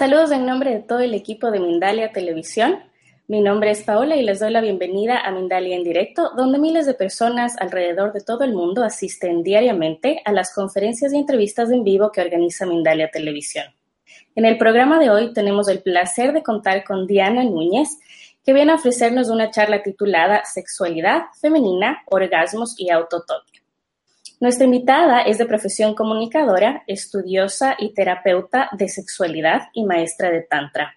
Saludos 0.00 0.30
en 0.30 0.46
nombre 0.46 0.70
de 0.70 0.80
todo 0.80 1.00
el 1.00 1.12
equipo 1.12 1.50
de 1.50 1.60
Mindalia 1.60 2.10
Televisión. 2.10 2.78
Mi 3.28 3.42
nombre 3.42 3.70
es 3.70 3.82
Paola 3.82 4.16
y 4.16 4.22
les 4.22 4.40
doy 4.40 4.50
la 4.50 4.62
bienvenida 4.62 5.20
a 5.20 5.30
Mindalia 5.30 5.76
en 5.76 5.84
directo, 5.84 6.30
donde 6.34 6.58
miles 6.58 6.86
de 6.86 6.94
personas 6.94 7.54
alrededor 7.60 8.14
de 8.14 8.22
todo 8.22 8.44
el 8.44 8.54
mundo 8.54 8.82
asisten 8.82 9.42
diariamente 9.42 10.22
a 10.24 10.32
las 10.32 10.54
conferencias 10.54 11.12
y 11.12 11.18
entrevistas 11.18 11.70
en 11.70 11.84
vivo 11.84 12.10
que 12.12 12.22
organiza 12.22 12.64
Mindalia 12.64 13.10
Televisión. 13.10 13.66
En 14.34 14.46
el 14.46 14.56
programa 14.56 14.98
de 14.98 15.10
hoy 15.10 15.34
tenemos 15.34 15.68
el 15.68 15.82
placer 15.82 16.32
de 16.32 16.42
contar 16.42 16.82
con 16.82 17.06
Diana 17.06 17.44
Núñez, 17.44 17.98
que 18.42 18.54
viene 18.54 18.72
a 18.72 18.76
ofrecernos 18.76 19.28
una 19.28 19.50
charla 19.50 19.82
titulada 19.82 20.46
Sexualidad 20.46 21.24
femenina, 21.38 22.04
orgasmos 22.06 22.74
y 22.78 22.88
autotoque. 22.88 23.49
Nuestra 24.40 24.64
invitada 24.64 25.20
es 25.20 25.36
de 25.36 25.44
profesión 25.44 25.94
comunicadora, 25.94 26.82
estudiosa 26.86 27.76
y 27.78 27.92
terapeuta 27.92 28.70
de 28.72 28.88
sexualidad 28.88 29.68
y 29.74 29.84
maestra 29.84 30.30
de 30.30 30.40
Tantra. 30.40 30.96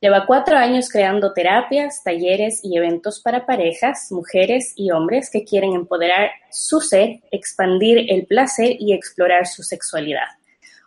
Lleva 0.00 0.26
cuatro 0.26 0.56
años 0.56 0.88
creando 0.88 1.32
terapias, 1.32 2.04
talleres 2.04 2.60
y 2.62 2.76
eventos 2.76 3.20
para 3.20 3.46
parejas, 3.46 4.12
mujeres 4.12 4.74
y 4.76 4.92
hombres 4.92 5.28
que 5.28 5.42
quieren 5.42 5.72
empoderar 5.72 6.30
su 6.52 6.80
ser, 6.80 7.18
expandir 7.32 8.06
el 8.08 8.26
placer 8.26 8.76
y 8.78 8.92
explorar 8.92 9.48
su 9.48 9.64
sexualidad. 9.64 10.28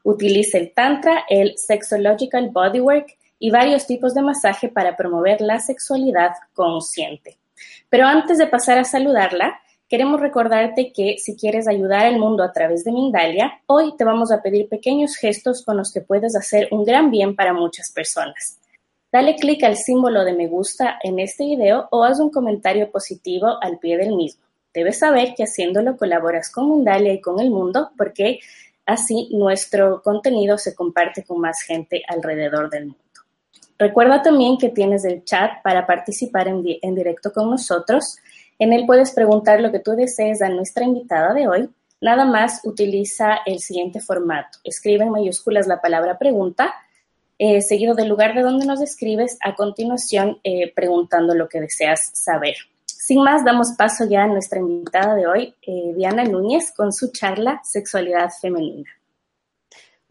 Utiliza 0.04 0.60
el 0.60 0.72
Tantra, 0.72 1.26
el 1.28 1.58
Sexological 1.58 2.52
Bodywork 2.52 3.18
y 3.38 3.52
varios 3.52 3.86
tipos 3.86 4.14
de 4.14 4.22
masaje 4.22 4.70
para 4.70 4.96
promover 4.96 5.42
la 5.42 5.60
sexualidad 5.60 6.32
consciente. 6.54 7.38
Pero 7.90 8.06
antes 8.06 8.38
de 8.38 8.48
pasar 8.48 8.78
a 8.78 8.86
saludarla, 8.86 9.60
queremos 9.92 10.22
recordarte 10.22 10.94
que 10.94 11.18
si 11.18 11.36
quieres 11.36 11.68
ayudar 11.68 12.06
al 12.06 12.18
mundo 12.18 12.44
a 12.44 12.54
través 12.54 12.86
de 12.86 12.94
Mindalia, 12.94 13.60
hoy 13.66 13.94
te 13.98 14.06
vamos 14.06 14.32
a 14.32 14.42
pedir 14.42 14.70
pequeños 14.70 15.18
gestos 15.18 15.66
con 15.66 15.76
los 15.76 15.92
que 15.92 16.00
puedes 16.00 16.34
hacer 16.34 16.70
un 16.72 16.86
gran 16.86 17.12
bien 17.12 17.36
para 17.36 17.52
muchas 17.52 17.92
personas. 17.92 18.58
Dale 19.12 19.36
clic 19.36 19.62
al 19.66 19.76
símbolo 19.76 20.24
de 20.24 20.32
me 20.32 20.48
gusta 20.48 20.98
en 21.04 21.20
este 21.20 21.44
video 21.44 21.90
o 21.92 22.06
haz 22.06 22.22
un 22.22 22.30
comentario 22.30 22.90
positivo 22.90 23.58
al 23.62 23.80
pie 23.80 23.98
del 23.98 24.16
mismo. 24.16 24.42
Debes 24.74 25.00
saber 25.00 25.34
que 25.36 25.44
haciéndolo 25.44 25.98
colaboras 25.98 26.50
con 26.50 26.72
Mindalia 26.72 27.12
y 27.12 27.20
con 27.20 27.42
el 27.42 27.50
mundo 27.50 27.92
porque 27.98 28.40
así 28.86 29.28
nuestro 29.34 30.02
contenido 30.02 30.58
se 30.58 30.74
comparte 30.74 31.26
con 31.26 31.42
más 31.42 31.64
gente 31.64 32.02
alrededor 32.08 32.70
del 32.70 32.86
mundo. 32.86 33.02
Recuerda 33.78 34.22
también 34.22 34.58
que 34.58 34.70
tienes 34.70 35.04
el 35.04 35.26
chat 35.26 35.62
para 35.62 35.86
participar 35.86 36.48
en, 36.48 36.64
en 36.82 36.96
directo 36.96 37.34
con 37.34 37.50
nosotros 37.50 38.16
en 38.62 38.74
él 38.74 38.86
puedes 38.86 39.12
preguntar 39.12 39.60
lo 39.60 39.72
que 39.72 39.80
tú 39.80 39.94
desees 39.94 40.40
a 40.44 40.50
nuestra 40.50 40.86
invitada 40.86 41.34
de 41.34 41.48
hoy. 41.48 41.68
Nada 42.00 42.26
más 42.26 42.62
utiliza 42.64 43.40
el 43.48 43.58
siguiente 43.58 44.00
formato. 44.00 44.60
Escribe 44.64 45.04
en 45.04 45.10
mayúsculas 45.10 45.66
la 45.66 45.82
palabra 45.82 46.20
pregunta, 46.20 46.72
eh, 47.40 47.64
seguido 47.64 47.96
del 47.96 48.08
lugar 48.08 48.36
de 48.36 48.44
donde 48.44 48.68
nos 48.68 48.80
escribes, 48.80 49.40
a 49.42 49.56
continuación 49.56 50.38
eh, 50.44 50.72
preguntando 50.76 51.34
lo 51.34 51.50
que 51.50 51.60
deseas 51.60 52.12
saber. 52.14 52.54
Sin 52.86 53.24
más, 53.24 53.44
damos 53.44 53.72
paso 53.72 54.06
ya 54.06 54.26
a 54.26 54.28
nuestra 54.28 54.60
invitada 54.60 55.16
de 55.16 55.26
hoy, 55.26 55.56
eh, 55.66 55.94
Diana 55.96 56.24
Núñez, 56.24 56.72
con 56.72 56.94
su 56.94 57.12
charla 57.12 57.62
Sexualidad 57.64 58.30
Femenina. 58.40 58.92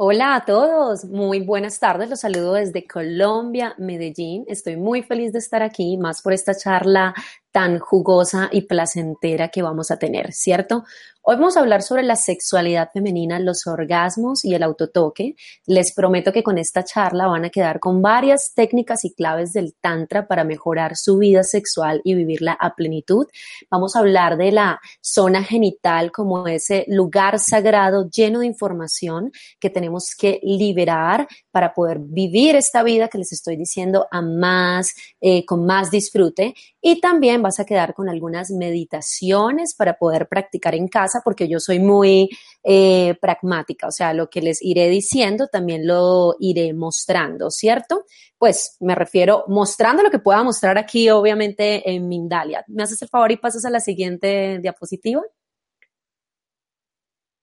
Hola 0.02 0.34
a 0.34 0.44
todos, 0.46 1.04
muy 1.04 1.40
buenas 1.40 1.78
tardes, 1.78 2.08
los 2.08 2.20
saludo 2.20 2.54
desde 2.54 2.86
Colombia, 2.86 3.74
Medellín. 3.76 4.46
Estoy 4.48 4.76
muy 4.76 5.02
feliz 5.02 5.34
de 5.34 5.40
estar 5.40 5.62
aquí, 5.62 5.98
más 5.98 6.22
por 6.22 6.32
esta 6.32 6.54
charla 6.54 7.14
tan 7.52 7.78
jugosa 7.78 8.48
y 8.52 8.62
placentera 8.62 9.48
que 9.48 9.62
vamos 9.62 9.90
a 9.90 9.98
tener, 9.98 10.32
¿cierto? 10.32 10.84
Hoy 11.22 11.36
vamos 11.36 11.58
a 11.58 11.60
hablar 11.60 11.82
sobre 11.82 12.02
la 12.02 12.16
sexualidad 12.16 12.90
femenina, 12.94 13.38
los 13.38 13.66
orgasmos 13.66 14.42
y 14.42 14.54
el 14.54 14.62
autotoque. 14.62 15.36
Les 15.66 15.92
prometo 15.92 16.32
que 16.32 16.42
con 16.42 16.56
esta 16.56 16.82
charla 16.82 17.26
van 17.26 17.44
a 17.44 17.50
quedar 17.50 17.78
con 17.78 18.00
varias 18.00 18.54
técnicas 18.54 19.04
y 19.04 19.12
claves 19.12 19.52
del 19.52 19.74
Tantra 19.74 20.26
para 20.26 20.44
mejorar 20.44 20.96
su 20.96 21.18
vida 21.18 21.42
sexual 21.42 22.00
y 22.04 22.14
vivirla 22.14 22.56
a 22.58 22.74
plenitud. 22.74 23.26
Vamos 23.70 23.94
a 23.94 23.98
hablar 23.98 24.38
de 24.38 24.50
la 24.50 24.80
zona 25.02 25.44
genital 25.44 26.10
como 26.10 26.48
ese 26.48 26.86
lugar 26.88 27.38
sagrado 27.38 28.08
lleno 28.08 28.40
de 28.40 28.46
información 28.46 29.30
que 29.58 29.68
tenemos 29.68 30.14
que 30.18 30.40
liberar 30.42 31.28
para 31.50 31.74
poder 31.74 31.98
vivir 31.98 32.56
esta 32.56 32.82
vida 32.82 33.08
que 33.08 33.18
les 33.18 33.32
estoy 33.32 33.56
diciendo 33.56 34.06
a 34.10 34.22
más, 34.22 34.94
eh, 35.20 35.44
con 35.44 35.66
más 35.66 35.90
disfrute. 35.90 36.54
Y 36.80 37.00
también 37.00 37.42
vas 37.42 37.60
a 37.60 37.64
quedar 37.64 37.94
con 37.94 38.08
algunas 38.08 38.50
meditaciones 38.50 39.74
para 39.74 39.94
poder 39.94 40.28
practicar 40.28 40.74
en 40.74 40.88
casa 40.88 41.20
porque 41.24 41.48
yo 41.48 41.60
soy 41.60 41.78
muy 41.78 42.28
eh, 42.62 43.16
pragmática, 43.20 43.86
o 43.86 43.90
sea, 43.90 44.12
lo 44.12 44.28
que 44.28 44.42
les 44.42 44.62
iré 44.62 44.88
diciendo 44.88 45.48
también 45.48 45.86
lo 45.86 46.36
iré 46.38 46.74
mostrando, 46.74 47.50
¿cierto? 47.50 48.04
Pues 48.38 48.76
me 48.80 48.94
refiero 48.94 49.44
mostrando 49.48 50.02
lo 50.02 50.10
que 50.10 50.18
pueda 50.18 50.42
mostrar 50.42 50.78
aquí, 50.78 51.10
obviamente, 51.10 51.90
en 51.90 52.08
Mindalia. 52.08 52.64
¿Me 52.68 52.82
haces 52.82 53.00
el 53.02 53.08
favor 53.08 53.32
y 53.32 53.36
pasas 53.36 53.64
a 53.64 53.70
la 53.70 53.80
siguiente 53.80 54.58
diapositiva? 54.60 55.22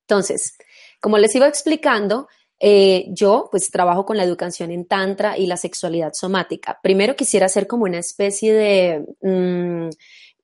Entonces, 0.07 0.57
como 1.01 1.17
les 1.17 1.35
iba 1.35 1.47
explicando, 1.47 2.27
eh, 2.59 3.05
yo 3.09 3.47
pues 3.51 3.69
trabajo 3.69 4.05
con 4.05 4.17
la 4.17 4.23
educación 4.23 4.71
en 4.71 4.85
Tantra 4.85 5.37
y 5.37 5.45
la 5.45 5.57
sexualidad 5.57 6.13
somática. 6.13 6.79
Primero 6.81 7.15
quisiera 7.15 7.45
hacer 7.45 7.67
como 7.67 7.85
una 7.85 7.99
especie 7.99 8.53
de... 8.53 9.05
Mm, 9.21 9.89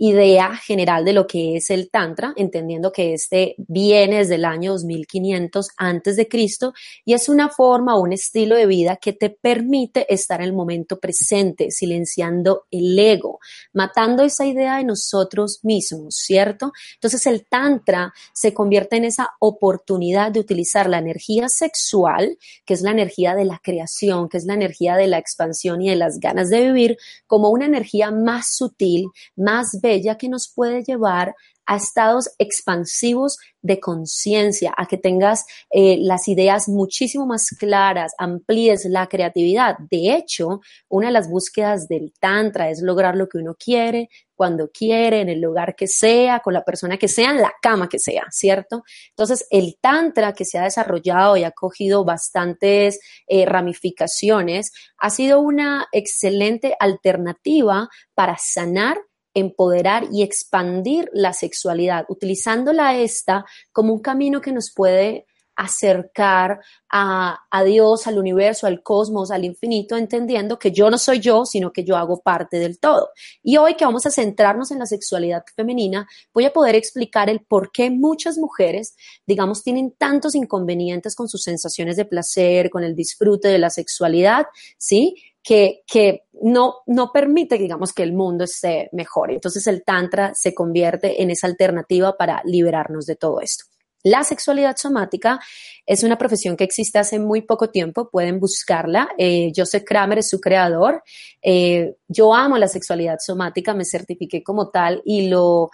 idea 0.05 0.53
general 0.57 1.05
de 1.05 1.13
lo 1.13 1.25
que 1.25 1.55
es 1.55 1.69
el 1.69 1.89
Tantra, 1.89 2.33
entendiendo 2.35 2.91
que 2.91 3.13
este 3.13 3.55
viene 3.57 4.17
desde 4.17 4.35
el 4.35 4.43
año 4.43 4.73
2500 4.73 5.69
antes 5.77 6.17
de 6.17 6.27
Cristo 6.27 6.73
y 7.05 7.13
es 7.13 7.29
una 7.29 7.47
forma 7.47 7.95
o 7.95 8.01
un 8.01 8.11
estilo 8.11 8.57
de 8.57 8.65
vida 8.65 8.97
que 8.97 9.13
te 9.13 9.29
permite 9.29 10.13
estar 10.13 10.41
en 10.41 10.47
el 10.47 10.53
momento 10.53 10.99
presente, 10.99 11.71
silenciando 11.71 12.65
el 12.69 12.99
ego, 12.99 13.39
matando 13.71 14.23
esa 14.23 14.45
idea 14.45 14.75
de 14.75 14.83
nosotros 14.83 15.61
mismos, 15.63 16.15
¿cierto? 16.17 16.73
Entonces 16.95 17.25
el 17.25 17.45
Tantra 17.45 18.13
se 18.33 18.53
convierte 18.53 18.97
en 18.97 19.05
esa 19.05 19.29
oportunidad 19.39 20.33
de 20.33 20.41
utilizar 20.41 20.89
la 20.89 20.97
energía 20.97 21.47
sexual, 21.47 22.37
que 22.65 22.73
es 22.73 22.81
la 22.81 22.91
energía 22.91 23.35
de 23.35 23.45
la 23.45 23.61
creación, 23.63 24.27
que 24.27 24.35
es 24.35 24.43
la 24.43 24.55
energía 24.55 24.97
de 24.97 25.07
la 25.07 25.17
expansión 25.17 25.81
y 25.81 25.89
de 25.89 25.95
las 25.95 26.19
ganas 26.19 26.49
de 26.49 26.61
vivir, 26.65 26.97
como 27.25 27.51
una 27.51 27.67
energía 27.67 28.11
más 28.11 28.57
sutil, 28.57 29.07
más 29.37 29.79
bella 29.81 29.92
que 30.17 30.29
nos 30.29 30.51
puede 30.53 30.83
llevar 30.83 31.35
a 31.65 31.77
estados 31.77 32.29
expansivos 32.39 33.37
de 33.61 33.79
conciencia, 33.79 34.73
a 34.75 34.85
que 34.85 34.97
tengas 34.97 35.45
eh, 35.69 35.97
las 35.99 36.27
ideas 36.27 36.67
muchísimo 36.67 37.25
más 37.25 37.47
claras, 37.57 38.13
amplíes 38.17 38.85
la 38.85 39.07
creatividad. 39.07 39.77
De 39.89 40.13
hecho, 40.15 40.59
una 40.89 41.07
de 41.07 41.13
las 41.13 41.29
búsquedas 41.29 41.87
del 41.87 42.11
Tantra 42.19 42.69
es 42.69 42.81
lograr 42.81 43.15
lo 43.15 43.29
que 43.29 43.37
uno 43.37 43.55
quiere, 43.57 44.09
cuando 44.35 44.69
quiere, 44.69 45.21
en 45.21 45.29
el 45.29 45.39
lugar 45.39 45.75
que 45.75 45.87
sea, 45.87 46.41
con 46.41 46.53
la 46.53 46.65
persona 46.65 46.97
que 46.97 47.07
sea, 47.07 47.31
en 47.31 47.41
la 47.41 47.53
cama 47.61 47.87
que 47.87 47.99
sea, 47.99 48.25
¿cierto? 48.31 48.83
Entonces, 49.09 49.47
el 49.49 49.77
Tantra 49.79 50.33
que 50.33 50.43
se 50.43 50.57
ha 50.57 50.63
desarrollado 50.63 51.37
y 51.37 51.45
ha 51.45 51.51
cogido 51.51 52.03
bastantes 52.03 52.99
eh, 53.27 53.45
ramificaciones, 53.45 54.73
ha 54.97 55.09
sido 55.09 55.39
una 55.39 55.87
excelente 55.93 56.75
alternativa 56.77 57.87
para 58.13 58.35
sanar 58.37 58.97
empoderar 59.33 60.07
y 60.11 60.23
expandir 60.23 61.09
la 61.13 61.33
sexualidad, 61.33 62.05
utilizándola 62.07 62.97
esta 62.97 63.45
como 63.71 63.93
un 63.93 64.01
camino 64.01 64.41
que 64.41 64.51
nos 64.51 64.71
puede 64.73 65.25
acercar 65.55 66.61
a, 66.89 67.39
Dios, 67.65 68.07
al 68.07 68.17
universo, 68.17 68.67
al 68.67 68.83
cosmos, 68.83 69.31
al 69.31 69.45
infinito, 69.45 69.97
entendiendo 69.97 70.59
que 70.59 70.71
yo 70.71 70.89
no 70.89 70.97
soy 70.97 71.19
yo, 71.19 71.45
sino 71.45 71.71
que 71.71 71.83
yo 71.83 71.95
hago 71.95 72.21
parte 72.21 72.57
del 72.57 72.79
todo. 72.79 73.09
Y 73.41 73.57
hoy 73.57 73.75
que 73.75 73.85
vamos 73.85 74.05
a 74.05 74.11
centrarnos 74.11 74.71
en 74.71 74.79
la 74.79 74.85
sexualidad 74.85 75.43
femenina, 75.55 76.07
voy 76.33 76.45
a 76.45 76.53
poder 76.53 76.75
explicar 76.75 77.29
el 77.29 77.41
por 77.41 77.71
qué 77.71 77.89
muchas 77.89 78.37
mujeres, 78.37 78.95
digamos, 79.25 79.63
tienen 79.63 79.91
tantos 79.91 80.35
inconvenientes 80.35 81.15
con 81.15 81.27
sus 81.27 81.43
sensaciones 81.43 81.97
de 81.97 82.05
placer, 82.05 82.69
con 82.69 82.83
el 82.83 82.95
disfrute 82.95 83.47
de 83.47 83.59
la 83.59 83.69
sexualidad, 83.69 84.45
¿sí? 84.77 85.15
Que, 85.43 85.81
que 85.85 86.23
no, 86.41 86.77
no 86.87 87.11
permite, 87.11 87.57
digamos, 87.57 87.93
que 87.93 88.03
el 88.03 88.13
mundo 88.13 88.45
esté 88.45 88.89
mejor. 88.93 89.31
Entonces 89.31 89.67
el 89.67 89.83
Tantra 89.83 90.31
se 90.33 90.53
convierte 90.53 91.21
en 91.21 91.31
esa 91.31 91.47
alternativa 91.47 92.15
para 92.15 92.41
liberarnos 92.45 93.05
de 93.05 93.15
todo 93.15 93.41
esto. 93.41 93.65
La 94.03 94.25
sexualidad 94.25 94.75
somática 94.75 95.39
es 95.85 96.03
una 96.03 96.17
profesión 96.17 96.57
que 96.57 96.65
existe 96.65 96.99
hace 96.99 97.19
muy 97.19 97.41
poco 97.41 97.69
tiempo, 97.69 98.09
pueden 98.09 98.37
buscarla. 98.37 99.09
Eh, 99.17 99.53
Joseph 99.55 99.85
Kramer 99.85 100.19
es 100.19 100.29
su 100.29 100.41
creador. 100.41 101.01
Eh, 101.41 101.95
yo 102.09 102.33
amo 102.33 102.57
la 102.57 102.67
sexualidad 102.67 103.19
somática, 103.19 103.73
me 103.73 103.85
certifiqué 103.85 104.43
como 104.43 104.69
tal 104.69 105.01
y 105.05 105.29
lo, 105.29 105.71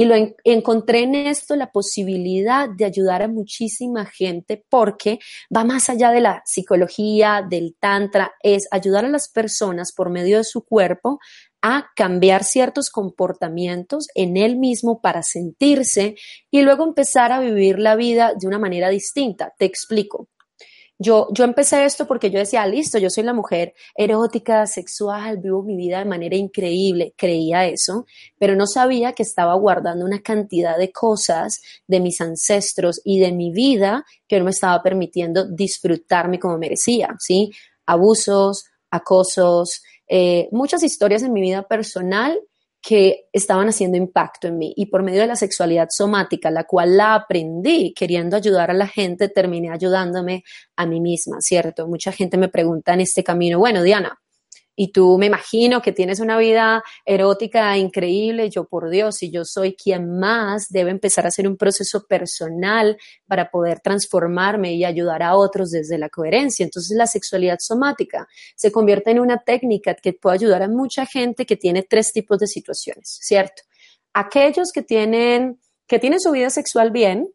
y 0.00 0.06
lo 0.06 0.14
encontré 0.44 1.02
en 1.02 1.14
esto 1.14 1.56
la 1.56 1.72
posibilidad 1.72 2.70
de 2.70 2.86
ayudar 2.86 3.20
a 3.20 3.28
muchísima 3.28 4.06
gente 4.06 4.64
porque 4.70 5.18
va 5.54 5.62
más 5.62 5.90
allá 5.90 6.10
de 6.10 6.22
la 6.22 6.42
psicología, 6.46 7.46
del 7.46 7.76
tantra, 7.78 8.32
es 8.42 8.66
ayudar 8.70 9.04
a 9.04 9.10
las 9.10 9.28
personas 9.28 9.92
por 9.92 10.08
medio 10.08 10.38
de 10.38 10.44
su 10.44 10.64
cuerpo 10.64 11.18
a 11.60 11.90
cambiar 11.94 12.44
ciertos 12.44 12.88
comportamientos 12.88 14.06
en 14.14 14.38
él 14.38 14.56
mismo 14.56 15.02
para 15.02 15.22
sentirse 15.22 16.14
y 16.50 16.62
luego 16.62 16.84
empezar 16.84 17.30
a 17.30 17.40
vivir 17.40 17.78
la 17.78 17.94
vida 17.94 18.32
de 18.40 18.46
una 18.46 18.58
manera 18.58 18.88
distinta. 18.88 19.52
Te 19.58 19.66
explico. 19.66 20.30
Yo, 21.02 21.28
yo 21.32 21.44
empecé 21.44 21.86
esto 21.86 22.06
porque 22.06 22.30
yo 22.30 22.38
decía, 22.38 22.66
listo, 22.66 22.98
yo 22.98 23.08
soy 23.08 23.24
la 23.24 23.32
mujer 23.32 23.72
erótica, 23.94 24.66
sexual, 24.66 25.38
vivo 25.38 25.62
mi 25.62 25.74
vida 25.74 26.00
de 26.00 26.04
manera 26.04 26.36
increíble, 26.36 27.14
creía 27.16 27.64
eso, 27.64 28.04
pero 28.38 28.54
no 28.54 28.66
sabía 28.66 29.14
que 29.14 29.22
estaba 29.22 29.54
guardando 29.54 30.04
una 30.04 30.20
cantidad 30.20 30.76
de 30.76 30.92
cosas 30.92 31.62
de 31.86 32.00
mis 32.00 32.20
ancestros 32.20 33.00
y 33.02 33.18
de 33.18 33.32
mi 33.32 33.50
vida 33.50 34.04
que 34.28 34.38
no 34.38 34.44
me 34.44 34.50
estaba 34.50 34.82
permitiendo 34.82 35.46
disfrutarme 35.46 36.38
como 36.38 36.58
merecía, 36.58 37.16
¿sí? 37.18 37.50
Abusos, 37.86 38.66
acosos, 38.90 39.82
eh, 40.06 40.50
muchas 40.52 40.82
historias 40.82 41.22
en 41.22 41.32
mi 41.32 41.40
vida 41.40 41.62
personal 41.62 42.38
que 42.82 43.26
estaban 43.32 43.68
haciendo 43.68 43.98
impacto 43.98 44.48
en 44.48 44.58
mí 44.58 44.72
y 44.76 44.86
por 44.86 45.02
medio 45.02 45.20
de 45.20 45.26
la 45.26 45.36
sexualidad 45.36 45.88
somática, 45.90 46.50
la 46.50 46.64
cual 46.64 46.96
la 46.96 47.14
aprendí 47.14 47.92
queriendo 47.94 48.36
ayudar 48.36 48.70
a 48.70 48.74
la 48.74 48.86
gente, 48.86 49.28
terminé 49.28 49.70
ayudándome 49.70 50.44
a 50.76 50.86
mí 50.86 51.00
misma, 51.00 51.40
¿cierto? 51.40 51.86
Mucha 51.86 52.12
gente 52.12 52.38
me 52.38 52.48
pregunta 52.48 52.94
en 52.94 53.00
este 53.00 53.22
camino, 53.22 53.58
bueno, 53.58 53.82
Diana, 53.82 54.18
y 54.76 54.92
tú 54.92 55.18
me 55.18 55.26
imagino 55.26 55.82
que 55.82 55.92
tienes 55.92 56.20
una 56.20 56.38
vida 56.38 56.82
erótica 57.04 57.76
increíble, 57.76 58.48
yo 58.50 58.64
por 58.64 58.88
Dios, 58.88 59.22
y 59.22 59.30
yo 59.30 59.44
soy 59.44 59.74
quien 59.74 60.18
más 60.18 60.68
debe 60.68 60.90
empezar 60.90 61.24
a 61.24 61.28
hacer 61.28 61.46
un 61.46 61.56
proceso 61.56 62.06
personal 62.06 62.96
para 63.26 63.50
poder 63.50 63.80
transformarme 63.80 64.74
y 64.74 64.84
ayudar 64.84 65.22
a 65.22 65.36
otros 65.36 65.70
desde 65.70 65.98
la 65.98 66.08
coherencia. 66.08 66.64
Entonces 66.64 66.96
la 66.96 67.06
sexualidad 67.06 67.58
somática 67.60 68.26
se 68.56 68.72
convierte 68.72 69.10
en 69.10 69.20
una 69.20 69.38
técnica 69.38 69.94
que 69.94 70.12
puede 70.12 70.36
ayudar 70.36 70.62
a 70.62 70.68
mucha 70.68 71.04
gente 71.06 71.44
que 71.44 71.56
tiene 71.56 71.82
tres 71.82 72.12
tipos 72.12 72.38
de 72.38 72.46
situaciones, 72.46 73.18
¿cierto? 73.20 73.62
Aquellos 74.12 74.72
que 74.72 74.82
tienen, 74.82 75.60
que 75.86 75.98
tienen 75.98 76.20
su 76.20 76.32
vida 76.32 76.50
sexual 76.50 76.90
bien, 76.90 77.28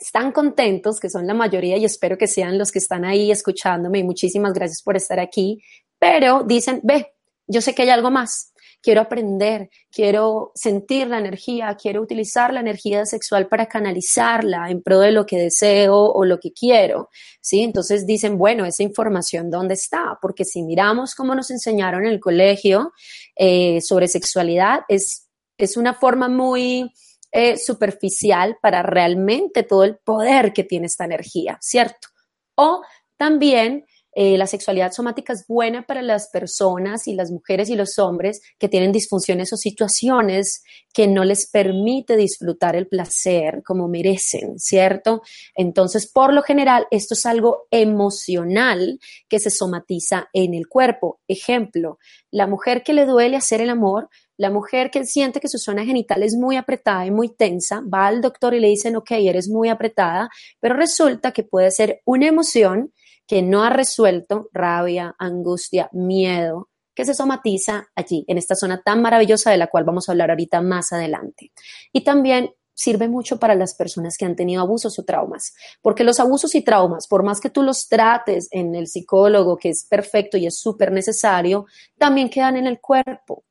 están 0.00 0.32
contentos, 0.32 1.00
que 1.00 1.08
son 1.08 1.26
la 1.26 1.34
mayoría 1.34 1.76
y 1.76 1.84
espero 1.84 2.18
que 2.18 2.26
sean 2.26 2.58
los 2.58 2.70
que 2.70 2.78
están 2.78 3.04
ahí 3.04 3.30
escuchándome 3.30 4.00
y 4.00 4.04
muchísimas 4.04 4.52
gracias 4.52 4.82
por 4.82 4.96
estar 4.96 5.20
aquí, 5.20 5.62
pero 5.98 6.42
dicen, 6.44 6.80
ve, 6.82 7.14
yo 7.46 7.60
sé 7.60 7.74
que 7.74 7.82
hay 7.82 7.90
algo 7.90 8.10
más, 8.10 8.52
quiero 8.82 9.00
aprender, 9.00 9.68
quiero 9.90 10.52
sentir 10.54 11.08
la 11.08 11.18
energía, 11.18 11.76
quiero 11.80 12.02
utilizar 12.02 12.52
la 12.52 12.60
energía 12.60 13.04
sexual 13.04 13.48
para 13.48 13.66
canalizarla 13.66 14.70
en 14.70 14.82
pro 14.82 15.00
de 15.00 15.10
lo 15.10 15.26
que 15.26 15.38
deseo 15.38 15.96
o 15.96 16.24
lo 16.24 16.38
que 16.38 16.52
quiero, 16.52 17.08
¿sí? 17.40 17.62
Entonces 17.62 18.06
dicen, 18.06 18.38
bueno, 18.38 18.64
esa 18.64 18.82
información, 18.82 19.50
¿dónde 19.50 19.74
está? 19.74 20.18
Porque 20.22 20.44
si 20.44 20.62
miramos 20.62 21.14
cómo 21.14 21.34
nos 21.34 21.50
enseñaron 21.50 22.04
en 22.06 22.12
el 22.12 22.20
colegio 22.20 22.92
eh, 23.34 23.80
sobre 23.80 24.08
sexualidad, 24.08 24.80
es, 24.88 25.28
es 25.58 25.76
una 25.76 25.94
forma 25.94 26.28
muy 26.28 26.92
eh, 27.32 27.58
superficial 27.58 28.56
para 28.62 28.82
realmente 28.82 29.64
todo 29.64 29.82
el 29.82 29.96
poder 29.96 30.52
que 30.52 30.62
tiene 30.62 30.86
esta 30.86 31.04
energía, 31.06 31.58
¿cierto? 31.60 32.08
O 32.54 32.82
también 33.16 33.84
eh, 34.18 34.38
la 34.38 34.46
sexualidad 34.46 34.92
somática 34.92 35.34
es 35.34 35.46
buena 35.46 35.82
para 35.82 36.00
las 36.00 36.30
personas 36.30 37.06
y 37.06 37.14
las 37.14 37.30
mujeres 37.30 37.68
y 37.68 37.76
los 37.76 37.98
hombres 37.98 38.40
que 38.58 38.66
tienen 38.66 38.90
disfunciones 38.90 39.52
o 39.52 39.58
situaciones 39.58 40.64
que 40.94 41.06
no 41.06 41.22
les 41.22 41.50
permite 41.50 42.16
disfrutar 42.16 42.76
el 42.76 42.88
placer 42.88 43.62
como 43.62 43.88
merecen, 43.88 44.58
¿cierto? 44.58 45.20
Entonces, 45.54 46.10
por 46.10 46.32
lo 46.32 46.40
general, 46.40 46.86
esto 46.90 47.12
es 47.12 47.26
algo 47.26 47.66
emocional 47.70 48.98
que 49.28 49.38
se 49.38 49.50
somatiza 49.50 50.30
en 50.32 50.54
el 50.54 50.66
cuerpo. 50.66 51.20
Ejemplo, 51.28 51.98
la 52.30 52.46
mujer 52.46 52.82
que 52.82 52.94
le 52.94 53.04
duele 53.04 53.36
hacer 53.36 53.60
el 53.60 53.68
amor, 53.68 54.08
la 54.38 54.48
mujer 54.48 54.90
que 54.90 55.04
siente 55.04 55.40
que 55.40 55.48
su 55.48 55.58
zona 55.58 55.84
genital 55.84 56.22
es 56.22 56.36
muy 56.36 56.56
apretada 56.56 57.04
y 57.04 57.10
muy 57.10 57.28
tensa, 57.28 57.82
va 57.82 58.06
al 58.06 58.22
doctor 58.22 58.54
y 58.54 58.60
le 58.60 58.68
dicen, 58.68 58.96
ok, 58.96 59.10
eres 59.10 59.50
muy 59.50 59.68
apretada, 59.68 60.30
pero 60.58 60.74
resulta 60.74 61.32
que 61.32 61.42
puede 61.42 61.70
ser 61.70 62.00
una 62.06 62.28
emoción 62.28 62.94
que 63.26 63.42
no 63.42 63.62
ha 63.64 63.70
resuelto, 63.70 64.48
rabia, 64.52 65.14
angustia, 65.18 65.88
miedo, 65.92 66.68
que 66.94 67.04
se 67.04 67.14
somatiza 67.14 67.88
allí, 67.94 68.24
en 68.26 68.38
esta 68.38 68.54
zona 68.54 68.82
tan 68.82 69.02
maravillosa 69.02 69.50
de 69.50 69.58
la 69.58 69.66
cual 69.66 69.84
vamos 69.84 70.08
a 70.08 70.12
hablar 70.12 70.30
ahorita 70.30 70.62
más 70.62 70.92
adelante. 70.92 71.52
Y 71.92 72.02
también 72.04 72.50
sirve 72.72 73.08
mucho 73.08 73.38
para 73.38 73.54
las 73.54 73.74
personas 73.74 74.16
que 74.16 74.26
han 74.26 74.36
tenido 74.36 74.62
abusos 74.62 74.98
o 74.98 75.04
traumas, 75.04 75.54
porque 75.82 76.04
los 76.04 76.20
abusos 76.20 76.54
y 76.54 76.62
traumas, 76.62 77.06
por 77.08 77.22
más 77.22 77.40
que 77.40 77.50
tú 77.50 77.62
los 77.62 77.88
trates 77.88 78.48
en 78.50 78.74
el 78.74 78.86
psicólogo, 78.86 79.56
que 79.56 79.70
es 79.70 79.86
perfecto 79.88 80.36
y 80.36 80.46
es 80.46 80.58
súper 80.58 80.92
necesario, 80.92 81.66
también 81.98 82.28
quedan 82.28 82.56
en 82.56 82.66
el 82.66 82.80
cuerpo. 82.80 83.44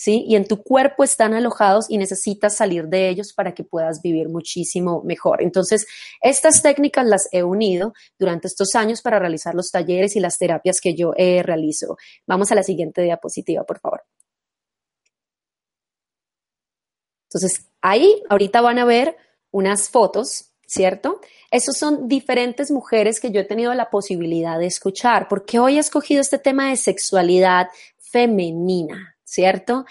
¿Sí? 0.00 0.24
Y 0.26 0.34
en 0.36 0.46
tu 0.46 0.62
cuerpo 0.62 1.04
están 1.04 1.34
alojados 1.34 1.90
y 1.90 1.98
necesitas 1.98 2.56
salir 2.56 2.86
de 2.86 3.10
ellos 3.10 3.34
para 3.34 3.52
que 3.52 3.64
puedas 3.64 4.00
vivir 4.00 4.30
muchísimo 4.30 5.02
mejor. 5.04 5.42
Entonces, 5.42 5.86
estas 6.22 6.62
técnicas 6.62 7.06
las 7.06 7.28
he 7.32 7.42
unido 7.42 7.92
durante 8.18 8.48
estos 8.48 8.74
años 8.74 9.02
para 9.02 9.18
realizar 9.18 9.54
los 9.54 9.70
talleres 9.70 10.16
y 10.16 10.20
las 10.20 10.38
terapias 10.38 10.80
que 10.80 10.94
yo 10.94 11.12
eh, 11.18 11.42
realizo. 11.42 11.98
Vamos 12.26 12.50
a 12.50 12.54
la 12.54 12.62
siguiente 12.62 13.02
diapositiva, 13.02 13.64
por 13.64 13.78
favor. 13.78 14.02
Entonces, 17.28 17.66
ahí 17.82 18.22
ahorita 18.30 18.62
van 18.62 18.78
a 18.78 18.86
ver 18.86 19.18
unas 19.50 19.90
fotos, 19.90 20.52
¿cierto? 20.66 21.20
Esas 21.50 21.76
son 21.78 22.08
diferentes 22.08 22.70
mujeres 22.70 23.20
que 23.20 23.30
yo 23.30 23.40
he 23.42 23.44
tenido 23.44 23.74
la 23.74 23.90
posibilidad 23.90 24.58
de 24.58 24.66
escuchar, 24.66 25.28
porque 25.28 25.58
hoy 25.58 25.76
he 25.76 25.80
escogido 25.80 26.22
este 26.22 26.38
tema 26.38 26.70
de 26.70 26.76
sexualidad 26.76 27.68
femenina. 27.98 29.18
¿Cierto? 29.30 29.84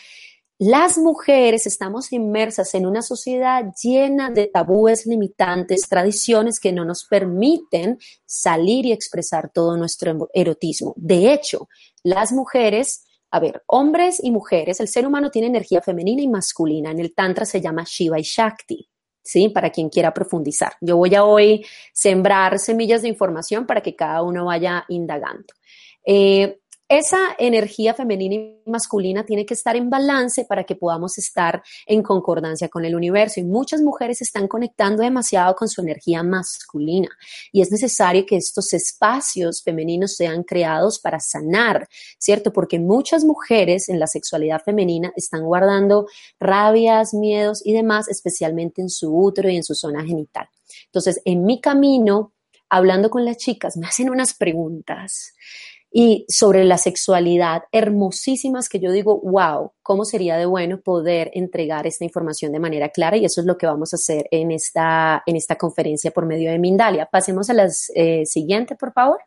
Las 0.61 0.97
mujeres 0.97 1.65
estamos 1.65 2.11
inmersas 2.11 2.75
en 2.75 2.85
una 2.85 3.01
sociedad 3.01 3.63
llena 3.81 4.29
de 4.29 4.47
tabúes 4.47 5.05
limitantes, 5.05 5.87
tradiciones 5.87 6.59
que 6.59 6.73
no 6.73 6.83
nos 6.83 7.05
permiten 7.05 7.97
salir 8.25 8.85
y 8.85 8.91
expresar 8.91 9.51
todo 9.53 9.77
nuestro 9.77 10.27
erotismo. 10.33 10.93
De 10.97 11.31
hecho, 11.31 11.69
las 12.03 12.33
mujeres, 12.33 13.05
a 13.31 13.39
ver, 13.39 13.63
hombres 13.67 14.21
y 14.21 14.31
mujeres, 14.31 14.81
el 14.81 14.89
ser 14.89 15.07
humano 15.07 15.31
tiene 15.31 15.47
energía 15.47 15.81
femenina 15.81 16.21
y 16.21 16.27
masculina. 16.27 16.91
En 16.91 16.99
el 16.99 17.15
Tantra 17.15 17.45
se 17.45 17.61
llama 17.61 17.85
Shiva 17.87 18.19
y 18.19 18.23
Shakti. 18.23 18.89
¿Sí? 19.23 19.49
Para 19.49 19.69
quien 19.69 19.89
quiera 19.89 20.13
profundizar. 20.13 20.73
Yo 20.81 20.97
voy 20.97 21.13
a 21.13 21.23
hoy 21.23 21.63
sembrar 21.93 22.57
semillas 22.57 23.03
de 23.03 23.09
información 23.09 23.65
para 23.65 23.81
que 23.81 23.95
cada 23.95 24.23
uno 24.23 24.45
vaya 24.45 24.85
indagando. 24.89 25.53
Eh, 26.05 26.58
esa 26.89 27.35
energía 27.37 27.93
femenina 27.93 28.33
y 28.33 28.61
masculina 28.65 29.23
tiene 29.23 29.45
que 29.45 29.53
estar 29.53 29.75
en 29.75 29.91
balance 29.91 30.45
para 30.45 30.63
que 30.63 30.75
podamos 30.75 31.19
estar 31.19 31.61
en 31.85 32.01
concordancia 32.01 32.67
con 32.67 32.83
el 32.83 32.95
universo. 32.95 33.39
Y 33.39 33.43
muchas 33.43 33.81
mujeres 33.81 34.23
están 34.23 34.47
conectando 34.47 35.03
demasiado 35.03 35.55
con 35.55 35.69
su 35.69 35.81
energía 35.81 36.23
masculina. 36.23 37.09
Y 37.51 37.61
es 37.61 37.71
necesario 37.71 38.25
que 38.25 38.37
estos 38.37 38.73
espacios 38.73 39.61
femeninos 39.61 40.15
sean 40.15 40.43
creados 40.43 40.97
para 40.97 41.19
sanar, 41.19 41.87
¿cierto? 42.17 42.51
Porque 42.51 42.79
muchas 42.79 43.23
mujeres 43.23 43.87
en 43.87 43.99
la 43.99 44.07
sexualidad 44.07 44.63
femenina 44.63 45.13
están 45.15 45.43
guardando 45.43 46.07
rabias, 46.39 47.13
miedos 47.13 47.63
y 47.63 47.73
demás, 47.73 48.07
especialmente 48.07 48.81
en 48.81 48.89
su 48.89 49.15
útero 49.15 49.47
y 49.47 49.57
en 49.57 49.63
su 49.63 49.75
zona 49.75 50.03
genital. 50.03 50.49
Entonces, 50.85 51.21
en 51.23 51.45
mi 51.45 51.61
camino, 51.61 52.33
hablando 52.67 53.11
con 53.11 53.25
las 53.25 53.37
chicas, 53.37 53.77
me 53.77 53.85
hacen 53.85 54.09
unas 54.09 54.33
preguntas 54.33 55.35
y 55.91 56.25
sobre 56.29 56.63
la 56.65 56.77
sexualidad 56.77 57.63
hermosísimas 57.71 58.69
que 58.69 58.79
yo 58.79 58.91
digo, 58.91 59.19
wow, 59.21 59.71
cómo 59.81 60.05
sería 60.05 60.37
de 60.37 60.45
bueno 60.45 60.81
poder 60.81 61.31
entregar 61.33 61.87
esta 61.87 62.05
información 62.05 62.51
de 62.51 62.59
manera 62.59 62.89
clara 62.89 63.17
y 63.17 63.25
eso 63.25 63.41
es 63.41 63.47
lo 63.47 63.57
que 63.57 63.65
vamos 63.65 63.93
a 63.93 63.95
hacer 63.95 64.27
en 64.31 64.51
esta, 64.51 65.23
en 65.25 65.35
esta 65.35 65.55
conferencia 65.55 66.11
por 66.11 66.25
medio 66.25 66.51
de 66.51 66.59
Mindalia. 66.59 67.07
Pasemos 67.07 67.49
a 67.49 67.53
la 67.53 67.69
eh, 67.95 68.25
siguiente, 68.25 68.75
por 68.75 68.93
favor. 68.93 69.19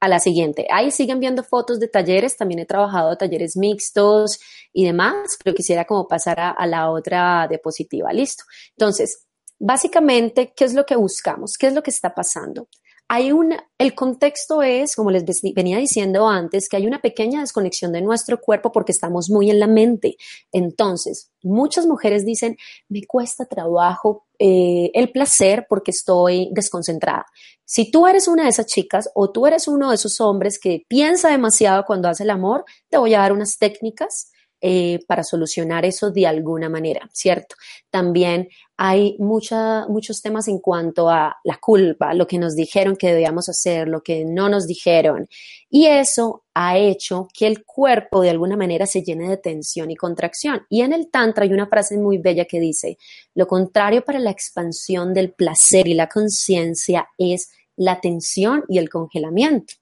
A 0.00 0.08
la 0.08 0.18
siguiente. 0.18 0.66
Ahí 0.68 0.90
siguen 0.90 1.20
viendo 1.20 1.44
fotos 1.44 1.78
de 1.78 1.86
talleres, 1.86 2.36
también 2.36 2.58
he 2.58 2.66
trabajado 2.66 3.16
talleres 3.16 3.56
mixtos 3.56 4.40
y 4.72 4.84
demás, 4.84 5.38
pero 5.42 5.54
quisiera 5.54 5.84
como 5.84 6.08
pasar 6.08 6.40
a, 6.40 6.50
a 6.50 6.66
la 6.66 6.90
otra 6.90 7.46
diapositiva. 7.48 8.12
Listo. 8.12 8.42
Entonces, 8.76 9.24
básicamente, 9.60 10.52
¿qué 10.56 10.64
es 10.64 10.74
lo 10.74 10.84
que 10.84 10.96
buscamos? 10.96 11.56
¿Qué 11.56 11.68
es 11.68 11.74
lo 11.74 11.84
que 11.84 11.92
está 11.92 12.12
pasando? 12.12 12.66
Hay 13.14 13.30
el 13.76 13.94
contexto 13.94 14.62
es, 14.62 14.96
como 14.96 15.10
les 15.10 15.22
venía 15.54 15.76
diciendo 15.76 16.26
antes, 16.30 16.66
que 16.66 16.78
hay 16.78 16.86
una 16.86 17.02
pequeña 17.02 17.40
desconexión 17.40 17.92
de 17.92 18.00
nuestro 18.00 18.40
cuerpo 18.40 18.72
porque 18.72 18.92
estamos 18.92 19.28
muy 19.28 19.50
en 19.50 19.60
la 19.60 19.66
mente. 19.66 20.16
Entonces, 20.50 21.30
muchas 21.42 21.84
mujeres 21.84 22.24
dicen, 22.24 22.56
me 22.88 23.04
cuesta 23.04 23.44
trabajo 23.44 24.24
eh, 24.38 24.90
el 24.94 25.12
placer 25.12 25.66
porque 25.68 25.90
estoy 25.90 26.48
desconcentrada. 26.52 27.26
Si 27.66 27.90
tú 27.90 28.06
eres 28.06 28.28
una 28.28 28.44
de 28.44 28.48
esas 28.48 28.64
chicas 28.64 29.10
o 29.14 29.30
tú 29.30 29.46
eres 29.46 29.68
uno 29.68 29.90
de 29.90 29.96
esos 29.96 30.18
hombres 30.22 30.58
que 30.58 30.86
piensa 30.88 31.28
demasiado 31.28 31.84
cuando 31.84 32.08
hace 32.08 32.22
el 32.22 32.30
amor, 32.30 32.64
te 32.88 32.96
voy 32.96 33.12
a 33.12 33.18
dar 33.18 33.34
unas 33.34 33.58
técnicas 33.58 34.31
eh, 34.64 35.00
para 35.08 35.24
solucionar 35.24 35.84
eso 35.84 36.12
de 36.12 36.24
alguna 36.24 36.68
manera, 36.68 37.10
¿cierto? 37.12 37.56
También 37.90 38.48
hay 38.76 39.16
muchos 39.18 40.22
temas 40.22 40.46
en 40.46 40.60
cuanto 40.60 41.10
a 41.10 41.36
la 41.42 41.58
culpa, 41.58 42.14
lo 42.14 42.28
que 42.28 42.38
nos 42.38 42.54
dijeron 42.54 42.94
que 42.94 43.08
debíamos 43.08 43.48
hacer, 43.48 43.88
lo 43.88 44.04
que 44.04 44.24
no 44.24 44.48
nos 44.48 44.68
dijeron. 44.68 45.28
Y 45.68 45.86
eso 45.86 46.44
ha 46.54 46.78
hecho 46.78 47.26
que 47.36 47.48
el 47.48 47.64
cuerpo 47.64 48.22
de 48.22 48.30
alguna 48.30 48.56
manera 48.56 48.86
se 48.86 49.02
llene 49.02 49.28
de 49.28 49.36
tensión 49.36 49.90
y 49.90 49.96
contracción. 49.96 50.64
Y 50.68 50.82
en 50.82 50.92
el 50.92 51.10
Tantra 51.10 51.42
hay 51.42 51.52
una 51.52 51.66
frase 51.66 51.98
muy 51.98 52.18
bella 52.18 52.44
que 52.44 52.60
dice, 52.60 52.98
lo 53.34 53.48
contrario 53.48 54.04
para 54.04 54.20
la 54.20 54.30
expansión 54.30 55.12
del 55.12 55.32
placer 55.32 55.88
y 55.88 55.94
la 55.94 56.08
conciencia 56.08 57.08
es 57.18 57.50
la 57.74 58.00
tensión 58.00 58.62
y 58.68 58.78
el 58.78 58.88
congelamiento. 58.88 59.74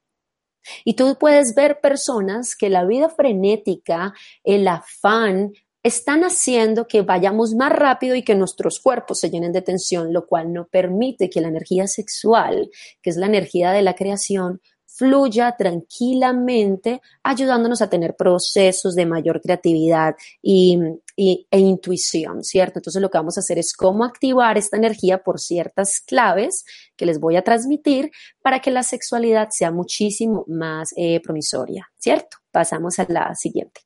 Y 0.85 0.95
tú 0.95 1.17
puedes 1.19 1.55
ver 1.55 1.81
personas 1.81 2.57
que 2.57 2.69
la 2.69 2.85
vida 2.85 3.09
frenética, 3.09 4.13
el 4.45 4.69
afán, 4.69 5.53
están 5.83 6.25
haciendo 6.25 6.87
que 6.87 7.03
vayamos 7.03 7.55
más 7.55 7.73
rápido 7.73 8.15
y 8.15 8.23
que 8.23 8.35
nuestros 8.35 8.81
cuerpos 8.81 9.21
se 9.21 9.31
llenen 9.31 9.53
de 9.53 9.63
tensión, 9.63 10.13
lo 10.13 10.27
cual 10.27 10.53
no 10.53 10.69
permite 10.69 11.31
que 11.31 11.41
la 11.41 11.49
energía 11.49 11.87
sexual, 11.87 12.71
que 13.01 13.11
es 13.11 13.17
la 13.17 13.27
energía 13.27 13.73
de 13.73 13.83
la 13.83 13.95
creación, 13.95 14.61
fluya 15.01 15.57
tranquilamente, 15.57 17.01
ayudándonos 17.23 17.81
a 17.81 17.89
tener 17.89 18.17
procesos 18.17 18.95
de 18.95 19.07
mayor 19.07 19.41
creatividad 19.41 20.15
y, 20.43 20.79
e 21.17 21.59
intuición, 21.59 22.45
¿cierto? 22.45 22.81
Entonces 22.81 23.01
lo 23.01 23.11
que 23.11 23.17
vamos 23.17 23.39
a 23.39 23.41
hacer 23.41 23.59
es 23.59 23.73
cómo 23.73 24.05
activar 24.05 24.59
esta 24.59 24.77
energía 24.77 25.23
por 25.23 25.41
ciertas 25.41 26.01
claves 26.07 26.67
que 26.97 27.07
les 27.07 27.19
voy 27.19 27.37
a 27.37 27.43
transmitir 27.43 28.11
para 28.43 28.61
que 28.61 28.71
la 28.71 28.83
sexualidad 28.83 29.49
sea 29.53 29.71
muchísimo 29.71 30.45
más 30.49 30.91
eh, 30.97 31.21
promisoria, 31.21 31.91
¿cierto? 31.97 32.37
Pasamos 32.51 32.99
a 32.99 33.07
la 33.09 33.35
siguiente. 33.35 33.81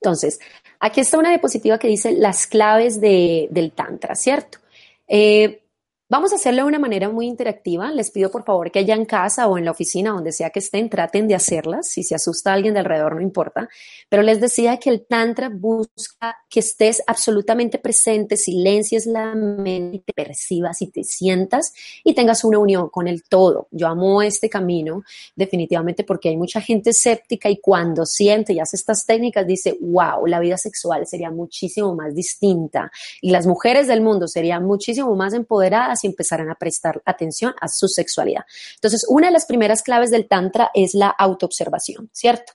Entonces, 0.00 0.38
aquí 0.80 1.02
está 1.02 1.18
una 1.18 1.28
diapositiva 1.28 1.78
que 1.78 1.88
dice 1.88 2.12
las 2.12 2.46
claves 2.46 2.98
del 2.98 3.72
Tantra, 3.74 4.14
¿cierto? 4.14 4.58
Eh, 5.06 5.65
Vamos 6.08 6.32
a 6.32 6.36
hacerlo 6.36 6.62
de 6.62 6.68
una 6.68 6.78
manera 6.78 7.08
muy 7.08 7.26
interactiva. 7.26 7.90
Les 7.90 8.12
pido 8.12 8.30
por 8.30 8.44
favor 8.44 8.70
que 8.70 8.78
allá 8.78 8.94
en 8.94 9.06
casa 9.06 9.48
o 9.48 9.58
en 9.58 9.64
la 9.64 9.72
oficina, 9.72 10.12
donde 10.12 10.30
sea 10.30 10.50
que 10.50 10.60
estén, 10.60 10.88
traten 10.88 11.26
de 11.26 11.34
hacerlas. 11.34 11.88
Si 11.88 12.04
se 12.04 12.14
asusta 12.14 12.52
alguien 12.52 12.74
de 12.74 12.80
alrededor, 12.80 13.16
no 13.16 13.22
importa. 13.22 13.68
Pero 14.08 14.22
les 14.22 14.40
decía 14.40 14.76
que 14.76 14.88
el 14.88 15.04
Tantra 15.04 15.48
busca 15.48 16.36
que 16.48 16.60
estés 16.60 17.02
absolutamente 17.08 17.78
presente, 17.78 18.36
silencies 18.36 19.06
la 19.06 19.34
mente, 19.34 20.04
te 20.06 20.12
percibas 20.12 20.80
y 20.80 20.92
te 20.92 21.02
sientas 21.02 21.72
y 22.04 22.14
tengas 22.14 22.44
una 22.44 22.60
unión 22.60 22.88
con 22.88 23.08
el 23.08 23.24
todo. 23.24 23.66
Yo 23.72 23.88
amo 23.88 24.22
este 24.22 24.48
camino 24.48 25.02
definitivamente 25.34 26.04
porque 26.04 26.28
hay 26.28 26.36
mucha 26.36 26.60
gente 26.60 26.90
escéptica 26.90 27.50
y 27.50 27.56
cuando 27.56 28.06
siente 28.06 28.52
y 28.52 28.60
hace 28.60 28.76
estas 28.76 29.06
técnicas 29.06 29.44
dice, 29.44 29.76
wow, 29.80 30.24
la 30.28 30.38
vida 30.38 30.56
sexual 30.56 31.04
sería 31.04 31.32
muchísimo 31.32 31.96
más 31.96 32.14
distinta 32.14 32.92
y 33.20 33.32
las 33.32 33.44
mujeres 33.44 33.88
del 33.88 34.02
mundo 34.02 34.28
serían 34.28 34.64
muchísimo 34.64 35.12
más 35.16 35.34
empoderadas 35.34 35.95
y 36.04 36.08
empezarán 36.08 36.50
a 36.50 36.54
prestar 36.54 37.02
atención 37.04 37.54
a 37.60 37.68
su 37.68 37.88
sexualidad. 37.88 38.44
Entonces, 38.74 39.04
una 39.08 39.28
de 39.28 39.32
las 39.32 39.46
primeras 39.46 39.82
claves 39.82 40.10
del 40.10 40.28
Tantra 40.28 40.70
es 40.74 40.94
la 40.94 41.08
autoobservación, 41.08 42.10
¿cierto? 42.12 42.52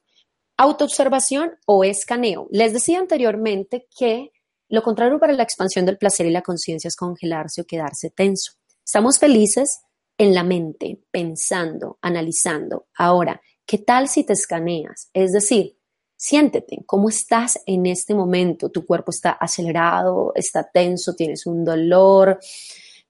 Autoobservación 0.58 1.52
o 1.66 1.84
escaneo. 1.84 2.48
Les 2.52 2.74
decía 2.74 3.00
anteriormente 3.00 3.88
que 3.98 4.32
lo 4.70 4.84
contrario 4.84 5.20
para 5.20 5.34
la 5.34 5.44
expansión 5.44 5.86
del 5.86 5.98
placer 5.98 6.26
y 6.26 6.32
la 6.32 6.42
conciencia 6.42 6.88
es 6.88 6.96
congelarse 6.96 7.62
o 7.62 7.66
quedarse 7.66 8.10
tenso. 8.10 8.54
Estamos 8.86 9.20
felices 9.20 9.82
en 10.18 10.34
la 10.34 10.44
mente, 10.44 11.02
pensando, 11.12 11.98
analizando. 12.02 12.88
Ahora, 12.96 13.42
¿qué 13.66 13.80
tal 13.80 14.08
si 14.08 14.24
te 14.24 14.34
escaneas? 14.34 15.10
Es 15.14 15.32
decir, 15.32 15.78
siéntete, 16.16 16.84
¿cómo 16.86 17.10
estás 17.10 17.60
en 17.66 17.88
este 17.88 18.14
momento? 18.14 18.70
Tu 18.70 18.86
cuerpo 18.86 19.10
está 19.10 19.32
acelerado, 19.32 20.32
está 20.36 20.70
tenso, 20.72 21.16
tienes 21.16 21.48
un 21.48 21.66
dolor, 21.66 22.40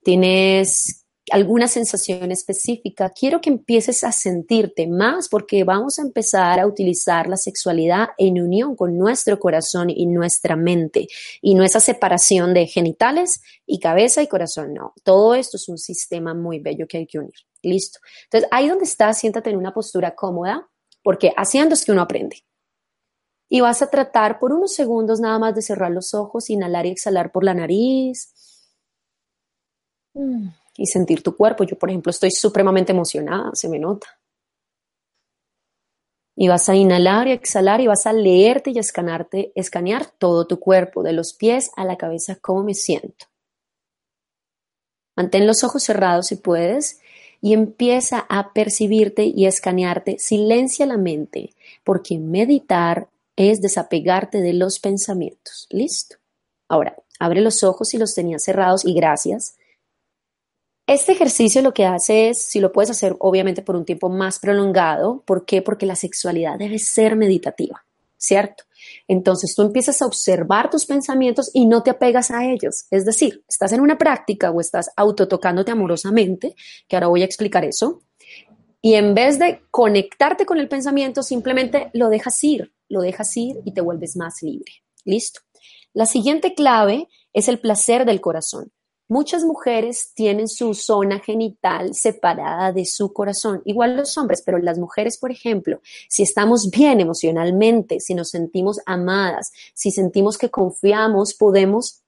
tienes 0.04 1.02
alguna 1.32 1.68
sensación 1.68 2.32
específica, 2.32 3.12
quiero 3.12 3.42
que 3.42 3.50
empieces 3.50 4.04
a 4.04 4.12
sentirte 4.12 4.88
más 4.88 5.30
porque 5.30 5.64
vamos 5.64 6.00
a 6.00 6.02
empezar 6.02 6.60
a 6.60 6.68
utilizar 6.68 7.28
la 7.30 7.38
sexualidad 7.38 8.10
en 8.18 8.42
unión 8.42 8.76
con 8.76 8.98
nuestro 8.98 9.40
corazón 9.40 9.90
y 9.90 10.08
nuestra 10.08 10.56
mente 10.56 11.08
y 11.42 11.56
no 11.56 11.64
esa 11.64 11.80
separación 11.80 12.54
de 12.54 12.68
genitales 12.68 13.42
y 13.66 13.80
cabeza 13.80 14.22
y 14.22 14.28
corazón, 14.28 14.74
no. 14.74 14.94
Todo 15.04 15.36
esto 15.36 15.58
es 15.58 15.70
un 15.70 15.78
sistema 15.78 16.34
muy 16.34 16.60
bello 16.60 16.88
que 16.88 16.98
hay 16.98 17.08
que 17.08 17.20
unir. 17.20 17.36
Listo. 17.62 18.00
Entonces, 18.24 18.50
ahí 18.52 18.68
donde 18.68 18.86
estás, 18.86 19.20
siéntate 19.20 19.52
en 19.52 19.58
una 19.58 19.74
postura 19.74 20.16
cómoda 20.16 20.68
porque 21.04 21.32
haciendo 21.38 21.76
es 21.76 21.86
que 21.86 21.92
uno 21.92 22.02
aprende. 22.02 22.44
Y 23.48 23.62
vas 23.62 23.82
a 23.82 23.90
tratar 23.90 24.40
por 24.40 24.54
unos 24.54 24.74
segundos 24.74 25.20
nada 25.20 25.38
más 25.38 25.54
de 25.54 25.62
cerrar 25.62 25.92
los 25.92 26.14
ojos, 26.14 26.50
inhalar 26.50 26.86
y 26.86 26.92
exhalar 26.92 27.32
por 27.32 27.44
la 27.44 27.54
nariz 27.54 28.34
y 30.14 30.86
sentir 30.88 31.24
tu 31.24 31.36
cuerpo. 31.36 31.64
Yo, 31.64 31.78
por 31.78 31.90
ejemplo, 31.90 32.10
estoy 32.10 32.32
supremamente 32.32 32.92
emocionada, 32.92 33.52
se 33.54 33.70
me 33.70 33.80
nota. 33.80 34.08
Y 36.36 36.48
vas 36.48 36.70
a 36.70 36.76
inhalar 36.76 37.28
y 37.28 37.32
exhalar 37.32 37.82
y 37.82 37.88
vas 37.88 38.06
a 38.08 38.14
leerte 38.14 38.72
y 38.72 38.80
escanearte, 38.80 39.52
escanear 39.56 40.06
todo 40.06 40.48
tu 40.48 40.60
cuerpo, 40.60 41.04
de 41.04 41.14
los 41.14 41.34
pies 41.34 41.72
a 41.76 41.86
la 41.86 41.98
cabeza, 41.98 42.38
cómo 42.42 42.64
me 42.64 42.74
siento. 42.74 43.28
Mantén 45.16 45.46
los 45.46 45.64
ojos 45.64 45.84
cerrados 45.84 46.28
si 46.28 46.38
puedes 46.38 47.02
y 47.42 47.54
empieza 47.54 48.26
a 48.30 48.54
percibirte 48.54 49.26
y 49.26 49.46
escanearte. 49.46 50.18
Silencia 50.20 50.86
la 50.86 50.98
mente, 50.98 51.54
porque 51.84 52.18
meditar 52.18 53.10
es 53.36 53.62
desapegarte 53.62 54.42
de 54.42 54.54
los 54.54 54.80
pensamientos. 54.80 55.68
¿Listo? 55.70 56.18
Ahora, 56.70 56.96
abre 57.20 57.42
los 57.42 57.64
ojos 57.64 57.90
si 57.90 57.98
los 57.98 58.16
tenías 58.16 58.44
cerrados 58.44 58.86
y 58.86 58.94
gracias. 58.94 59.58
Este 60.88 61.14
ejercicio 61.14 61.62
lo 61.62 61.74
que 61.74 61.86
hace 61.86 62.30
es, 62.30 62.42
si 62.42 62.60
lo 62.60 62.72
puedes 62.72 62.90
hacer 62.90 63.16
obviamente 63.20 63.62
por 63.62 63.76
un 63.76 63.86
tiempo 63.86 64.10
más 64.10 64.40
prolongado, 64.40 65.24
¿por 65.26 65.46
qué? 65.46 65.62
Porque 65.62 65.86
la 65.86 65.96
sexualidad 65.96 66.58
debe 66.58 66.80
ser 66.80 67.16
meditativa, 67.16 67.86
¿cierto? 68.18 68.64
Entonces 69.08 69.54
tú 69.56 69.62
empiezas 69.62 70.02
a 70.02 70.06
observar 70.06 70.70
tus 70.70 70.86
pensamientos 70.86 71.52
y 71.54 71.66
no 71.66 71.84
te 71.84 71.92
apegas 71.92 72.32
a 72.32 72.46
ellos. 72.46 72.86
Es 72.90 73.06
decir, 73.06 73.44
estás 73.48 73.72
en 73.74 73.82
una 73.82 73.98
práctica 73.98 74.52
o 74.52 74.60
estás 74.60 74.90
autotocándote 74.98 75.72
amorosamente, 75.72 76.56
que 76.88 76.96
ahora 76.96 77.08
voy 77.08 77.22
a 77.22 77.26
explicar 77.26 77.64
eso, 77.64 78.02
y 78.82 78.96
en 78.96 79.14
vez 79.14 79.38
de 79.38 79.62
conectarte 79.70 80.46
con 80.46 80.58
el 80.58 80.68
pensamiento, 80.68 81.22
simplemente 81.22 81.92
lo 81.94 82.10
dejas 82.10 82.44
ir, 82.44 82.74
lo 82.90 83.02
dejas 83.02 83.38
ir 83.38 83.58
y 83.64 83.74
te 83.74 83.82
vuelves 83.82 84.18
más 84.18 84.42
libre. 84.42 84.72
Listo. 85.06 85.42
La 85.94 86.08
siguiente 86.08 86.56
clave 86.56 87.08
es 87.32 87.48
el 87.48 87.60
placer 87.60 88.06
del 88.06 88.22
corazón. 88.22 88.72
Muchas 89.12 89.44
mujeres 89.44 90.14
tienen 90.16 90.48
su 90.48 90.74
zona 90.74 91.20
genital 91.20 91.94
separada 91.94 92.72
de 92.72 92.86
su 92.86 93.12
corazón, 93.12 93.62
igual 93.66 93.98
los 93.98 94.18
hombres, 94.18 94.42
pero 94.42 94.58
las 94.58 94.80
mujeres, 94.80 95.18
por 95.18 95.32
ejemplo, 95.32 95.82
si 96.08 96.24
estamos 96.24 96.70
bien 96.70 97.02
emocionalmente, 97.02 98.00
si 98.00 98.14
nos 98.14 98.30
sentimos 98.30 98.80
amadas, 98.86 99.52
si 99.74 99.92
sentimos 99.92 100.38
que 100.38 100.50
confiamos, 100.50 101.34
podemos 101.34 102.04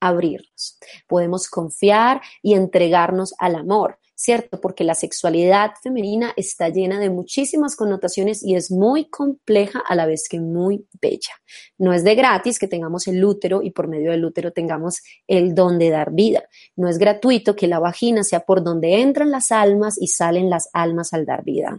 abrirnos, 0.00 0.80
podemos 1.06 1.48
confiar 1.48 2.20
y 2.42 2.54
entregarnos 2.54 3.34
al 3.38 3.54
amor. 3.54 4.00
¿Cierto? 4.22 4.60
Porque 4.60 4.84
la 4.84 4.94
sexualidad 4.94 5.72
femenina 5.82 6.32
está 6.36 6.68
llena 6.68 7.00
de 7.00 7.10
muchísimas 7.10 7.74
connotaciones 7.74 8.40
y 8.44 8.54
es 8.54 8.70
muy 8.70 9.06
compleja 9.06 9.82
a 9.84 9.96
la 9.96 10.06
vez 10.06 10.28
que 10.30 10.38
muy 10.38 10.86
bella. 11.00 11.32
No 11.76 11.92
es 11.92 12.04
de 12.04 12.14
gratis 12.14 12.60
que 12.60 12.68
tengamos 12.68 13.08
el 13.08 13.24
útero 13.24 13.62
y 13.62 13.72
por 13.72 13.88
medio 13.88 14.12
del 14.12 14.24
útero 14.24 14.52
tengamos 14.52 15.02
el 15.26 15.56
don 15.56 15.76
de 15.76 15.90
dar 15.90 16.12
vida. 16.12 16.44
No 16.76 16.88
es 16.88 16.98
gratuito 16.98 17.56
que 17.56 17.66
la 17.66 17.80
vagina 17.80 18.22
sea 18.22 18.40
por 18.40 18.62
donde 18.62 19.00
entran 19.00 19.32
las 19.32 19.50
almas 19.50 20.00
y 20.00 20.06
salen 20.06 20.48
las 20.48 20.68
almas 20.72 21.12
al 21.12 21.26
dar 21.26 21.42
vida. 21.42 21.76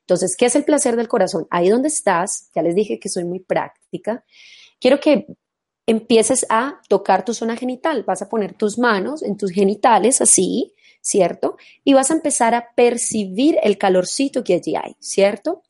Entonces, 0.00 0.34
¿qué 0.34 0.46
es 0.46 0.56
el 0.56 0.64
placer 0.64 0.96
del 0.96 1.08
corazón? 1.08 1.46
Ahí 1.50 1.68
donde 1.68 1.88
estás, 1.88 2.48
ya 2.54 2.62
les 2.62 2.74
dije 2.74 2.98
que 2.98 3.10
soy 3.10 3.24
muy 3.24 3.40
práctica, 3.40 4.24
quiero 4.80 4.98
que 4.98 5.26
empieces 5.86 6.46
a 6.48 6.80
tocar 6.88 7.22
tu 7.22 7.34
zona 7.34 7.54
genital. 7.54 8.02
Vas 8.04 8.22
a 8.22 8.30
poner 8.30 8.54
tus 8.54 8.78
manos 8.78 9.22
en 9.22 9.36
tus 9.36 9.50
genitales 9.50 10.22
así, 10.22 10.72
¿cierto? 11.02 11.56
Y 11.84 11.92
vas 11.92 12.10
a 12.10 12.14
empezar 12.14 12.54
a 12.54 12.70
percibir 12.74 13.58
el 13.62 13.76
calorcito 13.76 14.42
que 14.42 14.54
allí 14.54 14.74
hay, 14.76 14.96
¿cierto? 15.00 15.62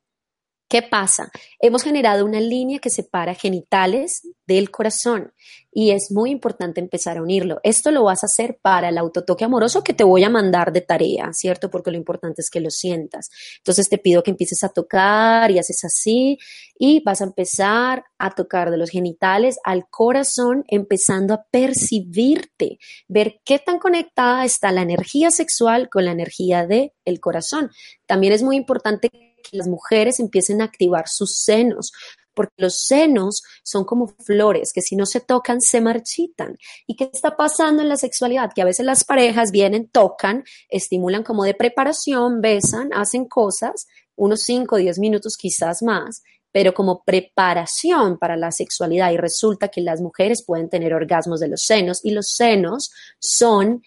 ¿Qué 0.73 0.81
pasa? 0.81 1.31
Hemos 1.59 1.83
generado 1.83 2.25
una 2.25 2.41
línea 2.41 2.79
que 2.79 2.89
separa 2.89 3.35
genitales 3.35 4.27
del 4.47 4.71
corazón 4.71 5.35
y 5.71 5.91
es 5.91 6.11
muy 6.11 6.31
importante 6.31 6.81
empezar 6.81 7.19
a 7.19 7.23
unirlo. 7.23 7.61
Esto 7.63 7.91
lo 7.91 8.05
vas 8.05 8.23
a 8.23 8.27
hacer 8.27 8.59
para 8.63 8.89
el 8.89 8.97
autotoque 8.97 9.45
amoroso 9.45 9.85
que 9.85 9.93
te 9.93 10.03
voy 10.03 10.25
a 10.25 10.31
mandar 10.31 10.73
de 10.73 10.81
tarea, 10.81 11.29
¿cierto? 11.35 11.71
Porque 11.71 11.91
lo 11.91 11.99
importante 11.99 12.41
es 12.41 12.49
que 12.49 12.61
lo 12.61 12.71
sientas. 12.71 13.29
Entonces 13.59 13.91
te 13.91 13.99
pido 13.99 14.23
que 14.23 14.31
empieces 14.31 14.65
a 14.65 14.71
tocar 14.71 15.51
y 15.51 15.59
haces 15.59 15.85
así 15.85 16.39
y 16.79 17.03
vas 17.05 17.21
a 17.21 17.25
empezar 17.25 18.07
a 18.17 18.31
tocar 18.31 18.71
de 18.71 18.79
los 18.79 18.89
genitales 18.89 19.59
al 19.65 19.91
corazón, 19.91 20.65
empezando 20.69 21.35
a 21.35 21.45
percibirte, 21.51 22.79
ver 23.09 23.43
qué 23.45 23.59
tan 23.59 23.79
conectada 23.79 24.47
está 24.47 24.73
la 24.73 24.81
energía 24.81 25.31
sexual 25.31 25.91
con 25.91 26.07
la 26.07 26.13
energía 26.13 26.67
del 26.67 26.95
el 27.05 27.21
corazón. 27.21 27.71
También 28.07 28.33
es 28.33 28.43
muy 28.43 28.57
importante 28.57 29.32
que 29.43 29.57
las 29.57 29.69
mujeres 29.69 30.21
empiecen 30.21 30.61
a 30.61 30.65
activar 30.65 31.05
sus 31.09 31.37
senos, 31.37 31.93
porque 32.35 32.55
los 32.57 32.85
senos 32.85 33.43
son 33.63 33.85
como 33.85 34.09
flores 34.09 34.73
que 34.73 34.83
si 34.83 34.97
no 34.97 35.07
se 35.07 35.21
tocan 35.21 35.61
se 35.61 35.81
marchitan. 35.81 36.57
¿Y 36.87 36.97
qué 36.97 37.11
está 37.13 37.37
pasando 37.37 37.83
en 37.83 37.89
la 37.89 37.97
sexualidad? 37.97 38.53
Que 38.55 38.63
a 38.63 38.67
veces 38.67 38.87
las 38.87 39.05
parejas 39.05 39.51
vienen, 39.51 39.89
tocan, 39.89 40.45
estimulan 40.69 41.25
como 41.25 41.45
de 41.45 41.55
preparación, 41.55 42.41
besan, 42.41 42.91
hacen 42.95 43.27
cosas, 43.27 43.87
unos 44.17 44.43
5 44.43 44.75
o 44.75 44.79
10 44.79 44.99
minutos 44.99 45.37
quizás 45.37 45.83
más, 45.83 46.23
pero 46.53 46.75
como 46.75 47.03
preparación 47.03 48.19
para 48.19 48.37
la 48.37 48.53
sexualidad 48.53 49.11
y 49.11 49.17
resulta 49.17 49.69
que 49.69 49.81
las 49.81 50.01
mujeres 50.01 50.45
pueden 50.47 50.69
tener 50.69 50.93
orgasmos 50.93 51.41
de 51.41 51.49
los 51.49 51.63
senos 51.63 52.05
y 52.05 52.11
los 52.11 52.31
senos 52.31 52.91
son 53.19 53.83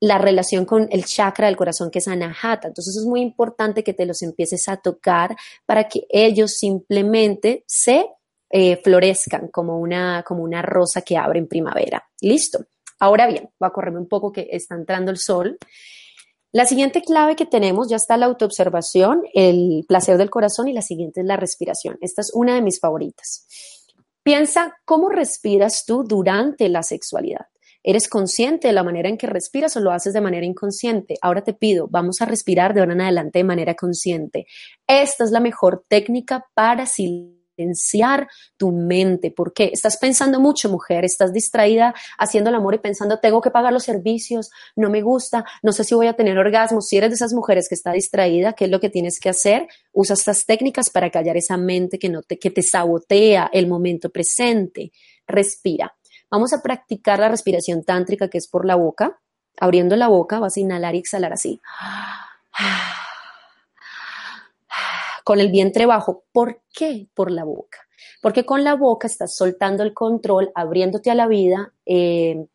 la 0.00 0.16
relación 0.18 0.64
con 0.64 0.88
el 0.90 1.04
chakra 1.04 1.46
del 1.46 1.56
corazón 1.56 1.90
que 1.90 1.98
es 1.98 2.08
anahata. 2.08 2.68
Entonces 2.68 2.96
es 2.96 3.04
muy 3.04 3.20
importante 3.20 3.84
que 3.84 3.92
te 3.92 4.06
los 4.06 4.22
empieces 4.22 4.68
a 4.68 4.78
tocar 4.78 5.36
para 5.66 5.88
que 5.88 6.06
ellos 6.08 6.54
simplemente 6.54 7.64
se 7.66 8.06
eh, 8.48 8.78
florezcan 8.82 9.48
como 9.48 9.78
una, 9.78 10.24
como 10.26 10.42
una 10.42 10.62
rosa 10.62 11.02
que 11.02 11.16
abre 11.16 11.38
en 11.38 11.46
primavera. 11.46 12.02
Listo. 12.20 12.64
Ahora 12.98 13.26
bien, 13.26 13.50
voy 13.58 13.66
a 13.68 13.72
correrme 13.72 14.00
un 14.00 14.08
poco 14.08 14.32
que 14.32 14.48
está 14.50 14.74
entrando 14.74 15.10
el 15.10 15.18
sol. 15.18 15.58
La 16.52 16.66
siguiente 16.66 17.02
clave 17.02 17.36
que 17.36 17.46
tenemos 17.46 17.88
ya 17.88 17.96
está 17.96 18.16
la 18.16 18.26
autoobservación, 18.26 19.22
el 19.34 19.84
placer 19.86 20.18
del 20.18 20.30
corazón 20.30 20.66
y 20.66 20.72
la 20.72 20.82
siguiente 20.82 21.20
es 21.20 21.26
la 21.26 21.36
respiración. 21.36 21.96
Esta 22.00 22.22
es 22.22 22.32
una 22.34 22.54
de 22.54 22.62
mis 22.62 22.80
favoritas. 22.80 23.46
Piensa 24.22 24.76
cómo 24.84 25.08
respiras 25.08 25.84
tú 25.86 26.02
durante 26.02 26.68
la 26.68 26.82
sexualidad. 26.82 27.46
¿Eres 27.82 28.08
consciente 28.08 28.68
de 28.68 28.74
la 28.74 28.82
manera 28.82 29.08
en 29.08 29.16
que 29.16 29.26
respiras 29.26 29.76
o 29.76 29.80
lo 29.80 29.90
haces 29.90 30.12
de 30.12 30.20
manera 30.20 30.44
inconsciente? 30.44 31.14
Ahora 31.22 31.42
te 31.42 31.54
pido, 31.54 31.88
vamos 31.88 32.20
a 32.20 32.26
respirar 32.26 32.74
de 32.74 32.80
ahora 32.80 32.92
en 32.92 33.00
adelante 33.00 33.38
de 33.38 33.44
manera 33.44 33.74
consciente. 33.74 34.46
Esta 34.86 35.24
es 35.24 35.30
la 35.30 35.40
mejor 35.40 35.84
técnica 35.88 36.46
para 36.52 36.84
silenciar 36.84 38.28
tu 38.58 38.70
mente. 38.70 39.30
¿Por 39.30 39.54
qué? 39.54 39.70
Estás 39.72 39.96
pensando 39.96 40.40
mucho, 40.40 40.68
mujer, 40.68 41.06
estás 41.06 41.32
distraída 41.32 41.94
haciendo 42.18 42.50
el 42.50 42.56
amor 42.56 42.74
y 42.74 42.78
pensando, 42.78 43.18
tengo 43.18 43.40
que 43.40 43.50
pagar 43.50 43.72
los 43.72 43.84
servicios, 43.84 44.50
no 44.76 44.90
me 44.90 45.00
gusta, 45.00 45.46
no 45.62 45.72
sé 45.72 45.84
si 45.84 45.94
voy 45.94 46.06
a 46.06 46.14
tener 46.14 46.36
orgasmos. 46.36 46.86
Si 46.86 46.98
eres 46.98 47.10
de 47.10 47.14
esas 47.14 47.32
mujeres 47.32 47.66
que 47.68 47.74
está 47.74 47.92
distraída, 47.92 48.52
¿qué 48.52 48.66
es 48.66 48.70
lo 48.70 48.80
que 48.80 48.90
tienes 48.90 49.18
que 49.18 49.30
hacer? 49.30 49.68
Usa 49.92 50.14
estas 50.14 50.44
técnicas 50.44 50.90
para 50.90 51.10
callar 51.10 51.38
esa 51.38 51.56
mente 51.56 51.98
que, 51.98 52.10
no 52.10 52.22
te, 52.22 52.38
que 52.38 52.50
te 52.50 52.62
sabotea 52.62 53.48
el 53.52 53.66
momento 53.68 54.10
presente. 54.10 54.92
Respira. 55.26 55.94
Vamos 56.30 56.52
a 56.52 56.62
practicar 56.62 57.18
la 57.18 57.28
respiración 57.28 57.84
tántrica 57.84 58.28
que 58.28 58.38
es 58.38 58.46
por 58.46 58.64
la 58.64 58.76
boca. 58.76 59.18
Abriendo 59.58 59.96
la 59.96 60.08
boca 60.08 60.38
vas 60.38 60.56
a 60.56 60.60
inhalar 60.60 60.94
y 60.94 60.98
exhalar 60.98 61.32
así. 61.32 61.60
Con 65.24 65.40
el 65.40 65.50
vientre 65.50 65.86
bajo. 65.86 66.24
¿Por 66.32 66.62
qué 66.72 67.08
por 67.14 67.30
la 67.30 67.44
boca? 67.44 67.78
Porque 68.22 68.46
con 68.46 68.64
la 68.64 68.74
boca 68.74 69.06
estás 69.06 69.34
soltando 69.34 69.82
el 69.82 69.92
control, 69.92 70.52
abriéndote 70.54 71.10
a 71.10 71.14
la 71.14 71.26
vida, 71.26 71.72
eh, 71.84 72.46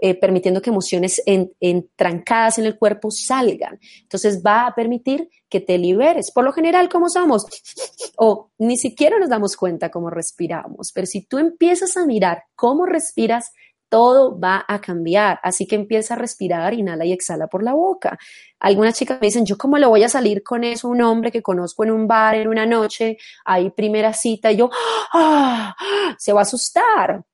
eh, 0.00 0.14
permitiendo 0.14 0.62
que 0.62 0.70
emociones 0.70 1.22
entrancadas 1.26 2.58
en 2.58 2.66
el 2.66 2.78
cuerpo 2.78 3.10
salgan. 3.10 3.78
Entonces 4.02 4.42
va 4.44 4.66
a 4.66 4.74
permitir 4.74 5.28
que 5.48 5.60
te 5.60 5.78
liberes. 5.78 6.30
Por 6.30 6.44
lo 6.44 6.52
general, 6.52 6.88
¿cómo 6.88 7.08
somos? 7.08 7.46
O 8.16 8.50
ni 8.58 8.76
siquiera 8.76 9.18
nos 9.18 9.28
damos 9.28 9.56
cuenta 9.56 9.90
cómo 9.90 10.10
respiramos. 10.10 10.92
Pero 10.92 11.06
si 11.06 11.22
tú 11.22 11.38
empiezas 11.38 11.96
a 11.96 12.06
mirar 12.06 12.44
cómo 12.54 12.86
respiras, 12.86 13.52
todo 13.90 14.38
va 14.38 14.64
a 14.66 14.80
cambiar. 14.80 15.38
Así 15.42 15.66
que 15.66 15.74
empieza 15.74 16.14
a 16.14 16.16
respirar, 16.16 16.72
inhala 16.72 17.04
y 17.04 17.12
exhala 17.12 17.48
por 17.48 17.62
la 17.62 17.74
boca. 17.74 18.18
Algunas 18.60 18.94
chicas 18.94 19.20
me 19.20 19.26
dicen, 19.26 19.44
¿yo 19.44 19.58
cómo 19.58 19.76
le 19.76 19.86
voy 19.86 20.02
a 20.04 20.08
salir 20.08 20.42
con 20.42 20.64
eso 20.64 20.88
un 20.88 21.02
hombre 21.02 21.30
que 21.30 21.42
conozco 21.42 21.84
en 21.84 21.90
un 21.90 22.06
bar 22.06 22.36
en 22.36 22.48
una 22.48 22.64
noche? 22.64 23.18
Hay 23.44 23.70
primera 23.70 24.14
cita 24.14 24.52
y 24.52 24.56
yo, 24.56 24.70
¡ah! 25.12 25.74
Se 26.16 26.32
va 26.32 26.40
a 26.40 26.42
asustar. 26.42 27.24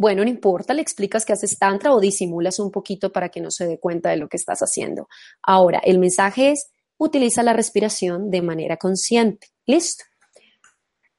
Bueno, 0.00 0.24
no 0.24 0.30
importa, 0.30 0.72
le 0.72 0.80
explicas 0.80 1.26
que 1.26 1.34
haces 1.34 1.58
tantra 1.58 1.92
o 1.92 2.00
disimulas 2.00 2.58
un 2.58 2.70
poquito 2.70 3.12
para 3.12 3.28
que 3.28 3.42
no 3.42 3.50
se 3.50 3.66
dé 3.66 3.78
cuenta 3.78 4.08
de 4.08 4.16
lo 4.16 4.30
que 4.30 4.38
estás 4.38 4.60
haciendo. 4.60 5.10
Ahora, 5.42 5.78
el 5.84 5.98
mensaje 5.98 6.52
es, 6.52 6.70
utiliza 6.96 7.42
la 7.42 7.52
respiración 7.52 8.30
de 8.30 8.40
manera 8.40 8.78
consciente. 8.78 9.48
Listo. 9.66 10.04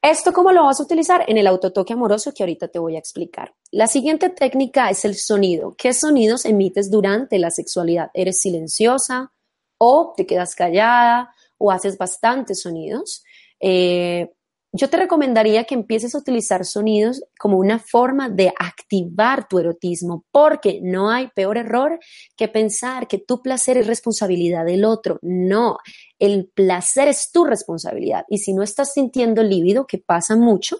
¿Esto 0.02 0.32
cómo 0.32 0.50
lo 0.50 0.64
vas 0.64 0.80
a 0.80 0.82
utilizar? 0.82 1.24
En 1.28 1.38
el 1.38 1.46
autotoque 1.46 1.92
amoroso 1.92 2.34
que 2.34 2.42
ahorita 2.42 2.66
te 2.66 2.80
voy 2.80 2.96
a 2.96 2.98
explicar. 2.98 3.54
La 3.70 3.86
siguiente 3.86 4.30
técnica 4.30 4.90
es 4.90 5.04
el 5.04 5.14
sonido. 5.14 5.76
¿Qué 5.78 5.92
sonidos 5.92 6.44
emites 6.44 6.90
durante 6.90 7.38
la 7.38 7.52
sexualidad? 7.52 8.10
¿Eres 8.14 8.40
silenciosa 8.40 9.32
o 9.78 10.12
te 10.16 10.26
quedas 10.26 10.56
callada 10.56 11.32
o 11.56 11.70
haces 11.70 11.96
bastantes 11.96 12.62
sonidos? 12.62 13.22
Eh, 13.60 14.32
yo 14.74 14.88
te 14.88 14.96
recomendaría 14.96 15.64
que 15.64 15.74
empieces 15.74 16.14
a 16.14 16.18
utilizar 16.18 16.64
sonidos 16.64 17.22
como 17.38 17.58
una 17.58 17.78
forma 17.78 18.30
de 18.30 18.54
activar 18.58 19.46
tu 19.46 19.58
erotismo, 19.58 20.24
porque 20.32 20.80
no 20.82 21.10
hay 21.10 21.28
peor 21.28 21.58
error 21.58 22.00
que 22.36 22.48
pensar 22.48 23.06
que 23.06 23.18
tu 23.18 23.42
placer 23.42 23.76
es 23.76 23.86
responsabilidad 23.86 24.64
del 24.64 24.86
otro. 24.86 25.18
No, 25.20 25.76
el 26.18 26.50
placer 26.54 27.08
es 27.08 27.30
tu 27.30 27.44
responsabilidad. 27.44 28.24
Y 28.28 28.38
si 28.38 28.54
no 28.54 28.62
estás 28.62 28.94
sintiendo 28.94 29.42
lívido, 29.42 29.86
que 29.86 29.98
pasa 29.98 30.36
mucho, 30.36 30.78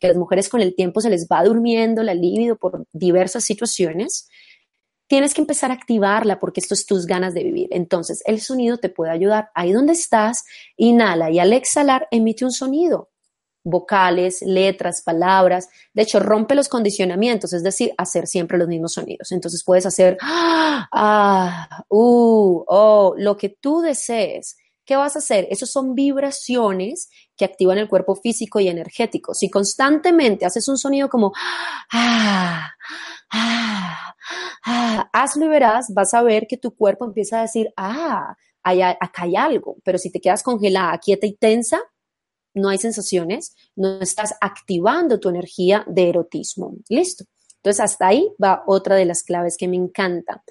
que 0.00 0.06
a 0.06 0.10
las 0.10 0.18
mujeres 0.18 0.48
con 0.48 0.62
el 0.62 0.74
tiempo 0.74 1.02
se 1.02 1.10
les 1.10 1.28
va 1.30 1.44
durmiendo 1.44 2.02
la 2.02 2.14
líbido 2.14 2.56
por 2.56 2.86
diversas 2.92 3.44
situaciones, 3.44 4.26
tienes 5.06 5.34
que 5.34 5.42
empezar 5.42 5.70
a 5.70 5.74
activarla 5.74 6.40
porque 6.40 6.60
esto 6.60 6.72
es 6.72 6.86
tus 6.86 7.04
ganas 7.04 7.34
de 7.34 7.44
vivir. 7.44 7.68
Entonces, 7.72 8.22
el 8.24 8.40
sonido 8.40 8.78
te 8.78 8.88
puede 8.88 9.12
ayudar. 9.12 9.50
Ahí 9.54 9.72
donde 9.72 9.92
estás, 9.92 10.44
inhala 10.78 11.30
y 11.30 11.40
al 11.40 11.52
exhalar 11.52 12.08
emite 12.10 12.46
un 12.46 12.50
sonido 12.50 13.10
vocales, 13.64 14.42
letras, 14.42 15.02
palabras. 15.02 15.68
De 15.94 16.02
hecho, 16.02 16.20
rompe 16.20 16.54
los 16.54 16.68
condicionamientos, 16.68 17.52
es 17.52 17.62
decir, 17.62 17.92
hacer 17.96 18.26
siempre 18.26 18.58
los 18.58 18.68
mismos 18.68 18.92
sonidos. 18.92 19.32
Entonces 19.32 19.64
puedes 19.64 19.86
hacer, 19.86 20.18
ah, 20.22 21.84
uh, 21.88 22.64
oh, 22.68 23.14
lo 23.16 23.36
que 23.36 23.48
tú 23.48 23.80
desees. 23.80 24.56
¿Qué 24.84 24.96
vas 24.96 25.16
a 25.16 25.20
hacer? 25.20 25.46
Esos 25.50 25.70
son 25.70 25.94
vibraciones 25.94 27.08
que 27.38 27.46
activan 27.46 27.78
el 27.78 27.88
cuerpo 27.88 28.14
físico 28.16 28.60
y 28.60 28.68
energético. 28.68 29.32
Si 29.32 29.48
constantemente 29.48 30.44
haces 30.44 30.68
un 30.68 30.76
sonido 30.76 31.08
como, 31.08 31.32
ah, 31.92 32.70
ah, 33.32 34.14
ah, 34.66 35.10
hazlo 35.10 35.46
y 35.46 35.48
verás, 35.48 35.92
vas 35.94 36.12
a 36.12 36.22
ver 36.22 36.46
que 36.46 36.58
tu 36.58 36.76
cuerpo 36.76 37.06
empieza 37.06 37.38
a 37.38 37.42
decir, 37.42 37.72
ah, 37.78 38.36
acá 38.62 39.22
hay 39.22 39.36
algo. 39.36 39.76
Pero 39.84 39.96
si 39.96 40.10
te 40.12 40.20
quedas 40.20 40.42
congelada, 40.42 40.98
quieta 40.98 41.26
y 41.26 41.34
tensa, 41.34 41.80
no 42.54 42.68
hay 42.68 42.78
sensaciones, 42.78 43.54
no 43.76 44.00
estás 44.00 44.34
activando 44.40 45.20
tu 45.20 45.28
energía 45.28 45.84
de 45.86 46.08
erotismo. 46.08 46.74
Listo. 46.88 47.24
Entonces, 47.56 47.80
hasta 47.80 48.08
ahí 48.08 48.30
va 48.42 48.62
otra 48.66 48.94
de 48.96 49.04
las 49.04 49.22
claves 49.22 49.56
que 49.56 49.68
me 49.68 49.76
encanta. 49.76 50.42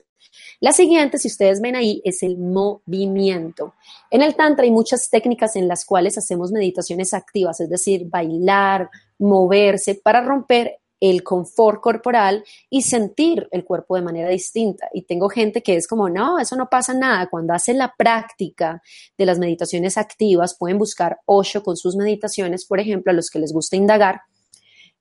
La 0.60 0.74
siguiente, 0.74 1.18
si 1.18 1.28
ustedes 1.28 1.62
ven 1.62 1.76
ahí, 1.76 2.02
es 2.04 2.24
el 2.24 2.38
movimiento. 2.38 3.76
En 4.10 4.22
el 4.22 4.36
Tantra 4.36 4.64
hay 4.64 4.72
muchas 4.72 5.10
técnicas 5.10 5.56
en 5.56 5.68
las 5.68 5.86
cuales 5.86 6.18
hacemos 6.18 6.52
meditaciones 6.52 7.14
activas, 7.14 7.60
es 7.60 7.70
decir, 7.70 8.06
bailar, 8.10 8.90
moverse 9.20 9.96
para 9.96 10.22
romper 10.22 10.80
el 11.04 11.22
confort 11.22 11.82
corporal 11.82 12.46
y 12.70 12.84
sentir 12.84 13.50
el 13.52 13.66
cuerpo 13.66 13.98
de 13.98 14.02
manera 14.02 14.30
distinta. 14.30 14.88
Y 14.94 15.02
tengo 15.02 15.28
gente 15.28 15.62
que 15.62 15.76
es 15.76 15.86
como, 15.86 16.08
no, 16.08 16.40
eso 16.40 16.56
no 16.56 16.70
pasa 16.70 16.94
nada. 16.94 17.28
Cuando 17.30 17.54
hacen 17.54 17.78
la 17.78 17.94
práctica 17.98 18.82
de 19.18 19.26
las 19.26 19.38
meditaciones 19.38 19.98
activas, 19.98 20.56
pueden 20.58 20.78
buscar 20.78 21.20
Osho 21.26 21.62
con 21.62 21.76
sus 21.76 21.98
meditaciones, 21.98 22.66
por 22.66 22.80
ejemplo, 22.80 23.12
a 23.12 23.16
los 23.16 23.30
que 23.30 23.40
les 23.40 23.52
gusta 23.52 23.76
indagar 23.76 24.22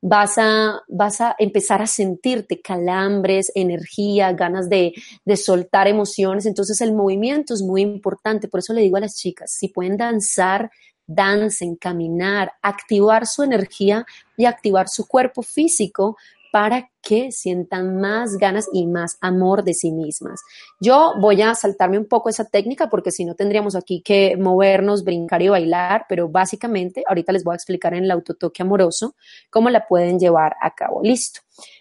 vas 0.04 0.36
a, 0.36 0.80
vas 0.88 1.20
a 1.20 1.36
empezar 1.38 1.80
a 1.80 1.86
sentirte 1.86 2.60
calambres, 2.60 3.52
energía, 3.54 4.32
ganas 4.32 4.68
de, 4.68 4.94
de, 5.24 5.36
soltar 5.36 5.86
emociones. 5.86 6.44
Entonces 6.44 6.80
el 6.80 6.92
movimiento 6.92 7.54
es 7.54 7.62
muy 7.62 7.82
importante. 7.82 8.48
Por 8.48 8.58
eso 8.58 8.72
le 8.72 8.80
digo 8.80 8.96
a 8.96 9.00
las 9.00 9.14
chicas, 9.14 9.52
si 9.52 9.68
pueden 9.68 9.96
danzar, 9.96 10.72
dancen, 11.14 11.76
caminar, 11.76 12.52
activar 12.62 13.26
su 13.26 13.42
energía 13.42 14.06
y 14.36 14.44
activar 14.44 14.88
su 14.88 15.06
cuerpo 15.06 15.42
físico 15.42 16.16
para 16.52 16.90
que 17.00 17.32
sientan 17.32 17.98
más 17.98 18.36
ganas 18.36 18.68
y 18.74 18.86
más 18.86 19.16
amor 19.22 19.64
de 19.64 19.72
sí 19.72 19.90
mismas. 19.90 20.42
Yo 20.78 21.14
voy 21.18 21.40
a 21.40 21.54
saltarme 21.54 21.98
un 21.98 22.06
poco 22.06 22.28
esa 22.28 22.44
técnica 22.44 22.90
porque 22.90 23.10
si 23.10 23.24
no 23.24 23.34
tendríamos 23.34 23.74
aquí 23.74 24.02
que 24.02 24.36
movernos, 24.36 25.02
brincar 25.02 25.40
y 25.40 25.48
bailar, 25.48 26.04
pero 26.10 26.28
básicamente 26.28 27.04
ahorita 27.08 27.32
les 27.32 27.42
voy 27.42 27.54
a 27.54 27.56
explicar 27.56 27.94
en 27.94 28.04
el 28.04 28.10
autotoque 28.10 28.62
amoroso 28.62 29.16
cómo 29.48 29.70
la 29.70 29.86
pueden 29.88 30.18
llevar 30.18 30.54
a 30.60 30.74
cabo. 30.74 31.00
Listo. 31.02 31.40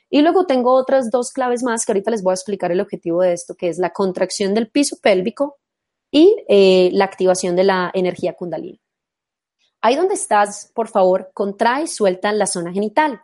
Y 0.09 0.21
luego 0.21 0.45
tengo 0.45 0.73
otras 0.73 1.11
dos 1.11 1.31
claves 1.31 1.63
más 1.63 1.85
que 1.85 1.91
ahorita 1.91 2.09
les 2.09 2.23
voy 2.23 2.31
a 2.31 2.35
explicar 2.35 2.71
el 2.71 2.79
objetivo 2.79 3.21
de 3.21 3.33
esto, 3.33 3.55
que 3.55 3.67
es 3.67 3.77
la 3.77 3.89
contracción 3.91 4.53
del 4.53 4.69
piso 4.69 4.97
pélvico 5.01 5.57
y 6.11 6.35
eh, 6.47 6.89
la 6.93 7.05
activación 7.05 7.57
de 7.57 7.65
la 7.65 7.91
energía 7.93 8.33
kundalini. 8.33 8.79
Ahí 9.81 9.95
donde 9.95 10.13
estás, 10.13 10.71
por 10.73 10.87
favor, 10.87 11.31
contrae 11.33 11.83
y 11.83 11.87
suelta 11.87 12.31
la 12.31 12.45
zona 12.45 12.71
genital. 12.71 13.21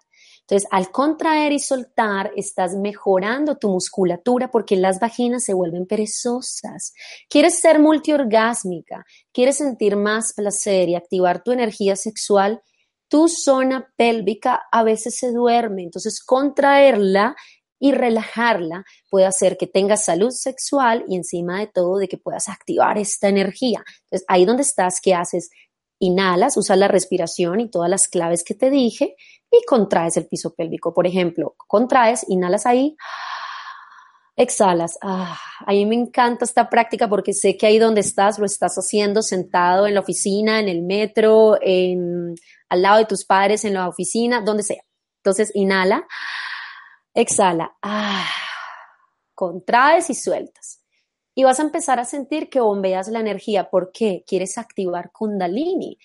Entonces, 0.50 0.70
al 0.72 0.92
contraer 0.92 1.52
y 1.52 1.60
soltar, 1.60 2.32
estás 2.38 2.74
mejorando 2.74 3.58
tu 3.58 3.70
musculatura 3.70 4.50
porque 4.50 4.78
las 4.78 5.00
vaginas 5.00 5.44
se 5.44 5.54
vuelven 5.54 5.86
perezosas. 5.86 6.94
Quieres 7.30 7.60
ser 7.60 7.80
multiorgásmica, 7.80 9.06
quieres 9.34 9.58
sentir 9.58 9.98
más 9.98 10.34
placer 10.34 10.88
y 10.88 10.96
activar 10.96 11.44
tu 11.44 11.52
energía 11.52 11.98
sexual, 11.98 12.62
tu 13.10 13.28
zona 13.28 13.94
pélvica 13.98 14.62
a 14.72 14.84
veces 14.84 15.18
se 15.18 15.34
duerme. 15.34 15.84
Entonces, 15.84 16.24
contraerla 16.24 17.36
y 17.80 17.92
relajarla 17.92 18.86
puede 19.10 19.26
hacer 19.26 19.58
que 19.58 19.68
tengas 19.68 20.06
salud 20.06 20.32
sexual 20.32 21.04
y 21.08 21.16
encima 21.16 21.60
de 21.60 21.68
todo 21.68 21.98
de 21.98 22.08
que 22.08 22.18
puedas 22.18 22.48
activar 22.50 22.98
esta 22.98 23.28
energía. 23.28 23.84
Entonces, 24.06 24.26
ahí 24.30 24.46
donde 24.46 24.64
estás, 24.64 25.00
¿qué 25.02 25.14
haces? 25.14 25.50
Inhalas, 26.00 26.58
usas 26.58 26.78
la 26.78 26.88
respiración 26.88 27.60
y 27.60 27.70
todas 27.70 27.90
las 27.90 28.08
claves 28.08 28.44
que 28.44 28.54
te 28.54 28.70
dije 28.70 29.16
y 29.52 29.66
contraes 29.66 30.18
el 30.18 30.28
piso 30.28 30.54
pélvico. 30.54 30.94
Por 30.94 31.08
ejemplo, 31.08 31.56
contraes, 31.68 32.26
inhalas 32.28 32.66
ahí, 32.66 32.96
exhalas. 34.36 34.98
Ah, 35.02 35.38
a 35.66 35.72
mí 35.72 35.86
me 35.86 35.96
encanta 35.96 36.46
esta 36.46 36.70
práctica 36.70 37.10
porque 37.10 37.34
sé 37.34 37.58
que 37.58 37.66
ahí 37.66 37.80
donde 37.80 38.02
estás 38.02 38.38
lo 38.40 38.46
estás 38.46 38.76
haciendo 38.76 39.22
sentado 39.22 39.88
en 39.88 39.96
la 39.96 40.02
oficina, 40.02 40.60
en 40.60 40.70
el 40.70 40.84
metro, 40.84 41.58
en, 41.62 42.36
al 42.70 42.82
lado 42.82 43.00
de 43.00 43.06
tus 43.06 43.26
padres, 43.26 43.66
en 43.66 43.74
la 43.74 43.90
oficina, 43.90 44.42
donde 44.42 44.64
sea. 44.64 44.84
Entonces, 45.24 45.52
inhala, 45.56 46.08
exhala, 47.14 47.76
ah, 47.82 48.26
contraes 49.34 50.10
y 50.10 50.14
sueltas. 50.14 50.84
Y 51.38 51.44
vas 51.44 51.60
a 51.60 51.62
empezar 51.62 52.00
a 52.00 52.06
sentir 52.06 52.50
que 52.50 52.60
bombeas 52.60 53.10
la 53.10 53.20
energía. 53.20 53.70
¿Por 53.70 53.92
qué? 53.92 54.24
Quieres 54.26 54.58
activar 54.58 55.12
Kundalini. 55.12 56.00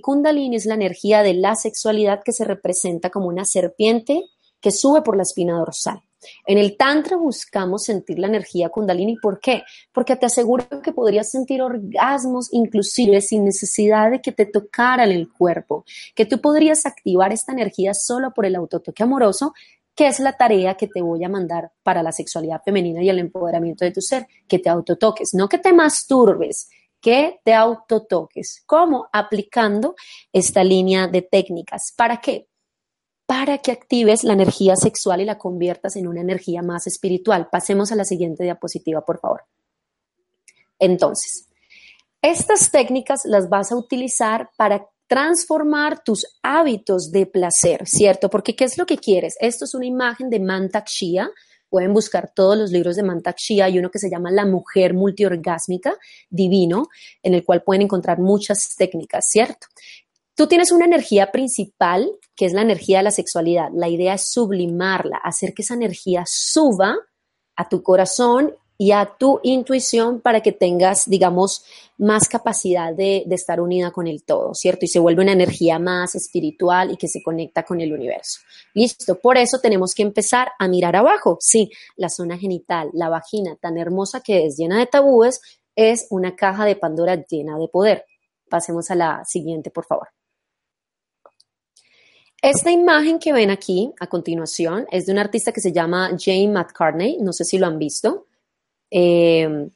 Kundalini 0.00 0.54
es 0.54 0.64
la 0.64 0.74
energía 0.74 1.24
de 1.24 1.34
la 1.34 1.56
sexualidad 1.56 2.22
que 2.24 2.30
se 2.30 2.44
representa 2.44 3.10
como 3.10 3.26
una 3.26 3.44
serpiente 3.44 4.22
que 4.60 4.70
sube 4.70 5.02
por 5.02 5.16
la 5.16 5.24
espina 5.24 5.58
dorsal. 5.58 6.00
En 6.46 6.58
el 6.58 6.76
Tantra 6.76 7.16
buscamos 7.16 7.82
sentir 7.82 8.20
la 8.20 8.28
energía 8.28 8.68
Kundalini. 8.68 9.16
¿Por 9.16 9.40
qué? 9.40 9.64
Porque 9.92 10.14
te 10.14 10.26
aseguro 10.26 10.64
que 10.80 10.92
podrías 10.92 11.32
sentir 11.32 11.62
orgasmos 11.62 12.48
inclusive 12.52 13.20
sin 13.22 13.44
necesidad 13.44 14.12
de 14.12 14.20
que 14.20 14.30
te 14.30 14.46
tocaran 14.46 15.10
el 15.10 15.32
cuerpo, 15.32 15.84
que 16.14 16.26
tú 16.26 16.40
podrías 16.40 16.86
activar 16.86 17.32
esta 17.32 17.52
energía 17.52 17.92
solo 17.92 18.32
por 18.32 18.46
el 18.46 18.54
autotoque 18.54 19.02
amoroso, 19.02 19.52
que 19.96 20.06
es 20.06 20.20
la 20.20 20.34
tarea 20.34 20.74
que 20.74 20.88
te 20.88 21.00
voy 21.00 21.24
a 21.24 21.28
mandar 21.28 21.72
para 21.82 22.02
la 22.02 22.12
sexualidad 22.12 22.60
femenina 22.62 23.02
y 23.02 23.08
el 23.08 23.18
empoderamiento 23.18 23.84
de 23.84 23.92
tu 23.92 24.02
ser, 24.02 24.26
que 24.46 24.58
te 24.58 24.68
autotoques, 24.68 25.32
no 25.32 25.48
que 25.48 25.58
te 25.58 25.72
masturbes, 25.72 26.68
que 27.00 27.40
te 27.42 27.54
autotoques. 27.54 28.62
¿Cómo? 28.66 29.08
Aplicando 29.10 29.96
esta 30.32 30.62
línea 30.62 31.08
de 31.08 31.22
técnicas. 31.22 31.94
¿Para 31.96 32.18
qué? 32.18 32.46
Para 33.24 33.58
que 33.58 33.72
actives 33.72 34.22
la 34.22 34.34
energía 34.34 34.76
sexual 34.76 35.22
y 35.22 35.24
la 35.24 35.38
conviertas 35.38 35.96
en 35.96 36.06
una 36.06 36.20
energía 36.20 36.60
más 36.60 36.86
espiritual. 36.86 37.48
Pasemos 37.50 37.90
a 37.90 37.96
la 37.96 38.04
siguiente 38.04 38.44
diapositiva, 38.44 39.00
por 39.00 39.18
favor. 39.18 39.44
Entonces, 40.78 41.48
estas 42.20 42.70
técnicas 42.70 43.24
las 43.24 43.48
vas 43.48 43.72
a 43.72 43.76
utilizar 43.76 44.50
para 44.58 44.88
transformar 45.06 46.02
tus 46.02 46.26
hábitos 46.42 47.10
de 47.12 47.26
placer, 47.26 47.86
¿cierto? 47.86 48.28
Porque 48.28 48.56
¿qué 48.56 48.64
es 48.64 48.76
lo 48.78 48.86
que 48.86 48.98
quieres? 48.98 49.36
Esto 49.40 49.64
es 49.64 49.74
una 49.74 49.86
imagen 49.86 50.30
de 50.30 50.40
Mantak 50.40 50.88
Shia, 50.88 51.30
Pueden 51.68 51.92
buscar 51.92 52.32
todos 52.32 52.56
los 52.56 52.70
libros 52.70 52.96
de 52.96 53.02
Mantak 53.02 53.36
Shia. 53.38 53.64
Hay 53.66 53.78
uno 53.78 53.90
que 53.90 53.98
se 53.98 54.08
llama 54.08 54.30
La 54.30 54.46
mujer 54.46 54.94
multiorgásmica, 54.94 55.96
divino, 56.30 56.86
en 57.22 57.34
el 57.34 57.44
cual 57.44 57.62
pueden 57.64 57.82
encontrar 57.82 58.18
muchas 58.18 58.76
técnicas, 58.76 59.26
¿cierto? 59.28 59.66
Tú 60.34 60.46
tienes 60.46 60.70
una 60.70 60.84
energía 60.84 61.32
principal, 61.32 62.10
que 62.36 62.44
es 62.46 62.52
la 62.52 62.62
energía 62.62 62.98
de 62.98 63.04
la 63.04 63.10
sexualidad. 63.10 63.68
La 63.74 63.88
idea 63.88 64.14
es 64.14 64.30
sublimarla, 64.30 65.16
hacer 65.16 65.54
que 65.54 65.62
esa 65.62 65.74
energía 65.74 66.24
suba 66.26 66.96
a 67.56 67.68
tu 67.68 67.82
corazón 67.82 68.54
y 68.78 68.92
a 68.92 69.06
tu 69.18 69.40
intuición 69.42 70.20
para 70.20 70.40
que 70.40 70.52
tengas, 70.52 71.08
digamos, 71.08 71.64
más 71.98 72.28
capacidad 72.28 72.92
de, 72.92 73.24
estar 73.30 73.60
unida 73.60 73.90
con 73.90 74.06
el 74.06 74.22
todo, 74.22 74.54
¿cierto? 74.54 74.84
Y 74.84 74.88
se 74.88 74.98
vuelve 74.98 75.22
una 75.22 75.32
energía 75.32 75.78
más 75.78 76.14
espiritual 76.14 76.90
y 76.90 76.96
que 76.96 77.08
se 77.08 77.22
conecta 77.22 77.62
con 77.62 77.80
el 77.80 77.92
universo. 77.92 78.40
Listo, 78.74 79.18
por 79.18 79.38
eso 79.38 79.58
tenemos 79.60 79.94
que 79.94 80.02
empezar 80.02 80.52
a 80.58 80.68
mirar 80.68 80.96
abajo. 80.96 81.38
Sí, 81.40 81.70
la 81.96 82.08
zona 82.08 82.38
genital, 82.38 82.90
la 82.92 83.08
vagina 83.08 83.56
tan 83.56 83.78
hermosa 83.78 84.20
que 84.20 84.46
es 84.46 84.56
llena 84.56 84.78
de 84.78 84.86
tabúes, 84.86 85.40
es 85.74 86.06
una 86.10 86.36
caja 86.36 86.64
de 86.64 86.76
Pandora 86.76 87.22
llena 87.24 87.58
de 87.58 87.68
poder. 87.68 88.04
Pasemos 88.48 88.90
a 88.90 88.94
la 88.94 89.24
siguiente, 89.24 89.70
por 89.70 89.84
favor. 89.84 90.08
Esta 92.42 92.70
imagen 92.70 93.18
que 93.18 93.32
ven 93.32 93.50
aquí 93.50 93.92
a 93.98 94.06
continuación 94.06 94.86
es 94.90 95.06
de 95.06 95.12
un 95.12 95.18
artista 95.18 95.52
que 95.52 95.60
se 95.60 95.72
llama 95.72 96.10
Jane 96.18 96.48
McCartney, 96.48 97.18
no 97.20 97.32
sé 97.32 97.44
si 97.44 97.58
lo 97.58 97.66
han 97.66 97.78
visto. 97.78 98.26
Eh, 98.90 99.68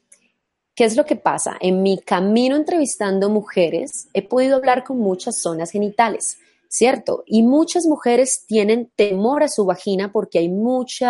¿Qué 0.81 0.85
es 0.85 0.95
lo 0.95 1.05
que 1.05 1.15
pasa? 1.15 1.57
En 1.59 1.83
mi 1.83 1.99
camino 1.99 2.55
entrevistando 2.55 3.29
mujeres, 3.29 4.07
he 4.13 4.21
podido 4.21 4.55
hablar 4.55 4.83
con 4.83 4.97
muchas 4.97 5.41
zonas 5.41 5.69
genitales, 5.69 6.37
¿cierto? 6.69 7.23
Y 7.27 7.43
muchas 7.43 7.85
mujeres 7.85 8.45
tienen 8.47 8.89
temor 8.95 9.43
a 9.43 9.49
su 9.49 9.65
vagina 9.65 10.11
porque 10.13 10.39
hay 10.39 10.47
muchos 10.47 11.07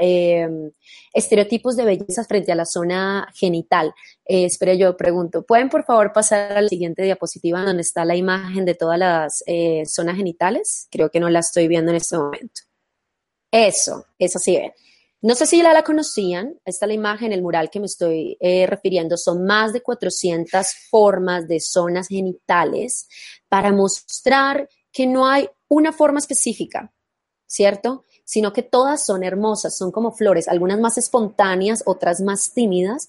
em, 0.00 0.72
estereotipos 1.12 1.76
de 1.76 1.84
belleza 1.84 2.24
frente 2.24 2.52
a 2.52 2.56
la 2.56 2.64
zona 2.64 3.28
genital. 3.34 3.94
Eh, 4.24 4.46
espero 4.46 4.72
yo 4.72 4.96
pregunto, 4.96 5.42
¿pueden 5.44 5.68
por 5.68 5.84
favor 5.84 6.12
pasar 6.12 6.56
a 6.56 6.62
la 6.62 6.68
siguiente 6.68 7.02
diapositiva 7.02 7.62
donde 7.62 7.82
está 7.82 8.04
la 8.06 8.16
imagen 8.16 8.64
de 8.64 8.74
todas 8.74 8.98
las 8.98 9.44
eh, 9.46 9.84
zonas 9.86 10.16
genitales? 10.16 10.88
Creo 10.90 11.10
que 11.10 11.20
no 11.20 11.28
la 11.28 11.40
estoy 11.40 11.68
viendo 11.68 11.90
en 11.90 11.98
este 11.98 12.16
momento. 12.16 12.62
Eso, 13.52 14.06
eso 14.18 14.38
sí. 14.38 14.58
No 15.22 15.34
sé 15.34 15.46
si 15.46 15.62
la, 15.62 15.72
la 15.72 15.82
conocían, 15.82 16.60
esta 16.64 16.86
es 16.86 16.88
la 16.88 16.94
imagen, 16.94 17.32
el 17.32 17.42
mural 17.42 17.70
que 17.70 17.80
me 17.80 17.86
estoy 17.86 18.36
eh, 18.38 18.66
refiriendo, 18.66 19.16
son 19.16 19.44
más 19.44 19.72
de 19.72 19.80
400 19.80 20.66
formas 20.90 21.48
de 21.48 21.58
zonas 21.58 22.08
genitales 22.08 23.08
para 23.48 23.72
mostrar 23.72 24.68
que 24.92 25.06
no 25.06 25.26
hay 25.26 25.48
una 25.68 25.92
forma 25.92 26.18
específica, 26.18 26.92
¿cierto? 27.46 28.04
Sino 28.24 28.52
que 28.52 28.62
todas 28.62 29.04
son 29.04 29.24
hermosas, 29.24 29.76
son 29.76 29.90
como 29.90 30.12
flores, 30.12 30.48
algunas 30.48 30.78
más 30.78 30.98
espontáneas, 30.98 31.82
otras 31.86 32.20
más 32.20 32.52
tímidas, 32.52 33.08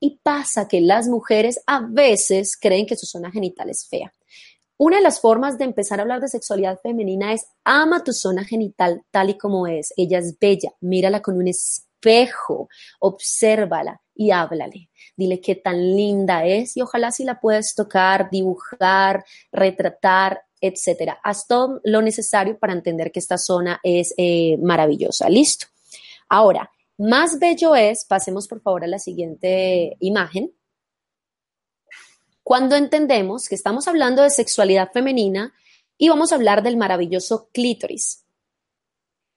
y 0.00 0.18
pasa 0.22 0.66
que 0.68 0.80
las 0.80 1.06
mujeres 1.06 1.60
a 1.66 1.80
veces 1.80 2.56
creen 2.56 2.86
que 2.86 2.96
su 2.96 3.06
zona 3.06 3.30
genital 3.30 3.70
es 3.70 3.86
fea. 3.86 4.12
Una 4.78 4.96
de 4.96 5.02
las 5.02 5.20
formas 5.20 5.58
de 5.58 5.64
empezar 5.64 5.98
a 5.98 6.02
hablar 6.02 6.20
de 6.20 6.28
sexualidad 6.28 6.80
femenina 6.82 7.32
es 7.32 7.46
ama 7.64 8.02
tu 8.02 8.12
zona 8.12 8.44
genital 8.44 9.02
tal 9.10 9.30
y 9.30 9.38
como 9.38 9.66
es. 9.66 9.92
Ella 9.96 10.18
es 10.18 10.38
bella, 10.38 10.70
mírala 10.80 11.22
con 11.22 11.36
un 11.36 11.46
espejo, 11.46 12.68
obsérvala 12.98 14.00
y 14.14 14.30
háblale. 14.30 14.90
Dile 15.16 15.40
qué 15.40 15.54
tan 15.54 15.78
linda 15.78 16.44
es 16.44 16.76
y 16.76 16.82
ojalá 16.82 17.10
si 17.10 17.24
la 17.24 17.38
puedes 17.40 17.74
tocar, 17.74 18.28
dibujar, 18.30 19.24
retratar, 19.52 20.42
etcétera. 20.60 21.18
Haz 21.22 21.46
todo 21.46 21.80
lo 21.84 22.02
necesario 22.02 22.58
para 22.58 22.72
entender 22.72 23.12
que 23.12 23.20
esta 23.20 23.38
zona 23.38 23.78
es 23.82 24.14
eh, 24.16 24.56
maravillosa. 24.58 25.28
Listo. 25.28 25.66
Ahora, 26.28 26.70
más 26.98 27.38
bello 27.38 27.74
es, 27.74 28.04
pasemos 28.04 28.48
por 28.48 28.62
favor 28.62 28.84
a 28.84 28.88
la 28.88 28.98
siguiente 28.98 29.96
imagen 30.00 30.52
cuando 32.42 32.76
entendemos 32.76 33.48
que 33.48 33.54
estamos 33.54 33.88
hablando 33.88 34.22
de 34.22 34.30
sexualidad 34.30 34.90
femenina 34.92 35.54
y 35.96 36.08
vamos 36.08 36.32
a 36.32 36.34
hablar 36.34 36.62
del 36.62 36.76
maravilloso 36.76 37.48
clítoris. 37.52 38.24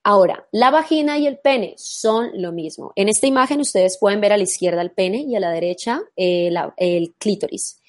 Ahora, 0.04 0.48
la 0.52 0.70
vagina 0.70 1.18
y 1.18 1.26
el 1.26 1.40
pene 1.40 1.74
son 1.78 2.30
lo 2.36 2.52
mismo. 2.52 2.94
En 2.96 3.10
esta 3.10 3.26
imagen 3.26 3.60
ustedes 3.60 3.98
pueden 4.00 4.22
ver 4.22 4.34
a 4.34 4.38
la 4.38 4.44
izquierda 4.44 4.82
el 4.82 4.92
pene 4.92 5.22
y 5.22 5.36
a 5.36 5.40
la 5.40 5.50
derecha 5.50 6.02
eh, 6.16 6.54
el 6.78 7.16
clítoris. 7.16 7.82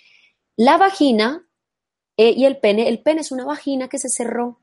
La 0.57 0.79
vagina 0.79 1.47
eh, 2.17 2.31
y 2.31 2.47
el 2.47 2.59
pene, 2.59 2.89
el 2.89 3.03
pene 3.03 3.21
es 3.21 3.33
una 3.33 3.45
vagina 3.45 3.89
que 3.89 3.99
se 3.99 4.09
cerró, 4.09 4.61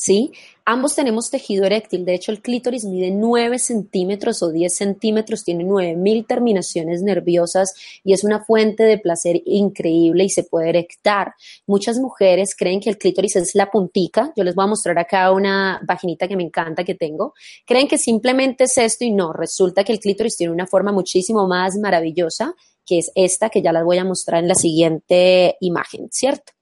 ¿sí? 0.00 0.32
Ambos 0.64 0.94
tenemos 0.94 1.30
tejido 1.30 1.66
eréctil, 1.66 2.06
de 2.06 2.14
hecho 2.14 2.32
el 2.32 2.40
clítoris 2.40 2.86
mide 2.86 3.10
9 3.10 3.58
centímetros 3.58 4.42
o 4.42 4.50
10 4.50 4.74
centímetros, 4.74 5.44
tiene 5.44 5.62
9000 5.62 6.26
terminaciones 6.26 7.02
nerviosas 7.02 7.74
y 8.02 8.14
es 8.14 8.24
una 8.24 8.42
fuente 8.42 8.84
de 8.84 8.96
placer 8.96 9.42
increíble 9.44 10.24
y 10.24 10.30
se 10.30 10.44
puede 10.44 10.70
erectar. 10.70 11.34
Muchas 11.66 11.98
mujeres 11.98 12.56
creen 12.56 12.80
que 12.80 12.88
el 12.88 12.96
clítoris 12.96 13.36
es 13.36 13.54
la 13.54 13.70
puntica, 13.70 14.32
yo 14.36 14.42
les 14.42 14.54
voy 14.54 14.64
a 14.64 14.68
mostrar 14.68 14.98
acá 14.98 15.30
una 15.32 15.82
vaginita 15.86 16.26
que 16.26 16.36
me 16.36 16.44
encanta 16.44 16.82
que 16.82 16.94
tengo, 16.94 17.34
creen 17.66 17.86
que 17.86 17.98
simplemente 17.98 18.64
es 18.64 18.78
esto 18.78 19.04
y 19.04 19.10
no, 19.10 19.34
resulta 19.34 19.84
que 19.84 19.92
el 19.92 20.00
clítoris 20.00 20.38
tiene 20.38 20.54
una 20.54 20.66
forma 20.66 20.92
muchísimo 20.92 21.46
más 21.46 21.76
maravillosa 21.76 22.54
que 22.86 22.98
es 22.98 23.12
esta 23.14 23.50
que 23.50 23.60
ya 23.60 23.72
las 23.72 23.84
voy 23.84 23.98
a 23.98 24.04
mostrar 24.04 24.42
en 24.42 24.48
la 24.48 24.54
siguiente 24.54 25.56
imagen, 25.60 26.08
¿cierto? 26.10 26.52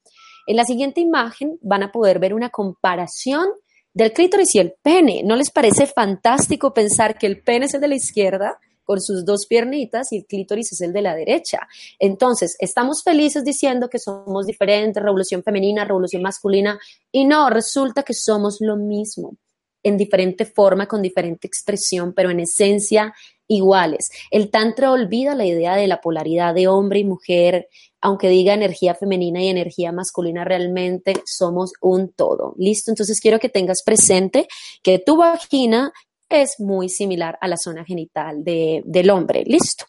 En 0.49 0.57
la 0.57 0.65
siguiente 0.65 1.03
imagen 1.03 1.59
van 1.61 1.83
a 1.83 1.93
poder 1.93 2.19
ver 2.19 2.33
una 2.33 2.49
comparación 2.49 3.49
del 3.93 4.15
clítoris 4.15 4.55
y 4.55 4.61
el 4.61 4.73
pene. 4.83 5.23
¿No 5.23 5.37
les 5.37 5.51
parece 5.51 5.87
fantástico 5.87 6.73
pensar 6.73 7.19
que 7.19 7.27
el 7.27 7.43
pene 7.43 7.67
es 7.67 7.75
el 7.75 7.83
de 7.83 7.89
la 7.89 7.97
izquierda 7.97 8.59
con 8.83 8.99
sus 8.99 9.27
dos 9.27 9.45
piernitas 9.47 10.11
y 10.11 10.21
el 10.21 10.25
clítoris 10.25 10.73
es 10.73 10.81
el 10.81 10.95
de 10.95 11.03
la 11.03 11.15
derecha? 11.15 11.69
Entonces, 11.99 12.57
estamos 12.61 13.03
felices 13.05 13.45
diciendo 13.45 13.91
que 13.91 13.99
somos 13.99 14.47
diferentes, 14.47 15.03
revolución 15.03 15.43
femenina, 15.43 15.85
revolución 15.85 16.23
masculina, 16.23 16.79
y 17.13 17.27
no, 17.27 17.51
resulta 17.51 18.03
que 18.03 18.15
somos 18.15 18.57
lo 18.61 18.77
mismo 18.77 19.37
en 19.83 19.99
diferente 19.99 20.47
forma, 20.47 20.87
con 20.87 21.03
diferente 21.03 21.47
expresión, 21.47 22.15
pero 22.15 22.31
en 22.31 22.41
esencia 22.41 23.13
iguales. 23.47 24.11
El 24.31 24.51
Tantra 24.51 24.93
olvida 24.93 25.35
la 25.35 25.47
idea 25.47 25.77
de 25.77 25.87
la 25.87 26.01
polaridad 26.01 26.55
de 26.55 26.69
hombre 26.69 27.01
y 27.01 27.05
mujer, 27.05 27.69
aunque 28.01 28.29
diga 28.29 28.55
energía 28.55 28.95
femenina 28.95 29.43
y 29.43 29.49
energía 29.49 29.93
masculina, 29.93 30.45
realmente 30.45 31.23
somos 31.25 31.73
un 31.81 32.13
todo. 32.13 32.55
¿Listo? 32.57 32.91
Entonces 32.91 33.21
quiero 33.21 33.39
que 33.39 33.49
tengas 33.49 33.83
presente 33.83 34.47
que 34.83 34.99
tu 34.99 35.17
vagina 35.17 35.93
es 36.29 36.61
muy 36.61 36.89
similar 36.89 37.39
a 37.41 37.49
la 37.49 37.57
zona 37.57 37.85
genital 37.85 38.45
del 38.45 39.11
hombre. 39.11 39.45
¿Listo? 39.47 39.87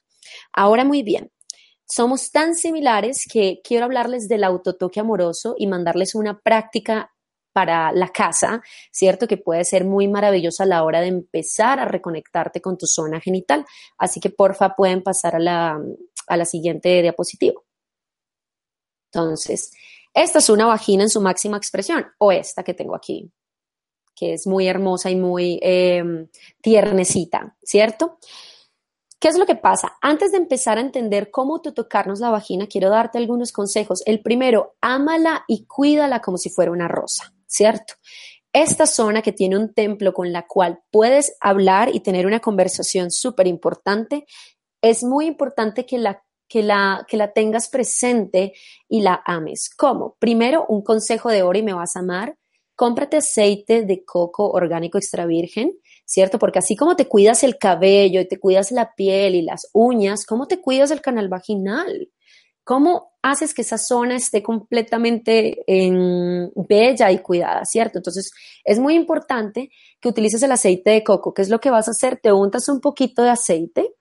Ahora 0.54 0.86
muy 0.86 1.04
bien. 1.04 1.32
Somos 1.86 2.32
tan 2.32 2.56
similares 2.56 3.26
que 3.32 3.62
quiero 3.64 3.86
hablarles 3.86 4.28
del 4.28 4.44
autotoque 4.44 5.00
amoroso 5.00 5.56
y 5.58 5.68
mandarles 5.68 6.14
una 6.14 6.40
práctica 6.40 7.12
para 7.52 7.92
la 7.92 8.10
casa, 8.10 8.62
¿cierto? 8.92 9.28
Que 9.28 9.38
puede 9.38 9.66
ser 9.66 9.86
muy 9.86 10.08
maravillosa 10.08 10.64
a 10.64 10.68
la 10.68 10.84
hora 10.84 11.02
de 11.02 11.08
empezar 11.08 11.80
a 11.80 11.86
reconectarte 11.86 12.62
con 12.62 12.78
tu 12.78 12.86
zona 12.86 13.20
genital. 13.20 13.66
Así 13.98 14.20
que 14.20 14.30
porfa 14.30 14.76
pueden 14.76 15.02
pasar 15.02 15.36
a 15.36 15.40
la, 15.40 15.82
a 16.28 16.38
la 16.38 16.46
siguiente 16.46 17.02
diapositiva. 17.02 17.60
Entonces, 19.12 19.72
esta 20.14 20.40
es 20.40 20.50
una 20.50 20.66
vagina 20.66 21.04
en 21.04 21.10
su 21.10 21.22
máxima 21.22 21.58
expresión, 21.58 22.06
o 22.18 22.32
esta 22.32 22.64
que 22.64 22.74
tengo 22.74 22.96
aquí, 22.96 23.32
que 24.16 24.34
es 24.34 24.48
muy 24.48 24.68
hermosa 24.68 25.10
y 25.10 25.16
muy 25.16 25.60
eh, 25.62 26.28
tiernecita, 26.62 27.56
¿cierto? 27.64 28.18
¿Qué 29.20 29.28
es 29.28 29.38
lo 29.38 29.46
que 29.46 29.56
pasa? 29.56 29.98
Antes 30.02 30.32
de 30.32 30.38
empezar 30.38 30.78
a 30.78 30.82
entender 30.82 31.30
cómo 31.30 31.60
tocarnos 31.62 32.22
la 32.22 32.30
vagina, 32.30 32.68
quiero 32.68 32.90
darte 32.90 33.18
algunos 33.18 33.52
consejos. 33.52 34.02
El 34.06 34.22
primero, 34.22 34.78
ámala 34.80 35.44
y 35.46 35.66
cuídala 35.66 36.22
como 36.22 36.38
si 36.38 36.50
fuera 36.50 36.72
una 36.72 36.88
rosa, 36.88 37.34
¿cierto? 37.46 37.96
Esta 38.54 38.88
zona 38.88 39.22
que 39.22 39.34
tiene 39.34 39.58
un 39.58 39.74
templo 39.74 40.14
con 40.14 40.32
la 40.32 40.48
cual 40.48 40.80
puedes 40.90 41.36
hablar 41.42 41.94
y 41.94 42.00
tener 42.00 42.26
una 42.26 42.40
conversación 42.40 43.12
súper 43.12 43.48
importante, 43.48 44.26
es 44.82 45.04
muy 45.04 45.26
importante 45.26 45.86
que 45.86 45.98
la 45.98 46.24
que 46.50 46.64
la, 46.64 47.06
que 47.08 47.16
la 47.16 47.32
tengas 47.32 47.70
presente 47.70 48.54
y 48.90 49.02
la 49.02 49.22
ames. 49.26 49.70
¿Cómo? 49.78 50.18
Primero, 50.20 50.66
un 50.68 50.82
consejo 50.82 51.30
de 51.30 51.44
oro 51.44 51.58
y 51.60 51.64
me 51.64 51.74
vas 51.74 51.96
a 51.96 52.00
amar. 52.00 52.36
Cómprate 52.76 53.18
aceite 53.18 53.86
de 53.86 54.04
coco 54.04 54.50
orgánico 54.50 54.98
extra 54.98 55.26
virgen, 55.26 55.78
¿cierto? 56.06 56.40
Porque 56.40 56.60
así 56.60 56.76
como 56.76 56.96
te 56.96 57.08
cuidas 57.08 57.44
el 57.44 57.58
cabello 57.58 58.20
y 58.20 58.28
te 58.28 58.40
cuidas 58.40 58.72
la 58.72 58.96
piel 58.96 59.36
y 59.36 59.44
las 59.44 59.70
uñas, 59.74 60.26
¿cómo 60.26 60.48
te 60.48 60.60
cuidas 60.60 60.90
el 60.92 61.02
canal 61.02 61.30
vaginal? 61.30 62.10
¿Cómo 62.64 63.14
haces 63.22 63.54
que 63.54 63.64
esa 63.64 63.78
zona 63.78 64.16
esté 64.16 64.42
completamente 64.42 65.64
en 65.68 66.52
bella 66.56 67.12
y 67.12 67.20
cuidada, 67.20 67.66
¿cierto? 67.66 68.00
Entonces, 68.00 68.32
es 68.64 68.80
muy 68.80 68.96
importante 68.96 69.70
que 70.00 70.10
utilices 70.10 70.42
el 70.44 70.52
aceite 70.52 70.92
de 70.92 71.04
coco. 71.04 71.34
¿Qué 71.34 71.42
es 71.42 71.50
lo 71.50 71.60
que 71.60 71.72
vas 71.72 71.88
a 71.88 71.92
hacer? 71.92 72.20
Te 72.22 72.32
untas 72.32 72.70
un 72.70 72.80
poquito 72.80 73.24
de 73.24 73.32
aceite, 73.32 73.94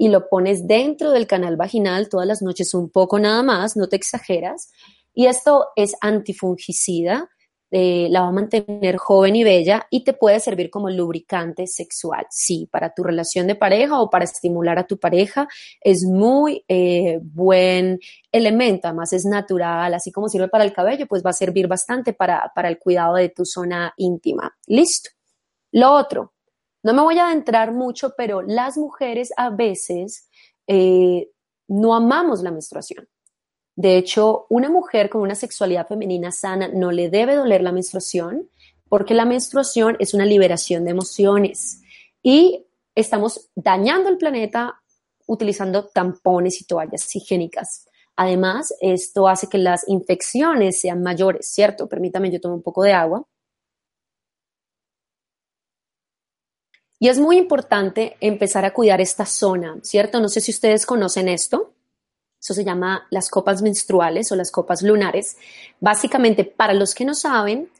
y 0.00 0.08
lo 0.08 0.30
pones 0.30 0.66
dentro 0.66 1.10
del 1.10 1.26
canal 1.26 1.56
vaginal 1.56 2.08
todas 2.08 2.26
las 2.26 2.40
noches, 2.40 2.72
un 2.72 2.88
poco 2.88 3.18
nada 3.18 3.42
más, 3.42 3.76
no 3.76 3.86
te 3.86 3.96
exageras. 3.96 4.70
Y 5.12 5.26
esto 5.26 5.66
es 5.76 5.94
antifungicida, 6.00 7.28
eh, 7.70 8.08
la 8.08 8.22
va 8.22 8.28
a 8.28 8.32
mantener 8.32 8.96
joven 8.96 9.36
y 9.36 9.44
bella 9.44 9.86
y 9.90 10.02
te 10.02 10.14
puede 10.14 10.40
servir 10.40 10.70
como 10.70 10.88
lubricante 10.88 11.66
sexual. 11.66 12.24
Sí, 12.30 12.66
para 12.72 12.94
tu 12.94 13.02
relación 13.02 13.46
de 13.46 13.56
pareja 13.56 14.00
o 14.00 14.08
para 14.08 14.24
estimular 14.24 14.78
a 14.78 14.86
tu 14.86 14.98
pareja 14.98 15.46
es 15.82 16.06
muy 16.06 16.64
eh, 16.66 17.18
buen 17.22 17.98
elemento, 18.32 18.88
además 18.88 19.12
es 19.12 19.26
natural, 19.26 19.92
así 19.92 20.10
como 20.10 20.30
sirve 20.30 20.48
para 20.48 20.64
el 20.64 20.72
cabello, 20.72 21.06
pues 21.06 21.22
va 21.22 21.28
a 21.28 21.34
servir 21.34 21.68
bastante 21.68 22.14
para, 22.14 22.50
para 22.54 22.70
el 22.70 22.78
cuidado 22.78 23.16
de 23.16 23.28
tu 23.28 23.44
zona 23.44 23.92
íntima. 23.98 24.56
Listo. 24.66 25.10
Lo 25.72 25.92
otro, 25.92 26.32
no 26.82 26.94
me 26.94 27.02
voy 27.02 27.18
a 27.18 27.26
adentrar 27.26 27.72
mucho, 27.72 28.14
pero 28.16 28.42
las 28.42 28.76
mujeres 28.78 29.32
a 29.36 29.50
veces 29.50 30.28
eh, 30.66 31.30
no 31.68 31.94
amamos 31.94 32.42
la 32.42 32.50
menstruación. 32.50 33.08
De 33.76 33.96
hecho, 33.96 34.46
una 34.48 34.68
mujer 34.68 35.08
con 35.08 35.22
una 35.22 35.34
sexualidad 35.34 35.86
femenina 35.86 36.32
sana 36.32 36.68
no 36.68 36.90
le 36.92 37.08
debe 37.08 37.34
doler 37.34 37.62
la 37.62 37.72
menstruación 37.72 38.48
porque 38.88 39.14
la 39.14 39.24
menstruación 39.24 39.96
es 40.00 40.14
una 40.14 40.26
liberación 40.26 40.84
de 40.84 40.90
emociones 40.90 41.80
y 42.22 42.66
estamos 42.94 43.50
dañando 43.54 44.08
el 44.08 44.18
planeta 44.18 44.80
utilizando 45.26 45.86
tampones 45.86 46.60
y 46.60 46.64
toallas 46.64 47.14
higiénicas. 47.14 47.86
Además, 48.16 48.74
esto 48.80 49.28
hace 49.28 49.48
que 49.48 49.58
las 49.58 49.88
infecciones 49.88 50.80
sean 50.80 51.02
mayores, 51.02 51.48
¿cierto? 51.48 51.88
Permítame, 51.88 52.30
yo 52.30 52.40
tomo 52.40 52.56
un 52.56 52.62
poco 52.62 52.82
de 52.82 52.92
agua. 52.92 53.24
Y 57.02 57.08
es 57.08 57.18
muy 57.18 57.38
importante 57.38 58.16
empezar 58.20 58.66
a 58.66 58.74
cuidar 58.74 59.00
esta 59.00 59.24
zona, 59.24 59.78
¿cierto? 59.82 60.20
No 60.20 60.28
sé 60.28 60.42
si 60.42 60.52
ustedes 60.52 60.84
conocen 60.84 61.28
esto. 61.28 61.72
Eso 62.38 62.52
se 62.52 62.62
llama 62.62 63.06
las 63.10 63.30
copas 63.30 63.62
menstruales 63.62 64.30
o 64.30 64.36
las 64.36 64.50
copas 64.50 64.82
lunares. 64.82 65.38
Básicamente, 65.80 66.44
para 66.44 66.74
los 66.74 66.94
que 66.94 67.06
no 67.06 67.14
saben, 67.14 67.70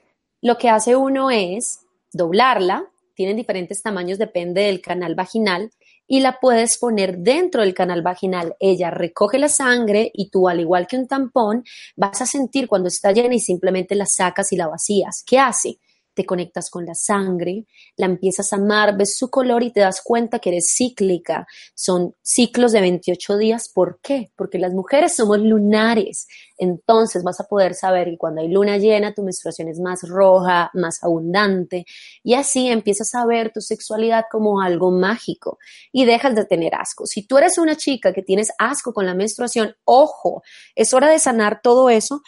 lo 0.40 0.56
que 0.56 0.70
hace 0.70 0.96
uno 0.96 1.30
es 1.30 1.80
doblarla, 2.12 2.86
tienen 3.14 3.36
diferentes 3.36 3.82
tamaños, 3.82 4.18
depende 4.18 4.62
del 4.62 4.80
canal 4.80 5.14
vaginal, 5.14 5.70
y 6.06 6.20
la 6.20 6.40
puedes 6.40 6.78
poner 6.78 7.18
dentro 7.18 7.60
del 7.60 7.74
canal 7.74 8.00
vaginal. 8.00 8.56
Ella 8.58 8.90
recoge 8.90 9.38
la 9.38 9.50
sangre 9.50 10.10
y 10.14 10.30
tú, 10.30 10.48
al 10.48 10.60
igual 10.60 10.86
que 10.86 10.96
un 10.96 11.06
tampón, 11.06 11.62
vas 11.94 12.22
a 12.22 12.26
sentir 12.26 12.68
cuando 12.68 12.88
está 12.88 13.12
llena 13.12 13.34
y 13.34 13.40
simplemente 13.40 13.94
la 13.94 14.06
sacas 14.06 14.50
y 14.52 14.56
la 14.56 14.66
vacías. 14.66 15.22
¿Qué 15.26 15.38
hace? 15.38 15.78
Te 16.14 16.26
conectas 16.26 16.70
con 16.70 16.84
la 16.86 16.94
sangre, 16.94 17.66
la 17.96 18.06
empiezas 18.06 18.52
a 18.52 18.56
amar, 18.56 18.96
ves 18.96 19.16
su 19.16 19.30
color 19.30 19.62
y 19.62 19.72
te 19.72 19.80
das 19.80 20.02
cuenta 20.02 20.38
que 20.38 20.50
eres 20.50 20.74
cíclica. 20.76 21.46
Son 21.74 22.14
ciclos 22.22 22.72
de 22.72 22.80
28 22.80 23.38
días. 23.38 23.68
¿Por 23.68 24.00
qué? 24.02 24.30
Porque 24.36 24.58
las 24.58 24.72
mujeres 24.72 25.14
somos 25.14 25.38
lunares. 25.38 26.26
Entonces 26.58 27.22
vas 27.22 27.40
a 27.40 27.44
poder 27.44 27.74
saber 27.74 28.08
que 28.08 28.18
cuando 28.18 28.42
hay 28.42 28.48
luna 28.48 28.76
llena, 28.76 29.14
tu 29.14 29.22
menstruación 29.22 29.68
es 29.68 29.80
más 29.80 30.02
roja, 30.08 30.70
más 30.74 31.02
abundante. 31.02 31.86
Y 32.22 32.34
así 32.34 32.68
empiezas 32.68 33.14
a 33.14 33.24
ver 33.24 33.52
tu 33.52 33.60
sexualidad 33.60 34.24
como 34.30 34.60
algo 34.60 34.90
mágico 34.90 35.58
y 35.92 36.04
dejas 36.04 36.34
de 36.34 36.44
tener 36.44 36.74
asco. 36.74 37.06
Si 37.06 37.26
tú 37.26 37.38
eres 37.38 37.56
una 37.56 37.76
chica 37.76 38.12
que 38.12 38.22
tienes 38.22 38.52
asco 38.58 38.92
con 38.92 39.06
la 39.06 39.14
menstruación, 39.14 39.74
ojo, 39.84 40.42
es 40.74 40.92
hora 40.92 41.08
de 41.08 41.18
sanar 41.18 41.60
todo 41.62 41.88
eso 41.88 42.22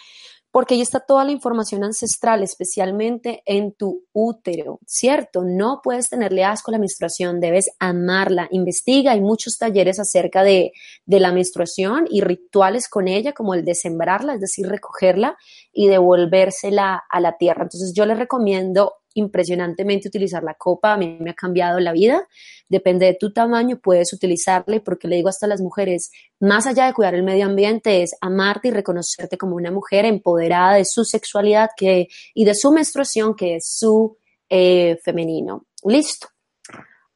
porque 0.53 0.75
ahí 0.75 0.83
está 0.83 1.01
toda 1.01 1.25
la 1.25 1.33
información 1.33 1.83
ancestral, 1.83 2.43
especialmente 2.43 3.43
en 3.47 3.73
tu 3.73 4.05
útero, 4.13 4.81
¿cierto? 4.87 5.43
No 5.43 5.81
puedes 5.83 6.11
tenerle 6.11 6.45
asco 6.45 6.71
a 6.71 6.73
la 6.73 6.79
menstruación, 6.79 7.41
debes 7.41 7.71
amarla. 7.79 8.49
Investiga, 8.51 9.13
hay 9.13 9.23
muchos 9.23 9.57
talleres 9.57 9.99
acerca 9.99 10.45
de, 10.45 10.73
de 11.07 11.21
la 11.21 11.33
menstruación 11.33 12.07
y 12.11 12.21
rituales 12.21 12.89
con 12.89 13.09
ella, 13.09 13.33
como 13.33 13.55
el 13.55 13.65
de 13.65 13.75
sembrarla, 13.75 14.35
es 14.35 14.41
decir, 14.41 14.69
recogerla 14.69 15.39
y 15.73 15.89
devolvérsela 15.89 17.03
a 17.09 17.21
la 17.21 17.39
tierra. 17.39 17.63
Entonces 17.63 17.95
yo 17.95 18.05
les 18.05 18.19
recomiendo 18.19 18.97
impresionantemente 19.15 20.09
utilizar 20.09 20.43
la 20.43 20.55
copa, 20.55 20.93
a 20.93 20.97
mí 20.97 21.19
me 21.21 21.31
ha 21.31 21.35
cambiado 21.35 21.81
la 21.81 21.93
vida, 21.93 22.27
depende 22.69 23.07
de 23.07 23.15
tu 23.15 23.33
tamaño, 23.33 23.79
puedes 23.79 24.13
utilizarla 24.13 24.77
y 24.77 24.81
porque 24.81 25.09
le 25.09 25.17
digo 25.17 25.29
hasta 25.29 25.47
a 25.47 25.49
las 25.49 25.61
mujeres, 25.61 26.11
más 26.41 26.67
allá 26.67 26.87
de 26.87 26.95
cuidar 26.95 27.15
el 27.15 27.23
medio 27.23 27.47
ambiente, 27.47 28.03
es 28.03 28.17
amarte 28.21 28.69
y 28.69 28.71
reconocerte 28.71 29.39
como 29.39 29.57
una 29.57 29.71
mujer 29.71 30.05
empoderada 30.05 30.75
de 30.75 30.85
su 30.85 31.05
sexualidad 31.05 31.71
que, 31.77 32.09
y 32.35 32.45
de 32.45 32.55
su 32.55 32.73
menstruación, 32.73 33.35
que 33.35 33.57
es 33.57 33.69
su 33.69 34.17
eh, 34.49 34.99
femenino. 35.03 35.67
Listo. 35.85 36.29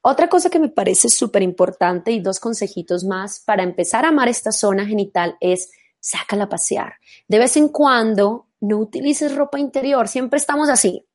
Otra 0.03 0.29
cosa 0.29 0.51
que 0.51 0.61
me 0.61 0.69
parece 0.69 1.09
súper 1.09 1.43
importante 1.43 2.13
y 2.13 2.21
dos 2.21 2.39
consejitos 2.39 3.05
más 3.05 3.41
para 3.41 3.65
empezar 3.65 4.05
a 4.05 4.09
amar 4.09 4.29
esta 4.29 4.53
zona 4.53 4.87
genital 4.87 5.37
es 5.41 5.71
sácala 5.99 6.45
a 6.45 6.49
pasear. 6.49 6.95
De 7.27 7.39
vez 7.39 7.57
en 7.57 7.69
cuando 7.69 8.47
no 8.61 8.79
utilices 8.79 9.35
ropa 9.35 9.59
interior, 9.59 10.09
siempre 10.09 10.39
estamos 10.39 10.69
así, 10.69 11.06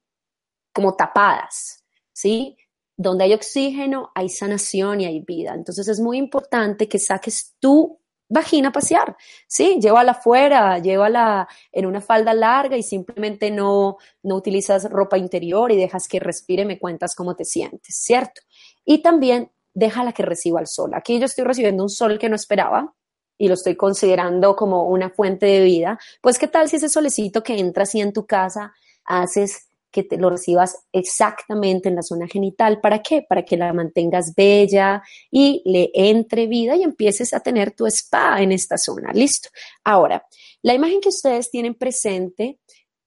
como 0.74 0.96
tapadas, 0.96 1.84
¿sí? 2.14 2.58
Donde 2.96 3.26
hay 3.26 3.34
oxígeno, 3.34 4.12
hay 4.16 4.30
sanación 4.30 5.02
y 5.02 5.06
hay 5.06 5.22
vida. 5.22 5.54
Entonces 5.54 5.88
es 5.88 6.00
muy 6.00 6.18
importante 6.18 6.88
que 6.88 7.00
saques 7.00 7.56
tu 7.60 8.00
vagina 8.32 8.70
a 8.70 8.72
pasear, 8.72 9.18
¿sí? 9.48 9.78
Llévala 9.82 10.14
afuera, 10.14 10.80
llévala 10.80 11.48
en 11.72 11.86
una 11.86 12.00
falda 12.00 12.34
larga 12.34 12.78
y 12.78 12.84
simplemente 12.84 13.52
no, 13.52 13.98
no 14.24 14.36
utilizas 14.36 14.90
ropa 14.90 15.18
interior 15.18 15.72
y 15.72 15.76
dejas 15.76 16.08
que 16.08 16.20
respire, 16.20 16.64
me 16.64 16.80
cuentas 16.80 17.14
cómo 17.14 17.36
te 17.36 17.44
sientes, 17.44 17.96
¿cierto? 17.96 18.42
Y 18.86 19.02
también 19.02 19.52
déjala 19.74 20.14
que 20.14 20.24
reciba 20.24 20.62
el 20.62 20.68
sol. 20.68 20.92
Aquí 20.94 21.20
yo 21.20 21.26
estoy 21.26 21.44
recibiendo 21.44 21.84
un 21.84 21.90
sol 21.90 22.18
que 22.18 22.30
no 22.30 22.36
esperaba 22.36 22.94
y 23.38 23.48
lo 23.48 23.56
estoy 23.56 23.76
considerando 23.76 24.56
como 24.56 24.88
una 24.88 25.10
fuente 25.10 25.48
de 25.48 25.62
vida. 25.62 26.00
Pues, 26.22 26.40
¿qué 26.40 26.48
tal 26.48 26.70
si 26.70 26.78
ese 26.78 26.90
solecito 26.90 27.44
que 27.44 27.58
entra 27.58 27.84
así 27.84 28.00
en 28.00 28.14
tu 28.14 28.26
casa 28.26 28.74
haces 29.04 29.71
que 29.92 30.04
te 30.04 30.18
lo 30.18 30.30
recibas 30.30 30.86
exactamente 30.92 31.90
en 31.90 31.96
la 31.96 32.02
zona 32.02 32.28
genital. 32.28 32.80
¿Para 32.80 33.02
qué? 33.02 33.26
Para 33.28 33.44
que 33.44 33.58
la 33.58 33.74
mantengas 33.74 34.34
bella 34.36 35.04
y 35.30 35.62
le 35.66 35.92
entre 35.94 36.48
vida 36.48 36.76
y 36.76 36.84
empieces 36.84 37.34
a 37.34 37.42
tener 37.42 37.72
tu 37.72 37.86
spa 37.88 38.42
en 38.42 38.52
esta 38.52 38.78
zona. 38.78 39.12
Listo. 39.14 39.50
Ahora, 39.84 40.26
la 40.62 40.74
imagen 40.74 41.02
que 41.02 41.10
ustedes 41.10 41.52
tienen 41.52 41.76
presente 41.76 42.60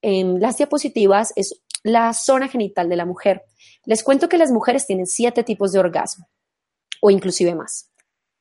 en 0.03 0.41
las 0.41 0.59
diapositivas 0.59 1.33
es 1.37 1.63
la 1.83 2.13
zona 2.13 2.49
genital 2.49 2.89
de 2.89 2.97
la 2.97 3.07
mujer. 3.07 3.43
Les 3.87 4.03
cuento 4.03 4.29
que 4.29 4.39
las 4.39 4.51
mujeres 4.51 4.87
tienen 4.87 5.07
siete 5.07 5.43
tipos 5.43 5.73
de 5.73 5.79
orgasmo 5.79 6.29
o 7.01 7.11
inclusive 7.11 7.55
más. 7.55 7.91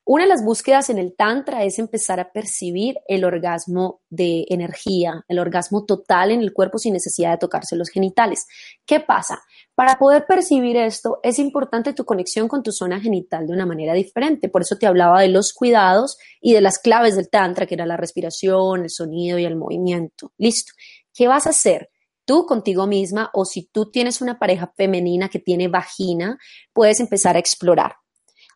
Una 0.05 0.23
de 0.23 0.29
las 0.29 0.43
búsquedas 0.43 0.89
en 0.89 0.97
el 0.97 1.15
Tantra 1.15 1.63
es 1.63 1.79
empezar 1.79 2.19
a 2.19 2.33
percibir 2.33 2.97
el 3.07 3.23
orgasmo 3.23 4.01
de 4.09 4.45
energía, 4.49 5.23
el 5.29 5.39
orgasmo 5.39 5.85
total 5.85 6.31
en 6.31 6.41
el 6.41 6.51
cuerpo 6.51 6.77
sin 6.77 6.91
necesidad 6.91 7.31
de 7.31 7.37
tocarse 7.37 7.77
los 7.77 7.89
genitales. 7.89 8.45
¿Qué 8.85 8.99
pasa? 8.99 9.41
Para 9.75 9.97
poder 9.97 10.25
percibir 10.27 10.75
esto 10.75 11.19
es 11.23 11.39
importante 11.39 11.93
tu 11.93 12.03
conexión 12.03 12.49
con 12.49 12.63
tu 12.63 12.73
zona 12.73 12.99
genital 12.99 13.47
de 13.47 13.53
una 13.53 13.65
manera 13.65 13.93
diferente. 13.93 14.49
Por 14.49 14.63
eso 14.63 14.75
te 14.77 14.87
hablaba 14.87 15.21
de 15.21 15.29
los 15.29 15.53
cuidados 15.53 16.17
y 16.41 16.51
de 16.51 16.59
las 16.59 16.79
claves 16.79 17.15
del 17.15 17.29
Tantra, 17.29 17.65
que 17.65 17.75
era 17.75 17.85
la 17.85 17.95
respiración, 17.95 18.83
el 18.83 18.89
sonido 18.89 19.39
y 19.39 19.45
el 19.45 19.55
movimiento. 19.55 20.33
Listo. 20.37 20.73
¿Qué 21.13 21.29
vas 21.29 21.47
a 21.47 21.51
hacer? 21.51 21.89
tú 22.25 22.45
contigo 22.45 22.87
misma 22.87 23.29
o 23.33 23.43
si 23.43 23.65
tú 23.65 23.91
tienes 23.91 24.21
una 24.21 24.39
pareja 24.39 24.73
femenina 24.77 25.27
que 25.27 25.39
tiene 25.39 25.67
vagina, 25.67 26.37
puedes 26.71 27.01
empezar 27.01 27.35
a 27.35 27.39
explorar. 27.39 27.95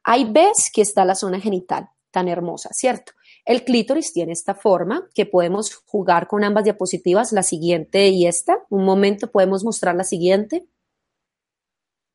Ahí 0.09 0.23
ves 0.23 0.71
que 0.73 0.81
está 0.81 1.03
la 1.03 1.15
zona 1.15 1.37
genital 1.41 1.89
tan 2.11 2.29
hermosa, 2.29 2.69
¿cierto? 2.71 3.11
El 3.43 3.65
clítoris 3.65 4.13
tiene 4.13 4.31
esta 4.31 4.55
forma 4.55 5.09
que 5.13 5.25
podemos 5.25 5.75
jugar 5.85 6.29
con 6.29 6.45
ambas 6.45 6.63
diapositivas, 6.63 7.33
la 7.33 7.43
siguiente 7.43 8.07
y 8.07 8.25
esta. 8.25 8.63
Un 8.69 8.85
momento 8.85 9.29
podemos 9.29 9.65
mostrar 9.65 9.95
la 9.95 10.05
siguiente. 10.05 10.65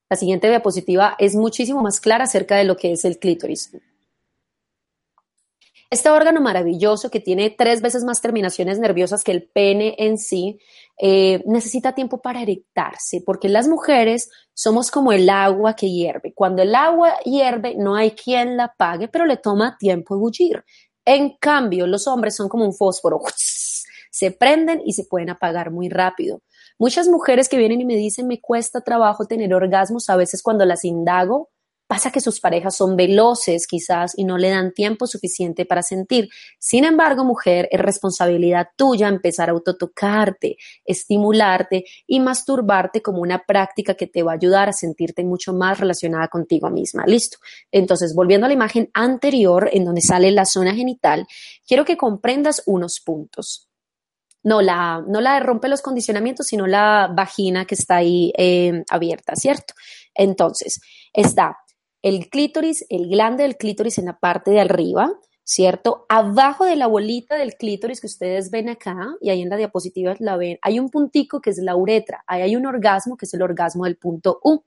La 0.09 0.17
siguiente 0.17 0.49
diapositiva 0.49 1.17
es 1.19 1.35
muchísimo 1.35 1.83
más 1.83 2.01
clara 2.01 2.25
acerca 2.25 2.57
de 2.57 2.65
lo 2.65 2.79
que 2.79 2.93
es 2.93 3.05
el 3.05 3.19
clítoris. 3.19 3.73
Este 5.93 6.09
órgano 6.09 6.41
maravilloso 6.41 7.11
que 7.11 7.21
tiene 7.21 7.51
tres 7.51 7.83
veces 7.83 8.03
más 8.03 8.23
terminaciones 8.23 8.79
nerviosas 8.79 9.23
que 9.23 9.31
el 9.31 9.43
pene 9.43 9.95
en 9.99 10.17
sí, 10.17 10.59
eh, 10.99 11.43
necesita 11.45 11.95
tiempo 11.95 12.23
para 12.23 12.41
erectarse, 12.41 13.23
porque 13.27 13.51
las 13.51 13.69
mujeres 13.69 14.31
somos 14.55 14.91
como 14.91 15.13
el 15.13 15.29
agua 15.29 15.77
que 15.77 15.91
hierve. 15.91 16.33
Cuando 16.33 16.63
el 16.63 16.75
agua 16.75 17.19
hierve, 17.27 17.75
no 17.77 17.95
hay 17.95 18.13
quien 18.13 18.57
la 18.57 18.73
pague, 18.75 19.09
pero 19.09 19.27
le 19.27 19.37
toma 19.37 19.77
tiempo 19.79 20.15
ebullir. 20.15 20.65
En 21.05 21.37
cambio, 21.37 21.87
los 21.87 22.09
hombres 22.09 22.37
son 22.37 22.49
como 22.49 22.65
un 22.65 22.73
fósforo, 22.73 23.21
se 24.11 24.31
prenden 24.31 24.81
y 24.87 24.95
se 24.95 25.05
pueden 25.05 25.29
apagar 25.29 25.71
muy 25.71 25.91
rápido. 25.91 26.41
Muchas 26.79 27.07
mujeres 27.07 27.51
que 27.51 27.59
vienen 27.59 27.83
y 27.83 27.85
me 27.85 27.97
dicen, 27.97 28.27
me 28.27 28.41
cuesta 28.41 28.81
trabajo 28.81 29.27
tener 29.27 29.53
orgasmos, 29.53 30.09
a 30.09 30.17
veces 30.17 30.43
cuando 30.43 30.65
las 30.65 30.87
indago, 30.87 31.51
Pasa 31.93 32.11
que 32.11 32.23
sus 32.23 32.41
parejas 32.41 32.75
son 32.75 32.97
veloces 32.97 33.67
quizás 33.67 34.15
y 34.17 34.25
no 34.25 34.39
le 34.39 34.49
dan 34.49 34.73
tiempo 34.73 35.07
suficiente 35.07 35.67
para 35.67 35.83
sentir. 35.83 36.31
Sin 36.59 36.87
embargo, 36.87 37.23
mujer, 37.23 37.69
es 37.71 37.79
responsabilidad 37.79 38.69
tuya 38.77 39.09
empezar 39.09 39.51
a 39.51 39.53
autotocarte, 39.53 40.57
estimularte 40.87 41.85
y 42.07 42.19
masturbarte 42.21 43.03
como 43.03 43.21
una 43.21 43.45
práctica 43.45 43.93
que 43.93 44.07
te 44.07 44.23
va 44.23 44.33
a 44.33 44.37
ayudar 44.37 44.71
a 44.71 44.73
sentirte 44.73 45.23
mucho 45.23 45.53
más 45.53 45.81
relacionada 45.81 46.29
contigo 46.29 46.71
misma. 46.71 47.05
Listo. 47.05 47.37
Entonces, 47.71 48.15
volviendo 48.15 48.47
a 48.47 48.49
la 48.49 48.55
imagen 48.55 48.89
anterior 48.95 49.69
en 49.71 49.85
donde 49.85 50.01
sale 50.01 50.31
la 50.31 50.47
zona 50.47 50.75
genital, 50.75 51.27
quiero 51.69 51.85
que 51.85 51.99
comprendas 51.99 52.63
unos 52.65 53.01
puntos 53.05 53.69
no 54.45 54.61
la, 54.61 55.05
no 55.07 55.21
la 55.21 55.39
rompe 55.41 55.69
los 55.69 55.83
condicionamientos, 55.83 56.47
sino 56.47 56.67
la 56.67 57.13
vagina 57.15 57.65
que 57.65 57.77
está 57.77 57.97
ahí 57.97 58.33
eh, 58.37 58.83
abierta, 58.91 59.37
¿cierto? 59.37 59.75
Entonces, 60.15 60.81
está 61.13 61.59
el 62.03 62.29
clítoris, 62.29 62.85
el 62.89 63.09
glande 63.09 63.45
del 63.45 63.57
clítoris 63.57 63.99
en 63.99 64.07
la 64.07 64.19
parte 64.19 64.51
de 64.51 64.61
arriba, 64.61 65.13
¿cierto? 65.45 66.07
Abajo 66.09 66.65
de 66.65 66.77
la 66.77 66.87
bolita 66.87 67.37
del 67.37 67.55
clítoris 67.55 68.01
que 68.01 68.07
ustedes 68.07 68.51
ven 68.51 68.69
acá, 68.69 68.97
y 69.21 69.31
ahí 69.31 69.43
en 69.43 69.49
la 69.49 69.57
diapositiva 69.57 70.15
la 70.19 70.37
ven, 70.37 70.59
hay 70.63 70.79
un 70.79 70.91
puntico 70.91 71.41
que 71.41 71.51
es 71.51 71.59
la 71.59 71.77
uretra, 71.77 72.25
ahí 72.27 72.43
hay 72.43 72.57
un 72.57 72.67
orgasmo 72.67 73.17
que 73.17 73.27
es 73.27 73.35
el 73.35 73.43
orgasmo 73.43 73.85
del 73.85 73.97
punto 73.97 74.41
U. 74.43 74.65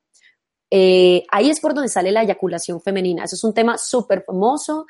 Eh, 0.72 1.24
ahí 1.32 1.50
es 1.50 1.60
por 1.60 1.74
donde 1.74 1.90
sale 1.90 2.12
la 2.12 2.24
eyaculación 2.24 2.82
femenina. 2.82 3.24
Eso 3.24 3.36
es 3.36 3.44
un 3.44 3.54
tema 3.54 3.78
súper 3.78 4.24
famoso 4.26 4.88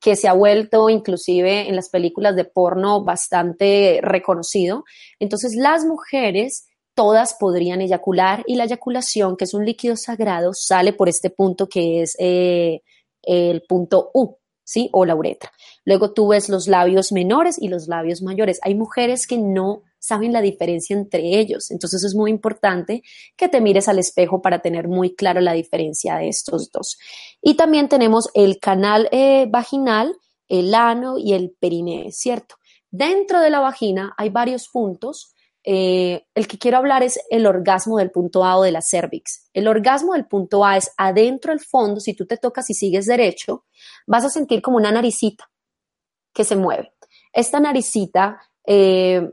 que 0.00 0.14
se 0.14 0.28
ha 0.28 0.32
vuelto 0.32 0.88
inclusive 0.88 1.68
en 1.68 1.74
las 1.74 1.88
películas 1.88 2.36
de 2.36 2.44
porno 2.44 3.02
bastante 3.02 4.00
reconocido. 4.02 4.84
Entonces 5.18 5.56
las 5.56 5.84
mujeres 5.84 6.68
todas 6.96 7.34
podrían 7.34 7.82
eyacular 7.82 8.42
y 8.46 8.56
la 8.56 8.64
eyaculación, 8.64 9.36
que 9.36 9.44
es 9.44 9.54
un 9.54 9.64
líquido 9.64 9.96
sagrado, 9.96 10.52
sale 10.54 10.92
por 10.92 11.08
este 11.08 11.30
punto 11.30 11.68
que 11.68 12.02
es 12.02 12.16
eh, 12.18 12.80
el 13.22 13.62
punto 13.62 14.10
U, 14.14 14.38
¿sí? 14.64 14.88
O 14.92 15.04
la 15.04 15.14
uretra. 15.14 15.52
Luego 15.84 16.14
tú 16.14 16.28
ves 16.28 16.48
los 16.48 16.66
labios 16.66 17.12
menores 17.12 17.60
y 17.60 17.68
los 17.68 17.86
labios 17.86 18.22
mayores. 18.22 18.58
Hay 18.62 18.74
mujeres 18.74 19.26
que 19.26 19.36
no 19.36 19.82
saben 19.98 20.32
la 20.32 20.40
diferencia 20.40 20.96
entre 20.96 21.38
ellos, 21.38 21.70
entonces 21.70 22.02
es 22.02 22.14
muy 22.14 22.30
importante 22.30 23.02
que 23.36 23.48
te 23.48 23.60
mires 23.60 23.88
al 23.88 23.98
espejo 23.98 24.40
para 24.40 24.60
tener 24.60 24.88
muy 24.88 25.14
claro 25.14 25.40
la 25.40 25.52
diferencia 25.52 26.16
de 26.16 26.28
estos 26.28 26.70
dos. 26.70 26.98
Y 27.42 27.54
también 27.54 27.88
tenemos 27.88 28.30
el 28.34 28.58
canal 28.58 29.08
eh, 29.12 29.46
vaginal, 29.50 30.16
el 30.48 30.74
ano 30.74 31.18
y 31.18 31.34
el 31.34 31.54
perineo, 31.60 32.10
¿cierto? 32.10 32.54
Dentro 32.90 33.40
de 33.40 33.50
la 33.50 33.60
vagina 33.60 34.14
hay 34.16 34.30
varios 34.30 34.68
puntos 34.68 35.34
eh, 35.68 36.24
el 36.36 36.46
que 36.46 36.58
quiero 36.58 36.76
hablar 36.76 37.02
es 37.02 37.18
el 37.28 37.44
orgasmo 37.44 37.98
del 37.98 38.12
punto 38.12 38.44
A 38.44 38.56
o 38.56 38.62
de 38.62 38.70
la 38.70 38.82
cervix. 38.82 39.50
El 39.52 39.66
orgasmo 39.66 40.12
del 40.12 40.26
punto 40.26 40.64
A 40.64 40.76
es 40.76 40.92
adentro 40.96 41.50
del 41.50 41.58
fondo, 41.58 41.98
si 41.98 42.14
tú 42.14 42.24
te 42.24 42.36
tocas 42.36 42.70
y 42.70 42.74
sigues 42.74 43.06
derecho, 43.06 43.64
vas 44.06 44.24
a 44.24 44.30
sentir 44.30 44.62
como 44.62 44.76
una 44.76 44.92
naricita 44.92 45.50
que 46.32 46.44
se 46.44 46.54
mueve. 46.54 46.94
Esta 47.32 47.58
naricita 47.58 48.40
eh, 48.64 49.28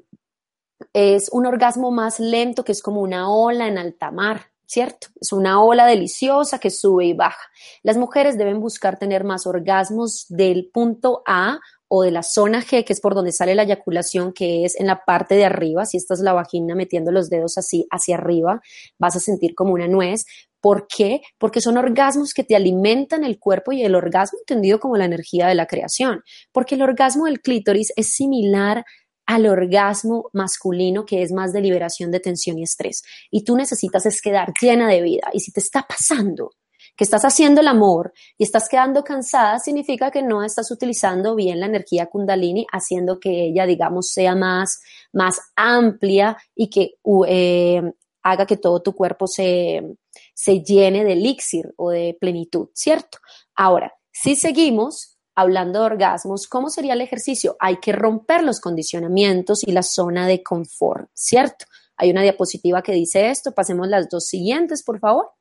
es 0.91 1.29
un 1.31 1.45
orgasmo 1.45 1.91
más 1.91 2.19
lento, 2.19 2.63
que 2.63 2.71
es 2.71 2.81
como 2.81 3.01
una 3.01 3.31
ola 3.31 3.67
en 3.67 3.77
alta 3.77 4.09
mar. 4.09 4.53
¿cierto? 4.65 5.07
Es 5.21 5.31
una 5.31 5.61
ola 5.61 5.85
deliciosa 5.85 6.57
que 6.57 6.71
sube 6.71 7.05
y 7.05 7.13
baja. 7.13 7.47
Las 7.83 7.95
mujeres 7.95 8.39
deben 8.39 8.59
buscar 8.59 8.97
tener 8.97 9.23
más 9.23 9.45
orgasmos 9.45 10.25
del 10.29 10.71
punto 10.73 11.21
A 11.27 11.59
o 11.95 12.01
de 12.01 12.09
la 12.09 12.23
zona 12.23 12.63
G, 12.63 12.83
que 12.83 12.91
es 12.91 12.99
por 12.99 13.13
donde 13.13 13.31
sale 13.31 13.53
la 13.53 13.61
eyaculación, 13.61 14.33
que 14.33 14.65
es 14.65 14.79
en 14.79 14.87
la 14.87 15.05
parte 15.05 15.35
de 15.35 15.45
arriba, 15.45 15.85
si 15.85 15.97
esta 15.97 16.15
es 16.15 16.21
la 16.21 16.33
vagina 16.33 16.73
metiendo 16.73 17.11
los 17.11 17.29
dedos 17.29 17.59
así 17.59 17.85
hacia 17.91 18.15
arriba, 18.15 18.61
vas 18.97 19.15
a 19.15 19.19
sentir 19.19 19.53
como 19.53 19.73
una 19.73 19.87
nuez. 19.87 20.25
¿Por 20.59 20.87
qué? 20.87 21.21
Porque 21.37 21.61
son 21.61 21.77
orgasmos 21.77 22.33
que 22.33 22.43
te 22.43 22.55
alimentan 22.55 23.23
el 23.23 23.37
cuerpo 23.37 23.73
y 23.73 23.83
el 23.83 23.93
orgasmo 23.93 24.39
entendido 24.39 24.79
como 24.79 24.97
la 24.97 25.05
energía 25.05 25.45
de 25.45 25.53
la 25.53 25.67
creación. 25.67 26.23
Porque 26.51 26.73
el 26.73 26.81
orgasmo 26.81 27.25
del 27.25 27.41
clítoris 27.41 27.93
es 27.95 28.15
similar 28.15 28.85
al 29.27 29.45
orgasmo 29.45 30.31
masculino 30.33 31.05
que 31.05 31.21
es 31.21 31.31
más 31.31 31.53
de 31.53 31.61
liberación 31.61 32.09
de 32.09 32.21
tensión 32.21 32.57
y 32.57 32.63
estrés. 32.63 33.03
Y 33.29 33.43
tú 33.43 33.55
necesitas 33.55 34.07
es 34.07 34.19
quedar 34.19 34.51
llena 34.59 34.87
de 34.87 35.03
vida. 35.03 35.29
Y 35.31 35.41
si 35.41 35.51
te 35.51 35.59
está 35.59 35.85
pasando 35.87 36.53
que 36.95 37.03
estás 37.03 37.23
haciendo 37.25 37.61
el 37.61 37.67
amor 37.67 38.13
y 38.37 38.43
estás 38.43 38.69
quedando 38.69 39.03
cansada, 39.03 39.59
significa 39.59 40.11
que 40.11 40.21
no 40.21 40.43
estás 40.43 40.69
utilizando 40.71 41.35
bien 41.35 41.59
la 41.59 41.65
energía 41.65 42.07
kundalini, 42.07 42.65
haciendo 42.71 43.19
que 43.19 43.47
ella, 43.47 43.65
digamos, 43.65 44.11
sea 44.11 44.35
más, 44.35 44.81
más 45.11 45.39
amplia 45.55 46.37
y 46.55 46.69
que 46.69 46.95
eh, 47.27 47.81
haga 48.21 48.45
que 48.45 48.57
todo 48.57 48.81
tu 48.81 48.93
cuerpo 48.93 49.27
se, 49.27 49.97
se 50.33 50.61
llene 50.61 51.03
de 51.03 51.13
elixir 51.13 51.73
o 51.77 51.89
de 51.89 52.17
plenitud, 52.19 52.69
¿cierto? 52.73 53.17
Ahora, 53.55 53.93
si 54.11 54.35
seguimos 54.35 55.17
hablando 55.35 55.79
de 55.79 55.85
orgasmos, 55.85 56.47
¿cómo 56.47 56.69
sería 56.69 56.93
el 56.93 57.01
ejercicio? 57.01 57.55
Hay 57.59 57.77
que 57.77 57.91
romper 57.91 58.43
los 58.43 58.59
condicionamientos 58.59 59.63
y 59.67 59.71
la 59.71 59.83
zona 59.83 60.27
de 60.27 60.43
confort, 60.43 61.09
¿cierto? 61.13 61.65
Hay 61.97 62.11
una 62.11 62.21
diapositiva 62.21 62.81
que 62.81 62.93
dice 62.93 63.29
esto. 63.29 63.53
Pasemos 63.53 63.87
las 63.87 64.09
dos 64.09 64.25
siguientes, 64.25 64.83
por 64.83 64.99
favor. 64.99 65.31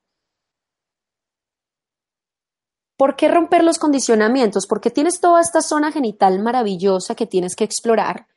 ¿Por 3.02 3.16
qué 3.16 3.26
romper 3.26 3.64
los 3.64 3.80
condicionamientos? 3.80 4.68
Porque 4.68 4.88
tienes 4.88 5.18
toda 5.18 5.40
esta 5.40 5.60
zona 5.60 5.90
genital 5.90 6.40
maravillosa 6.40 7.16
que 7.16 7.26
tienes 7.26 7.56
que 7.56 7.64
explorar. 7.64 8.28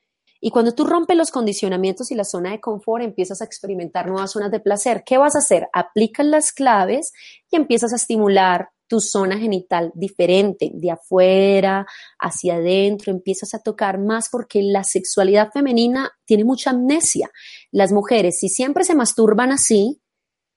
Y 0.42 0.50
cuando 0.50 0.72
tú 0.72 0.86
rompes 0.86 1.16
los 1.16 1.30
condicionamientos 1.30 2.10
y 2.10 2.16
la 2.16 2.24
zona 2.24 2.50
de 2.50 2.60
confort, 2.60 3.04
empiezas 3.04 3.44
a 3.44 3.46
experimentar 3.46 4.08
nuevas 4.08 4.32
zonas 4.32 4.50
de 4.50 4.60
placer. 4.60 5.04
¿Qué 5.06 5.20
vas 5.20 5.36
a 5.36 5.38
hacer? 5.38 5.68
Aplicas 5.72 6.26
las 6.26 6.52
claves 6.52 7.12
y 7.52 7.58
empiezas 7.58 7.94
a 7.94 7.98
estimular 7.98 8.70
tu 8.88 9.02
zona 9.02 9.38
genital 9.38 9.92
diferente, 9.94 10.72
de 10.74 10.90
afuera 10.90 11.86
hacia 12.18 12.56
adentro, 12.56 13.12
empiezas 13.12 13.54
a 13.54 13.62
tocar 13.62 14.00
más 14.00 14.30
porque 14.32 14.64
la 14.64 14.84
sexualidad 14.84 15.52
femenina 15.52 16.10
tiene 16.26 16.44
mucha 16.44 16.72
amnesia. 16.72 17.30
Las 17.70 17.92
mujeres, 17.92 18.40
si 18.40 18.50
siempre 18.50 18.84
se 18.84 18.96
masturban 18.96 19.52
así, 19.52 20.02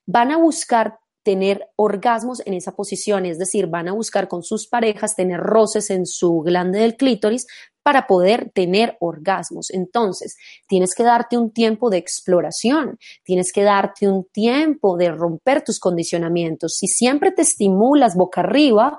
van 0.07 0.33
a 0.33 0.39
buscar 0.39 0.99
tener 1.29 1.69
orgasmos 1.77 2.41
en 2.47 2.55
esa 2.55 2.73
posición, 2.73 3.27
es 3.27 3.39
decir, 3.39 3.67
van 3.67 3.87
a 3.87 3.93
buscar 3.93 4.29
con 4.29 4.43
sus 4.43 4.67
parejas 4.67 5.15
tener 5.15 5.39
roces 5.39 5.91
en 5.91 6.07
su 6.07 6.41
glande 6.41 6.79
del 6.79 6.97
clítoris 6.97 7.47
para 7.83 8.07
poder 8.07 8.51
tener 8.55 8.97
orgasmos. 8.99 9.69
Entonces, 9.69 10.39
tienes 10.67 10.95
que 10.95 11.03
darte 11.03 11.37
un 11.37 11.51
tiempo 11.53 11.91
de 11.91 11.99
exploración, 11.99 12.99
tienes 13.25 13.53
que 13.53 13.63
darte 13.63 14.09
un 14.09 14.25
tiempo 14.33 14.97
de 14.97 15.11
romper 15.11 15.63
tus 15.63 15.79
condicionamientos. 15.79 16.79
Si 16.79 16.87
siempre 16.87 17.31
te 17.31 17.43
estimulas 17.43 18.17
boca 18.17 18.41
arriba, 18.41 18.97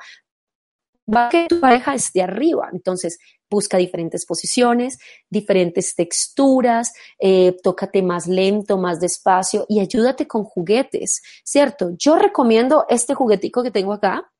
va 1.12 1.26
a 1.26 1.30
que 1.30 1.48
tu 1.50 1.60
pareja 1.60 1.96
esté 1.96 2.22
arriba. 2.22 2.70
Entonces, 2.72 3.18
busca 3.50 3.78
diferentes 3.78 4.26
posiciones, 4.26 5.00
diferentes 5.30 5.96
texturas, 5.96 6.94
eh, 7.20 7.58
tócate 7.64 8.02
más 8.02 8.28
lento, 8.28 8.78
más 8.78 9.00
despacio 9.00 9.66
y 9.68 9.80
ayúdate 9.80 10.28
con 10.28 10.44
juguetes, 10.44 11.22
¿cierto? 11.44 11.92
Yo 11.98 12.18
recomiendo 12.18 12.86
este 12.90 13.14
juguetico 13.14 13.64
que 13.64 13.72
tengo 13.72 13.94
acá. 13.94 14.32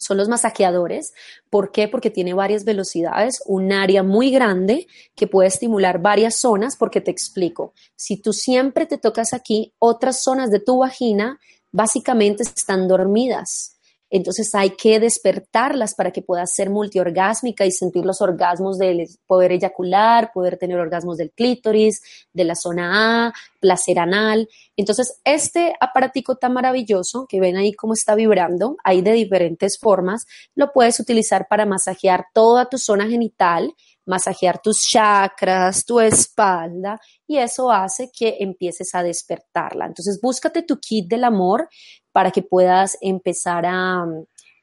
Son 0.00 0.16
los 0.16 0.28
masajeadores. 0.28 1.12
¿Por 1.50 1.72
qué? 1.72 1.88
Porque 1.88 2.10
tiene 2.10 2.32
varias 2.32 2.64
velocidades, 2.64 3.42
un 3.46 3.72
área 3.72 4.04
muy 4.04 4.30
grande 4.30 4.86
que 5.16 5.26
puede 5.26 5.48
estimular 5.48 6.00
varias 6.00 6.36
zonas, 6.36 6.76
porque 6.76 7.00
te 7.00 7.10
explico. 7.10 7.74
Si 7.96 8.16
tú 8.16 8.32
siempre 8.32 8.86
te 8.86 8.98
tocas 8.98 9.34
aquí, 9.34 9.74
otras 9.80 10.22
zonas 10.22 10.52
de 10.52 10.60
tu 10.60 10.78
vagina 10.78 11.40
básicamente 11.72 12.44
están 12.44 12.86
dormidas 12.86 13.77
entonces 14.10 14.54
hay 14.54 14.70
que 14.70 15.00
despertarlas 15.00 15.94
para 15.94 16.10
que 16.10 16.22
puedas 16.22 16.52
ser 16.54 16.70
multiorgásmica 16.70 17.66
y 17.66 17.72
sentir 17.72 18.04
los 18.04 18.20
orgasmos 18.20 18.78
del 18.78 19.06
poder 19.26 19.52
eyacular, 19.52 20.30
poder 20.32 20.56
tener 20.56 20.78
orgasmos 20.78 21.18
del 21.18 21.30
clítoris, 21.32 22.00
de 22.32 22.44
la 22.44 22.54
zona 22.54 23.26
A, 23.26 23.32
placer 23.60 23.98
anal. 23.98 24.48
Entonces, 24.76 25.20
este 25.24 25.74
aparatico 25.80 26.36
tan 26.36 26.52
maravilloso 26.54 27.26
que 27.28 27.40
ven 27.40 27.56
ahí 27.56 27.72
cómo 27.72 27.92
está 27.92 28.14
vibrando, 28.14 28.76
hay 28.84 29.02
de 29.02 29.12
diferentes 29.12 29.78
formas, 29.78 30.26
lo 30.54 30.72
puedes 30.72 31.00
utilizar 31.00 31.46
para 31.48 31.66
masajear 31.66 32.26
toda 32.32 32.68
tu 32.68 32.78
zona 32.78 33.08
genital, 33.08 33.74
masajear 34.08 34.60
tus 34.60 34.80
chakras, 34.82 35.84
tu 35.84 36.00
espalda, 36.00 36.98
y 37.26 37.36
eso 37.36 37.70
hace 37.70 38.10
que 38.10 38.38
empieces 38.40 38.94
a 38.94 39.02
despertarla. 39.02 39.86
Entonces, 39.86 40.18
búscate 40.20 40.62
tu 40.62 40.78
kit 40.78 41.06
del 41.08 41.24
amor 41.24 41.68
para 42.10 42.30
que 42.30 42.42
puedas 42.42 42.96
empezar 43.00 43.66
a, 43.66 44.04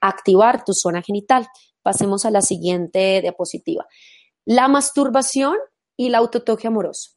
activar 0.01 0.63
tu 0.63 0.73
zona 0.73 1.01
genital. 1.01 1.47
Pasemos 1.81 2.25
a 2.25 2.31
la 2.31 2.41
siguiente 2.41 3.21
diapositiva. 3.21 3.87
La 4.45 4.67
masturbación 4.67 5.55
y 5.97 6.07
el 6.07 6.15
autotoque 6.15 6.67
amoroso. 6.67 7.11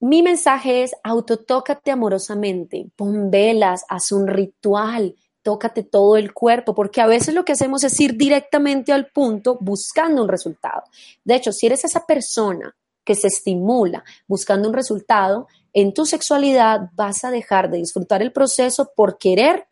Mi 0.00 0.22
mensaje 0.22 0.82
es 0.82 0.94
autotócate 1.04 1.90
amorosamente, 1.90 2.90
pon 2.96 3.30
velas, 3.30 3.84
haz 3.88 4.12
un 4.12 4.26
ritual, 4.26 5.14
tócate 5.42 5.82
todo 5.82 6.16
el 6.16 6.32
cuerpo, 6.32 6.74
porque 6.74 7.00
a 7.00 7.06
veces 7.06 7.34
lo 7.34 7.44
que 7.44 7.52
hacemos 7.52 7.84
es 7.84 7.98
ir 8.00 8.16
directamente 8.16 8.92
al 8.92 9.06
punto 9.06 9.58
buscando 9.60 10.22
un 10.22 10.28
resultado. 10.28 10.82
De 11.24 11.34
hecho, 11.34 11.52
si 11.52 11.66
eres 11.66 11.84
esa 11.84 12.06
persona 12.06 12.74
que 13.04 13.14
se 13.14 13.28
estimula 13.28 14.04
buscando 14.26 14.68
un 14.68 14.74
resultado, 14.74 15.46
en 15.72 15.94
tu 15.94 16.04
sexualidad 16.04 16.90
vas 16.94 17.24
a 17.24 17.30
dejar 17.30 17.70
de 17.70 17.78
disfrutar 17.78 18.22
el 18.22 18.32
proceso 18.32 18.90
por 18.94 19.18
querer 19.18 19.66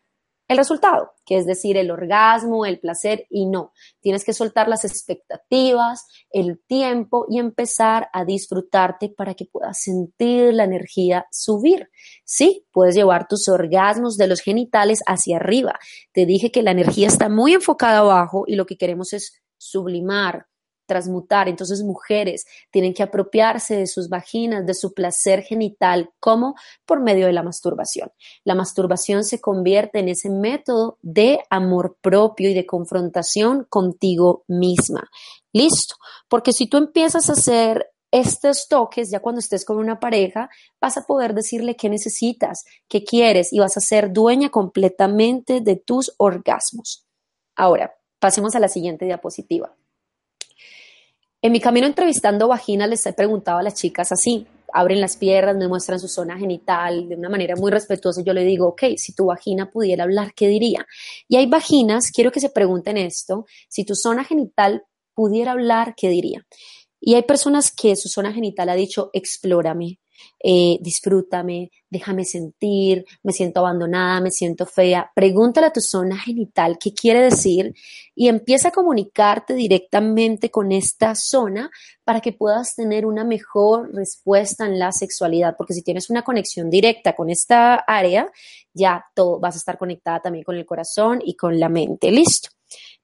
el 0.49 0.57
resultado, 0.57 1.11
que 1.27 1.37
es 1.37 1.45
decir, 1.45 1.77
el 1.77 1.91
orgasmo, 1.91 2.65
el 2.65 2.79
placer, 2.79 3.27
y 3.29 3.45
no. 3.45 3.71
Tienes 4.01 4.25
que 4.25 4.33
soltar 4.33 4.67
las 4.67 4.83
expectativas, 4.83 6.07
el 6.31 6.59
tiempo 6.65 7.27
y 7.29 7.37
empezar 7.37 8.09
a 8.13 8.25
disfrutarte 8.25 9.09
para 9.09 9.35
que 9.35 9.45
puedas 9.45 9.79
sentir 9.79 10.55
la 10.55 10.63
energía 10.63 11.27
subir. 11.31 11.91
Sí, 12.25 12.65
puedes 12.71 12.95
llevar 12.95 13.27
tus 13.27 13.47
orgasmos 13.47 14.17
de 14.17 14.25
los 14.25 14.41
genitales 14.41 15.03
hacia 15.05 15.37
arriba. 15.37 15.77
Te 16.13 16.25
dije 16.25 16.51
que 16.51 16.63
la 16.63 16.71
energía 16.71 17.07
está 17.07 17.29
muy 17.29 17.53
enfocada 17.53 17.99
abajo 17.99 18.43
y 18.47 18.55
lo 18.55 18.65
que 18.65 18.77
queremos 18.77 19.13
es 19.13 19.39
sublimar, 19.59 20.47
transmutar. 20.89 21.47
Entonces, 21.47 21.81
mujeres 21.83 22.45
tienen 22.71 22.93
que 22.93 23.03
apropiarse 23.03 23.77
de 23.77 23.87
sus 23.87 24.09
vaginas, 24.09 24.65
de 24.65 24.73
su 24.73 24.93
placer 24.93 25.43
genital, 25.43 26.09
como 26.19 26.55
por 26.85 27.01
medio 27.01 27.27
de 27.27 27.33
la 27.33 27.43
masturbación. 27.43 28.11
La 28.43 28.55
masturbación 28.55 29.23
se 29.23 29.39
convierte 29.39 29.99
en 29.99 30.09
ese 30.09 30.29
método 30.29 30.97
de 31.01 31.39
amor 31.49 31.95
propio 32.01 32.49
y 32.49 32.53
de 32.53 32.65
confrontación 32.65 33.65
contigo 33.69 34.43
misma. 34.47 35.09
Listo, 35.53 35.95
porque 36.27 36.51
si 36.51 36.67
tú 36.67 36.75
empiezas 36.75 37.29
a 37.29 37.33
hacer 37.33 37.91
estos 38.11 38.67
toques, 38.67 39.11
ya 39.11 39.19
cuando 39.19 39.39
estés 39.39 39.65
con 39.65 39.77
una 39.77 39.99
pareja, 39.99 40.49
vas 40.81 40.97
a 40.97 41.05
poder 41.05 41.33
decirle 41.33 41.75
qué 41.75 41.89
necesitas, 41.89 42.65
qué 42.87 43.03
quieres 43.03 43.53
y 43.53 43.59
vas 43.59 43.77
a 43.77 43.81
ser 43.81 44.11
dueña 44.11 44.49
completamente 44.49 45.61
de 45.61 45.75
tus 45.75 46.13
orgasmos. 46.17 47.05
Ahora, 47.55 47.95
pasemos 48.19 48.55
a 48.55 48.59
la 48.59 48.67
siguiente 48.67 49.05
diapositiva. 49.05 49.75
En 51.41 51.53
mi 51.53 51.61
camino 51.61 51.87
entrevistando 51.87 52.49
vaginas 52.49 52.89
les 52.89 53.05
he 53.05 53.13
preguntado 53.13 53.59
a 53.59 53.63
las 53.63 53.75
chicas 53.75 54.11
así, 54.11 54.45
abren 54.73 54.99
las 54.99 55.15
piernas, 55.15 55.55
me 55.55 55.69
muestran 55.69 55.97
su 55.97 56.09
zona 56.09 56.37
genital 56.37 57.07
de 57.07 57.15
una 57.15 57.29
manera 57.29 57.55
muy 57.55 57.71
respetuosa. 57.71 58.21
Yo 58.25 58.33
le 58.33 58.43
digo, 58.43 58.67
ok, 58.67 58.83
si 58.97 59.13
tu 59.13 59.27
vagina 59.27 59.71
pudiera 59.71 60.03
hablar, 60.03 60.33
¿qué 60.35 60.49
diría? 60.49 60.85
Y 61.29 61.37
hay 61.37 61.45
vaginas, 61.45 62.11
quiero 62.11 62.33
que 62.33 62.41
se 62.41 62.49
pregunten 62.49 62.97
esto, 62.97 63.45
si 63.69 63.85
tu 63.85 63.95
zona 63.95 64.25
genital 64.25 64.83
pudiera 65.13 65.53
hablar, 65.53 65.95
¿qué 65.95 66.09
diría? 66.09 66.45
Y 66.99 67.15
hay 67.15 67.23
personas 67.23 67.71
que 67.71 67.95
su 67.95 68.09
zona 68.09 68.33
genital 68.33 68.67
ha 68.67 68.75
dicho, 68.75 69.09
explórame, 69.13 69.99
eh, 70.41 70.77
disfrútame, 70.81 71.71
déjame 71.89 72.25
sentir, 72.25 73.05
me 73.23 73.33
siento 73.33 73.59
abandonada, 73.59 74.21
me 74.21 74.31
siento 74.31 74.65
fea. 74.65 75.11
Pregúntale 75.13 75.67
a 75.67 75.73
tu 75.73 75.81
zona 75.81 76.17
genital 76.17 76.77
qué 76.79 76.93
quiere 76.93 77.21
decir 77.21 77.73
y 78.15 78.27
empieza 78.27 78.69
a 78.69 78.71
comunicarte 78.71 79.53
directamente 79.53 80.49
con 80.49 80.71
esta 80.71 81.15
zona 81.15 81.69
para 82.03 82.21
que 82.21 82.33
puedas 82.33 82.75
tener 82.75 83.05
una 83.05 83.23
mejor 83.23 83.93
respuesta 83.93 84.65
en 84.65 84.79
la 84.79 84.91
sexualidad, 84.91 85.55
porque 85.57 85.73
si 85.73 85.83
tienes 85.83 86.09
una 86.09 86.23
conexión 86.23 86.69
directa 86.69 87.13
con 87.13 87.29
esta 87.29 87.75
área, 87.75 88.31
ya 88.73 89.05
todo 89.13 89.39
vas 89.39 89.55
a 89.55 89.59
estar 89.59 89.77
conectada 89.77 90.21
también 90.21 90.43
con 90.43 90.55
el 90.55 90.65
corazón 90.65 91.19
y 91.23 91.35
con 91.35 91.59
la 91.59 91.69
mente. 91.69 92.11
Listo. 92.11 92.49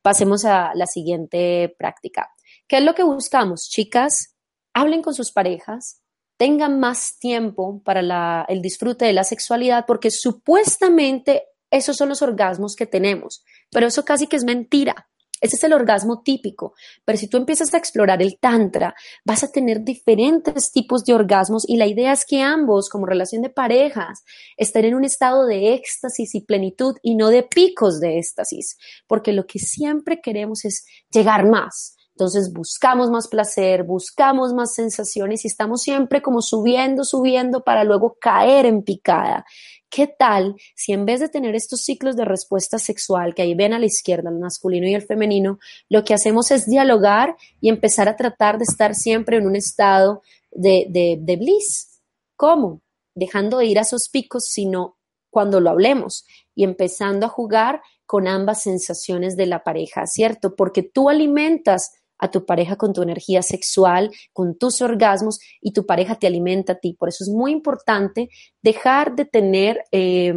Pasemos 0.02 0.46
a 0.46 0.72
la 0.76 0.86
siguiente 0.86 1.76
práctica. 1.80 2.30
¿Qué 2.68 2.78
es 2.78 2.84
lo 2.84 2.94
que 2.94 3.04
buscamos, 3.04 3.70
chicas? 3.70 4.36
Hablen 4.74 5.02
con 5.02 5.14
sus 5.14 5.32
parejas, 5.32 6.02
tengan 6.38 6.80
más 6.80 7.18
tiempo 7.20 7.82
para 7.84 8.46
el 8.48 8.62
disfrute 8.62 9.06
de 9.06 9.14
la 9.14 9.24
sexualidad, 9.24 9.86
porque 9.88 10.12
supuestamente 10.12 11.44
esos 11.72 11.98
son 11.98 12.10
los 12.10 12.22
orgasmos 12.22 12.76
que 12.76 12.86
tenemos, 12.86 13.44
pero 13.72 13.88
eso 13.88 14.06
casi 14.06 14.28
que 14.28 14.36
es 14.36 14.44
mentira. 14.44 15.08
Ese 15.42 15.58
es 15.58 15.64
el 15.66 15.74
orgasmo 15.74 16.24
típico, 16.24 16.74
pero 17.04 17.18
si 17.18 17.28
tú 17.28 17.36
empiezas 17.36 17.74
a 17.74 17.78
explorar 17.78 18.22
el 18.22 18.40
tantra, 18.40 18.96
vas 19.26 19.44
a 19.44 19.52
tener 19.52 19.84
diferentes 19.84 20.72
tipos 20.72 21.04
de 21.04 21.14
orgasmos 21.14 21.68
y 21.68 21.76
la 21.76 21.88
idea 21.88 22.14
es 22.14 22.26
que 22.26 22.42
ambos, 22.42 22.88
como 22.90 23.06
relación 23.06 23.42
de 23.42 23.50
parejas, 23.50 24.24
estén 24.56 24.86
en 24.86 24.96
un 24.96 25.04
estado 25.04 25.46
de 25.46 25.74
éxtasis 25.74 26.34
y 26.36 26.42
plenitud 26.46 26.96
y 27.04 27.16
no 27.16 27.28
de 27.30 27.44
picos 27.44 28.00
de 28.00 28.18
éxtasis, 28.18 28.78
porque 29.08 29.34
lo 29.34 29.46
que 29.46 29.60
siempre 29.60 30.22
queremos 30.22 30.64
es 30.64 30.86
llegar 31.12 31.46
más, 31.46 31.98
entonces 32.16 32.54
buscamos 32.54 33.12
más 33.12 33.28
placer, 33.28 33.84
buscamos 33.84 34.54
más 34.54 34.74
sensaciones 34.74 35.44
y 35.44 35.50
estamos 35.50 35.82
siempre 35.82 36.22
como 36.22 36.42
subiendo, 36.42 37.04
subiendo 37.04 37.66
para 37.66 37.84
luego 37.84 38.16
caer 38.22 38.66
en 38.66 38.84
picada. 38.84 39.46
¿Qué 39.90 40.08
tal 40.08 40.56
si 40.76 40.94
en 40.94 41.06
vez 41.06 41.20
de 41.20 41.28
tener 41.28 41.56
estos 41.56 41.82
ciclos 41.82 42.16
de 42.16 42.24
respuesta 42.24 42.80
sexual 42.80 43.36
que 43.36 43.42
ahí 43.42 43.54
ven 43.54 43.74
a 43.74 43.80
la 43.80 43.86
izquierda, 43.86 44.30
el 44.30 44.40
masculino 44.40 44.88
y 44.88 44.94
el 44.94 45.02
femenino, 45.02 45.60
lo 45.90 46.06
que 46.06 46.14
hacemos 46.14 46.52
es 46.52 46.66
dialogar 46.68 47.36
y 47.60 47.68
empezar 47.68 48.08
a 48.08 48.16
tratar 48.16 48.60
de 48.60 48.64
estar 48.64 48.96
siempre 48.96 49.36
en 49.36 49.46
un 49.46 49.58
estado 49.58 50.22
de, 50.52 50.88
de, 50.90 51.18
de 51.20 51.36
bliss? 51.36 52.00
¿Cómo? 52.38 52.82
Dejando 53.14 53.58
de 53.58 53.66
ir 53.66 53.78
a 53.78 53.82
esos 53.82 54.08
picos, 54.08 54.46
sino 54.46 54.96
cuando 55.30 55.60
lo 55.60 55.70
hablemos 55.70 56.26
y 56.56 56.64
empezando 56.64 57.26
a 57.26 57.30
jugar 57.30 57.82
con 58.06 58.30
ambas 58.30 58.62
sensaciones 58.62 59.36
de 59.36 59.48
la 59.48 59.66
pareja, 59.66 60.08
¿cierto? 60.08 60.56
Porque 60.56 60.82
tú 60.82 61.10
alimentas 61.10 61.92
a 62.18 62.32
tu 62.32 62.46
pareja 62.46 62.76
con 62.76 62.94
tu 62.94 63.02
energía 63.02 63.42
sexual, 63.42 64.12
con 64.34 64.58
tus 64.58 64.82
orgasmos 64.82 65.40
y 65.62 65.74
tu 65.74 65.86
pareja 65.86 66.16
te 66.16 66.28
alimenta 66.28 66.74
a 66.74 66.80
ti. 66.80 66.94
Por 66.94 67.10
eso 67.10 67.24
es 67.24 67.30
muy 67.30 67.52
importante 67.52 68.30
dejar 68.62 69.16
de 69.16 69.26
tener 69.26 69.84
eh, 69.92 70.34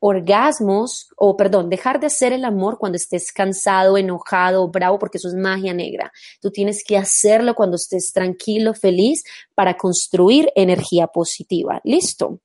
orgasmos, 0.00 1.08
o 1.16 1.36
perdón, 1.36 1.68
dejar 1.68 1.98
de 1.98 2.06
hacer 2.06 2.32
el 2.32 2.44
amor 2.44 2.78
cuando 2.78 2.96
estés 2.96 3.32
cansado, 3.32 3.98
enojado, 3.98 4.68
bravo, 4.68 4.98
porque 4.98 5.18
eso 5.18 5.28
es 5.28 5.34
magia 5.34 5.74
negra. 5.74 6.12
Tú 6.40 6.50
tienes 6.50 6.84
que 6.84 6.96
hacerlo 6.96 7.54
cuando 7.54 7.76
estés 7.76 8.12
tranquilo, 8.12 8.74
feliz, 8.74 9.24
para 9.54 9.76
construir 9.76 10.50
energía 10.54 11.08
positiva. 11.08 11.80
Listo. 11.84 12.40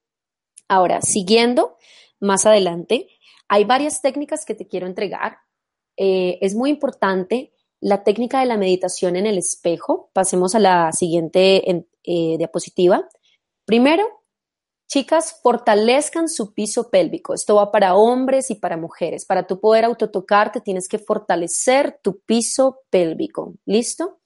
Ahora, 0.68 1.02
siguiendo 1.02 1.78
más 2.20 2.46
adelante, 2.46 3.08
hay 3.48 3.66
varias 3.66 4.02
técnicas 4.02 4.46
que 4.46 4.56
te 4.56 4.68
quiero 4.68 4.88
entregar. 4.88 5.38
Eh, 5.96 6.40
es 6.42 6.56
muy 6.56 6.72
importante 6.72 7.53
la 7.84 8.04
técnica 8.04 8.40
de 8.40 8.46
la 8.46 8.58
meditación 8.58 9.18
en 9.18 9.26
el 9.26 9.38
espejo. 9.38 10.10
Pasemos 10.14 10.56
a 10.56 10.60
la 10.60 10.92
siguiente 10.94 11.86
eh, 12.04 12.38
diapositiva. 12.38 13.10
Primero, 13.66 14.06
chicas, 14.88 15.40
fortalezcan 15.44 16.30
su 16.30 16.54
piso 16.54 16.90
pélvico. 16.90 17.34
Esto 17.34 17.56
va 17.56 17.74
para 17.74 17.96
hombres 17.96 18.50
y 18.52 18.56
para 18.56 18.78
mujeres. 18.78 19.26
Para 19.26 19.46
tú 19.48 19.60
poder 19.60 19.84
autotocarte, 19.84 20.62
tienes 20.62 20.88
que 20.88 20.98
fortalecer 20.98 22.00
tu 22.02 22.22
piso 22.22 22.80
pélvico. 22.90 23.56
¿Listo? 23.66 24.22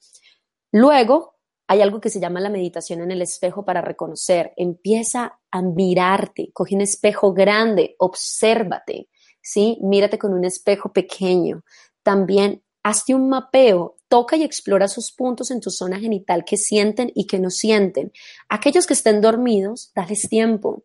Luego, 0.72 1.36
hay 1.68 1.82
algo 1.82 2.00
que 2.00 2.12
se 2.12 2.20
llama 2.20 2.40
la 2.40 2.52
meditación 2.52 3.02
en 3.02 3.10
el 3.10 3.24
espejo 3.24 3.66
para 3.66 3.82
reconocer. 3.82 4.54
Empieza 4.56 5.40
a 5.50 5.62
mirarte. 5.64 6.52
Coge 6.54 6.76
un 6.76 6.82
espejo 6.82 7.34
grande, 7.34 7.96
obsérvate. 7.98 9.10
¿sí? 9.42 9.80
Mírate 9.82 10.20
con 10.20 10.34
un 10.34 10.46
espejo 10.46 10.94
pequeño. 10.94 11.64
También 12.04 12.62
hazte 12.88 13.14
un 13.14 13.28
mapeo, 13.28 13.98
toca 14.08 14.38
y 14.38 14.44
explora 14.44 14.88
sus 14.88 15.12
puntos 15.12 15.52
en 15.52 15.60
tu 15.60 15.70
zona 15.70 16.00
genital 16.00 16.46
que 16.46 16.56
sienten 16.56 17.12
y 17.14 17.28
que 17.28 17.38
no 17.38 17.50
sienten. 17.50 18.14
Aquellos 18.48 18.88
que 18.88 18.94
estén 18.94 19.20
dormidos, 19.20 19.92
dales 19.94 20.30
tiempo. 20.30 20.84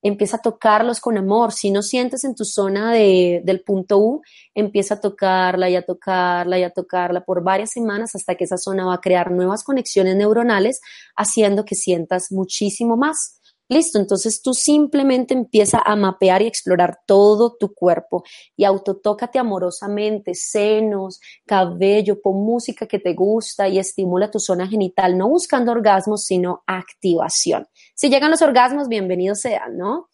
Empieza 0.00 0.38
a 0.38 0.42
tocarlos 0.42 1.00
con 1.00 1.18
amor. 1.18 1.52
Si 1.52 1.70
no 1.70 1.82
sientes 1.82 2.24
en 2.24 2.34
tu 2.34 2.44
zona 2.46 2.92
del 2.92 3.62
punto 3.62 3.98
U, 3.98 4.22
empieza 4.54 4.94
a 4.94 5.00
tocarla 5.00 5.68
y 5.68 5.76
a 5.76 5.82
tocarla 5.82 6.58
y 6.58 6.62
a 6.62 6.70
tocarla 6.70 7.24
por 7.24 7.42
varias 7.42 7.72
semanas 7.72 8.14
hasta 8.14 8.34
que 8.34 8.44
esa 8.44 8.56
zona 8.56 8.86
va 8.86 8.94
a 8.94 9.00
crear 9.00 9.30
nuevas 9.30 9.64
conexiones 9.64 10.16
neuronales, 10.16 10.80
haciendo 11.14 11.64
que 11.66 11.74
sientas 11.74 12.32
muchísimo 12.32 12.96
más. 12.96 13.40
Listo, 13.68 13.98
entonces 13.98 14.42
tú 14.42 14.52
simplemente 14.52 15.32
empieza 15.32 15.80
a 15.82 15.96
mapear 15.96 16.42
y 16.42 16.46
explorar 16.46 16.98
todo 17.06 17.56
tu 17.58 17.72
cuerpo 17.72 18.22
y 18.56 18.64
autotócate 18.64 19.38
amorosamente, 19.38 20.34
senos, 20.34 21.18
cabello, 21.46 22.20
pon 22.20 22.44
música 22.44 22.86
que 22.86 22.98
te 22.98 23.14
gusta 23.14 23.66
y 23.66 23.78
estimula 23.78 24.30
tu 24.30 24.38
zona 24.38 24.68
genital, 24.68 25.16
no 25.16 25.30
buscando 25.30 25.72
orgasmos, 25.72 26.24
sino 26.24 26.62
activación. 26.66 27.66
Si 27.94 28.10
llegan 28.10 28.30
los 28.30 28.42
orgasmos, 28.42 28.88
bienvenidos 28.88 29.40
sean, 29.40 29.78
¿no? 29.78 30.08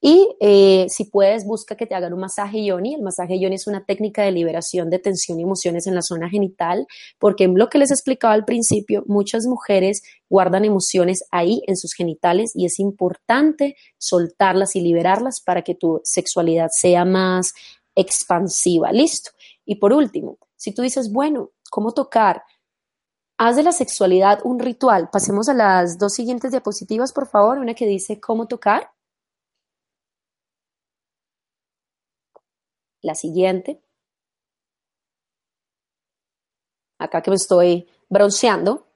Y 0.00 0.36
eh, 0.40 0.86
si 0.88 1.04
puedes, 1.04 1.44
busca 1.44 1.76
que 1.76 1.86
te 1.86 1.94
hagan 1.94 2.12
un 2.12 2.20
masaje 2.20 2.64
yoni. 2.64 2.94
El 2.94 3.02
masaje 3.02 3.40
yoni 3.40 3.56
es 3.56 3.66
una 3.66 3.84
técnica 3.84 4.22
de 4.22 4.30
liberación 4.30 4.90
de 4.90 5.00
tensión 5.00 5.40
y 5.40 5.42
emociones 5.42 5.88
en 5.88 5.94
la 5.96 6.02
zona 6.02 6.30
genital, 6.30 6.86
porque 7.18 7.44
en 7.44 7.58
lo 7.58 7.68
que 7.68 7.78
les 7.78 7.90
explicaba 7.90 8.34
al 8.34 8.44
principio, 8.44 9.02
muchas 9.06 9.46
mujeres 9.46 10.02
guardan 10.30 10.64
emociones 10.64 11.24
ahí 11.32 11.62
en 11.66 11.76
sus 11.76 11.94
genitales 11.94 12.52
y 12.54 12.64
es 12.64 12.78
importante 12.78 13.76
soltarlas 13.98 14.76
y 14.76 14.82
liberarlas 14.82 15.40
para 15.40 15.62
que 15.62 15.74
tu 15.74 16.00
sexualidad 16.04 16.68
sea 16.70 17.04
más 17.04 17.52
expansiva. 17.96 18.92
Listo. 18.92 19.32
Y 19.64 19.76
por 19.76 19.92
último, 19.92 20.38
si 20.54 20.72
tú 20.72 20.82
dices, 20.82 21.12
bueno, 21.12 21.50
¿cómo 21.70 21.92
tocar? 21.92 22.44
Haz 23.36 23.56
de 23.56 23.64
la 23.64 23.72
sexualidad 23.72 24.40
un 24.44 24.60
ritual. 24.60 25.10
Pasemos 25.10 25.48
a 25.48 25.54
las 25.54 25.98
dos 25.98 26.12
siguientes 26.12 26.52
diapositivas, 26.52 27.12
por 27.12 27.28
favor. 27.28 27.58
Una 27.58 27.74
que 27.74 27.86
dice 27.86 28.20
cómo 28.20 28.46
tocar 28.46 28.90
la 33.02 33.14
siguiente. 33.14 33.82
Acá 36.98 37.22
que 37.22 37.30
me 37.30 37.36
estoy 37.36 37.88
bronceando. 38.08 38.86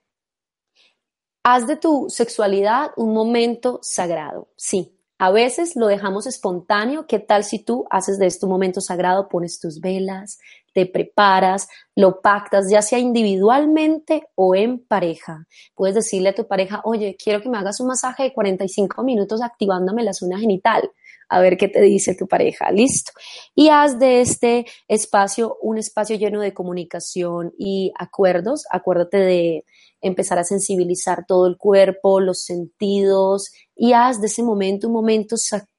Haz 1.45 1.67
de 1.67 1.77
tu 1.77 2.07
sexualidad 2.09 2.93
un 2.97 3.13
momento 3.13 3.81
sagrado. 3.83 4.49
Sí, 4.57 4.97
a 5.19 5.31
veces 5.31 5.77
lo 5.77 5.87
dejamos 5.87 6.27
espontáneo. 6.27 7.07
¿Qué 7.07 7.19
tal 7.21 7.45
si 7.45 7.61
tú 7.61 7.85
haces 7.91 8.19
de 8.19 8.27
esto 8.27 8.47
un 8.47 8.53
momento 8.53 8.81
sagrado? 8.81 9.29
Pones 9.29 9.61
tus 9.61 9.81
velas, 9.81 10.39
te 10.73 10.87
preparas, 10.87 11.69
lo 11.95 12.21
pactas, 12.21 12.67
ya 12.71 12.83
sea 12.83 12.99
individualmente 12.99 14.29
o 14.35 14.55
en 14.55 14.85
pareja. 14.85 15.47
Puedes 15.75 15.95
decirle 15.95 16.31
a 16.31 16.35
tu 16.35 16.49
pareja, 16.49 16.81
oye, 16.85 17.17
quiero 17.23 17.41
que 17.41 17.49
me 17.49 17.59
hagas 17.59 17.79
un 17.81 17.89
masaje 17.89 18.25
de 18.25 18.33
45 18.33 19.03
minutos 19.05 19.43
activándome 19.43 20.03
la 20.03 20.13
zona 20.13 20.39
genital 20.39 20.91
a 21.33 21.41
ver 21.41 21.57
qué 21.57 21.69
te 21.69 21.81
dice 21.81 22.15
tu 22.15 22.29
pareja, 22.29 22.71
listo. 22.71 23.13
Y 23.55 23.71
haz 23.71 23.99
de 23.99 24.21
este 24.21 24.67
espacio 24.87 25.57
un 25.63 25.79
espacio 25.79 26.17
lleno 26.17 26.43
de 26.43 26.53
comunicación 26.53 27.55
y 27.59 27.91
acuerdos. 27.99 28.65
Acuérdate 28.71 29.17
de 29.17 29.65
empezar 30.03 30.39
a 30.39 30.45
sensibilizar 30.45 31.25
todo 31.27 31.47
el 31.47 31.57
cuerpo, 31.57 32.21
los 32.21 32.43
sentidos 32.43 33.51
y 33.75 33.95
haz 33.95 34.21
de 34.21 34.27
ese 34.27 34.43
momento 34.43 34.89
un 34.89 34.93
momento 34.93 35.37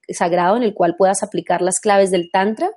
sagrado 0.09 0.57
en 0.57 0.63
el 0.63 0.73
cual 0.73 0.95
puedas 0.97 1.21
aplicar 1.21 1.61
las 1.61 1.79
claves 1.79 2.09
del 2.09 2.31
Tantra 2.31 2.71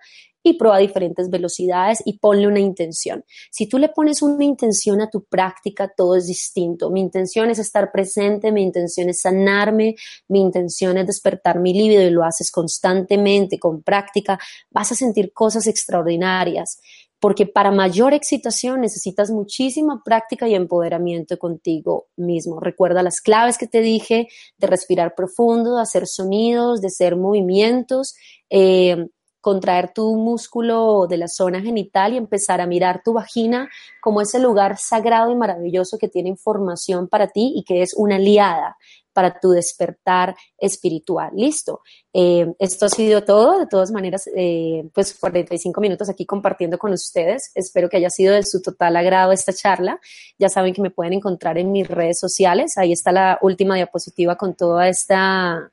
y 0.49 0.55
prueba 0.55 0.79
diferentes 0.79 1.29
velocidades 1.29 2.01
y 2.05 2.19
ponle 2.19 2.47
una 2.47 2.61
intención. 2.61 3.25
Si 3.51 3.69
tú 3.69 3.79
le 3.79 3.89
pones 3.89 4.23
una 4.23 4.45
intención 4.45 5.01
a 5.01 5.11
tu 5.11 5.25
práctica, 5.25 5.93
todo 5.97 6.15
es 6.15 6.29
distinto. 6.29 6.89
Mi 6.89 7.01
intención 7.01 7.51
es 7.51 7.59
estar 7.59 7.91
presente, 7.91 8.53
mi 8.53 8.63
intención 8.63 9.09
es 9.09 9.23
sanarme, 9.23 9.97
mi 10.29 10.41
intención 10.41 10.99
es 10.99 11.07
despertar 11.09 11.59
mi 11.59 11.73
libido 11.73 12.01
y 12.03 12.11
lo 12.11 12.23
haces 12.23 12.53
constantemente, 12.53 13.59
con 13.59 13.83
práctica, 13.83 14.39
vas 14.71 14.93
a 14.93 14.95
sentir 14.95 15.33
cosas 15.33 15.67
extraordinarias 15.67 16.79
porque 17.19 17.47
para 17.47 17.73
mayor 17.73 18.13
excitación 18.13 18.83
necesitas 18.83 19.31
muchísima 19.31 20.03
práctica 20.05 20.47
y 20.47 20.55
empoderamiento 20.55 21.39
contigo 21.39 22.09
mismo. 22.15 22.61
Recuerda 22.61 23.03
las 23.03 23.21
claves 23.21 23.59
que 23.59 23.67
te 23.67 23.81
dije 23.81 24.29
de 24.59 24.67
respirar 24.67 25.15
profundo, 25.17 25.77
de 25.77 25.83
hacer 25.83 26.07
sonidos, 26.07 26.83
de 26.83 26.89
hacer 26.89 27.17
movimientos. 27.17 28.15
Eh, 28.51 29.09
contraer 29.47 29.93
tu 29.93 30.17
músculo 30.17 31.07
de 31.07 31.19
la 31.19 31.29
zona 31.29 31.61
genital 31.61 32.13
y 32.13 32.17
empezar 32.17 32.61
a 32.61 32.67
mirar 32.67 33.03
tu 33.05 33.13
vagina 33.13 33.71
como 34.01 34.21
ese 34.21 34.41
lugar 34.41 34.77
sagrado 34.77 35.31
y 35.31 35.37
maravilloso 35.37 35.99
que 35.99 36.09
tiene 36.09 36.29
información 36.29 37.07
para 37.07 37.29
ti 37.29 37.53
y 37.55 37.63
que 37.63 37.81
es 37.81 37.95
una 37.95 38.17
aliada 38.17 38.77
para 39.13 39.39
tu 39.39 39.51
despertar 39.51 40.35
espiritual. 40.59 41.31
Listo. 41.37 41.83
Eh, 42.13 42.55
esto 42.59 42.87
ha 42.87 42.89
sido 42.89 43.23
todo. 43.23 43.61
De 43.61 43.69
todas 43.69 43.93
maneras, 43.93 44.29
eh, 44.35 44.91
pues 44.93 45.17
45 45.17 45.81
minutos 45.81 46.09
aquí 46.09 46.27
compartiendo 46.27 46.77
con 46.77 46.93
ustedes. 46.93 47.53
Espero 47.55 47.89
que 47.89 47.99
haya 47.99 48.11
sido 48.11 48.35
de 48.35 48.43
su 48.43 48.61
total 48.61 48.97
agrado 48.97 49.31
esta 49.31 49.53
charla. 49.53 50.01
Ya 50.41 50.49
saben 50.49 50.75
que 50.75 50.83
me 50.83 50.91
pueden 50.91 51.13
encontrar 51.13 51.57
en 51.57 51.71
mis 51.71 51.87
redes 51.87 52.19
sociales. 52.19 52.77
Ahí 52.79 52.91
está 52.91 53.13
la 53.13 53.39
última 53.43 53.77
diapositiva 53.77 54.35
con 54.35 54.57
toda 54.57 54.89
esta 54.89 55.71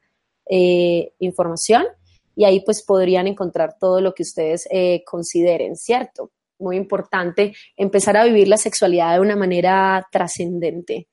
eh, 0.47 1.11
información 1.17 1.87
y 2.35 2.45
ahí 2.45 2.61
pues 2.61 2.83
podrían 2.83 3.27
encontrar 3.27 3.77
todo 3.79 4.01
lo 4.01 4.13
que 4.13 4.23
ustedes 4.23 4.67
eh, 4.71 5.03
consideren, 5.05 5.75
¿cierto? 5.75 6.31
Muy 6.59 6.77
importante 6.77 7.53
empezar 7.75 8.17
a 8.17 8.25
vivir 8.25 8.47
la 8.47 8.57
sexualidad 8.57 9.13
de 9.13 9.21
una 9.21 9.35
manera 9.35 10.07
trascendente. 10.11 11.07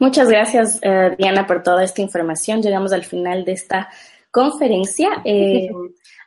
Muchas 0.00 0.28
gracias, 0.28 0.78
eh, 0.82 1.16
Diana, 1.18 1.46
por 1.46 1.62
toda 1.62 1.82
esta 1.82 2.00
información. 2.00 2.62
Llegamos 2.62 2.92
al 2.92 3.04
final 3.04 3.44
de 3.44 3.52
esta 3.52 3.88
conferencia. 4.30 5.22
Eh, 5.24 5.68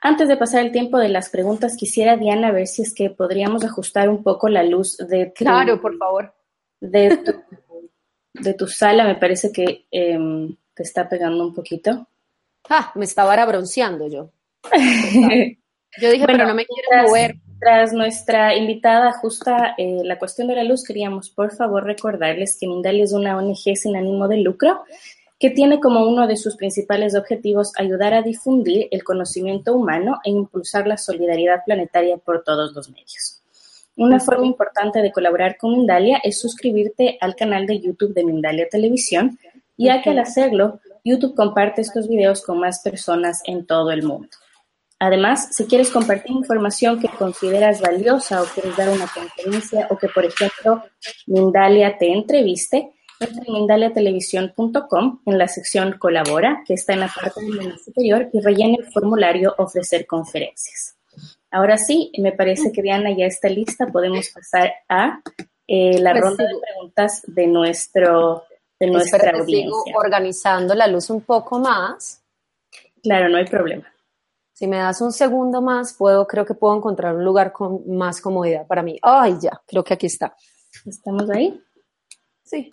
antes 0.01 0.27
de 0.27 0.35
pasar 0.35 0.65
el 0.65 0.71
tiempo 0.71 0.97
de 0.97 1.07
las 1.07 1.29
preguntas, 1.29 1.77
quisiera, 1.77 2.17
Diana, 2.17 2.51
ver 2.51 2.67
si 2.67 2.81
es 2.81 2.93
que 2.93 3.09
podríamos 3.09 3.63
ajustar 3.63 4.09
un 4.09 4.23
poco 4.23 4.49
la 4.49 4.63
luz 4.63 4.97
de 4.97 5.31
Claro, 5.31 5.79
por 5.79 5.97
favor. 5.97 6.33
De 6.81 7.17
tu 7.17 7.31
de 8.33 8.53
tu 8.53 8.67
sala 8.67 9.03
me 9.05 9.15
parece 9.15 9.51
que 9.51 9.85
em, 9.91 10.55
te 10.73 10.83
está 10.83 11.07
pegando 11.07 11.45
un 11.45 11.53
poquito. 11.53 12.07
Ah, 12.69 12.91
me 12.95 13.05
estaba 13.05 13.31
ahora 13.31 13.45
bronceando 13.45 14.07
yo. 14.07 14.31
yo 16.01 16.11
dije, 16.11 16.25
pero 16.25 16.47
no 16.47 16.55
me 16.55 16.65
quiero 16.65 17.07
mover. 17.07 17.35
Tras 17.59 17.93
nuestra 17.93 18.55
invitada 18.55 19.09
ajusta 19.09 19.75
eh, 19.77 20.01
la 20.03 20.17
cuestión 20.17 20.47
de 20.47 20.55
la 20.55 20.63
luz, 20.63 20.83
queríamos 20.83 21.29
por 21.29 21.51
favor 21.55 21.83
recordarles 21.83 22.57
que 22.59 22.67
Mindalia 22.67 23.03
es 23.03 23.13
una 23.13 23.37
ONG 23.37 23.75
sin 23.75 23.95
ánimo 23.95 24.27
de 24.27 24.37
lucro 24.37 24.83
que 25.41 25.49
tiene 25.49 25.79
como 25.79 26.07
uno 26.07 26.27
de 26.27 26.37
sus 26.37 26.55
principales 26.55 27.15
objetivos 27.15 27.71
ayudar 27.77 28.13
a 28.13 28.21
difundir 28.21 28.87
el 28.91 29.03
conocimiento 29.03 29.75
humano 29.75 30.19
e 30.23 30.29
impulsar 30.29 30.85
la 30.85 30.97
solidaridad 30.97 31.63
planetaria 31.65 32.17
por 32.17 32.43
todos 32.43 32.73
los 32.73 32.89
medios. 32.91 33.40
Una 33.97 34.19
forma 34.19 34.45
importante 34.45 35.01
de 35.01 35.11
colaborar 35.11 35.57
con 35.57 35.71
Mindalia 35.73 36.19
es 36.23 36.39
suscribirte 36.39 37.17
al 37.19 37.35
canal 37.35 37.65
de 37.65 37.79
YouTube 37.79 38.13
de 38.13 38.23
Mindalia 38.23 38.67
Televisión, 38.69 39.37
ya 39.77 40.01
que 40.01 40.11
al 40.11 40.19
hacerlo, 40.19 40.79
YouTube 41.03 41.35
comparte 41.35 41.81
estos 41.81 42.07
videos 42.07 42.41
con 42.41 42.59
más 42.59 42.81
personas 42.81 43.41
en 43.45 43.65
todo 43.65 43.91
el 43.91 44.03
mundo. 44.03 44.29
Además, 44.99 45.49
si 45.51 45.65
quieres 45.65 45.89
compartir 45.89 46.31
información 46.31 46.99
que 46.99 47.09
consideras 47.09 47.81
valiosa 47.81 48.43
o 48.43 48.45
quieres 48.45 48.77
dar 48.77 48.89
una 48.89 49.07
conferencia 49.07 49.87
o 49.89 49.97
que, 49.97 50.07
por 50.07 50.25
ejemplo, 50.25 50.83
Mindalia 51.25 51.97
te 51.97 52.13
entreviste, 52.13 52.91
entra 53.19 53.43
en 53.47 53.53
mindaliatelevisión.com 53.53 55.21
en 55.25 55.37
la 55.37 55.47
sección 55.47 55.97
Colabora, 55.97 56.63
que 56.67 56.75
está 56.75 56.93
en 56.93 56.99
la 57.01 57.07
parte 57.07 57.41
del 57.41 57.57
menú 57.57 57.77
superior, 57.77 58.29
y 58.31 58.41
rellena 58.41 58.77
el 58.79 58.91
formulario 58.91 59.55
Ofrecer 59.57 60.05
conferencias. 60.05 61.00
Ahora 61.51 61.77
sí, 61.77 62.11
me 62.17 62.31
parece 62.31 62.71
que 62.71 62.81
Diana 62.81 63.15
ya 63.15 63.25
está 63.25 63.49
lista. 63.49 63.87
Podemos 63.87 64.29
pasar 64.29 64.73
a 64.87 65.21
eh, 65.67 65.99
la 65.99 66.11
pues 66.11 66.23
ronda 66.23 66.45
de 66.45 66.59
preguntas 66.59 67.21
de, 67.27 67.47
nuestro, 67.47 68.45
de 68.79 68.87
nuestra 68.87 69.37
audiencia. 69.37 69.75
Sigo 69.85 69.99
organizando 69.99 70.73
la 70.73 70.87
luz 70.87 71.09
un 71.09 71.21
poco 71.21 71.59
más. 71.59 72.23
Claro, 73.03 73.29
no 73.29 73.37
hay 73.37 73.45
problema. 73.45 73.91
Si 74.53 74.67
me 74.67 74.77
das 74.77 75.01
un 75.01 75.11
segundo 75.11 75.61
más, 75.61 75.93
puedo, 75.93 76.27
creo 76.27 76.45
que 76.45 76.53
puedo 76.53 76.77
encontrar 76.77 77.15
un 77.15 77.25
lugar 77.25 77.51
con 77.51 77.81
más 77.97 78.21
comodidad 78.21 78.67
para 78.67 78.83
mí. 78.83 78.97
Ay, 79.01 79.37
ya, 79.41 79.61
creo 79.65 79.83
que 79.83 79.95
aquí 79.95 80.05
está. 80.05 80.35
¿Estamos 80.85 81.29
ahí? 81.29 81.59
Sí. 82.43 82.69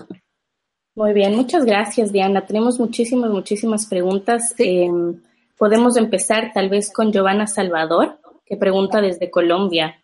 Muy 0.95 1.13
bien, 1.13 1.35
muchas 1.35 1.65
gracias, 1.65 2.13
Diana. 2.13 2.45
Tenemos 2.45 2.79
muchísimas, 2.79 3.31
muchísimas 3.31 3.87
preguntas. 3.87 4.55
Em, 4.59 5.23
podemos 5.57 5.97
empezar 5.97 6.51
tal 6.53 6.69
vez 6.69 6.93
con 6.93 7.13
Giovanna 7.13 7.47
Salvador, 7.47 8.18
que 8.49 8.57
pregunta 8.57 9.01
desde 9.01 9.31
Colombia. 9.31 10.03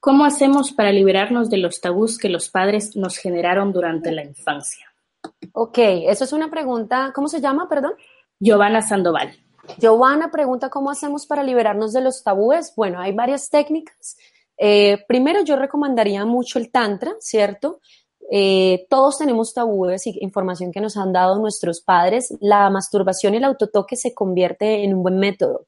¿Cómo 0.00 0.24
hacemos 0.24 0.72
para 0.72 0.92
liberarnos 0.92 1.50
de 1.50 1.58
los 1.58 1.80
tabús 1.80 2.18
que 2.18 2.28
los 2.28 2.48
padres 2.48 2.94
nos 2.94 3.16
generaron 3.16 3.72
durante 3.72 4.12
la 4.12 4.22
infancia? 4.22 4.86
Ok, 5.52 5.78
eso 5.78 6.24
es 6.24 6.32
una 6.32 6.50
pregunta, 6.50 7.12
¿cómo 7.14 7.28
se 7.28 7.40
llama, 7.40 7.68
perdón? 7.68 7.94
Giovanna 8.38 8.82
Sandoval. 8.82 9.32
Giovanna 9.78 10.30
pregunta 10.30 10.68
cómo 10.68 10.90
hacemos 10.90 11.26
para 11.26 11.42
liberarnos 11.42 11.92
de 11.92 12.02
los 12.02 12.22
tabúes. 12.22 12.74
Bueno, 12.76 13.00
hay 13.00 13.12
varias 13.12 13.48
técnicas. 13.48 14.16
Eh, 14.58 14.98
primero, 15.08 15.42
yo 15.42 15.56
recomendaría 15.56 16.24
mucho 16.24 16.58
el 16.58 16.70
Tantra, 16.70 17.14
¿cierto? 17.20 17.80
Eh, 18.30 18.86
todos 18.88 19.18
tenemos 19.18 19.52
tabúes 19.52 20.06
y 20.06 20.18
información 20.20 20.72
que 20.72 20.80
nos 20.80 20.96
han 20.96 21.12
dado 21.12 21.38
nuestros 21.38 21.80
padres. 21.80 22.34
La 22.40 22.68
masturbación 22.70 23.34
y 23.34 23.38
el 23.38 23.44
autotoque 23.44 23.96
se 23.96 24.14
convierte 24.14 24.84
en 24.84 24.94
un 24.94 25.02
buen 25.02 25.18
método. 25.18 25.66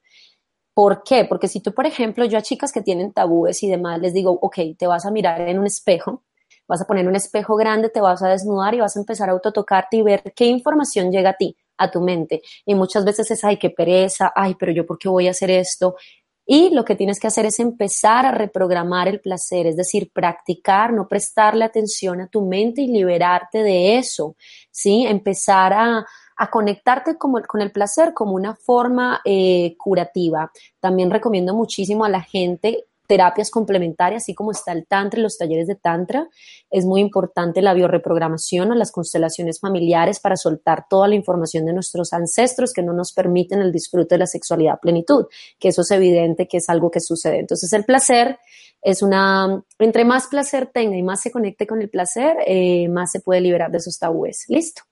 ¿Por 0.76 1.04
qué? 1.04 1.24
Porque 1.24 1.48
si 1.48 1.60
tú, 1.60 1.72
por 1.72 1.86
ejemplo, 1.86 2.26
yo 2.26 2.36
a 2.36 2.42
chicas 2.42 2.70
que 2.70 2.82
tienen 2.82 3.14
tabúes 3.14 3.62
y 3.62 3.70
demás 3.70 3.98
les 3.98 4.12
digo, 4.12 4.38
ok, 4.42 4.58
te 4.78 4.86
vas 4.86 5.06
a 5.06 5.10
mirar 5.10 5.40
en 5.40 5.58
un 5.58 5.64
espejo, 5.64 6.22
vas 6.68 6.82
a 6.82 6.86
poner 6.86 7.08
un 7.08 7.16
espejo 7.16 7.56
grande, 7.56 7.88
te 7.88 8.02
vas 8.02 8.22
a 8.22 8.28
desnudar 8.28 8.74
y 8.74 8.80
vas 8.80 8.94
a 8.94 9.00
empezar 9.00 9.30
a 9.30 9.32
autotocarte 9.32 9.96
y 9.96 10.02
ver 10.02 10.34
qué 10.36 10.44
información 10.44 11.10
llega 11.10 11.30
a 11.30 11.36
ti 11.38 11.56
a 11.78 11.90
tu 11.90 12.02
mente. 12.02 12.42
Y 12.66 12.74
muchas 12.74 13.06
veces 13.06 13.30
es, 13.30 13.42
ay, 13.42 13.56
qué 13.56 13.70
pereza, 13.70 14.30
ay, 14.36 14.54
pero 14.58 14.70
yo 14.70 14.84
por 14.84 14.98
qué 14.98 15.08
voy 15.08 15.28
a 15.28 15.30
hacer 15.30 15.50
esto. 15.50 15.96
Y 16.44 16.68
lo 16.68 16.84
que 16.84 16.94
tienes 16.94 17.18
que 17.20 17.28
hacer 17.28 17.46
es 17.46 17.58
empezar 17.58 18.26
a 18.26 18.32
reprogramar 18.32 19.08
el 19.08 19.20
placer, 19.20 19.66
es 19.66 19.76
decir, 19.78 20.10
practicar, 20.12 20.92
no 20.92 21.08
prestarle 21.08 21.64
atención 21.64 22.20
a 22.20 22.28
tu 22.28 22.44
mente 22.44 22.82
y 22.82 22.88
liberarte 22.88 23.62
de 23.62 23.96
eso, 23.96 24.36
¿sí? 24.70 25.06
Empezar 25.06 25.72
a, 25.72 26.06
a 26.36 26.50
conectarte 26.50 27.16
con 27.16 27.60
el 27.60 27.72
placer 27.72 28.12
como 28.14 28.32
una 28.32 28.54
forma 28.54 29.20
eh, 29.24 29.74
curativa. 29.78 30.52
También 30.80 31.10
recomiendo 31.10 31.54
muchísimo 31.54 32.04
a 32.04 32.08
la 32.08 32.22
gente 32.22 32.84
terapias 33.06 33.50
complementarias, 33.50 34.24
así 34.24 34.34
como 34.34 34.50
está 34.50 34.72
el 34.72 34.86
Tantra 34.86 35.20
los 35.20 35.38
talleres 35.38 35.66
de 35.66 35.76
Tantra. 35.76 36.28
Es 36.70 36.84
muy 36.84 37.00
importante 37.00 37.62
la 37.62 37.74
bioreprogramación 37.74 38.70
o 38.70 38.74
las 38.74 38.92
constelaciones 38.92 39.60
familiares 39.60 40.20
para 40.20 40.36
soltar 40.36 40.86
toda 40.88 41.08
la 41.08 41.14
información 41.14 41.64
de 41.66 41.72
nuestros 41.72 42.12
ancestros 42.12 42.72
que 42.72 42.82
no 42.82 42.92
nos 42.92 43.12
permiten 43.12 43.60
el 43.60 43.72
disfrute 43.72 44.16
de 44.16 44.20
la 44.20 44.26
sexualidad 44.26 44.80
plenitud, 44.80 45.26
que 45.58 45.68
eso 45.68 45.82
es 45.82 45.90
evidente 45.90 46.48
que 46.48 46.58
es 46.58 46.68
algo 46.68 46.90
que 46.90 47.00
sucede. 47.00 47.38
Entonces, 47.38 47.72
el 47.72 47.84
placer 47.84 48.38
es 48.82 49.02
una, 49.02 49.62
entre 49.78 50.04
más 50.04 50.26
placer 50.28 50.66
tenga 50.72 50.96
y 50.96 51.02
más 51.02 51.20
se 51.22 51.30
conecte 51.30 51.66
con 51.66 51.80
el 51.80 51.88
placer, 51.88 52.36
eh, 52.46 52.88
más 52.88 53.10
se 53.10 53.20
puede 53.20 53.40
liberar 53.40 53.70
de 53.70 53.78
esos 53.78 53.98
tabúes. 53.98 54.44
Listo. 54.48 54.82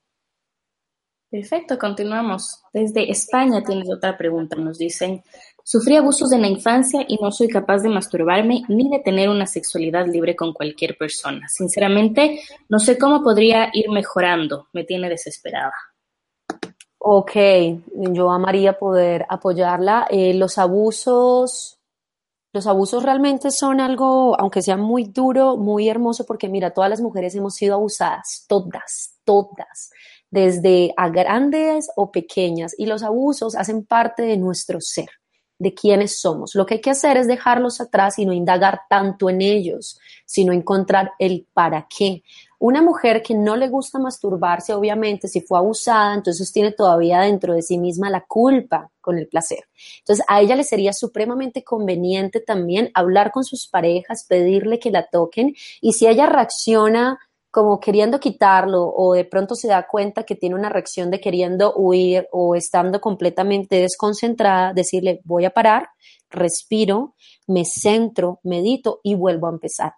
Perfecto, 1.34 1.76
continuamos. 1.80 2.62
Desde 2.72 3.10
España 3.10 3.60
tienes 3.60 3.90
otra 3.90 4.16
pregunta. 4.16 4.54
Nos 4.54 4.78
dicen, 4.78 5.20
Sufrí 5.64 5.96
abusos 5.96 6.30
en 6.30 6.42
la 6.42 6.46
infancia 6.46 7.04
y 7.08 7.16
no 7.16 7.32
soy 7.32 7.48
capaz 7.48 7.78
de 7.78 7.88
masturbarme 7.88 8.62
ni 8.68 8.88
de 8.88 9.00
tener 9.00 9.28
una 9.28 9.44
sexualidad 9.44 10.06
libre 10.06 10.36
con 10.36 10.52
cualquier 10.52 10.96
persona. 10.96 11.48
Sinceramente, 11.48 12.40
no 12.68 12.78
sé 12.78 12.96
cómo 12.96 13.20
podría 13.20 13.70
ir 13.72 13.90
mejorando. 13.90 14.68
Me 14.72 14.84
tiene 14.84 15.08
desesperada. 15.08 15.72
Ok, 16.98 17.32
yo 18.12 18.30
amaría 18.30 18.78
poder 18.78 19.26
apoyarla. 19.28 20.06
Eh, 20.10 20.34
los 20.34 20.58
abusos, 20.58 21.80
los 22.52 22.68
abusos 22.68 23.02
realmente 23.02 23.50
son 23.50 23.80
algo, 23.80 24.38
aunque 24.38 24.62
sea 24.62 24.76
muy 24.76 25.02
duro, 25.02 25.56
muy 25.56 25.88
hermoso, 25.88 26.24
porque 26.26 26.48
mira, 26.48 26.70
todas 26.70 26.90
las 26.90 27.00
mujeres 27.00 27.34
hemos 27.34 27.54
sido 27.54 27.74
abusadas, 27.74 28.44
todas, 28.46 29.18
todas, 29.24 29.90
desde 30.34 30.92
a 30.96 31.10
grandes 31.10 31.90
o 31.94 32.10
pequeñas, 32.10 32.74
y 32.76 32.86
los 32.86 33.04
abusos 33.04 33.54
hacen 33.54 33.86
parte 33.86 34.24
de 34.24 34.36
nuestro 34.36 34.80
ser 34.80 35.08
de 35.60 35.72
quiénes 35.72 36.18
somos. 36.20 36.56
Lo 36.56 36.66
que 36.66 36.74
hay 36.74 36.80
que 36.80 36.90
hacer 36.90 37.16
es 37.16 37.28
dejarlos 37.28 37.80
atrás 37.80 38.18
y 38.18 38.26
no 38.26 38.32
indagar 38.32 38.80
tanto 38.90 39.30
en 39.30 39.40
ellos, 39.40 40.00
sino 40.26 40.52
encontrar 40.52 41.12
el 41.20 41.46
para 41.54 41.86
qué. 41.88 42.24
Una 42.58 42.82
mujer 42.82 43.22
que 43.22 43.34
no 43.34 43.54
le 43.54 43.68
gusta 43.68 44.00
masturbarse, 44.00 44.74
obviamente, 44.74 45.28
si 45.28 45.40
fue 45.40 45.58
abusada, 45.58 46.14
entonces 46.14 46.52
tiene 46.52 46.72
todavía 46.72 47.20
dentro 47.20 47.54
de 47.54 47.62
sí 47.62 47.78
misma 47.78 48.10
la 48.10 48.24
culpa 48.26 48.90
con 49.00 49.16
el 49.16 49.28
placer. 49.28 49.68
Entonces, 50.00 50.24
a 50.28 50.40
ella 50.40 50.56
le 50.56 50.64
sería 50.64 50.92
supremamente 50.92 51.62
conveniente 51.62 52.40
también 52.40 52.90
hablar 52.92 53.30
con 53.30 53.44
sus 53.44 53.68
parejas, 53.68 54.26
pedirle 54.28 54.80
que 54.80 54.90
la 54.90 55.06
toquen 55.06 55.54
y 55.80 55.92
si 55.92 56.08
ella 56.08 56.26
reacciona 56.26 57.20
como 57.54 57.78
queriendo 57.78 58.18
quitarlo 58.18 58.82
o 58.84 59.14
de 59.14 59.24
pronto 59.24 59.54
se 59.54 59.68
da 59.68 59.86
cuenta 59.86 60.24
que 60.24 60.34
tiene 60.34 60.56
una 60.56 60.70
reacción 60.70 61.08
de 61.12 61.20
queriendo 61.20 61.72
huir 61.76 62.26
o 62.32 62.56
estando 62.56 63.00
completamente 63.00 63.76
desconcentrada, 63.76 64.72
decirle 64.72 65.20
voy 65.22 65.44
a 65.44 65.50
parar, 65.50 65.90
respiro, 66.30 67.14
me 67.46 67.64
centro, 67.64 68.40
medito 68.42 68.98
y 69.04 69.14
vuelvo 69.14 69.46
a 69.46 69.50
empezar. 69.50 69.92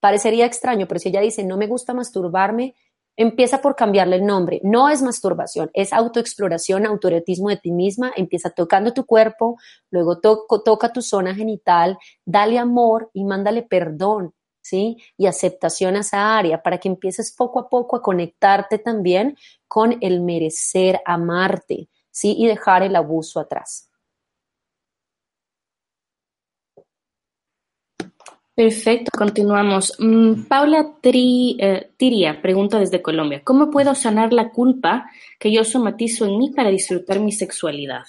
Parecería 0.00 0.44
extraño, 0.44 0.86
pero 0.86 1.00
si 1.00 1.08
ella 1.08 1.22
dice 1.22 1.44
no 1.44 1.56
me 1.56 1.66
gusta 1.66 1.94
masturbarme, 1.94 2.74
empieza 3.16 3.62
por 3.62 3.74
cambiarle 3.74 4.16
el 4.16 4.26
nombre. 4.26 4.60
No 4.62 4.90
es 4.90 5.00
masturbación, 5.00 5.70
es 5.72 5.94
autoexploración, 5.94 6.84
autoretismo 6.84 7.48
de 7.48 7.56
ti 7.56 7.72
misma. 7.72 8.12
Empieza 8.16 8.50
tocando 8.50 8.92
tu 8.92 9.06
cuerpo, 9.06 9.56
luego 9.90 10.20
toca 10.20 10.92
tu 10.92 11.00
zona 11.00 11.34
genital, 11.34 11.96
dale 12.26 12.58
amor 12.58 13.08
y 13.14 13.24
mándale 13.24 13.62
perdón 13.62 14.34
¿sí? 14.62 14.96
Y 15.18 15.26
aceptación 15.26 15.96
a 15.96 16.00
esa 16.00 16.38
área 16.38 16.62
para 16.62 16.78
que 16.78 16.88
empieces 16.88 17.34
poco 17.36 17.60
a 17.60 17.68
poco 17.68 17.96
a 17.96 18.02
conectarte 18.02 18.78
también 18.78 19.36
con 19.68 19.98
el 20.00 20.20
merecer 20.22 21.00
amarte, 21.04 21.88
¿sí? 22.10 22.34
Y 22.38 22.46
dejar 22.46 22.82
el 22.82 22.96
abuso 22.96 23.40
atrás. 23.40 23.90
Perfecto, 28.54 29.10
continuamos. 29.16 29.94
Mm, 29.98 30.44
Paula 30.44 30.98
eh, 31.02 31.90
Tiria 31.96 32.42
pregunta 32.42 32.78
desde 32.78 33.00
Colombia, 33.00 33.40
¿cómo 33.42 33.70
puedo 33.70 33.94
sanar 33.94 34.32
la 34.32 34.50
culpa 34.50 35.10
que 35.38 35.50
yo 35.50 35.64
somatizo 35.64 36.26
en 36.26 36.38
mí 36.38 36.50
para 36.50 36.68
disfrutar 36.68 37.18
mi 37.18 37.32
sexualidad? 37.32 38.04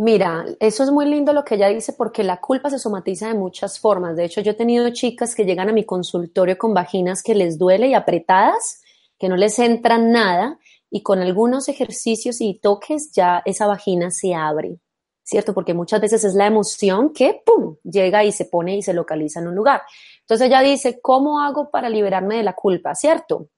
Mira, 0.00 0.44
eso 0.60 0.84
es 0.84 0.92
muy 0.92 1.06
lindo 1.06 1.32
lo 1.32 1.44
que 1.44 1.56
ella 1.56 1.66
dice 1.66 1.92
porque 1.92 2.22
la 2.22 2.40
culpa 2.40 2.70
se 2.70 2.78
somatiza 2.78 3.26
de 3.26 3.34
muchas 3.34 3.80
formas. 3.80 4.14
De 4.14 4.24
hecho, 4.24 4.40
yo 4.40 4.52
he 4.52 4.54
tenido 4.54 4.88
chicas 4.90 5.34
que 5.34 5.44
llegan 5.44 5.68
a 5.68 5.72
mi 5.72 5.84
consultorio 5.84 6.56
con 6.56 6.72
vaginas 6.72 7.20
que 7.20 7.34
les 7.34 7.58
duele 7.58 7.88
y 7.88 7.94
apretadas, 7.94 8.80
que 9.18 9.28
no 9.28 9.36
les 9.36 9.58
entra 9.58 9.98
nada 9.98 10.60
y 10.88 11.02
con 11.02 11.18
algunos 11.18 11.68
ejercicios 11.68 12.40
y 12.40 12.60
toques 12.60 13.10
ya 13.12 13.42
esa 13.44 13.66
vagina 13.66 14.12
se 14.12 14.36
abre, 14.36 14.78
¿cierto? 15.24 15.52
Porque 15.52 15.74
muchas 15.74 16.00
veces 16.00 16.22
es 16.22 16.34
la 16.34 16.46
emoción 16.46 17.12
que, 17.12 17.42
¡pum!, 17.44 17.74
llega 17.82 18.22
y 18.22 18.30
se 18.30 18.44
pone 18.44 18.76
y 18.76 18.82
se 18.82 18.94
localiza 18.94 19.40
en 19.40 19.48
un 19.48 19.56
lugar. 19.56 19.82
Entonces 20.20 20.46
ella 20.46 20.60
dice, 20.60 21.00
¿cómo 21.00 21.40
hago 21.40 21.72
para 21.72 21.90
liberarme 21.90 22.36
de 22.36 22.44
la 22.44 22.54
culpa? 22.54 22.94
¿Cierto? 22.94 23.48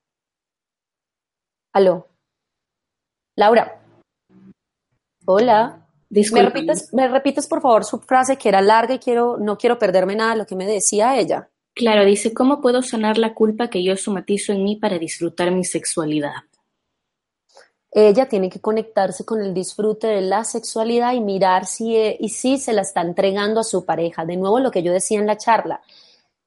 Aló. 1.74 2.06
Laura. 3.36 3.82
Hola. 5.26 5.86
¿Me 6.10 6.42
repites, 6.42 6.92
¿Me 6.92 7.06
repites, 7.06 7.46
por 7.46 7.62
favor, 7.62 7.84
su 7.84 7.98
frase 8.00 8.36
que 8.36 8.48
era 8.48 8.60
larga 8.60 8.94
y 8.94 8.98
quiero, 8.98 9.36
no 9.38 9.56
quiero 9.56 9.78
perderme 9.78 10.16
nada 10.16 10.32
de 10.32 10.38
lo 10.38 10.46
que 10.46 10.56
me 10.56 10.66
decía 10.66 11.16
ella? 11.16 11.48
Claro, 11.72 12.04
dice, 12.04 12.34
¿cómo 12.34 12.60
puedo 12.60 12.82
sanar 12.82 13.16
la 13.16 13.32
culpa 13.32 13.70
que 13.70 13.84
yo 13.84 13.96
somatizo 13.96 14.52
en 14.52 14.64
mí 14.64 14.76
para 14.76 14.98
disfrutar 14.98 15.52
mi 15.52 15.64
sexualidad? 15.64 16.32
Ella 17.92 18.28
tiene 18.28 18.50
que 18.50 18.60
conectarse 18.60 19.24
con 19.24 19.40
el 19.40 19.54
disfrute 19.54 20.08
de 20.08 20.20
la 20.20 20.44
sexualidad 20.44 21.14
y 21.14 21.20
mirar 21.20 21.66
si, 21.66 21.96
eh, 21.96 22.16
y 22.20 22.28
si 22.28 22.58
se 22.58 22.72
la 22.72 22.82
está 22.82 23.02
entregando 23.02 23.60
a 23.60 23.64
su 23.64 23.84
pareja. 23.84 24.24
De 24.24 24.36
nuevo, 24.36 24.60
lo 24.60 24.70
que 24.70 24.82
yo 24.82 24.92
decía 24.92 25.18
en 25.18 25.26
la 25.26 25.36
charla, 25.36 25.80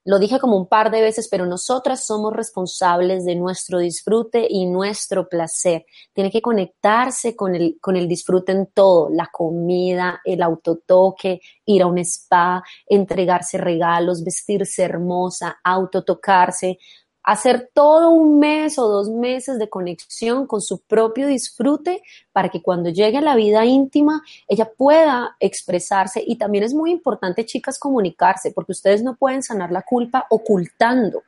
lo 0.05 0.19
dije 0.19 0.39
como 0.39 0.57
un 0.57 0.67
par 0.67 0.91
de 0.91 1.01
veces, 1.01 1.27
pero 1.29 1.45
nosotras 1.45 2.05
somos 2.05 2.33
responsables 2.33 3.23
de 3.25 3.35
nuestro 3.35 3.79
disfrute 3.79 4.45
y 4.49 4.65
nuestro 4.65 5.29
placer. 5.29 5.85
Tiene 6.11 6.29
que 6.29 6.41
conectarse 6.41 7.35
con 7.35 7.55
el, 7.55 7.77
con 7.79 7.95
el 7.95 8.07
disfrute 8.07 8.51
en 8.51 8.67
todo, 8.67 9.09
la 9.09 9.29
comida, 9.31 10.21
el 10.25 10.41
autotoque, 10.41 11.39
ir 11.65 11.83
a 11.83 11.87
un 11.87 11.99
spa, 11.99 12.63
entregarse 12.85 13.57
regalos, 13.57 14.23
vestirse 14.23 14.83
hermosa, 14.83 15.59
autotocarse, 15.63 16.77
hacer 17.23 17.69
todo 17.73 18.09
un 18.11 18.39
mes 18.39 18.77
o 18.77 18.87
dos 18.87 19.09
meses 19.09 19.57
de 19.57 19.69
conexión 19.69 20.45
con 20.45 20.61
su 20.61 20.79
propio 20.79 21.27
disfrute 21.27 22.03
para 22.31 22.49
que 22.49 22.61
cuando 22.61 22.89
llegue 22.89 23.17
a 23.17 23.21
la 23.21 23.35
vida 23.35 23.65
íntima 23.65 24.21
ella 24.47 24.69
pueda 24.69 25.35
expresarse. 25.39 26.23
Y 26.25 26.37
también 26.37 26.63
es 26.63 26.73
muy 26.73 26.91
importante 26.91 27.45
chicas 27.45 27.79
comunicarse 27.79 28.51
porque 28.51 28.73
ustedes 28.73 29.03
no 29.03 29.15
pueden 29.15 29.41
sanar 29.41 29.71
la 29.71 29.81
culpa 29.81 30.25
ocultando 30.29 31.23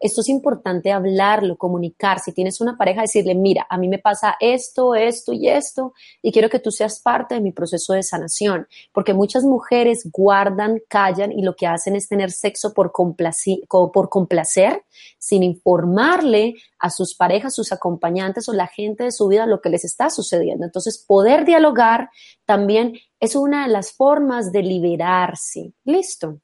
esto 0.00 0.20
es 0.20 0.28
importante 0.28 0.92
hablarlo, 0.92 1.56
comunicar. 1.56 2.20
Si 2.20 2.32
tienes 2.32 2.60
una 2.60 2.76
pareja, 2.76 3.02
decirle, 3.02 3.34
mira, 3.34 3.66
a 3.68 3.78
mí 3.78 3.88
me 3.88 3.98
pasa 3.98 4.36
esto, 4.40 4.94
esto 4.94 5.32
y 5.32 5.48
esto, 5.48 5.92
y 6.22 6.32
quiero 6.32 6.48
que 6.48 6.58
tú 6.58 6.70
seas 6.70 7.00
parte 7.00 7.34
de 7.34 7.40
mi 7.40 7.52
proceso 7.52 7.92
de 7.92 8.02
sanación. 8.02 8.66
Porque 8.92 9.14
muchas 9.14 9.44
mujeres 9.44 10.08
guardan, 10.12 10.80
callan 10.88 11.32
y 11.32 11.42
lo 11.42 11.56
que 11.56 11.66
hacen 11.66 11.96
es 11.96 12.08
tener 12.08 12.30
sexo 12.30 12.72
por, 12.74 12.92
complacer, 12.92 14.84
sin 15.18 15.42
informarle 15.42 16.54
a 16.78 16.90
sus 16.90 17.14
parejas, 17.14 17.54
sus 17.54 17.72
acompañantes 17.72 18.48
o 18.48 18.52
la 18.52 18.66
gente 18.66 19.04
de 19.04 19.12
su 19.12 19.28
vida 19.28 19.46
lo 19.46 19.60
que 19.60 19.70
les 19.70 19.84
está 19.84 20.10
sucediendo. 20.10 20.64
Entonces, 20.64 21.04
poder 21.06 21.44
dialogar 21.44 22.10
también 22.44 22.98
es 23.20 23.34
una 23.34 23.66
de 23.66 23.72
las 23.72 23.92
formas 23.92 24.52
de 24.52 24.62
liberarse. 24.62 25.72
Listo. 25.84 26.40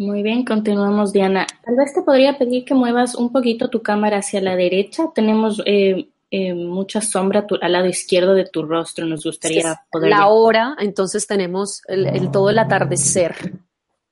Muy 0.00 0.22
bien, 0.22 0.46
continuamos, 0.46 1.12
Diana. 1.12 1.46
Tal 1.62 1.76
vez 1.76 1.92
te 1.92 2.00
podría 2.00 2.38
pedir 2.38 2.64
que 2.64 2.72
muevas 2.72 3.14
un 3.14 3.30
poquito 3.30 3.68
tu 3.68 3.82
cámara 3.82 4.16
hacia 4.16 4.40
la 4.40 4.56
derecha. 4.56 5.10
Tenemos 5.14 5.60
eh, 5.66 6.08
eh, 6.30 6.54
mucha 6.54 7.02
sombra 7.02 7.46
al 7.60 7.72
lado 7.72 7.86
izquierdo 7.86 8.32
de 8.32 8.46
tu 8.46 8.62
rostro. 8.62 9.04
Nos 9.04 9.24
gustaría 9.24 9.82
poder. 9.92 10.08
La 10.08 10.28
hora, 10.28 10.74
entonces 10.78 11.26
tenemos 11.26 11.82
el, 11.86 12.30
todo 12.30 12.48
el 12.48 12.58
atardecer. 12.58 13.34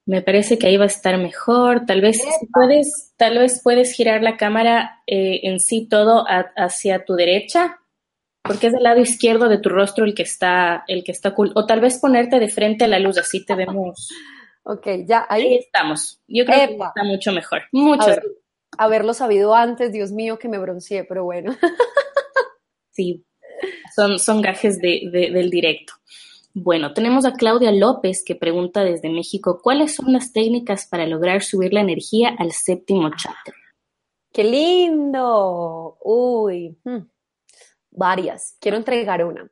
Me 0.05 0.20
parece 0.20 0.59
que 0.59 0.66
ahí 0.66 0.76
va 0.76 0.84
a 0.84 0.89
estar 0.89 1.16
mejor. 1.16 1.86
Tal 1.86 2.03
vez 2.03 2.22
puedes, 2.53 3.14
tal 3.16 3.39
vez 3.39 3.62
puedes 3.64 3.95
girar 3.95 4.22
la 4.22 4.36
cámara 4.36 5.01
eh, 5.07 5.41
en 5.45 5.59
sí 5.59 5.86
todo 5.89 6.26
hacia 6.55 7.07
tu 7.07 7.14
derecha, 7.14 7.78
porque 8.43 8.66
es 8.66 8.74
del 8.74 8.82
lado 8.82 9.01
izquierdo 9.01 9.49
de 9.49 9.57
tu 9.57 9.70
rostro 9.70 10.05
el 10.05 10.14
que 10.14 10.24
está, 10.24 10.84
el 10.86 11.03
que 11.03 11.12
está 11.12 11.34
cool. 11.34 11.51
O 11.55 11.64
tal 11.64 11.80
vez 11.80 11.97
ponerte 11.97 12.39
de 12.41 12.49
frente 12.49 12.84
a 12.84 12.89
la 12.89 12.99
luz, 12.99 13.16
así 13.16 13.43
te 13.43 13.55
vemos. 13.55 14.11
Ok, 14.71 14.87
ya 15.07 15.27
ahí. 15.31 15.55
estamos. 15.55 16.21
Yo 16.29 16.45
creo 16.45 16.69
que 16.69 16.75
está 16.75 17.03
mucho 17.03 17.33
mejor. 17.33 17.62
Mucho. 17.73 18.03
Haber, 18.03 18.23
haberlo 18.77 19.14
sabido 19.14 19.55
antes, 19.55 19.93
Dios 19.93 20.12
mío, 20.12 20.39
que 20.39 20.47
me 20.47 20.59
bronceé, 20.59 21.05
pero 21.05 21.25
bueno. 21.25 21.57
sí, 22.91 23.25
son, 23.97 24.19
son 24.19 24.43
gajes 24.43 24.79
de, 24.79 25.09
del 25.11 25.49
directo. 25.49 25.95
Bueno, 26.53 26.93
tenemos 26.93 27.25
a 27.25 27.33
Claudia 27.33 27.73
López 27.73 28.23
que 28.23 28.35
pregunta 28.35 28.85
desde 28.85 29.09
México, 29.09 29.61
¿cuáles 29.62 29.95
son 29.95 30.12
las 30.12 30.35
técnicas 30.35 30.87
para 30.87 31.07
lograr 31.07 31.43
subir 31.43 31.73
la 31.73 31.81
energía 31.81 32.37
al 32.39 32.53
séptimo 32.53 33.09
chakra? 33.16 33.57
¡Qué 34.35 34.45
lindo! 34.45 35.97
Uy, 36.05 36.77
hmm. 36.85 37.09
varias. 37.93 38.59
Quiero 38.61 38.77
entregar 38.77 39.25
una. 39.25 39.51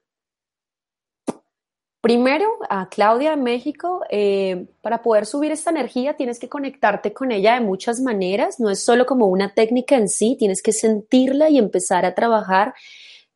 Primero, 2.07 2.47
a 2.71 2.89
Claudia 2.89 3.31
de 3.31 3.37
México, 3.37 4.05
eh, 4.11 4.69
para 4.81 5.03
poder 5.03 5.27
subir 5.27 5.51
esta 5.51 5.71
energía 5.71 6.15
tienes 6.15 6.39
que 6.39 6.49
conectarte 6.49 7.13
con 7.13 7.33
ella 7.33 7.55
de 7.55 7.63
muchas 7.63 7.99
maneras, 8.01 8.61
no 8.61 8.71
es 8.71 8.85
solo 8.85 9.07
como 9.07 9.27
una 9.27 9.55
técnica 9.55 9.97
en 9.97 10.09
sí, 10.09 10.37
tienes 10.39 10.63
que 10.63 10.71
sentirla 10.71 11.51
y 11.51 11.59
empezar 11.59 12.05
a 12.05 12.15
trabajar 12.15 12.75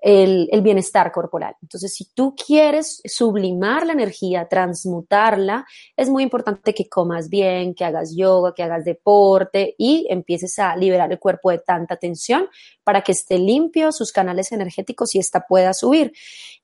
el, 0.01 0.49
bienestar 0.63 1.13
corporal. 1.13 1.55
Entonces, 1.63 1.95
si 1.95 2.07
tú 2.13 2.35
quieres 2.35 3.03
sublimar 3.05 3.87
la 3.87 3.93
energía, 3.93 4.49
transmutarla, 4.49 5.67
es 5.97 6.09
muy 6.09 6.23
importante 6.23 6.75
que 6.75 6.89
comas 6.89 7.29
bien, 7.29 7.75
que 7.75 7.85
hagas 7.85 8.15
yoga, 8.17 8.55
que 8.55 8.63
hagas 8.63 8.85
deporte 8.85 9.75
y 9.79 10.07
empieces 10.11 10.59
a 10.59 10.77
liberar 10.77 11.11
el 11.13 11.19
cuerpo 11.19 11.51
de 11.51 11.59
tanta 11.59 11.97
tensión 11.97 12.49
para 12.85 13.03
que 13.03 13.13
esté 13.13 13.39
limpio 13.39 13.93
sus 13.93 14.13
canales 14.13 14.53
energéticos 14.53 15.15
y 15.15 15.19
esta 15.19 15.47
pueda 15.47 15.75
subir. 15.75 16.13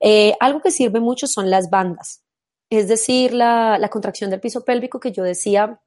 Eh, 0.00 0.34
algo 0.40 0.60
que 0.60 0.70
sirve 0.70 1.00
mucho 1.00 1.26
son 1.26 1.50
las 1.50 1.70
bandas, 1.70 2.22
es 2.70 2.88
decir, 2.88 3.32
la 3.32 3.88
contracción 3.90 4.30
del 4.30 4.40
piso 4.40 4.64
pélvico 4.64 5.00
que 5.00 5.12
yo 5.12 5.22
decía 5.22 5.80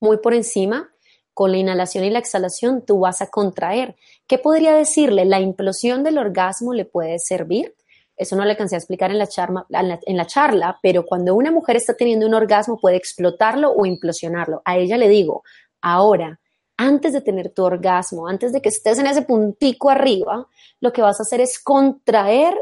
muy 0.00 0.18
por 0.18 0.34
encima 0.34 0.90
con 1.38 1.52
la 1.52 1.58
inhalación 1.58 2.02
y 2.02 2.10
la 2.10 2.18
exhalación 2.18 2.84
tú 2.84 2.98
vas 2.98 3.22
a 3.22 3.28
contraer. 3.28 3.94
¿Qué 4.26 4.38
podría 4.38 4.74
decirle? 4.74 5.24
La 5.24 5.38
implosión 5.38 6.02
del 6.02 6.18
orgasmo 6.18 6.74
le 6.74 6.84
puede 6.84 7.20
servir. 7.20 7.76
Eso 8.16 8.34
no 8.34 8.44
le 8.44 8.50
alcancé 8.50 8.74
a 8.74 8.78
explicar 8.78 9.12
en 9.12 9.18
la, 9.18 9.28
en 10.04 10.16
la 10.16 10.26
charla, 10.26 10.80
pero 10.82 11.06
cuando 11.06 11.36
una 11.36 11.52
mujer 11.52 11.76
está 11.76 11.94
teniendo 11.94 12.26
un 12.26 12.34
orgasmo 12.34 12.80
puede 12.80 12.96
explotarlo 12.96 13.70
o 13.70 13.86
implosionarlo. 13.86 14.62
A 14.64 14.78
ella 14.78 14.96
le 14.96 15.08
digo, 15.08 15.44
ahora, 15.80 16.40
antes 16.76 17.12
de 17.12 17.20
tener 17.20 17.50
tu 17.50 17.62
orgasmo, 17.62 18.26
antes 18.26 18.52
de 18.52 18.60
que 18.60 18.70
estés 18.70 18.98
en 18.98 19.06
ese 19.06 19.22
puntico 19.22 19.90
arriba, 19.90 20.48
lo 20.80 20.92
que 20.92 21.02
vas 21.02 21.20
a 21.20 21.22
hacer 21.22 21.40
es 21.40 21.60
contraer 21.62 22.52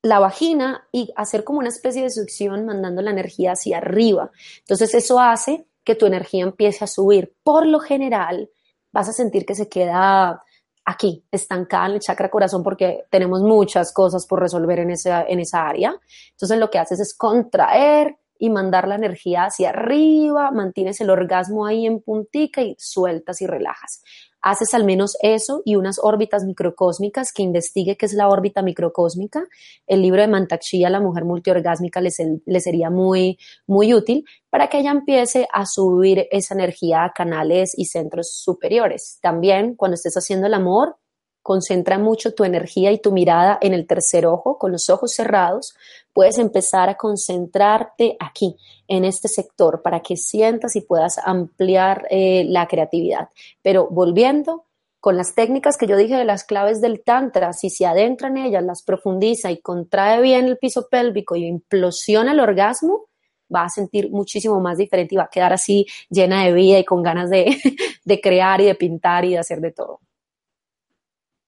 la 0.00 0.20
vagina 0.20 0.86
y 0.92 1.12
hacer 1.16 1.42
como 1.42 1.58
una 1.58 1.70
especie 1.70 2.04
de 2.04 2.10
succión 2.10 2.66
mandando 2.66 3.02
la 3.02 3.10
energía 3.10 3.50
hacia 3.50 3.78
arriba. 3.78 4.30
Entonces 4.60 4.94
eso 4.94 5.18
hace 5.18 5.66
tu 5.94 6.06
energía 6.06 6.44
empiece 6.44 6.84
a 6.84 6.88
subir. 6.88 7.34
Por 7.42 7.66
lo 7.66 7.80
general, 7.80 8.50
vas 8.92 9.08
a 9.08 9.12
sentir 9.12 9.46
que 9.46 9.54
se 9.54 9.68
queda 9.68 10.42
aquí, 10.84 11.24
estancada 11.30 11.86
en 11.86 11.92
el 11.92 12.00
chakra 12.00 12.30
corazón, 12.30 12.62
porque 12.62 13.04
tenemos 13.10 13.42
muchas 13.42 13.92
cosas 13.92 14.26
por 14.26 14.40
resolver 14.40 14.80
en 14.80 14.90
esa, 14.90 15.22
en 15.22 15.40
esa 15.40 15.66
área. 15.66 15.94
Entonces, 16.32 16.58
lo 16.58 16.70
que 16.70 16.78
haces 16.78 17.00
es 17.00 17.14
contraer 17.16 18.16
y 18.38 18.50
mandar 18.50 18.88
la 18.88 18.94
energía 18.94 19.44
hacia 19.44 19.70
arriba, 19.70 20.50
mantienes 20.50 21.00
el 21.00 21.10
orgasmo 21.10 21.66
ahí 21.66 21.86
en 21.86 22.00
puntica 22.00 22.62
y 22.62 22.74
sueltas 22.78 23.42
y 23.42 23.46
relajas 23.46 24.02
haces 24.42 24.74
al 24.74 24.84
menos 24.84 25.16
eso 25.22 25.62
y 25.64 25.76
unas 25.76 25.98
órbitas 26.02 26.44
microcósmicas 26.44 27.32
que 27.32 27.42
investigue 27.42 27.96
qué 27.96 28.06
es 28.06 28.14
la 28.14 28.28
órbita 28.28 28.62
microcósmica. 28.62 29.46
El 29.86 30.02
libro 30.02 30.20
de 30.20 30.28
Mantakshia, 30.28 30.90
La 30.90 31.00
mujer 31.00 31.24
multiorgásmica, 31.24 32.00
le, 32.00 32.10
sería 32.10 32.90
muy, 32.90 33.38
muy 33.66 33.94
útil 33.94 34.24
para 34.48 34.68
que 34.68 34.80
ella 34.80 34.90
empiece 34.90 35.46
a 35.52 35.66
subir 35.66 36.26
esa 36.30 36.54
energía 36.54 37.04
a 37.04 37.12
canales 37.12 37.72
y 37.76 37.86
centros 37.86 38.32
superiores. 38.32 39.18
También 39.22 39.74
cuando 39.74 39.94
estés 39.94 40.16
haciendo 40.16 40.46
el 40.46 40.54
amor, 40.54 40.96
concentra 41.42 41.98
mucho 41.98 42.34
tu 42.34 42.44
energía 42.44 42.92
y 42.92 42.98
tu 42.98 43.12
mirada 43.12 43.58
en 43.60 43.74
el 43.74 43.86
tercer 43.86 44.26
ojo, 44.26 44.58
con 44.58 44.72
los 44.72 44.90
ojos 44.90 45.14
cerrados, 45.14 45.74
puedes 46.12 46.38
empezar 46.38 46.88
a 46.88 46.96
concentrarte 46.96 48.16
aquí, 48.20 48.56
en 48.88 49.04
este 49.04 49.28
sector, 49.28 49.82
para 49.82 50.00
que 50.00 50.16
sientas 50.16 50.74
y 50.74 50.80
puedas 50.80 51.18
ampliar 51.18 52.06
eh, 52.10 52.44
la 52.48 52.66
creatividad. 52.66 53.28
Pero 53.62 53.86
volviendo 53.88 54.64
con 54.98 55.16
las 55.16 55.34
técnicas 55.34 55.78
que 55.78 55.86
yo 55.86 55.96
dije 55.96 56.16
de 56.16 56.24
las 56.24 56.44
claves 56.44 56.80
del 56.80 57.02
Tantra, 57.02 57.52
si 57.52 57.70
se 57.70 57.86
adentra 57.86 58.28
en 58.28 58.36
ellas, 58.36 58.64
las 58.64 58.82
profundiza 58.82 59.50
y 59.50 59.60
contrae 59.60 60.20
bien 60.20 60.46
el 60.46 60.58
piso 60.58 60.88
pélvico 60.90 61.36
y 61.36 61.46
implosiona 61.46 62.32
el 62.32 62.40
orgasmo, 62.40 63.06
va 63.52 63.64
a 63.64 63.68
sentir 63.70 64.10
muchísimo 64.10 64.60
más 64.60 64.76
diferente 64.76 65.14
y 65.14 65.18
va 65.18 65.24
a 65.24 65.30
quedar 65.30 65.52
así 65.52 65.86
llena 66.08 66.44
de 66.44 66.52
vida 66.52 66.78
y 66.78 66.84
con 66.84 67.02
ganas 67.02 67.30
de, 67.30 67.56
de 68.04 68.20
crear 68.20 68.60
y 68.60 68.66
de 68.66 68.74
pintar 68.74 69.24
y 69.24 69.30
de 69.30 69.38
hacer 69.38 69.60
de 69.60 69.72
todo. 69.72 70.00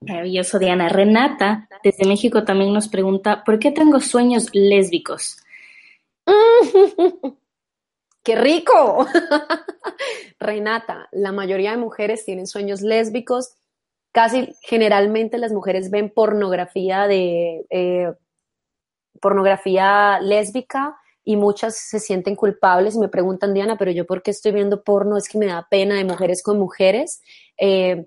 Maravilloso, 0.07 0.59
Diana. 0.59 0.89
Renata, 0.89 1.69
desde 1.83 2.07
México, 2.07 2.45
también 2.45 2.73
nos 2.73 2.89
pregunta, 2.89 3.45
¿por 3.45 3.59
qué 3.59 3.71
tengo 3.71 4.01
sueños 4.01 4.49
lésbicos? 4.53 5.39
¡Qué 8.25 8.37
rico! 8.37 9.07
Renata, 10.39 11.09
la 11.13 11.33
mayoría 11.33 11.73
de 11.73 11.77
mujeres 11.77 12.25
tienen 12.25 12.47
sueños 12.47 12.83
lésbicos. 12.83 13.55
Casi 14.13 14.55
generalmente 14.63 15.39
las 15.39 15.53
mujeres 15.53 15.91
ven 15.91 16.11
pornografía 16.11 17.07
de 17.07 17.65
eh, 17.71 18.13
pornografía 19.21 20.21
lésbica 20.21 20.97
y 21.25 21.37
muchas 21.37 21.77
se 21.77 22.01
sienten 22.01 22.37
culpables 22.37 22.97
y 22.97 22.99
me 22.99 23.09
preguntan, 23.09 23.55
Diana, 23.55 23.79
pero 23.79 23.91
yo 23.91 24.07
por 24.07 24.23
qué 24.23 24.33
estoy 24.33 24.53
viendo 24.53 24.83
porno, 24.83 25.17
es 25.17 25.29
que 25.29 25.39
me 25.39 25.47
da 25.47 25.67
pena 25.71 25.97
de 25.97 26.05
mujeres 26.05 26.43
con 26.43 26.59
mujeres. 26.59 27.23
Eh, 27.57 28.07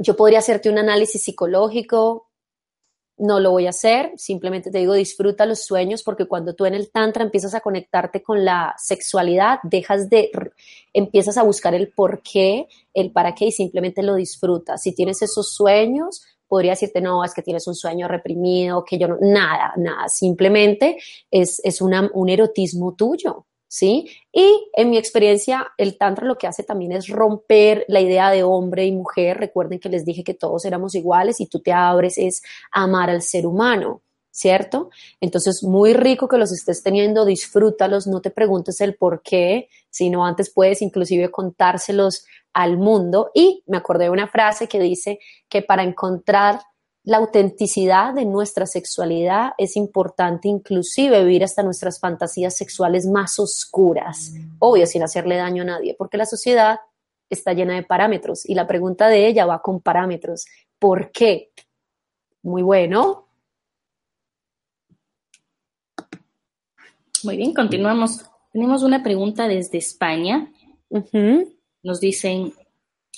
yo 0.00 0.16
podría 0.16 0.38
hacerte 0.38 0.70
un 0.70 0.78
análisis 0.78 1.22
psicológico, 1.22 2.28
no 3.18 3.40
lo 3.40 3.50
voy 3.50 3.66
a 3.66 3.70
hacer, 3.70 4.12
simplemente 4.16 4.70
te 4.70 4.78
digo, 4.78 4.94
disfruta 4.94 5.46
los 5.46 5.64
sueños 5.64 6.02
porque 6.02 6.26
cuando 6.26 6.54
tú 6.54 6.66
en 6.66 6.74
el 6.74 6.90
tantra 6.90 7.22
empiezas 7.22 7.54
a 7.54 7.60
conectarte 7.60 8.22
con 8.22 8.44
la 8.44 8.74
sexualidad, 8.78 9.60
dejas 9.62 10.08
de, 10.08 10.30
empiezas 10.92 11.36
a 11.36 11.42
buscar 11.42 11.74
el 11.74 11.92
por 11.92 12.22
qué, 12.22 12.66
el 12.94 13.12
para 13.12 13.34
qué 13.34 13.46
y 13.46 13.52
simplemente 13.52 14.02
lo 14.02 14.14
disfrutas. 14.16 14.82
Si 14.82 14.94
tienes 14.94 15.22
esos 15.22 15.54
sueños, 15.54 16.24
podría 16.48 16.72
decirte, 16.72 17.00
no, 17.00 17.22
es 17.24 17.32
que 17.32 17.42
tienes 17.42 17.66
un 17.66 17.74
sueño 17.74 18.08
reprimido, 18.08 18.84
que 18.84 18.98
yo 18.98 19.08
no, 19.08 19.18
nada, 19.20 19.72
nada, 19.76 20.08
simplemente 20.08 20.98
es, 21.30 21.60
es 21.64 21.80
un 21.80 22.28
erotismo 22.28 22.94
tuyo, 22.94 23.46
¿sí? 23.72 24.10
Y 24.30 24.68
en 24.74 24.90
mi 24.90 24.98
experiencia, 24.98 25.72
el 25.78 25.96
Tantra 25.96 26.26
lo 26.26 26.36
que 26.36 26.46
hace 26.46 26.62
también 26.62 26.92
es 26.92 27.08
romper 27.08 27.86
la 27.88 28.02
idea 28.02 28.30
de 28.30 28.42
hombre 28.42 28.84
y 28.84 28.92
mujer. 28.92 29.38
Recuerden 29.38 29.80
que 29.80 29.88
les 29.88 30.04
dije 30.04 30.22
que 30.22 30.34
todos 30.34 30.66
éramos 30.66 30.94
iguales 30.94 31.40
y 31.40 31.46
tú 31.46 31.60
te 31.60 31.72
abres 31.72 32.18
es 32.18 32.42
amar 32.70 33.08
al 33.08 33.22
ser 33.22 33.46
humano. 33.46 34.02
¿Cierto? 34.34 34.88
Entonces, 35.20 35.62
muy 35.62 35.92
rico 35.92 36.26
que 36.26 36.38
los 36.38 36.52
estés 36.52 36.82
teniendo, 36.82 37.26
disfrútalos, 37.26 38.06
no 38.06 38.22
te 38.22 38.30
preguntes 38.30 38.80
el 38.80 38.94
por 38.94 39.20
qué, 39.22 39.68
sino 39.90 40.24
antes 40.24 40.50
puedes 40.50 40.80
inclusive 40.80 41.30
contárselos 41.30 42.24
al 42.54 42.78
mundo. 42.78 43.30
Y 43.34 43.62
me 43.66 43.76
acordé 43.76 44.04
de 44.04 44.10
una 44.10 44.28
frase 44.28 44.68
que 44.68 44.80
dice 44.80 45.18
que 45.50 45.60
para 45.60 45.82
encontrar 45.82 46.60
la 47.04 47.16
autenticidad 47.16 48.14
de 48.14 48.24
nuestra 48.24 48.66
sexualidad 48.66 49.52
es 49.58 49.76
importante 49.76 50.48
inclusive 50.48 51.24
vivir 51.24 51.42
hasta 51.42 51.62
nuestras 51.62 51.98
fantasías 51.98 52.56
sexuales 52.56 53.06
más 53.06 53.38
oscuras, 53.40 54.32
obvio 54.60 54.86
sin 54.86 55.02
hacerle 55.02 55.36
daño 55.36 55.62
a 55.62 55.66
nadie, 55.66 55.96
porque 55.98 56.16
la 56.16 56.26
sociedad 56.26 56.78
está 57.28 57.54
llena 57.54 57.74
de 57.74 57.82
parámetros 57.82 58.48
y 58.48 58.54
la 58.54 58.66
pregunta 58.66 59.08
de 59.08 59.26
ella 59.26 59.46
va 59.46 59.62
con 59.62 59.80
parámetros. 59.80 60.44
¿Por 60.78 61.10
qué? 61.10 61.50
Muy 62.42 62.62
bueno. 62.62 63.26
Muy 67.24 67.36
bien, 67.36 67.54
continuamos. 67.54 68.24
Tenemos 68.52 68.82
una 68.82 69.02
pregunta 69.02 69.48
desde 69.48 69.78
España. 69.78 70.52
Nos 71.82 72.00
dicen, 72.00 72.52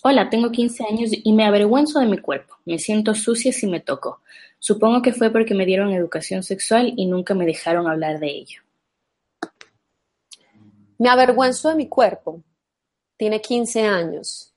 Hola, 0.07 0.29
tengo 0.29 0.53
15 0.53 0.85
años 0.85 1.13
y 1.15 1.33
me 1.33 1.47
avergüenzo 1.47 1.99
de 1.99 2.05
mi 2.05 2.19
cuerpo. 2.19 2.59
Me 2.67 2.79
siento 2.79 3.15
sucia 3.15 3.55
si 3.55 3.67
me 3.67 3.81
toco. 3.81 4.21
Supongo 4.59 5.01
que 5.01 5.15
fue 5.15 5.31
porque 5.31 5.55
me 5.55 5.65
dieron 5.65 5.95
educación 5.95 6.43
sexual 6.43 6.93
y 6.95 7.07
nunca 7.07 7.33
me 7.33 7.47
dejaron 7.47 7.89
hablar 7.89 8.19
de 8.19 8.27
ello. 8.27 8.61
Me 10.99 11.09
avergüenzo 11.09 11.71
de 11.71 11.77
mi 11.77 11.89
cuerpo. 11.89 12.43
Tiene 13.17 13.41
15 13.41 13.81
años. 13.87 14.53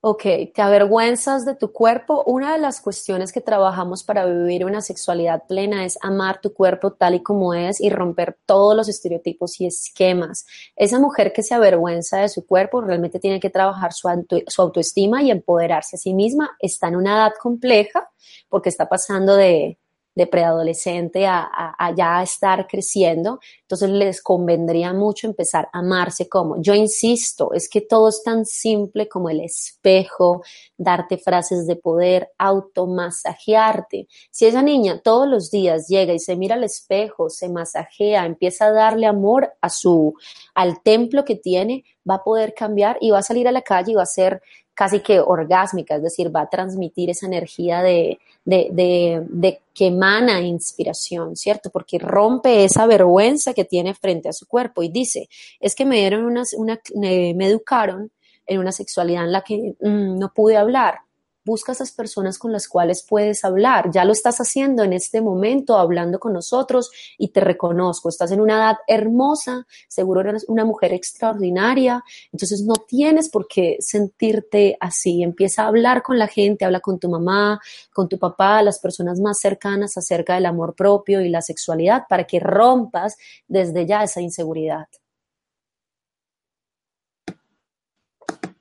Ok, 0.00 0.22
¿te 0.54 0.62
avergüenzas 0.62 1.44
de 1.44 1.56
tu 1.56 1.72
cuerpo? 1.72 2.22
Una 2.24 2.52
de 2.52 2.60
las 2.60 2.80
cuestiones 2.80 3.32
que 3.32 3.40
trabajamos 3.40 4.04
para 4.04 4.26
vivir 4.26 4.64
una 4.64 4.80
sexualidad 4.80 5.42
plena 5.48 5.84
es 5.84 5.98
amar 6.00 6.40
tu 6.40 6.54
cuerpo 6.54 6.92
tal 6.92 7.16
y 7.16 7.22
como 7.24 7.52
es 7.52 7.80
y 7.80 7.90
romper 7.90 8.38
todos 8.46 8.76
los 8.76 8.88
estereotipos 8.88 9.60
y 9.60 9.66
esquemas. 9.66 10.46
Esa 10.76 11.00
mujer 11.00 11.32
que 11.32 11.42
se 11.42 11.56
avergüenza 11.56 12.18
de 12.18 12.28
su 12.28 12.46
cuerpo 12.46 12.80
realmente 12.80 13.18
tiene 13.18 13.40
que 13.40 13.50
trabajar 13.50 13.92
su, 13.92 14.08
su 14.46 14.62
autoestima 14.62 15.20
y 15.24 15.32
empoderarse 15.32 15.96
a 15.96 15.98
sí 15.98 16.14
misma. 16.14 16.56
Está 16.60 16.86
en 16.86 16.94
una 16.94 17.16
edad 17.16 17.32
compleja 17.42 18.08
porque 18.48 18.68
está 18.68 18.88
pasando 18.88 19.34
de, 19.34 19.78
de 20.18 20.26
preadolescente 20.26 21.28
a, 21.28 21.94
ya 21.96 22.20
estar 22.24 22.66
creciendo, 22.66 23.38
entonces 23.60 23.88
les 23.88 24.20
convendría 24.20 24.92
mucho 24.92 25.28
empezar 25.28 25.68
a 25.72 25.78
amarse 25.78 26.28
como, 26.28 26.60
yo 26.60 26.74
insisto, 26.74 27.52
es 27.54 27.68
que 27.68 27.82
todo 27.82 28.08
es 28.08 28.24
tan 28.24 28.44
simple 28.44 29.08
como 29.08 29.30
el 29.30 29.40
espejo, 29.40 30.42
darte 30.76 31.18
frases 31.18 31.68
de 31.68 31.76
poder, 31.76 32.32
automasajearte. 32.36 34.08
Si 34.32 34.46
esa 34.46 34.60
niña 34.60 35.00
todos 35.04 35.28
los 35.28 35.52
días 35.52 35.86
llega 35.86 36.12
y 36.12 36.18
se 36.18 36.34
mira 36.34 36.56
al 36.56 36.64
espejo, 36.64 37.30
se 37.30 37.48
masajea, 37.48 38.26
empieza 38.26 38.66
a 38.66 38.72
darle 38.72 39.06
amor 39.06 39.52
a 39.60 39.70
su, 39.70 40.14
al 40.52 40.82
templo 40.82 41.24
que 41.24 41.36
tiene, 41.36 41.84
va 42.08 42.16
a 42.16 42.24
poder 42.24 42.54
cambiar 42.54 42.98
y 43.00 43.12
va 43.12 43.20
a 43.20 43.22
salir 43.22 43.46
a 43.46 43.52
la 43.52 43.62
calle 43.62 43.92
y 43.92 43.94
va 43.94 44.02
a 44.02 44.06
ser 44.06 44.42
casi 44.78 45.00
que 45.00 45.18
orgásmica, 45.18 45.96
es 45.96 46.04
decir, 46.04 46.34
va 46.34 46.42
a 46.42 46.48
transmitir 46.48 47.10
esa 47.10 47.26
energía 47.26 47.82
de, 47.82 48.20
de, 48.44 49.60
que 49.74 49.88
emana 49.88 50.40
inspiración, 50.40 51.34
¿cierto? 51.34 51.68
Porque 51.70 51.98
rompe 51.98 52.62
esa 52.62 52.86
vergüenza 52.86 53.54
que 53.54 53.64
tiene 53.64 53.92
frente 53.94 54.28
a 54.28 54.32
su 54.32 54.46
cuerpo 54.46 54.84
y 54.84 54.88
dice, 54.88 55.28
es 55.58 55.74
que 55.74 55.84
me 55.84 55.96
dieron 55.96 56.24
una, 56.24 56.44
una 56.56 56.78
me 56.94 57.46
educaron 57.46 58.12
en 58.46 58.60
una 58.60 58.70
sexualidad 58.70 59.24
en 59.24 59.32
la 59.32 59.42
que 59.42 59.74
mm, 59.80 60.16
no 60.16 60.32
pude 60.32 60.56
hablar, 60.56 61.00
busca 61.48 61.72
esas 61.72 61.90
personas 61.92 62.38
con 62.38 62.52
las 62.52 62.68
cuales 62.68 63.02
puedes 63.02 63.44
hablar. 63.44 63.90
Ya 63.90 64.04
lo 64.04 64.12
estás 64.12 64.38
haciendo 64.38 64.84
en 64.84 64.92
este 64.92 65.20
momento, 65.20 65.78
hablando 65.78 66.20
con 66.20 66.34
nosotros 66.34 66.90
y 67.16 67.28
te 67.28 67.40
reconozco. 67.40 68.10
Estás 68.10 68.30
en 68.30 68.40
una 68.40 68.58
edad 68.58 68.76
hermosa, 68.86 69.66
seguro 69.88 70.20
eres 70.20 70.44
una 70.46 70.64
mujer 70.64 70.92
extraordinaria, 70.92 72.04
entonces 72.30 72.62
no 72.62 72.74
tienes 72.74 73.30
por 73.30 73.48
qué 73.48 73.78
sentirte 73.80 74.76
así. 74.78 75.22
Empieza 75.22 75.62
a 75.62 75.68
hablar 75.68 76.02
con 76.02 76.18
la 76.18 76.28
gente, 76.28 76.66
habla 76.66 76.80
con 76.80 76.98
tu 76.98 77.08
mamá, 77.08 77.60
con 77.92 78.08
tu 78.08 78.18
papá, 78.18 78.62
las 78.62 78.78
personas 78.78 79.18
más 79.18 79.40
cercanas 79.40 79.96
acerca 79.96 80.34
del 80.34 80.46
amor 80.46 80.74
propio 80.74 81.22
y 81.22 81.30
la 81.30 81.40
sexualidad 81.40 82.02
para 82.08 82.24
que 82.24 82.40
rompas 82.40 83.16
desde 83.48 83.86
ya 83.86 84.04
esa 84.04 84.20
inseguridad. 84.20 84.86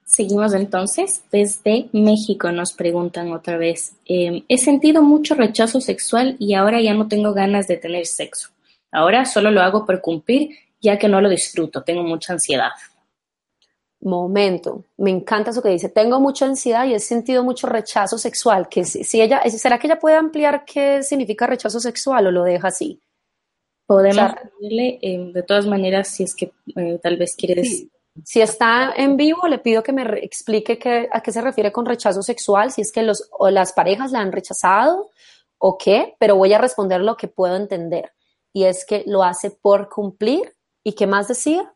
Seguimos 0.08 0.54
entonces. 0.54 1.22
Desde 1.32 1.90
México 1.92 2.50
nos 2.52 2.72
preguntan 2.72 3.34
otra 3.34 3.58
vez. 3.58 3.94
Em, 4.06 4.44
he 4.48 4.58
sentido 4.58 5.04
mucho 5.04 5.36
rechazo 5.36 5.82
sexual 5.82 6.38
y 6.40 6.54
ahora 6.54 6.82
ya 6.82 6.94
no 6.94 7.10
tengo 7.10 7.34
ganas 7.34 7.68
de 7.68 7.76
tener 7.76 8.06
sexo. 8.06 8.50
Ahora 8.90 9.26
solo 9.26 9.52
lo 9.52 9.62
hago 9.62 9.86
por 9.86 10.00
cumplir 10.00 10.52
ya 10.82 10.98
que 10.98 11.10
no 11.10 11.20
lo 11.20 11.28
disfruto. 11.30 11.84
Tengo 11.84 12.04
mucha 12.04 12.34
ansiedad. 12.34 12.70
Momento, 14.00 14.86
me 14.96 15.10
encanta 15.10 15.52
eso 15.52 15.62
que 15.62 15.70
dice. 15.70 15.90
Tengo 15.90 16.22
mucha 16.22 16.46
ansiedad 16.46 16.86
y 16.86 16.94
he 16.94 17.00
sentido 17.00 17.44
mucho 17.44 17.68
rechazo 17.68 18.18
sexual. 18.18 18.70
Que 18.70 18.86
si, 18.86 19.22
ella, 19.22 19.42
¿será 19.50 19.78
que 19.78 19.88
ella 19.88 20.00
puede 20.00 20.16
ampliar 20.16 20.64
qué 20.64 21.04
significa 21.04 21.48
rechazo 21.48 21.82
sexual 21.82 22.28
o 22.28 22.32
lo 22.32 22.44
deja 22.44 22.70
así? 22.70 23.02
Podemos 23.86 24.32
em, 24.62 25.34
de 25.34 25.44
todas 25.44 25.66
maneras 25.66 26.08
si 26.08 26.24
es 26.24 26.34
que 26.34 26.52
eh, 26.76 27.00
tal 27.02 27.18
vez 27.18 27.36
quieres 27.36 27.88
si 28.24 28.42
está 28.42 28.94
en 28.96 29.18
vivo, 29.18 29.48
le 29.48 29.60
pido 29.60 29.84
que 29.84 29.94
me 29.94 30.04
explique 30.24 31.08
a 31.12 31.22
qué 31.22 31.32
se 31.32 31.42
refiere 31.42 31.72
con 31.72 31.86
rechazo 31.86 32.22
sexual, 32.22 32.72
si 32.72 32.82
es 32.82 32.92
que 32.92 33.04
los, 33.04 33.30
o 33.32 33.50
las 33.50 33.74
parejas 33.74 34.12
la 34.12 34.20
han 34.20 34.32
rechazado 34.32 35.10
o 35.58 35.78
qué, 35.78 36.16
pero 36.20 36.36
voy 36.36 36.54
a 36.54 36.60
responder 36.60 37.02
lo 37.02 37.18
que 37.18 37.28
puedo 37.28 37.56
entender. 37.56 38.14
Y 38.54 38.66
es 38.66 38.86
que 38.86 39.04
lo 39.06 39.24
hace 39.24 39.52
por 39.52 39.90
cumplir. 39.90 40.56
¿Y 40.84 40.94
qué 40.94 41.08
más 41.08 41.28
decía? 41.28 41.74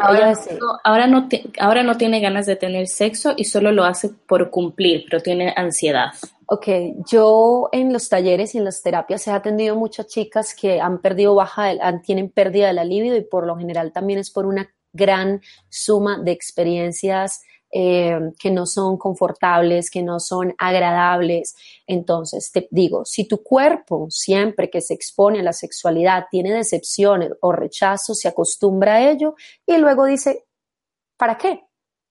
Ahora, 0.00 0.34
ahora, 0.82 1.06
no 1.06 1.28
ahora 1.60 1.82
no 1.84 1.96
tiene 1.96 2.20
ganas 2.20 2.46
de 2.46 2.56
tener 2.56 2.88
sexo 2.88 3.34
y 3.36 3.44
solo 3.44 3.70
lo 3.70 3.84
hace 3.84 4.08
por 4.08 4.50
cumplir, 4.50 5.04
pero 5.08 5.22
tiene 5.22 5.54
ansiedad. 5.56 6.10
Ok, 6.46 6.66
yo 7.08 7.68
en 7.70 7.92
los 7.92 8.08
talleres 8.08 8.54
y 8.54 8.58
en 8.58 8.64
las 8.64 8.82
terapias 8.82 9.28
he 9.28 9.30
atendido 9.30 9.76
muchas 9.76 10.08
chicas 10.08 10.54
que 10.54 10.80
han 10.80 10.98
perdido 10.98 11.36
baja, 11.36 11.72
tienen 12.00 12.30
pérdida 12.30 12.66
de 12.66 12.72
la 12.72 12.84
libido 12.84 13.16
y 13.16 13.22
por 13.22 13.46
lo 13.46 13.56
general 13.56 13.92
también 13.92 14.18
es 14.18 14.30
por 14.30 14.46
una 14.46 14.68
gran 14.92 15.40
suma 15.68 16.18
de 16.18 16.32
experiencias 16.32 17.42
eh, 17.72 18.18
que 18.38 18.50
no 18.50 18.66
son 18.66 18.96
confortables, 18.96 19.90
que 19.90 20.02
no 20.02 20.18
son 20.18 20.54
agradables. 20.58 21.54
Entonces, 21.86 22.50
te 22.52 22.68
digo, 22.70 23.04
si 23.04 23.28
tu 23.28 23.42
cuerpo 23.42 24.06
siempre 24.10 24.70
que 24.70 24.80
se 24.80 24.94
expone 24.94 25.40
a 25.40 25.44
la 25.44 25.52
sexualidad 25.52 26.26
tiene 26.30 26.52
decepciones 26.52 27.30
o 27.40 27.52
rechazo, 27.52 28.14
se 28.14 28.28
acostumbra 28.28 28.96
a 28.96 29.10
ello 29.10 29.34
y 29.66 29.76
luego 29.78 30.04
dice, 30.06 30.46
¿para 31.16 31.38
qué? 31.38 31.64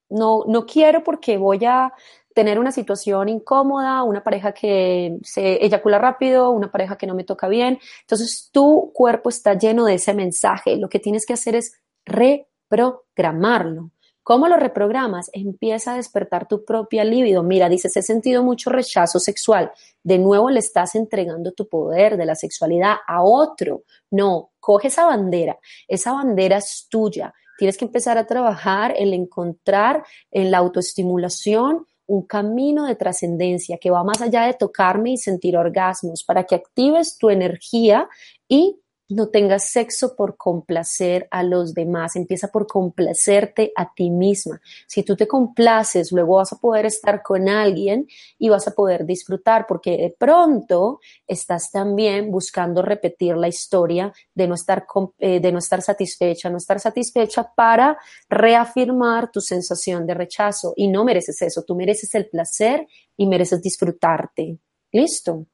No, 0.10 0.43
no 0.47 0.66
quiero 0.66 1.03
porque 1.03 1.38
voy 1.38 1.66
a 1.66 1.93
tener 2.34 2.57
una 2.57 2.72
situación 2.72 3.28
incómoda, 3.28 4.03
una 4.03 4.24
pareja 4.24 4.53
que 4.53 5.18
se 5.24 5.64
eyacula 5.66 5.99
rápido, 5.99 6.51
una 6.51 6.72
pareja 6.72 6.97
que 6.97 7.05
no 7.07 7.16
me 7.16 7.26
toca 7.26 7.49
bien. 7.49 7.80
Entonces 8.01 8.49
tu 8.53 8.91
cuerpo 8.93 9.28
está 9.30 9.55
lleno 9.55 9.84
de 9.86 9.95
ese 9.95 10.14
mensaje. 10.14 10.78
Lo 10.78 10.88
que 10.88 10.99
tienes 10.99 11.26
que 11.26 11.34
hacer 11.34 11.55
es 11.55 11.74
reprogramarlo. 12.05 13.91
¿Cómo 14.24 14.47
lo 14.47 14.57
reprogramas? 14.57 15.30
Empieza 15.34 15.93
a 15.93 15.95
despertar 15.95 16.47
tu 16.47 16.63
propia 16.63 17.03
libido. 17.03 17.41
Mira, 17.41 17.67
dices, 17.67 17.95
he 17.97 18.01
sentido 18.01 18.43
mucho 18.43 18.70
rechazo 18.70 19.20
sexual. 19.20 19.72
De 20.03 20.20
nuevo 20.20 20.49
le 20.49 20.59
estás 20.59 20.95
entregando 20.95 21.51
tu 21.51 21.67
poder 21.67 22.17
de 22.17 22.26
la 22.26 22.36
sexualidad 22.36 22.97
a 23.07 23.24
otro. 23.24 23.84
No, 24.11 24.51
coge 24.59 24.89
esa 24.89 25.05
bandera. 25.05 25.57
Esa 25.88 26.13
bandera 26.13 26.57
es 26.57 26.88
tuya. 26.89 27.34
Tienes 27.57 27.78
que 27.78 27.86
empezar 27.86 28.17
a 28.17 28.26
trabajar 28.28 28.93
en 28.95 29.13
encontrar 29.13 30.03
en 30.32 30.51
la 30.51 30.59
autoestimulación 30.59 31.86
un 32.09 32.26
camino 32.26 32.86
de 32.86 32.95
trascendencia 32.95 33.78
que 33.78 33.91
va 33.91 34.03
más 34.03 34.22
allá 34.22 34.43
de 34.43 34.55
tocarme 34.55 35.11
y 35.11 35.17
sentir 35.17 35.55
orgasmos, 35.55 36.24
para 36.24 36.43
que 36.43 36.55
actives 36.55 37.17
tu 37.20 37.30
energía 37.30 38.09
y 38.47 38.78
no 39.10 39.30
tengas 39.30 39.66
sexo 39.66 40.16
por 40.16 40.38
complacer 40.38 41.28
a 41.32 41.43
los 41.43 41.74
demás, 41.74 42.16
empieza 42.16 42.49
por 42.49 42.68
complacerte 42.68 43.72
a 43.76 43.93
ti 43.93 44.10
misma. 44.12 44.62
Si 44.88 45.03
tú 45.03 45.16
te 45.16 45.28
complaces, 45.28 46.12
luego 46.12 46.36
vas 46.36 46.53
a 46.53 46.57
poder 46.57 46.86
estar 46.86 47.24
con 47.24 47.49
alguien 47.49 48.07
y 48.38 48.49
vas 48.49 48.68
a 48.68 48.72
poder 48.72 49.05
disfrutar, 49.05 49.66
porque 49.68 49.97
de 49.97 50.16
pronto 50.18 50.99
estás 51.28 51.72
también 51.72 52.32
buscando 52.32 52.82
repetir 52.82 53.36
la 53.36 53.47
historia 53.47 54.14
de 54.34 54.47
no 54.47 54.53
estar, 54.53 54.86
eh, 55.18 55.39
de 55.39 55.51
no 55.51 55.60
estar 55.60 55.82
satisfecha, 55.82 56.49
no 56.49 56.57
estar 56.57 56.80
satisfecha 56.80 57.51
para 57.55 57.97
reafirmar 58.30 59.32
tu 59.32 59.41
sensación 59.41 60.05
de 60.05 60.14
rechazo. 60.14 60.74
Y 60.76 60.88
no 60.88 61.03
mereces 61.03 61.41
eso, 61.41 61.64
tú 61.64 61.76
mereces 61.76 62.14
el 62.16 62.30
placer 62.30 62.88
y 63.18 63.26
mereces 63.28 63.62
disfrutarte. 63.62 64.60
¿Listo? 64.91 65.45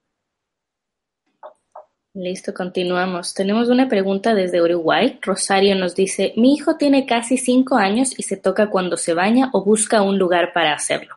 Listo, 2.16 2.54
continuamos. 2.54 3.34
Tenemos 3.34 3.68
una 3.68 3.90
pregunta 3.90 4.34
desde 4.34 4.62
Uruguay. 4.62 5.20
Rosario 5.22 5.76
nos 5.76 5.96
dice, 5.96 6.32
mi 6.38 6.54
hijo 6.54 6.78
tiene 6.78 7.06
casi 7.06 7.36
cinco 7.36 7.76
años 7.76 8.18
y 8.18 8.24
se 8.24 8.38
toca 8.38 8.70
cuando 8.70 8.96
se 8.96 9.14
baña 9.14 9.50
o 9.52 9.66
busca 9.66 10.02
un 10.02 10.18
lugar 10.18 10.54
para 10.54 10.72
hacerlo. 10.72 11.16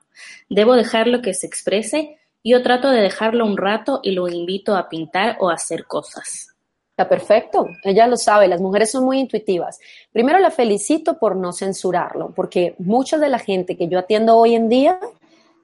¿Debo 0.49 0.75
dejarlo 0.75 1.23
que 1.23 1.35
se 1.35 1.47
exprese? 1.47 2.19
Yo 2.43 2.65
trato 2.65 2.91
de 2.91 3.01
dejarlo 3.01 3.47
un 3.47 3.57
rato 3.57 4.01
y 4.03 4.11
lo 4.11 4.27
invito 4.27 4.75
a 4.75 4.89
pintar 4.89 5.37
o 5.39 5.51
a 5.51 5.55
hacer 5.55 5.85
cosas. 5.85 6.57
Está 6.91 7.09
perfecto, 7.09 7.69
ella 7.85 8.09
lo 8.09 8.17
sabe, 8.17 8.49
las 8.49 8.61
mujeres 8.61 8.91
son 8.91 9.05
muy 9.05 9.21
intuitivas. 9.21 9.79
Primero 10.11 10.41
la 10.41 10.51
felicito 10.51 11.17
por 11.17 11.37
no 11.37 11.53
censurarlo, 11.53 12.33
porque 12.35 12.75
mucha 12.79 13.19
de 13.19 13.29
la 13.29 13.39
gente 13.39 13.77
que 13.77 13.87
yo 13.87 14.01
atiendo 14.01 14.37
hoy 14.37 14.57
en 14.57 14.69
día 14.69 14.99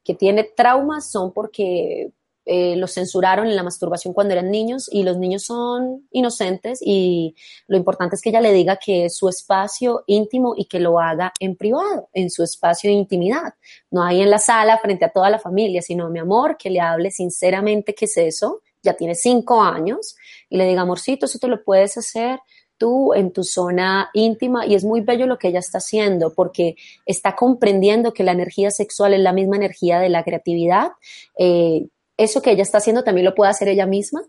que 0.05 0.14
tiene 0.14 0.45
traumas 0.45 1.11
son 1.11 1.32
porque 1.32 2.12
eh, 2.47 2.76
los 2.76 2.92
censuraron 2.92 3.47
en 3.47 3.57
la 3.57 3.62
masturbación 3.62 4.12
cuando 4.12 4.34
eran 4.34 4.51
niños 4.51 4.88
y 4.92 5.03
los 5.03 5.16
niños 5.16 5.45
son 5.45 6.07
inocentes 6.11 6.80
y 6.82 7.34
lo 7.66 7.76
importante 7.76 8.16
es 8.16 8.22
que 8.22 8.28
ella 8.28 8.40
le 8.40 8.53
diga 8.53 8.76
que 8.76 9.07
es 9.07 9.16
su 9.16 9.28
espacio 9.28 10.05
íntimo 10.07 10.55
y 10.57 10.66
que 10.66 10.80
lo 10.80 11.01
haga 11.01 11.32
en 11.40 11.57
privado, 11.57 12.09
en 12.12 12.30
su 12.30 12.42
espacio 12.42 12.90
de 12.90 12.97
intimidad, 12.97 13.55
no 13.90 14.03
ahí 14.03 14.20
en 14.20 14.30
la 14.30 14.38
sala 14.38 14.78
frente 14.78 15.05
a 15.05 15.11
toda 15.11 15.30
la 15.30 15.38
familia, 15.38 15.80
sino 15.80 16.11
mi 16.11 16.18
amor, 16.18 16.57
que 16.59 16.70
le 16.70 16.80
hable 16.80 17.11
sinceramente 17.11 17.95
qué 17.95 18.05
es 18.05 18.16
eso, 18.18 18.61
ya 18.82 18.95
tiene 18.95 19.14
cinco 19.14 19.62
años 19.62 20.14
y 20.51 20.59
le 20.59 20.66
diga, 20.66 20.82
amorcito, 20.82 21.26
eso 21.26 21.38
te 21.38 21.49
lo 21.49 21.64
puedes 21.64 21.97
hacer 21.97 22.40
tú 22.76 23.14
en 23.14 23.32
tu 23.32 23.45
zona 23.45 24.11
íntima 24.12 24.66
y 24.66 24.74
es 24.74 24.84
muy 24.84 25.01
bello 25.01 25.26
lo 25.26 25.38
que 25.38 25.49
ella 25.49 25.61
está 25.61 25.78
haciendo 25.78 26.34
porque 26.34 26.76
está 27.07 27.34
comprendiendo 27.34 28.12
que 28.12 28.24
la 28.24 28.32
energía 28.32 28.70
sexual 28.70 29.14
es 29.14 29.20
la 29.20 29.32
misma 29.32 29.57
energía 29.57 29.99
de 30.01 30.09
la 30.09 30.24
creatividad. 30.24 30.92
Eh, 31.38 31.86
eso 32.17 32.43
que 32.43 32.53
ella 32.53 32.62
está 32.62 32.79
haciendo 32.79 33.05
también 33.05 33.25
lo 33.25 33.35
puede 33.35 33.51
hacer 33.51 33.69
ella 33.69 33.87
misma, 33.87 34.23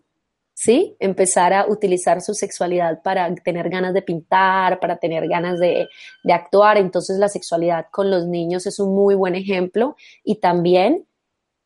¿sí? 0.53 0.95
Empezar 0.99 1.53
a 1.53 1.67
utilizar 1.67 2.21
su 2.21 2.33
sexualidad 2.33 3.01
para 3.03 3.33
tener 3.35 3.69
ganas 3.69 3.93
de 3.93 4.01
pintar, 4.01 4.79
para 4.79 4.97
tener 4.97 5.27
ganas 5.27 5.59
de, 5.59 5.87
actuar. 6.31 6.77
Entonces 6.77 7.17
la 7.19 7.29
sexualidad 7.29 7.87
con 7.91 8.09
los 8.09 8.25
niños 8.25 8.65
es 8.65 8.79
un 8.79 8.95
muy 8.95 9.15
buen 9.15 9.35
ejemplo 9.35 9.95
y 10.23 10.35
también 10.39 11.05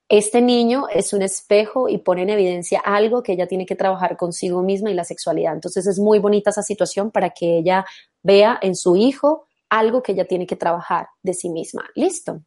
este 0.09 0.41
niño 0.41 0.87
es 0.91 1.13
un 1.13 1.21
espejo 1.21 1.87
y 1.87 1.99
pone 1.99 2.23
en 2.23 2.31
evidencia 2.31 2.79
algo 2.83 3.21
que 3.21 3.33
ella 3.33 3.47
tiene 3.47 3.67
que 3.67 3.75
trabajar 3.75 4.17
consigo 4.17 4.63
misma 4.63 4.89
y 4.89 4.95
la 4.95 5.03
sexualidad. 5.03 5.53
Entonces 5.53 5.85
es 5.85 5.99
muy 5.99 6.17
bonita 6.17 6.49
esa 6.49 6.63
situación 6.63 7.11
para 7.11 7.29
que 7.29 7.59
ella 7.59 7.85
vea 8.23 8.57
en 8.61 8.75
su 8.75 8.95
hijo 8.95 9.45
algo 9.69 10.01
que 10.01 10.13
ella 10.13 10.25
tiene 10.25 10.47
que 10.47 10.55
trabajar 10.55 11.09
de 11.21 11.35
sí 11.35 11.49
misma. 11.49 11.85
Listo. 11.93 12.41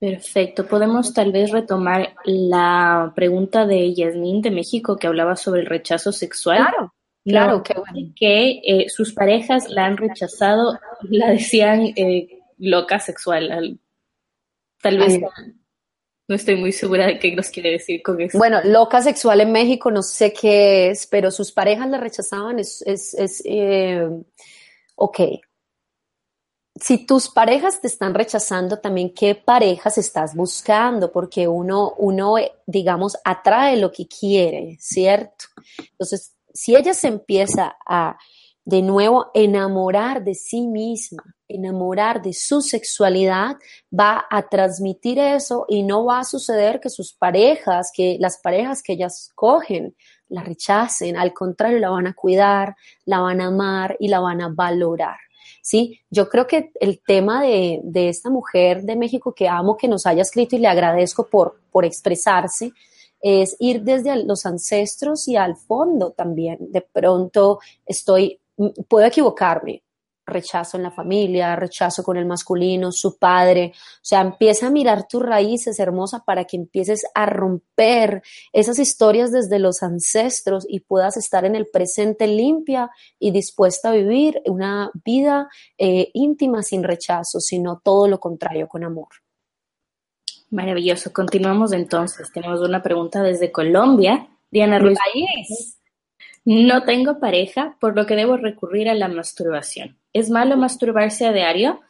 Perfecto. 0.00 0.66
Podemos 0.66 1.12
tal 1.12 1.30
vez 1.30 1.50
retomar 1.50 2.14
la 2.24 3.12
pregunta 3.14 3.66
de 3.66 3.94
Yasmín 3.94 4.40
de 4.40 4.50
México 4.50 4.96
que 4.96 5.06
hablaba 5.06 5.36
sobre 5.36 5.60
el 5.60 5.66
rechazo 5.66 6.10
sexual. 6.10 6.56
Claro, 6.56 6.94
claro, 7.22 7.62
qué 7.62 7.74
bueno. 7.74 8.12
Que 8.16 8.62
eh, 8.64 8.88
sus 8.88 9.12
parejas 9.12 9.68
la 9.68 9.84
han 9.84 9.98
rechazado, 9.98 10.78
la 11.02 11.30
decían 11.30 11.92
eh, 11.96 12.28
loca 12.56 12.98
sexual. 12.98 13.78
Tal 14.80 14.98
vez 14.98 15.20
no 16.28 16.36
estoy 16.36 16.56
muy 16.56 16.72
segura 16.72 17.06
de 17.06 17.18
qué 17.18 17.36
nos 17.36 17.50
quiere 17.50 17.72
decir 17.72 18.02
con 18.02 18.18
eso. 18.22 18.38
Bueno, 18.38 18.60
loca 18.64 19.02
sexual 19.02 19.42
en 19.42 19.52
México 19.52 19.90
no 19.90 20.00
sé 20.00 20.32
qué 20.32 20.88
es, 20.88 21.06
pero 21.08 21.30
sus 21.30 21.52
parejas 21.52 21.90
la 21.90 21.98
rechazaban, 21.98 22.58
es, 22.58 22.82
es, 22.86 23.12
es 23.14 23.42
eh, 23.44 24.08
ok, 24.94 25.20
si 26.80 27.04
tus 27.06 27.28
parejas 27.28 27.80
te 27.80 27.86
están 27.86 28.14
rechazando, 28.14 28.78
también 28.78 29.12
qué 29.14 29.34
parejas 29.34 29.98
estás 29.98 30.34
buscando, 30.34 31.12
porque 31.12 31.46
uno, 31.46 31.94
uno, 31.98 32.36
digamos, 32.66 33.16
atrae 33.24 33.76
lo 33.76 33.92
que 33.92 34.06
quiere, 34.06 34.76
¿cierto? 34.80 35.46
Entonces, 35.78 36.34
si 36.52 36.74
ella 36.74 36.94
se 36.94 37.08
empieza 37.08 37.76
a, 37.86 38.16
de 38.64 38.82
nuevo, 38.82 39.30
enamorar 39.34 40.24
de 40.24 40.34
sí 40.34 40.66
misma, 40.66 41.22
enamorar 41.48 42.22
de 42.22 42.32
su 42.32 42.62
sexualidad, 42.62 43.56
va 43.92 44.24
a 44.30 44.48
transmitir 44.48 45.18
eso 45.18 45.66
y 45.68 45.82
no 45.82 46.04
va 46.04 46.20
a 46.20 46.24
suceder 46.24 46.80
que 46.80 46.88
sus 46.88 47.12
parejas, 47.12 47.90
que 47.94 48.16
las 48.18 48.38
parejas 48.38 48.82
que 48.82 48.94
ellas 48.94 49.30
cogen, 49.34 49.94
la 50.28 50.42
rechacen, 50.42 51.16
al 51.16 51.32
contrario, 51.32 51.78
la 51.78 51.90
van 51.90 52.06
a 52.06 52.14
cuidar, 52.14 52.76
la 53.04 53.20
van 53.20 53.40
a 53.40 53.46
amar 53.46 53.96
y 53.98 54.08
la 54.08 54.20
van 54.20 54.40
a 54.40 54.48
valorar. 54.48 55.16
¿Sí? 55.62 56.00
Yo 56.10 56.28
creo 56.28 56.46
que 56.46 56.72
el 56.80 57.00
tema 57.00 57.42
de, 57.42 57.80
esta 58.08 58.30
mujer 58.30 58.82
de 58.82 58.96
México 58.96 59.34
que 59.34 59.48
amo 59.48 59.76
que 59.76 59.88
nos 59.88 60.06
haya 60.06 60.22
escrito 60.22 60.56
y 60.56 60.60
le 60.60 60.68
agradezco 60.68 61.26
por, 61.26 61.60
por 61.70 61.84
expresarse, 61.84 62.72
es 63.20 63.56
ir 63.58 63.82
desde 63.82 64.24
los 64.24 64.46
ancestros 64.46 65.28
y 65.28 65.36
al 65.36 65.56
fondo 65.56 66.12
también. 66.12 66.58
De 66.60 66.80
pronto 66.80 67.60
estoy, 67.84 68.40
puedo 68.88 69.06
equivocarme, 69.06 69.82
rechazo 70.30 70.76
en 70.76 70.84
la 70.84 70.90
familia, 70.90 71.56
rechazo 71.56 72.02
con 72.02 72.16
el 72.16 72.26
masculino, 72.26 72.92
su 72.92 73.18
padre. 73.18 73.72
O 73.74 74.00
sea, 74.02 74.20
empieza 74.20 74.68
a 74.68 74.70
mirar 74.70 75.06
tus 75.06 75.22
raíces, 75.22 75.78
hermosa, 75.78 76.24
para 76.24 76.44
que 76.44 76.56
empieces 76.56 77.04
a 77.14 77.26
romper 77.26 78.22
esas 78.52 78.78
historias 78.78 79.32
desde 79.32 79.58
los 79.58 79.82
ancestros 79.82 80.66
y 80.68 80.80
puedas 80.80 81.16
estar 81.16 81.44
en 81.44 81.54
el 81.54 81.66
presente 81.66 82.26
limpia 82.26 82.90
y 83.18 83.30
dispuesta 83.30 83.90
a 83.90 83.92
vivir 83.92 84.40
una 84.46 84.90
vida 85.04 85.48
eh, 85.76 86.10
íntima 86.14 86.62
sin 86.62 86.82
rechazo, 86.82 87.40
sino 87.40 87.80
todo 87.84 88.08
lo 88.08 88.18
contrario, 88.18 88.68
con 88.68 88.84
amor. 88.84 89.08
Maravilloso. 90.50 91.12
Continuamos 91.12 91.72
entonces. 91.72 92.32
Tenemos 92.32 92.60
una 92.60 92.82
pregunta 92.82 93.22
desde 93.22 93.52
Colombia. 93.52 94.28
Diana 94.50 94.78
Ruiz. 94.78 94.98
No 96.44 96.84
tengo 96.84 97.20
pareja, 97.20 97.76
por 97.80 97.94
lo 97.94 98.06
que 98.06 98.16
debo 98.16 98.36
recurrir 98.36 98.88
a 98.88 98.94
la 98.94 99.08
masturbación. 99.08 99.99
¿Es 100.12 100.28
malo 100.28 100.56
masturbarse 100.56 101.26
a 101.26 101.32
diario? 101.32 101.80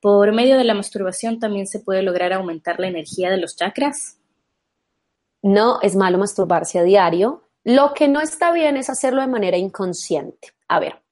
¿Por 0.00 0.32
medio 0.32 0.56
de 0.56 0.64
la 0.64 0.72
masturbación 0.72 1.38
también 1.38 1.66
se 1.66 1.80
puede 1.80 2.02
lograr 2.02 2.32
aumentar 2.32 2.80
la 2.80 2.86
energía 2.86 3.30
de 3.30 3.36
los 3.36 3.56
chakras? 3.56 4.18
No 5.42 5.78
es 5.82 5.94
malo 5.94 6.16
masturbarse 6.16 6.78
a 6.78 6.82
diario. 6.82 7.42
Lo 7.64 7.92
que 7.92 8.08
no 8.08 8.20
está 8.20 8.52
bien 8.52 8.76
es 8.76 8.88
hacerlo 8.88 9.20
de 9.20 9.26
manera 9.26 9.58
inconsciente. 9.58 10.52
A 10.68 10.80
ver, 10.80 11.02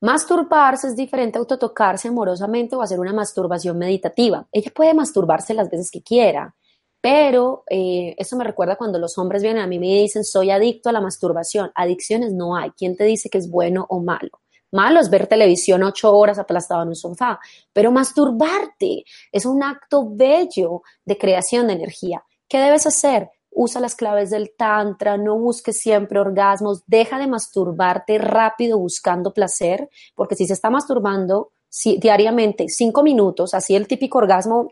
masturbarse 0.00 0.88
es 0.88 0.96
diferente 0.96 1.38
a 1.38 1.40
autotocarse 1.40 2.08
amorosamente 2.08 2.74
o 2.74 2.82
hacer 2.82 2.98
una 2.98 3.12
masturbación 3.12 3.78
meditativa. 3.78 4.48
Ella 4.50 4.72
puede 4.74 4.94
masturbarse 4.94 5.54
las 5.54 5.70
veces 5.70 5.90
que 5.90 6.02
quiera, 6.02 6.56
pero 7.00 7.62
eh, 7.70 8.16
eso 8.18 8.36
me 8.36 8.44
recuerda 8.44 8.76
cuando 8.76 8.98
los 8.98 9.18
hombres 9.18 9.42
vienen 9.42 9.62
a 9.62 9.66
mí 9.68 9.76
y 9.76 9.78
me 9.78 9.86
dicen, 9.86 10.24
soy 10.24 10.50
adicto 10.50 10.88
a 10.88 10.92
la 10.92 11.00
masturbación. 11.00 11.70
Adicciones 11.76 12.32
no 12.32 12.56
hay. 12.56 12.70
¿Quién 12.70 12.96
te 12.96 13.04
dice 13.04 13.30
que 13.30 13.38
es 13.38 13.48
bueno 13.48 13.86
o 13.88 14.00
malo? 14.00 14.41
Malo 14.72 15.00
es 15.00 15.10
ver 15.10 15.26
televisión 15.26 15.82
ocho 15.82 16.12
horas 16.16 16.38
aplastado 16.38 16.82
en 16.82 16.88
un 16.88 16.96
sofá, 16.96 17.38
pero 17.72 17.92
masturbarte 17.92 19.04
es 19.30 19.44
un 19.44 19.62
acto 19.62 20.08
bello 20.10 20.82
de 21.04 21.18
creación 21.18 21.66
de 21.66 21.74
energía. 21.74 22.24
¿Qué 22.48 22.58
debes 22.58 22.86
hacer? 22.86 23.30
Usa 23.50 23.82
las 23.82 23.94
claves 23.94 24.30
del 24.30 24.54
tantra, 24.56 25.18
no 25.18 25.38
busques 25.38 25.78
siempre 25.78 26.18
orgasmos, 26.18 26.82
deja 26.86 27.18
de 27.18 27.26
masturbarte 27.26 28.16
rápido 28.16 28.78
buscando 28.78 29.34
placer, 29.34 29.90
porque 30.14 30.36
si 30.36 30.46
se 30.46 30.54
está 30.54 30.70
masturbando 30.70 31.52
diariamente 31.98 32.66
cinco 32.68 33.02
minutos, 33.02 33.52
así 33.52 33.76
el 33.76 33.86
típico 33.86 34.18
orgasmo 34.18 34.68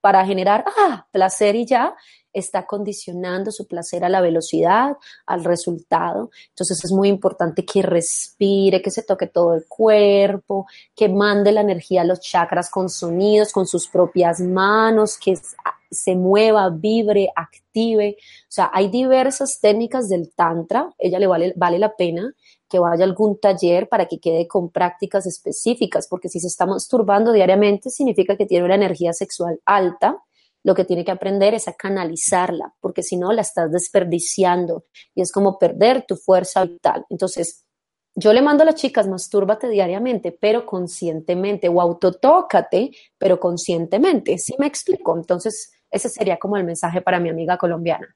para 0.00 0.24
generar 0.24 0.64
ah, 0.78 1.06
placer 1.10 1.56
y 1.56 1.66
ya, 1.66 1.94
está 2.32 2.66
condicionando 2.66 3.50
su 3.50 3.66
placer 3.66 4.04
a 4.04 4.08
la 4.08 4.20
velocidad, 4.20 4.96
al 5.26 5.44
resultado. 5.44 6.30
Entonces 6.50 6.84
es 6.84 6.92
muy 6.92 7.08
importante 7.08 7.64
que 7.64 7.82
respire, 7.82 8.82
que 8.82 8.90
se 8.90 9.02
toque 9.02 9.26
todo 9.26 9.54
el 9.54 9.66
cuerpo, 9.66 10.66
que 10.94 11.08
mande 11.08 11.52
la 11.52 11.62
energía 11.62 12.02
a 12.02 12.04
los 12.04 12.20
chakras 12.20 12.70
con 12.70 12.88
sonidos, 12.88 13.52
con 13.52 13.66
sus 13.66 13.88
propias 13.88 14.40
manos, 14.40 15.18
que 15.18 15.38
se 15.90 16.14
mueva, 16.14 16.70
vibre, 16.70 17.28
active. 17.34 18.16
O 18.18 18.50
sea, 18.50 18.70
hay 18.72 18.88
diversas 18.88 19.60
técnicas 19.60 20.08
del 20.08 20.32
tantra, 20.34 20.94
ella 20.98 21.18
le 21.18 21.26
vale, 21.26 21.52
vale 21.56 21.78
la 21.78 21.94
pena 21.94 22.34
que 22.68 22.78
vaya 22.78 23.04
a 23.04 23.08
algún 23.08 23.40
taller 23.40 23.88
para 23.88 24.06
que 24.06 24.18
quede 24.18 24.46
con 24.46 24.70
prácticas 24.70 25.26
específicas, 25.26 26.06
porque 26.08 26.28
si 26.28 26.38
se 26.38 26.48
está 26.48 26.66
masturbando 26.66 27.32
diariamente 27.32 27.88
significa 27.88 28.36
que 28.36 28.44
tiene 28.46 28.66
una 28.66 28.74
energía 28.74 29.12
sexual 29.12 29.58
alta 29.64 30.22
lo 30.64 30.74
que 30.74 30.84
tiene 30.84 31.04
que 31.04 31.10
aprender 31.10 31.54
es 31.54 31.68
a 31.68 31.74
canalizarla, 31.74 32.74
porque 32.80 33.02
si 33.02 33.16
no 33.16 33.32
la 33.32 33.42
estás 33.42 33.70
desperdiciando 33.70 34.84
y 35.14 35.22
es 35.22 35.32
como 35.32 35.58
perder 35.58 36.04
tu 36.06 36.16
fuerza 36.16 36.64
vital. 36.64 37.06
Entonces, 37.08 37.64
yo 38.14 38.32
le 38.32 38.42
mando 38.42 38.64
a 38.64 38.66
las 38.66 38.74
chicas, 38.74 39.06
mastúrbate 39.06 39.68
diariamente, 39.68 40.30
pero 40.32 40.66
conscientemente, 40.66 41.68
o 41.68 41.80
autotócate, 41.80 42.90
pero 43.16 43.38
conscientemente. 43.38 44.38
¿Sí 44.38 44.56
me 44.58 44.66
explico? 44.66 45.16
Entonces, 45.16 45.72
ese 45.90 46.08
sería 46.08 46.38
como 46.38 46.56
el 46.56 46.64
mensaje 46.64 47.00
para 47.00 47.20
mi 47.20 47.28
amiga 47.28 47.56
colombiana. 47.56 48.14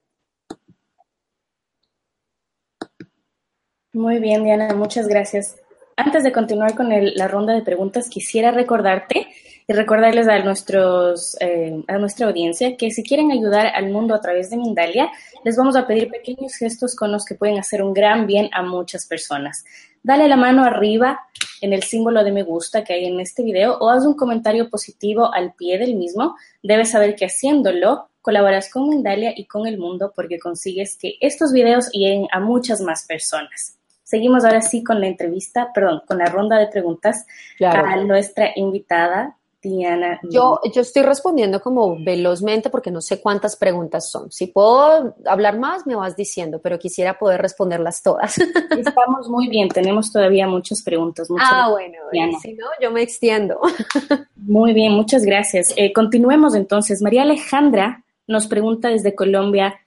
Muy 3.93 4.19
bien, 4.19 4.43
Diana, 4.43 4.73
muchas 4.73 5.07
gracias. 5.07 5.57
Antes 5.95 6.23
de 6.23 6.31
continuar 6.31 6.75
con 6.75 6.89
la 6.89 7.27
ronda 7.27 7.53
de 7.53 7.61
preguntas, 7.61 8.09
quisiera 8.09 8.51
recordarte 8.51 9.27
Y 9.67 9.73
recordarles 9.73 10.27
a, 10.27 10.39
nuestros, 10.39 11.37
eh, 11.39 11.83
a 11.87 11.97
nuestra 11.97 12.27
audiencia 12.27 12.75
que 12.75 12.91
si 12.91 13.01
quieren 13.01 13.31
ayudar 13.31 13.67
al 13.67 13.89
mundo 13.91 14.13
a 14.13 14.19
través 14.19 14.49
de 14.49 14.57
Mindalia, 14.57 15.09
les 15.45 15.55
vamos 15.55 15.77
a 15.77 15.87
pedir 15.87 16.09
pequeños 16.09 16.55
gestos 16.55 16.95
con 16.95 17.11
los 17.11 17.23
que 17.25 17.35
pueden 17.35 17.57
hacer 17.57 17.81
un 17.81 17.93
gran 17.93 18.27
bien 18.27 18.49
a 18.51 18.61
muchas 18.61 19.05
personas. 19.05 19.63
Dale 20.03 20.27
la 20.27 20.35
mano 20.35 20.65
arriba 20.65 21.21
en 21.61 21.71
el 21.71 21.83
símbolo 21.83 22.25
de 22.25 22.33
me 22.33 22.43
gusta 22.43 22.83
que 22.83 22.93
hay 22.93 23.05
en 23.05 23.21
este 23.21 23.41
video 23.41 23.77
o 23.79 23.89
haz 23.89 24.05
un 24.05 24.15
comentario 24.15 24.69
positivo 24.69 25.33
al 25.33 25.53
pie 25.53 25.77
del 25.77 25.95
mismo. 25.95 26.35
Debes 26.61 26.91
saber 26.91 27.15
que 27.15 27.25
haciéndolo 27.25 28.09
colaboras 28.21 28.69
con 28.69 28.89
Mindalia 28.89 29.33
y 29.33 29.45
con 29.45 29.65
el 29.65 29.77
mundo 29.77 30.11
porque 30.13 30.39
consigues 30.39 30.97
que 30.97 31.15
estos 31.21 31.53
videos 31.53 31.89
lleguen 31.93 32.27
a 32.33 32.41
muchas 32.41 32.81
más 32.81 33.05
personas. 33.05 33.77
Seguimos 34.03 34.43
ahora 34.43 34.61
sí 34.61 34.83
con 34.83 34.99
la 34.99 35.07
entrevista, 35.07 35.71
perdón, 35.73 36.01
con 36.05 36.17
la 36.17 36.25
ronda 36.25 36.57
de 36.57 36.67
preguntas 36.67 37.25
a 37.61 37.95
nuestra 37.95 38.51
invitada, 38.57 39.37
Diana. 39.63 40.19
Yo, 40.23 40.59
yo 40.73 40.81
estoy 40.81 41.03
respondiendo 41.03 41.61
como 41.61 41.97
velozmente 42.03 42.69
porque 42.69 42.91
no 42.91 43.01
sé 43.01 43.21
cuántas 43.21 43.55
preguntas 43.55 44.11
son. 44.11 44.31
Si 44.31 44.47
puedo 44.47 45.15
hablar 45.25 45.57
más, 45.57 45.87
me 45.87 45.95
vas 45.95 46.17
diciendo, 46.17 46.59
pero 46.61 46.77
quisiera 46.77 47.17
poder 47.17 47.41
responderlas 47.41 48.03
todas. 48.03 48.37
Estamos 48.77 49.29
muy 49.29 49.47
bien, 49.47 49.69
tenemos 49.69 50.11
todavía 50.11 50.47
muchas 50.47 50.83
preguntas. 50.83 51.29
ah, 51.39 51.69
bueno, 51.71 51.97
si 52.41 52.53
no, 52.53 52.67
yo 52.81 52.91
me 52.91 53.01
extiendo. 53.01 53.59
Muy 54.35 54.73
bien, 54.73 54.91
muchas 54.91 55.23
gracias. 55.23 55.73
Eh, 55.77 55.93
continuemos 55.93 56.53
entonces. 56.53 57.01
María 57.01 57.21
Alejandra 57.21 58.03
nos 58.27 58.47
pregunta 58.47 58.89
desde 58.89 59.15
Colombia, 59.15 59.79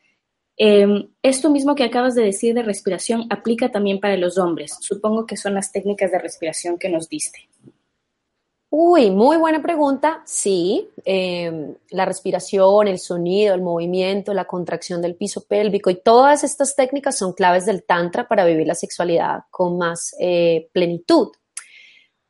em, 0.56 1.08
esto 1.22 1.50
mismo 1.50 1.74
que 1.74 1.84
acabas 1.84 2.14
de 2.14 2.22
decir 2.22 2.54
de 2.54 2.62
respiración 2.62 3.26
aplica 3.28 3.70
también 3.70 4.00
para 4.00 4.16
los 4.16 4.38
hombres. 4.38 4.76
Supongo 4.80 5.26
que 5.26 5.36
son 5.36 5.54
las 5.54 5.72
técnicas 5.72 6.10
de 6.10 6.18
respiración 6.18 6.78
que 6.78 6.88
nos 6.88 7.08
diste. 7.08 7.48
Uy, 8.68 9.10
muy 9.10 9.36
buena 9.36 9.62
pregunta. 9.62 10.22
Sí, 10.26 10.90
em, 11.04 11.74
la 11.90 12.04
respiración, 12.04 12.88
el 12.88 12.98
sonido, 12.98 13.54
el 13.54 13.62
movimiento, 13.62 14.34
la 14.34 14.44
contracción 14.44 15.00
del 15.00 15.14
piso 15.14 15.44
pélvico 15.46 15.88
y 15.88 16.02
todas 16.02 16.42
estas 16.42 16.74
técnicas 16.74 17.16
son 17.16 17.32
claves 17.32 17.64
del 17.64 17.84
Tantra 17.84 18.26
para 18.26 18.44
vivir 18.44 18.66
la 18.66 18.74
sexualidad 18.74 19.44
con 19.50 19.78
más 19.78 20.14
eh, 20.18 20.68
plenitud. 20.72 21.28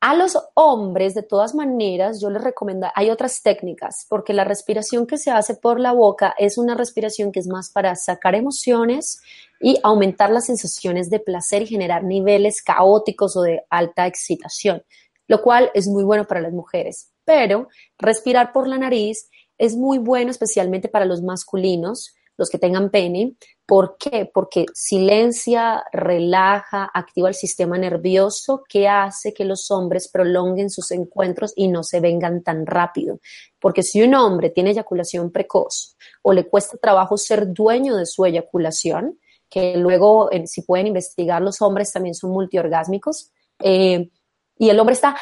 A 0.01 0.14
los 0.14 0.39
hombres, 0.55 1.14
de 1.14 1.22
todas 1.22 1.55
maneras, 1.55 2.20
yo 2.20 2.28
les 2.30 2.45
recomiendo, 2.45 2.87
hay 2.95 3.11
otras 3.11 3.43
técnicas, 3.43 4.07
porque 4.09 4.34
la 4.34 4.45
respiración 4.45 5.07
que 5.07 5.16
se 5.16 5.30
hace 5.30 5.55
por 5.55 5.80
la 5.80 5.93
boca 5.93 6.34
es 6.39 6.59
una 6.59 6.74
respiración 6.74 7.32
que 7.32 7.41
es 7.41 7.49
más 7.49 7.70
para 7.70 7.97
sacar 7.97 8.34
emociones 8.34 9.20
y 9.59 9.78
aumentar 9.82 10.30
las 10.30 10.47
sensaciones 10.47 11.09
de 11.09 11.18
placer 11.18 11.62
y 11.62 11.66
generar 11.66 12.05
niveles 12.05 12.62
caóticos 12.62 13.37
o 13.37 13.43
de 13.43 13.64
alta 13.70 14.07
excitación 14.07 14.82
lo 15.29 15.43
cual 15.43 15.70
es 15.74 15.87
muy 15.87 16.05
bueno 16.05 16.27
para 16.27 16.41
las 16.41 16.53
mujeres. 16.53 17.12
Pero 17.24 17.68
respirar 17.99 18.53
por 18.53 18.68
la 18.68 18.79
nariz 18.79 19.29
es 19.59 19.77
muy 19.77 19.99
bueno 19.99 20.31
especialmente 20.31 20.89
para 20.89 21.05
los 21.05 21.22
masculinos, 21.22 22.14
los 22.37 22.51
que 22.51 22.59
tengan 22.59 22.91
pene. 22.91 23.37
¿Por 23.64 23.97
qué? 23.99 24.31
Porque 24.33 24.66
silencia, 24.74 25.83
relaja, 25.93 26.91
activa 26.93 27.29
el 27.29 27.35
sistema 27.35 27.79
nervioso 27.79 28.62
que 28.68 28.87
hace 28.89 29.33
que 29.33 29.45
los 29.45 29.70
hombres 29.70 30.09
prolonguen 30.12 30.70
sus 30.70 30.91
encuentros 30.91 31.53
y 31.57 31.68
no 31.68 31.83
se 31.83 32.01
vengan 32.01 32.43
tan 32.43 32.66
rápido. 32.66 33.20
Porque 33.59 33.83
si 33.83 34.03
un 34.03 34.14
hombre 34.14 34.51
tiene 34.51 34.70
eyaculación 34.70 35.33
precoz 35.33 35.97
o 36.22 36.33
le 36.33 36.47
cuesta 36.47 36.77
trabajo 36.77 37.16
ser 37.16 37.53
dueño 37.53 37.97
de 37.97 38.07
su 38.07 38.24
eyaculación, 38.24 39.18
que 39.49 39.77
luego, 39.77 40.29
si 40.45 40.62
pueden 40.62 40.89
investigar, 40.89 41.41
los 41.41 41.62
hombres 41.62 41.93
también 41.93 42.14
son 42.14 42.31
multiorgásmicos, 42.33 43.31
eh, 43.61 44.11
y 44.59 44.70
el 44.70 44.78
hombre 44.80 44.94
está 44.94 45.16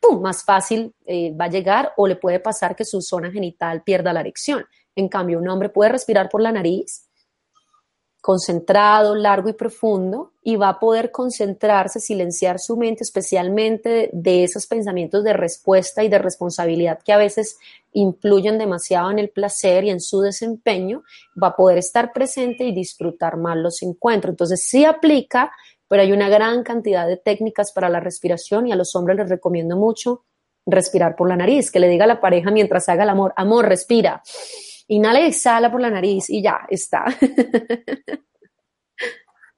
¡pum! 0.00 0.20
más 0.20 0.44
fácil 0.44 0.94
eh, 1.04 1.34
va 1.34 1.46
a 1.46 1.50
llegar 1.50 1.92
o 1.96 2.06
le 2.06 2.16
puede 2.16 2.40
pasar 2.40 2.76
que 2.76 2.84
su 2.84 3.00
zona 3.02 3.30
genital 3.30 3.82
pierda 3.82 4.12
la 4.12 4.20
erección. 4.20 4.64
En 4.94 5.08
cambio, 5.08 5.38
un 5.38 5.48
hombre 5.48 5.68
puede 5.68 5.90
respirar 5.90 6.28
por 6.28 6.40
la 6.40 6.52
nariz, 6.52 7.06
concentrado, 8.22 9.14
largo 9.14 9.48
y 9.48 9.52
profundo, 9.52 10.32
y 10.42 10.56
va 10.56 10.70
a 10.70 10.80
poder 10.80 11.12
concentrarse, 11.12 12.00
silenciar 12.00 12.58
su 12.58 12.76
mente, 12.76 13.04
especialmente 13.04 14.10
de 14.12 14.42
esos 14.42 14.66
pensamientos 14.66 15.22
de 15.22 15.32
respuesta 15.32 16.02
y 16.02 16.08
de 16.08 16.18
responsabilidad 16.18 16.98
que 17.04 17.12
a 17.12 17.18
veces 17.18 17.58
influyen 17.92 18.58
demasiado 18.58 19.10
en 19.10 19.20
el 19.20 19.28
placer 19.28 19.84
y 19.84 19.90
en 19.90 20.00
su 20.00 20.22
desempeño, 20.22 21.04
va 21.40 21.48
a 21.48 21.56
poder 21.56 21.78
estar 21.78 22.12
presente 22.12 22.64
y 22.64 22.74
disfrutar 22.74 23.36
más 23.36 23.56
los 23.56 23.82
encuentros. 23.82 24.32
Entonces, 24.32 24.64
sí 24.64 24.84
aplica 24.84 25.52
pero 25.88 26.02
hay 26.02 26.12
una 26.12 26.28
gran 26.28 26.62
cantidad 26.62 27.06
de 27.06 27.16
técnicas 27.16 27.72
para 27.72 27.88
la 27.88 28.00
respiración 28.00 28.66
y 28.66 28.72
a 28.72 28.76
los 28.76 28.94
hombres 28.96 29.16
les 29.18 29.28
recomiendo 29.28 29.76
mucho 29.76 30.24
respirar 30.66 31.14
por 31.14 31.28
la 31.28 31.36
nariz, 31.36 31.70
que 31.70 31.78
le 31.78 31.88
diga 31.88 32.04
a 32.04 32.08
la 32.08 32.20
pareja 32.20 32.50
mientras 32.50 32.88
haga 32.88 33.04
el 33.04 33.10
amor, 33.10 33.32
amor, 33.36 33.68
respira. 33.68 34.22
Inhala 34.88 35.20
y 35.20 35.26
exhala 35.26 35.70
por 35.70 35.80
la 35.80 35.90
nariz 35.90 36.28
y 36.28 36.42
ya 36.42 36.66
está. 36.68 37.04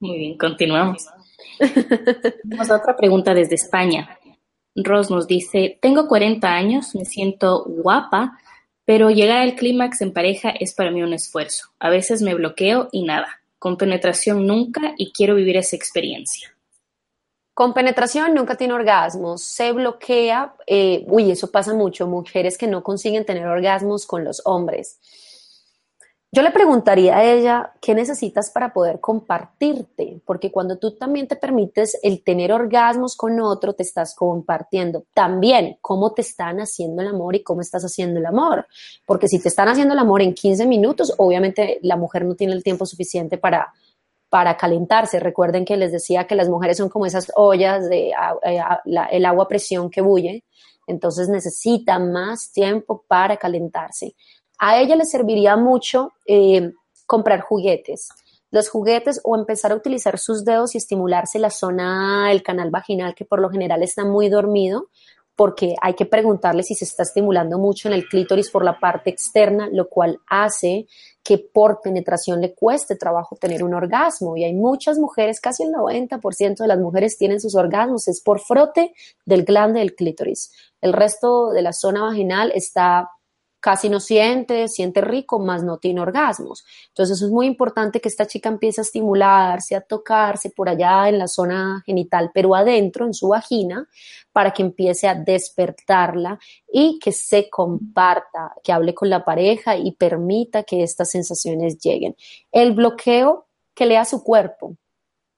Muy 0.00 0.18
bien, 0.18 0.38
continuamos. 0.38 1.06
Tenemos 1.58 2.70
otra 2.70 2.96
pregunta 2.96 3.34
desde 3.34 3.54
España. 3.54 4.18
Ros 4.74 5.10
nos 5.10 5.26
dice, 5.26 5.78
tengo 5.82 6.06
40 6.06 6.46
años, 6.46 6.94
me 6.94 7.04
siento 7.04 7.64
guapa, 7.66 8.38
pero 8.84 9.10
llegar 9.10 9.38
al 9.38 9.56
clímax 9.56 10.02
en 10.02 10.12
pareja 10.12 10.50
es 10.50 10.74
para 10.74 10.90
mí 10.90 11.02
un 11.02 11.14
esfuerzo. 11.14 11.70
A 11.80 11.90
veces 11.90 12.22
me 12.22 12.34
bloqueo 12.34 12.88
y 12.92 13.02
nada 13.02 13.37
con 13.58 13.76
penetración 13.76 14.46
nunca 14.46 14.94
y 14.96 15.12
quiero 15.12 15.34
vivir 15.34 15.56
esa 15.56 15.76
experiencia. 15.76 16.54
Con 17.54 17.74
penetración 17.74 18.34
nunca 18.34 18.54
tiene 18.54 18.74
orgasmos, 18.74 19.42
se 19.42 19.72
bloquea, 19.72 20.54
eh, 20.66 21.04
uy, 21.08 21.32
eso 21.32 21.50
pasa 21.50 21.74
mucho, 21.74 22.06
mujeres 22.06 22.56
que 22.56 22.68
no 22.68 22.84
consiguen 22.84 23.24
tener 23.24 23.46
orgasmos 23.46 24.06
con 24.06 24.24
los 24.24 24.42
hombres. 24.44 25.00
Yo 26.30 26.42
le 26.42 26.50
preguntaría 26.50 27.16
a 27.16 27.24
ella, 27.24 27.72
¿qué 27.80 27.94
necesitas 27.94 28.50
para 28.50 28.74
poder 28.74 29.00
compartirte? 29.00 30.20
Porque 30.26 30.52
cuando 30.52 30.76
tú 30.76 30.94
también 30.94 31.26
te 31.26 31.36
permites 31.36 31.98
el 32.02 32.22
tener 32.22 32.52
orgasmos 32.52 33.16
con 33.16 33.40
otro, 33.40 33.72
te 33.72 33.82
estás 33.82 34.14
compartiendo 34.14 35.06
también 35.14 35.78
cómo 35.80 36.12
te 36.12 36.20
están 36.20 36.58
haciendo 36.58 37.00
el 37.00 37.08
amor 37.08 37.34
y 37.34 37.42
cómo 37.42 37.62
estás 37.62 37.82
haciendo 37.82 38.20
el 38.20 38.26
amor. 38.26 38.66
Porque 39.06 39.26
si 39.26 39.40
te 39.40 39.48
están 39.48 39.68
haciendo 39.68 39.94
el 39.94 40.00
amor 40.00 40.20
en 40.20 40.34
15 40.34 40.66
minutos, 40.66 41.14
obviamente 41.16 41.78
la 41.80 41.96
mujer 41.96 42.26
no 42.26 42.34
tiene 42.34 42.52
el 42.52 42.62
tiempo 42.62 42.84
suficiente 42.84 43.38
para, 43.38 43.72
para 44.28 44.54
calentarse. 44.58 45.20
Recuerden 45.20 45.64
que 45.64 45.78
les 45.78 45.92
decía 45.92 46.26
que 46.26 46.34
las 46.34 46.50
mujeres 46.50 46.76
son 46.76 46.90
como 46.90 47.06
esas 47.06 47.32
ollas 47.36 47.88
de 47.88 48.10
eh, 48.10 48.60
el 49.12 49.24
agua 49.24 49.44
a 49.44 49.48
presión 49.48 49.88
que 49.88 50.02
bulle. 50.02 50.44
Entonces 50.86 51.28
necesita 51.30 51.98
más 51.98 52.52
tiempo 52.52 53.04
para 53.08 53.38
calentarse. 53.38 54.14
A 54.58 54.80
ella 54.80 54.96
le 54.96 55.04
serviría 55.04 55.56
mucho 55.56 56.12
eh, 56.26 56.72
comprar 57.06 57.40
juguetes. 57.40 58.08
Los 58.50 58.70
juguetes 58.70 59.20
o 59.24 59.36
empezar 59.36 59.72
a 59.72 59.76
utilizar 59.76 60.18
sus 60.18 60.44
dedos 60.44 60.74
y 60.74 60.78
estimularse 60.78 61.38
la 61.38 61.50
zona 61.50 62.28
del 62.28 62.42
canal 62.42 62.70
vaginal 62.70 63.14
que 63.14 63.24
por 63.24 63.40
lo 63.40 63.50
general 63.50 63.82
está 63.82 64.04
muy 64.04 64.28
dormido 64.28 64.88
porque 65.38 65.76
hay 65.80 65.94
que 65.94 66.04
preguntarle 66.04 66.64
si 66.64 66.74
se 66.74 66.84
está 66.84 67.04
estimulando 67.04 67.58
mucho 67.60 67.86
en 67.86 67.94
el 67.94 68.08
clítoris 68.08 68.50
por 68.50 68.64
la 68.64 68.80
parte 68.80 69.10
externa, 69.10 69.68
lo 69.70 69.88
cual 69.88 70.18
hace 70.28 70.88
que 71.22 71.38
por 71.38 71.80
penetración 71.80 72.40
le 72.40 72.56
cueste 72.56 72.96
trabajo 72.96 73.36
tener 73.36 73.62
un 73.62 73.72
orgasmo. 73.72 74.36
Y 74.36 74.42
hay 74.42 74.52
muchas 74.52 74.98
mujeres, 74.98 75.40
casi 75.40 75.62
el 75.62 75.70
90% 75.70 76.56
de 76.56 76.66
las 76.66 76.80
mujeres 76.80 77.16
tienen 77.18 77.38
sus 77.38 77.54
orgasmos, 77.54 78.08
es 78.08 78.20
por 78.20 78.40
frote 78.40 78.92
del 79.26 79.44
glande 79.44 79.78
del 79.78 79.94
clítoris. 79.94 80.50
El 80.80 80.92
resto 80.92 81.52
de 81.52 81.62
la 81.62 81.72
zona 81.72 82.02
vaginal 82.02 82.50
está 82.52 83.08
casi 83.60 83.88
no 83.88 84.00
siente, 84.00 84.68
siente 84.68 85.00
rico, 85.00 85.38
más 85.38 85.64
no 85.64 85.78
tiene 85.78 86.00
orgasmos. 86.00 86.64
Entonces 86.88 87.20
es 87.22 87.30
muy 87.30 87.46
importante 87.46 88.00
que 88.00 88.08
esta 88.08 88.26
chica 88.26 88.48
empiece 88.48 88.80
a 88.80 88.82
estimularse, 88.82 89.74
a 89.74 89.80
tocarse 89.80 90.50
por 90.50 90.68
allá 90.68 91.08
en 91.08 91.18
la 91.18 91.28
zona 91.28 91.82
genital, 91.84 92.30
pero 92.32 92.54
adentro, 92.54 93.06
en 93.06 93.14
su 93.14 93.28
vagina, 93.28 93.88
para 94.32 94.52
que 94.52 94.62
empiece 94.62 95.08
a 95.08 95.14
despertarla 95.14 96.38
y 96.72 96.98
que 96.98 97.12
se 97.12 97.50
comparta, 97.50 98.54
que 98.62 98.72
hable 98.72 98.94
con 98.94 99.10
la 99.10 99.24
pareja 99.24 99.76
y 99.76 99.92
permita 99.92 100.62
que 100.62 100.82
estas 100.82 101.10
sensaciones 101.10 101.78
lleguen. 101.78 102.16
El 102.52 102.72
bloqueo 102.72 103.46
que 103.74 103.86
lea 103.86 104.04
su 104.04 104.22
cuerpo. 104.22 104.76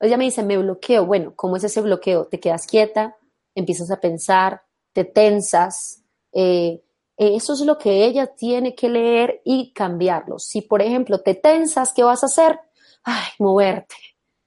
Ella 0.01 0.17
me 0.17 0.25
dice, 0.25 0.43
me 0.43 0.57
bloqueo. 0.57 1.05
Bueno, 1.05 1.35
¿cómo 1.37 1.57
es 1.57 1.65
ese 1.65 1.83
bloqueo? 1.83 2.27
Te 2.27 2.41
quedas 2.41 2.67
quieta, 2.67 3.17
empiezas 3.55 3.91
a 3.91 4.01
pensar, 4.01 4.63
te 4.93 5.05
tensas, 5.05 6.03
eh, 6.33 6.83
eso 7.29 7.53
es 7.53 7.61
lo 7.61 7.77
que 7.77 8.07
ella 8.07 8.29
tiene 8.29 8.75
que 8.75 8.89
leer 8.89 9.43
y 9.45 9.73
cambiarlo. 9.73 10.39
Si, 10.39 10.63
por 10.63 10.81
ejemplo, 10.81 11.21
te 11.21 11.35
tensas, 11.35 11.93
¿qué 11.93 12.03
vas 12.03 12.23
a 12.23 12.27
hacer? 12.27 12.59
Ay, 13.03 13.29
moverte, 13.39 13.95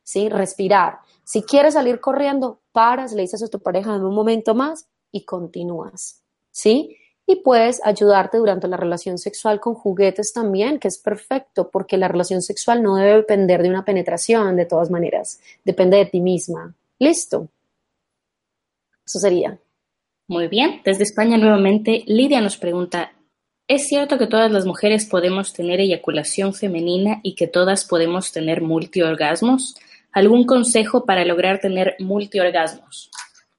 ¿sí? 0.02 0.28
Respirar. 0.28 0.98
Si 1.24 1.44
quieres 1.44 1.76
salir 1.76 2.00
corriendo, 2.00 2.62
paras, 2.72 3.14
le 3.14 3.22
dices 3.22 3.44
a 3.44 3.48
tu 3.48 3.60
pareja 3.60 3.96
en 3.96 4.04
un 4.04 4.16
momento 4.16 4.56
más 4.56 4.88
y 5.12 5.24
continúas, 5.24 6.24
¿sí? 6.50 6.98
Y 7.28 7.38
puedes 7.38 7.80
ayudarte 7.86 8.40
durante 8.40 8.68
la 8.68 8.76
relación 8.76 9.20
sexual 9.20 9.60
con 9.60 9.76
juguetes 9.76 10.34
también, 10.34 10.80
que 10.80 10.88
es 10.88 10.98
perfecto, 10.98 11.70
porque 11.70 11.98
la 11.98 12.08
relación 12.08 12.42
sexual 12.42 12.82
no 12.82 12.96
debe 12.96 13.18
depender 13.18 13.62
de 13.62 13.70
una 13.70 13.86
penetración 13.86 14.56
de 14.56 14.66
todas 14.66 14.90
maneras, 14.90 15.40
depende 15.64 15.98
de 15.98 16.08
ti 16.08 16.22
misma. 16.22 16.74
Listo. 16.98 17.50
Eso 19.06 19.20
sería. 19.20 19.60
Muy 20.28 20.48
bien, 20.48 20.82
desde 20.86 21.04
España 21.04 21.38
nuevamente 21.38 22.04
Lidia 22.08 22.40
nos 22.40 22.58
pregunta, 22.58 23.12
¿es 23.68 23.88
cierto 23.88 24.18
que 24.18 24.28
todas 24.28 24.50
las 24.52 24.66
mujeres 24.66 25.06
podemos 25.06 25.52
tener 25.52 25.82
eyaculación 25.82 26.54
femenina 26.54 27.20
y 27.24 27.36
que 27.36 27.48
todas 27.48 27.84
podemos 27.84 28.32
tener 28.32 28.62
multiorgasmos? 28.62 29.76
¿Algún 30.14 30.46
consejo 30.46 31.06
para 31.06 31.26
lograr 31.26 31.60
tener 31.60 31.98
multiorgasmos? 32.00 33.12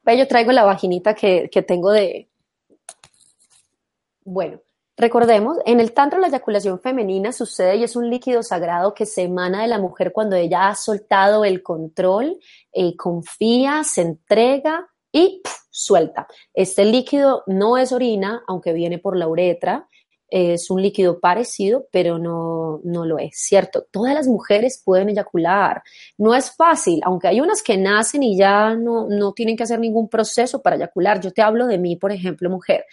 Yo 0.07 0.27
traigo 0.27 0.53
la 0.53 0.65
vaginita 0.65 1.15
que, 1.15 1.51
que 1.53 1.63
tengo 1.63 1.91
de... 1.91 2.29
Bueno, 4.25 4.61
Recordemos, 4.97 5.59
en 5.67 5.81
el 5.81 5.93
tantra 5.93 6.21
la 6.21 6.29
eyaculación 6.29 6.79
femenina 6.79 7.33
sucede 7.33 7.77
y 7.77 7.83
es 7.83 7.97
un 7.97 8.11
líquido 8.11 8.45
sagrado 8.45 8.95
que 8.95 9.07
se 9.07 9.23
emana 9.23 9.63
de 9.63 9.69
la 9.69 9.81
mujer 9.81 10.13
cuando 10.13 10.37
ella 10.37 10.69
ha 10.69 10.77
soltado 10.77 11.45
el 11.45 11.65
control, 11.65 12.39
eh, 12.73 12.95
confía, 12.97 13.83
se 13.83 14.03
entrega 14.03 14.94
y 15.15 15.41
suelta. 15.71 16.27
Este 16.53 16.85
líquido 16.85 17.45
no 17.47 17.79
es 17.79 17.93
orina, 17.93 18.43
aunque 18.47 18.75
viene 18.75 18.99
por 18.99 19.17
la 19.17 19.29
uretra, 19.29 19.89
es 20.29 20.69
un 20.69 20.83
líquido 20.83 21.21
parecido, 21.21 21.87
pero 21.93 22.19
no, 22.19 22.81
no 22.83 23.05
lo 23.05 23.19
es, 23.19 23.37
¿cierto? 23.37 23.87
Todas 23.93 24.15
las 24.15 24.27
mujeres 24.27 24.83
pueden 24.85 25.09
eyacular. 25.09 25.83
No 26.19 26.35
es 26.35 26.51
fácil, 26.57 27.01
aunque 27.05 27.29
hay 27.29 27.41
unas 27.41 27.63
que 27.63 27.77
nacen 27.77 28.25
y 28.25 28.37
ya 28.37 28.75
no, 28.75 29.07
no 29.09 29.33
tienen 29.33 29.57
que 29.57 29.63
hacer 29.63 29.79
ningún 29.79 30.09
proceso 30.09 30.61
para 30.61 30.75
eyacular. 30.75 31.21
Yo 31.21 31.31
te 31.31 31.43
hablo 31.43 31.67
de 31.69 31.79
mí, 31.79 31.95
por 31.95 32.11
ejemplo, 32.11 32.51
mujer. 32.51 32.85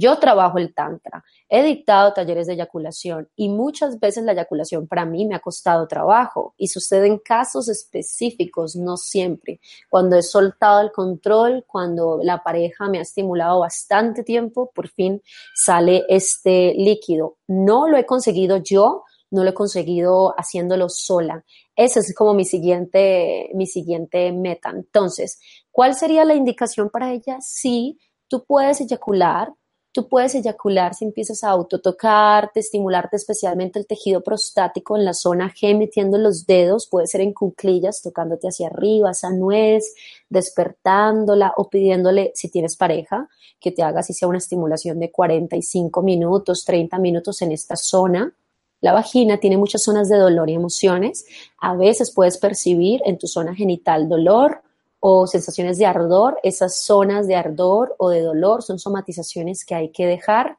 Yo 0.00 0.16
trabajo 0.20 0.58
el 0.58 0.74
tantra, 0.74 1.24
he 1.48 1.60
dictado 1.64 2.12
talleres 2.12 2.46
de 2.46 2.52
eyaculación 2.52 3.28
y 3.34 3.48
muchas 3.48 3.98
veces 3.98 4.22
la 4.22 4.30
eyaculación 4.30 4.86
para 4.86 5.04
mí 5.04 5.26
me 5.26 5.34
ha 5.34 5.40
costado 5.40 5.88
trabajo 5.88 6.54
y 6.56 6.68
sucede 6.68 7.08
en 7.08 7.18
casos 7.18 7.68
específicos, 7.68 8.76
no 8.76 8.96
siempre. 8.96 9.58
Cuando 9.90 10.16
he 10.16 10.22
soltado 10.22 10.82
el 10.82 10.92
control, 10.92 11.64
cuando 11.66 12.20
la 12.22 12.44
pareja 12.44 12.88
me 12.88 12.98
ha 12.98 13.02
estimulado 13.02 13.58
bastante 13.58 14.22
tiempo, 14.22 14.70
por 14.72 14.86
fin 14.86 15.20
sale 15.52 16.04
este 16.08 16.74
líquido. 16.74 17.38
No 17.48 17.88
lo 17.88 17.96
he 17.96 18.06
conseguido 18.06 18.58
yo, 18.58 19.02
no 19.32 19.42
lo 19.42 19.50
he 19.50 19.54
conseguido 19.54 20.32
haciéndolo 20.38 20.88
sola. 20.88 21.44
Esa 21.74 21.98
es 21.98 22.14
como 22.14 22.34
mi 22.34 22.44
siguiente, 22.44 23.50
mi 23.52 23.66
siguiente 23.66 24.30
meta. 24.30 24.70
Entonces, 24.70 25.40
¿cuál 25.72 25.96
sería 25.96 26.24
la 26.24 26.36
indicación 26.36 26.88
para 26.88 27.12
ella? 27.12 27.38
Sí, 27.40 27.98
tú 28.28 28.44
puedes 28.44 28.80
eyacular, 28.80 29.52
Tú 29.90 30.06
puedes 30.06 30.34
eyacular 30.34 30.94
si 30.94 31.06
empiezas 31.06 31.42
a 31.42 31.48
autotocarte, 31.48 32.60
estimularte 32.60 33.16
especialmente 33.16 33.78
el 33.78 33.86
tejido 33.86 34.22
prostático 34.22 34.96
en 34.96 35.04
la 35.04 35.14
zona 35.14 35.52
G, 35.52 35.76
metiendo 35.76 36.18
los 36.18 36.46
dedos, 36.46 36.86
puede 36.86 37.06
ser 37.06 37.22
en 37.22 37.32
cuclillas, 37.32 38.02
tocándote 38.02 38.48
hacia 38.48 38.68
arriba, 38.68 39.12
esa 39.12 39.30
nuez, 39.30 39.94
despertándola 40.28 41.54
o 41.56 41.70
pidiéndole, 41.70 42.32
si 42.34 42.50
tienes 42.50 42.76
pareja, 42.76 43.28
que 43.58 43.72
te 43.72 43.82
haga 43.82 44.02
si 44.02 44.12
sea 44.12 44.28
una 44.28 44.38
estimulación 44.38 45.00
de 45.00 45.10
45 45.10 46.02
minutos, 46.02 46.64
30 46.66 46.98
minutos 46.98 47.40
en 47.40 47.52
esta 47.52 47.74
zona. 47.76 48.34
La 48.80 48.92
vagina 48.92 49.38
tiene 49.38 49.56
muchas 49.56 49.82
zonas 49.82 50.08
de 50.08 50.18
dolor 50.18 50.50
y 50.50 50.54
emociones. 50.54 51.24
A 51.60 51.74
veces 51.74 52.12
puedes 52.12 52.36
percibir 52.38 53.00
en 53.06 53.18
tu 53.18 53.26
zona 53.26 53.54
genital 53.54 54.08
dolor, 54.08 54.62
o 55.00 55.26
sensaciones 55.26 55.78
de 55.78 55.86
ardor, 55.86 56.38
esas 56.42 56.82
zonas 56.82 57.26
de 57.26 57.36
ardor 57.36 57.94
o 57.98 58.10
de 58.10 58.22
dolor 58.22 58.62
son 58.62 58.78
somatizaciones 58.78 59.64
que 59.64 59.74
hay 59.74 59.90
que 59.90 60.06
dejar 60.06 60.58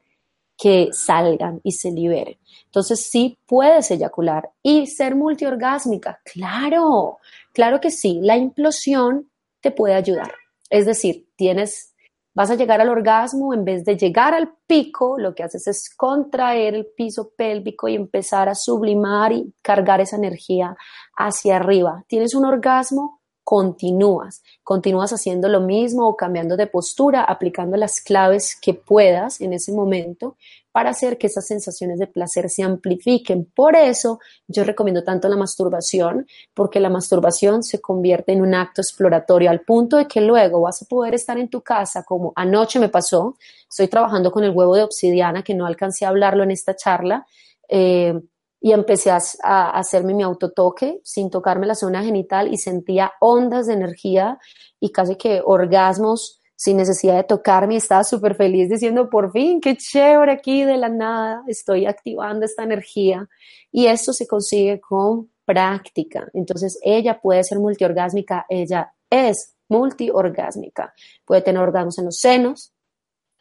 que 0.60 0.90
salgan 0.91 1.61
y 1.64 1.72
se 1.72 1.90
liberen. 1.90 2.38
Entonces 2.66 3.07
sí 3.10 3.38
puedes 3.48 3.90
eyacular 3.91 4.52
y 4.61 4.88
ser 4.88 5.16
multiorgásmica. 5.16 6.20
Claro, 6.26 7.20
claro 7.53 7.80
que 7.80 7.90
sí. 7.90 8.20
La 8.22 8.36
implosión 8.36 9.30
te 9.61 9.72
puede 9.72 9.94
ayudar. 9.94 10.34
Es 10.70 10.86
decir, 10.86 11.28
tienes, 11.38 11.95
vas 12.36 12.52
a 12.52 12.56
llegar 12.56 12.82
al 12.82 12.90
orgasmo, 12.90 13.53
en 13.53 13.64
vez 13.64 13.86
de 13.86 13.95
llegar 13.95 14.34
al 14.34 14.53
pico, 14.68 15.18
lo 15.18 15.34
que 15.34 15.44
haces 15.44 15.66
es 15.66 15.90
contraer 15.95 16.76
el 16.76 16.86
piso 16.86 17.32
pélvico 17.36 17.88
y 17.88 17.95
empezar 17.95 18.49
a 18.49 18.56
sublimar 18.56 19.32
y 19.32 19.53
cargar 19.61 20.02
esa 20.02 20.18
energía 20.18 20.76
hacia 21.16 21.56
arriba. 21.56 22.03
Tienes 22.07 22.36
un 22.36 22.44
orgasmo, 22.44 23.19
continúas, 23.49 24.43
continúas 24.61 25.11
haciendo 25.11 25.49
lo 25.49 25.59
mismo 25.59 26.07
o 26.07 26.15
cambiando 26.15 26.55
de 26.55 26.67
postura, 26.67 27.23
aplicando 27.23 27.77
las 27.77 27.99
claves 27.99 28.55
que 28.55 28.76
puedas 28.76 29.41
en 29.41 29.53
ese 29.53 29.71
momento 29.71 30.38
para 30.71 30.91
hacer 30.91 31.17
que 31.17 31.26
esas 31.26 31.47
sensaciones 31.47 31.97
de 31.97 32.05
placer 32.05 32.47
se 32.51 32.61
amplifiquen. 32.61 33.45
Por 33.45 33.76
eso 33.76 34.19
yo 34.47 34.63
recomiendo 34.63 35.03
tanto 35.03 35.27
la 35.30 35.35
masturbación, 35.35 36.27
porque 36.53 36.80
la 36.80 36.91
masturbación 36.91 37.63
se 37.63 37.81
convierte 37.81 38.34
en 38.34 38.43
un 38.43 38.53
acto 38.53 38.81
exploratorio 38.81 39.49
al 39.49 39.61
punto 39.61 39.97
de 39.97 40.07
que 40.07 40.21
luego 40.21 40.61
vas 40.61 40.84
a 40.84 40.85
poder 40.85 41.15
estar 41.15 41.39
en 41.39 41.49
tu 41.49 41.61
casa, 41.61 42.03
como 42.03 42.34
anoche 42.35 42.77
me 42.77 42.89
pasó, 42.89 43.35
estoy 43.67 43.88
trabajando 43.88 44.31
con 44.31 44.43
el 44.43 44.51
huevo 44.51 44.76
de 44.76 44.84
obsidiana, 44.84 45.41
que 45.41 45.55
no 45.55 45.65
alcancé 45.65 46.05
a 46.05 46.09
hablarlo 46.09 46.43
en 46.43 46.51
esta 46.51 46.76
charla. 46.76 47.26
Eh, 47.67 48.13
y 48.61 48.73
empecé 48.73 49.11
a, 49.11 49.69
hacerme 49.72 50.14
mi 50.14 50.23
autotoque 50.23 50.99
sin 51.03 51.30
tocarme 51.30 51.68
la 51.68 51.76
zona 51.76 52.03
genital 52.03 52.53
y 52.53 52.57
sentía 52.57 53.14
ondas 53.22 53.68
de 53.68 53.73
energía 53.73 54.38
y 54.80 54.91
casi 54.91 55.15
que 55.15 55.41
orgasmos 55.44 56.40
sin 56.56 56.77
necesidad 56.77 57.15
de 57.15 57.23
tocarme. 57.23 57.77
Estaba 57.77 58.03
súper 58.03 58.36
feliz 58.36 58.69
diciendo, 58.69 59.10
por 59.10 59.31
fin, 59.31 59.61
qué 59.61 59.77
chévere 59.77 60.34
aquí 60.34 60.64
de 60.65 60.77
la 60.77 60.90
nada, 60.90 61.44
estoy 61.48 61.86
activando 61.86 62.45
esta 62.45 62.64
energía. 62.64 63.30
Y 63.72 63.86
esto 63.86 64.11
se 64.11 64.27
consigue 64.27 64.81
con 64.81 65.30
práctica. 65.45 66.27
Entonces, 66.34 66.77
ella 66.84 67.22
puede 67.22 67.44
ser 67.45 67.60
multiorgásmica, 67.60 68.45
ella 68.49 68.94
es 69.10 69.56
multiorgásmica. 69.69 70.94
Puede 71.23 71.41
tener 71.41 71.61
orgasmos 71.61 71.98
en 71.98 72.06
los 72.06 72.18
senos, 72.18 72.73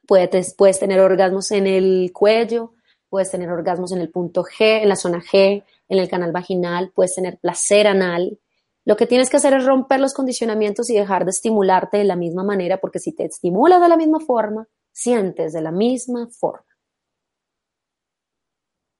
puede, 0.06 0.30
puedes 0.56 0.78
tener 0.78 1.00
orgasmos 1.00 1.50
en 1.50 1.66
el 1.66 2.12
cuello, 2.12 2.74
puedes 3.08 3.30
tener 3.30 3.50
orgasmos 3.50 3.92
en 3.92 4.00
el 4.00 4.10
punto 4.10 4.42
G, 4.44 4.82
en 4.82 4.88
la 4.88 4.96
zona 4.96 5.20
G, 5.20 5.64
en 5.88 5.98
el 5.98 6.08
canal 6.08 6.32
vaginal, 6.32 6.92
puedes 6.94 7.14
tener 7.14 7.38
placer 7.38 7.86
anal. 7.86 8.38
Lo 8.84 8.96
que 8.96 9.06
tienes 9.06 9.30
que 9.30 9.36
hacer 9.36 9.54
es 9.54 9.64
romper 9.64 10.00
los 10.00 10.14
condicionamientos 10.14 10.88
y 10.90 10.94
dejar 10.94 11.24
de 11.24 11.30
estimularte 11.30 11.98
de 11.98 12.04
la 12.04 12.16
misma 12.16 12.44
manera, 12.44 12.78
porque 12.78 12.98
si 12.98 13.14
te 13.14 13.24
estimulas 13.24 13.80
de 13.80 13.88
la 13.88 13.96
misma 13.96 14.20
forma, 14.20 14.68
sientes 14.92 15.52
de 15.52 15.62
la 15.62 15.72
misma 15.72 16.28
forma. 16.30 16.67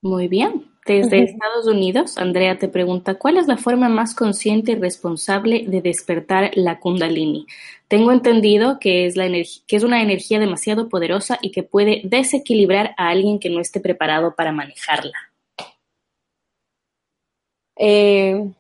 Muy 0.09 0.27
bien. 0.27 0.65
Desde 0.87 1.23
Estados 1.23 1.67
Unidos, 1.67 2.17
Andrea 2.17 2.59
te 2.59 2.67
pregunta, 2.67 3.17
¿cuál 3.17 3.37
es 3.37 3.47
la 3.47 3.59
forma 3.59 3.91
más 3.91 4.15
consciente 4.15 4.73
y 4.73 4.75
responsable 4.77 5.67
de 5.69 5.83
despertar 5.83 6.51
la 6.55 6.81
kundalini? 6.81 7.47
Tengo 7.89 8.11
entendido 8.11 8.79
que 8.79 9.05
es, 9.05 9.15
la 9.15 9.27
que 9.29 9.77
es 9.77 9.83
una 9.83 10.01
energía 10.01 10.39
demasiado 10.39 10.89
poderosa 10.89 11.39
y 11.43 11.51
que 11.51 11.63
puede 11.63 12.01
desequilibrar 12.05 12.95
a 12.97 13.11
alguien 13.11 13.39
que 13.39 13.51
no 13.51 13.61
esté 13.61 13.81
preparado 13.81 14.35
para 14.35 14.51
manejarla. 14.51 15.19
Eh, 17.77 18.51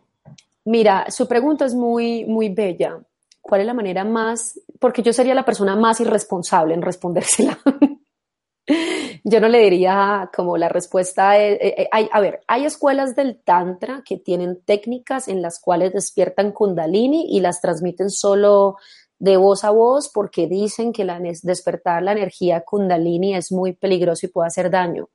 mira, 0.67 1.11
su 1.11 1.27
pregunta 1.27 1.65
es 1.65 1.73
muy, 1.73 2.27
muy 2.27 2.51
bella. 2.51 3.01
¿Cuál 3.41 3.63
es 3.63 3.67
la 3.67 3.73
manera 3.73 4.05
más? 4.05 4.61
Porque 4.79 5.03
yo 5.03 5.15
sería 5.15 5.35
la 5.35 5.47
persona 5.47 5.77
más 5.77 5.99
irresponsable 6.03 6.75
en 6.75 6.83
respondérsela. 6.83 7.59
Yo 9.25 9.41
no 9.41 9.49
le 9.49 9.59
diría 9.61 10.31
como 10.35 10.57
la 10.57 10.69
respuesta 10.69 11.39
es, 11.39 11.59
eh, 11.61 11.75
eh, 11.79 11.89
hay, 11.91 12.09
a 12.13 12.21
ver, 12.21 12.41
hay 12.47 12.65
escuelas 12.65 13.17
del 13.17 13.41
Tantra 13.41 14.03
que 14.05 14.17
tienen 14.17 14.61
técnicas 14.65 15.29
en 15.29 15.43
las 15.43 15.61
cuales 15.61 15.93
despiertan 15.93 16.53
kundalini 16.53 17.37
y 17.37 17.41
las 17.41 17.61
transmiten 17.61 18.11
solo 18.11 18.77
de 19.19 19.37
voz 19.37 19.65
a 19.65 19.71
voz 19.71 20.09
porque 20.09 20.47
dicen 20.47 20.93
que 20.93 21.05
la, 21.05 21.21
despertar 21.43 22.03
la 22.03 22.13
energía 22.13 22.61
kundalini 22.61 23.35
es 23.35 23.51
muy 23.51 23.73
peligroso 23.73 24.27
y 24.27 24.29
puede 24.31 24.47
hacer 24.47 24.71
daño. 24.71 25.09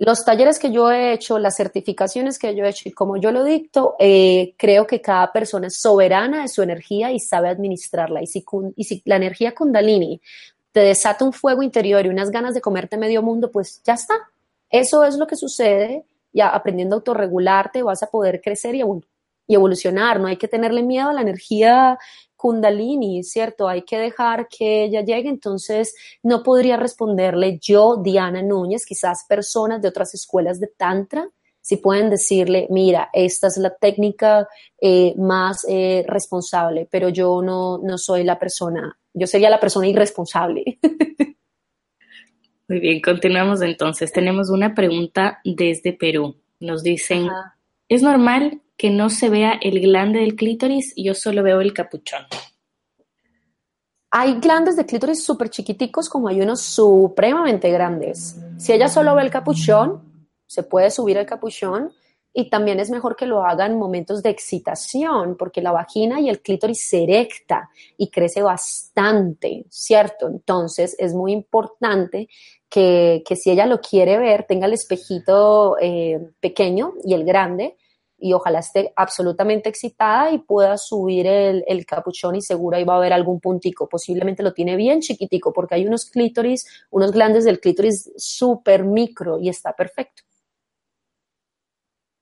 Los 0.00 0.24
talleres 0.24 0.60
que 0.60 0.70
yo 0.70 0.92
he 0.92 1.12
hecho, 1.12 1.40
las 1.40 1.56
certificaciones 1.56 2.38
que 2.38 2.54
yo 2.54 2.64
he 2.64 2.68
hecho 2.68 2.88
y 2.88 2.92
como 2.92 3.16
yo 3.16 3.32
lo 3.32 3.42
dicto, 3.42 3.96
eh, 3.98 4.54
creo 4.56 4.86
que 4.86 5.00
cada 5.00 5.32
persona 5.32 5.66
es 5.66 5.80
soberana 5.80 6.42
de 6.42 6.48
su 6.48 6.62
energía 6.62 7.10
y 7.10 7.18
sabe 7.18 7.48
administrarla. 7.48 8.22
Y 8.22 8.26
si 8.84 9.02
la 9.04 9.16
energía 9.16 9.56
kundalini 9.56 10.20
te 10.72 10.80
desata 10.80 11.24
un 11.24 11.32
fuego 11.32 11.62
interior 11.62 12.04
y 12.04 12.08
unas 12.08 12.30
ganas 12.30 12.54
de 12.54 12.60
comerte 12.60 12.96
medio 12.96 13.22
mundo, 13.22 13.50
pues 13.50 13.82
ya 13.84 13.94
está. 13.94 14.14
Eso 14.70 15.04
es 15.04 15.16
lo 15.16 15.26
que 15.26 15.36
sucede. 15.36 16.04
Ya 16.32 16.48
aprendiendo 16.48 16.94
a 16.94 16.98
autorregularte 16.98 17.82
vas 17.82 18.02
a 18.02 18.10
poder 18.10 18.40
crecer 18.40 18.74
y, 18.74 18.82
evolucionar. 19.48 20.20
No 20.20 20.28
hay 20.28 20.36
que 20.36 20.48
tenerle 20.48 20.82
miedo 20.82 21.08
a 21.08 21.12
la 21.14 21.22
energía 21.22 21.98
kundalini, 22.36 23.24
¿cierto? 23.24 23.66
Hay 23.66 23.82
que 23.82 23.98
dejar 23.98 24.46
que 24.48 24.84
ella 24.84 25.02
llegue. 25.02 25.28
Entonces, 25.28 25.94
no 26.22 26.42
podría 26.42 26.76
responderle 26.76 27.58
yo, 27.60 27.96
Diana 27.96 28.42
Núñez, 28.42 28.84
quizás 28.84 29.24
personas 29.28 29.82
de 29.82 29.88
otras 29.88 30.14
escuelas 30.14 30.60
de 30.60 30.68
Tantra, 30.68 31.28
si 31.68 31.76
pueden 31.76 32.08
decirle, 32.08 32.66
mira, 32.70 33.10
esta 33.12 33.48
es 33.48 33.58
la 33.58 33.74
técnica 33.74 34.48
eh, 34.80 35.14
más 35.18 35.66
eh, 35.68 36.02
responsable, 36.08 36.88
pero 36.90 37.10
yo 37.10 37.42
no, 37.42 37.76
no 37.76 37.98
soy 37.98 38.24
la 38.24 38.38
persona, 38.38 38.98
yo 39.18 39.26
sería 39.26 39.50
la 39.50 39.60
persona 39.60 39.88
irresponsable. 39.88 40.78
Muy 42.68 42.80
bien, 42.80 43.00
continuamos 43.00 43.62
entonces. 43.62 44.12
Tenemos 44.12 44.50
una 44.50 44.74
pregunta 44.74 45.40
desde 45.44 45.92
Perú. 45.92 46.36
Nos 46.60 46.82
dicen, 46.82 47.28
¿es 47.88 48.02
normal 48.02 48.60
que 48.76 48.90
no 48.90 49.08
se 49.08 49.30
vea 49.30 49.58
el 49.62 49.80
glande 49.80 50.20
del 50.20 50.36
clítoris? 50.36 50.92
Yo 50.96 51.14
solo 51.14 51.42
veo 51.42 51.60
el 51.60 51.72
capuchón. 51.72 52.26
Hay 54.10 54.40
glandes 54.40 54.76
de 54.76 54.86
clítoris 54.86 55.24
súper 55.24 55.50
chiquiticos 55.50 56.08
como 56.08 56.28
hay 56.28 56.40
unos 56.40 56.60
supremamente 56.60 57.70
grandes. 57.70 58.36
Si 58.58 58.72
ella 58.72 58.88
solo 58.88 59.14
ve 59.14 59.22
el 59.22 59.30
capuchón, 59.30 60.26
se 60.46 60.62
puede 60.62 60.90
subir 60.90 61.16
el 61.16 61.26
capuchón 61.26 61.92
y 62.38 62.48
también 62.48 62.78
es 62.78 62.88
mejor 62.88 63.16
que 63.16 63.26
lo 63.26 63.44
haga 63.44 63.66
en 63.66 63.76
momentos 63.76 64.22
de 64.22 64.30
excitación, 64.30 65.36
porque 65.36 65.60
la 65.60 65.72
vagina 65.72 66.20
y 66.20 66.28
el 66.28 66.40
clítoris 66.40 66.88
se 66.88 67.02
erecta 67.02 67.68
y 67.96 68.10
crece 68.10 68.42
bastante, 68.42 69.66
¿cierto? 69.70 70.28
Entonces 70.28 70.94
es 71.00 71.14
muy 71.14 71.32
importante 71.32 72.28
que, 72.70 73.24
si 73.34 73.50
ella 73.50 73.66
lo 73.66 73.80
quiere 73.80 74.18
ver, 74.18 74.44
tenga 74.44 74.66
el 74.66 74.74
espejito 74.74 75.78
eh, 75.80 76.30
pequeño 76.38 76.92
y 77.02 77.14
el 77.14 77.24
grande, 77.24 77.76
y 78.16 78.32
ojalá 78.32 78.60
esté 78.60 78.92
absolutamente 78.94 79.68
excitada 79.68 80.30
y 80.30 80.38
pueda 80.38 80.78
subir 80.78 81.26
el, 81.26 81.64
el, 81.66 81.84
capuchón 81.86 82.36
y 82.36 82.40
seguro 82.40 82.76
ahí 82.76 82.84
va 82.84 82.94
a 82.94 82.98
haber 82.98 83.14
algún 83.14 83.40
puntico. 83.40 83.88
Posiblemente 83.88 84.44
lo 84.44 84.52
tiene 84.52 84.76
bien 84.76 85.00
chiquitico 85.00 85.52
porque 85.52 85.74
hay 85.74 85.88
unos 85.88 86.06
clítoris, 86.06 86.86
unos 86.90 87.10
glandes 87.10 87.44
del 87.44 87.58
clítoris 87.58 88.12
súper 88.16 88.84
micro 88.84 89.40
y 89.40 89.48
está 89.48 89.72
perfecto. 89.72 90.27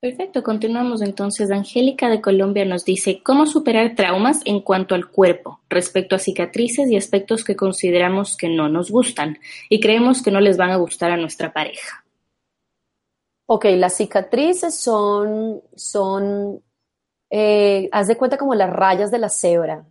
Perfecto, 0.01 0.43
continuamos 0.43 1.01
entonces. 1.01 1.51
Angélica 1.51 2.09
de 2.11 2.21
Colombia 2.21 2.65
nos 2.67 2.85
dice, 2.85 3.23
¿cómo 3.23 3.47
superar 3.47 3.95
traumas 3.95 4.43
en 4.45 4.61
cuanto 4.61 4.95
al 4.95 5.09
cuerpo 5.09 5.61
respecto 5.71 6.15
a 6.15 6.19
cicatrices 6.19 6.91
y 6.91 6.97
aspectos 6.97 7.45
que 7.45 7.57
consideramos 7.57 8.37
que 8.37 8.49
no 8.49 8.69
nos 8.69 8.91
gustan 8.91 9.39
y 9.71 9.81
creemos 9.81 10.23
que 10.23 10.31
no 10.31 10.41
les 10.41 10.59
van 10.59 10.71
a 10.71 10.77
gustar 10.77 11.11
a 11.11 11.17
nuestra 11.17 11.53
pareja? 11.53 12.05
Ok, 13.47 13.65
las 13.77 13.97
cicatrices 13.97 14.75
son, 14.75 15.63
son, 15.75 16.63
eh, 17.31 17.89
haz 17.91 18.09
de 18.09 18.17
cuenta 18.17 18.37
como 18.37 18.55
las 18.55 18.71
rayas 18.71 19.11
de 19.11 19.19
la 19.19 19.31
cebra. 19.31 19.87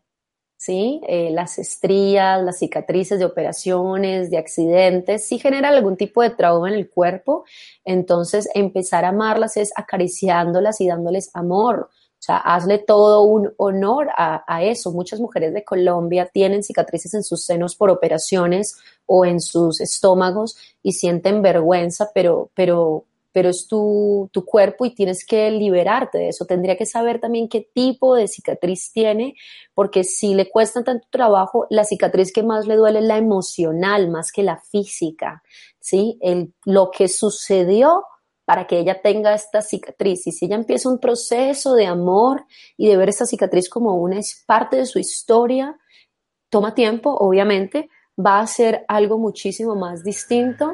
¿Sí? 0.57 1.02
Eh, 1.07 1.30
las 1.32 1.60
estrías, 1.60 2.41
las 2.44 2.60
cicatrices 2.60 3.19
de 3.19 3.26
operaciones, 3.26 4.30
de 4.30 4.38
accidentes, 4.38 5.27
sí 5.27 5.40
generan 5.40 5.73
algún 5.73 5.98
tipo 5.98 6.22
de 6.22 6.30
trauma 6.32 6.69
en 6.69 6.76
el 6.76 6.90
cuerpo, 6.90 7.45
entonces 7.84 8.48
empezar 8.53 9.06
a 9.06 9.10
amarlas 9.10 9.57
es 9.57 9.72
acariciándolas 9.76 10.82
y 10.82 10.88
dándoles 10.88 11.30
amor. 11.34 11.90
O 12.18 12.23
sea, 12.26 12.38
hazle 12.38 12.80
todo 12.80 13.22
un 13.22 13.53
honor 13.57 14.10
a, 14.18 14.44
a 14.48 14.64
eso. 14.64 14.91
Muchas 14.91 15.19
mujeres 15.19 15.53
de 15.53 15.64
Colombia 15.64 16.27
tienen 16.34 16.64
cicatrices 16.64 17.14
en 17.14 17.23
sus 17.23 17.45
senos 17.45 17.76
por 17.76 17.91
operaciones 17.91 18.77
o 19.06 19.26
en 19.26 19.40
sus 19.40 19.80
estómagos 19.80 20.57
y 20.82 20.94
sienten 20.94 21.44
vergüenza, 21.44 22.10
pero, 22.15 22.49
pero 22.56 23.06
pero 23.36 23.49
es 23.49 23.68
tu, 23.68 24.30
tu, 24.32 24.45
cuerpo 24.45 24.86
y 24.86 24.95
tienes 24.95 25.26
que 25.26 25.52
liberarte 25.52 26.20
de 26.20 26.30
eso. 26.30 26.45
Tendría 26.45 26.78
que 26.78 26.86
saber 26.86 27.20
también 27.20 27.49
qué 27.49 27.70
tipo 27.74 28.16
de 28.16 28.30
cicatriz 28.30 28.94
tiene, 28.94 29.36
porque 29.74 30.06
si 30.06 30.36
le 30.36 30.49
cuesta 30.49 30.86
tanto 30.86 31.06
trabajo, 31.12 31.68
la 31.70 31.84
cicatriz 31.84 32.32
que 32.32 32.44
más 32.44 32.66
le 32.66 32.78
duele 32.78 32.99
es 32.99 33.06
la 33.06 33.18
emocional, 33.18 34.10
más 34.10 34.32
que 34.32 34.41
la 34.41 34.62
física, 34.72 35.44
¿sí? 35.82 36.18
El, 36.22 36.53
lo 36.64 36.91
que 36.91 37.10
sucedió 37.10 38.06
para 38.45 38.68
que 38.68 38.80
ella 38.80 39.02
tenga 39.02 39.34
esta 39.34 39.62
cicatriz. 39.62 40.26
Y 40.28 40.32
si 40.32 40.45
ella 40.45 40.56
empieza 40.56 40.88
un 40.88 40.99
proceso 40.99 41.74
de 41.74 41.88
amor 41.88 42.45
y 42.78 42.88
de 42.88 42.95
ver 42.95 43.10
esta 43.10 43.26
cicatriz 43.26 43.68
como 43.68 43.95
una 43.95 44.22
parte 44.48 44.78
de 44.78 44.86
su 44.86 44.98
historia, 44.98 45.78
toma 46.49 46.74
tiempo, 46.74 47.14
obviamente, 47.14 47.90
va 48.18 48.40
a 48.40 48.48
ser 48.48 48.86
algo 48.88 49.18
muchísimo 49.18 49.76
más 49.76 50.06
distinto 50.06 50.72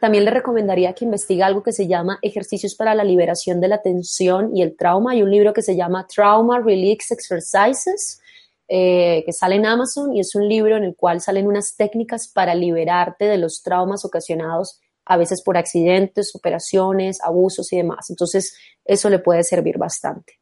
también 0.00 0.24
le 0.24 0.30
recomendaría 0.30 0.92
que 0.92 1.04
investigue 1.04 1.42
algo 1.42 1.62
que 1.62 1.72
se 1.72 1.86
llama 1.86 2.18
Ejercicios 2.22 2.74
para 2.74 2.94
la 2.94 3.04
liberación 3.04 3.60
de 3.60 3.68
la 3.68 3.82
tensión 3.82 4.56
y 4.56 4.62
el 4.62 4.76
trauma. 4.76 5.12
Hay 5.12 5.22
un 5.22 5.30
libro 5.30 5.52
que 5.52 5.62
se 5.62 5.76
llama 5.76 6.06
Trauma 6.06 6.60
Release 6.60 7.12
Exercises, 7.12 8.20
eh, 8.68 9.22
que 9.24 9.32
sale 9.32 9.56
en 9.56 9.66
Amazon 9.66 10.14
y 10.14 10.20
es 10.20 10.34
un 10.34 10.48
libro 10.48 10.76
en 10.76 10.84
el 10.84 10.94
cual 10.94 11.20
salen 11.20 11.46
unas 11.46 11.76
técnicas 11.76 12.28
para 12.28 12.54
liberarte 12.54 13.24
de 13.24 13.38
los 13.38 13.62
traumas 13.62 14.04
ocasionados 14.04 14.80
a 15.06 15.16
veces 15.16 15.42
por 15.42 15.56
accidentes, 15.56 16.34
operaciones, 16.34 17.18
abusos 17.22 17.72
y 17.72 17.78
demás. 17.78 18.10
Entonces, 18.10 18.56
eso 18.84 19.08
le 19.08 19.18
puede 19.18 19.42
servir 19.42 19.78
bastante. 19.78 20.34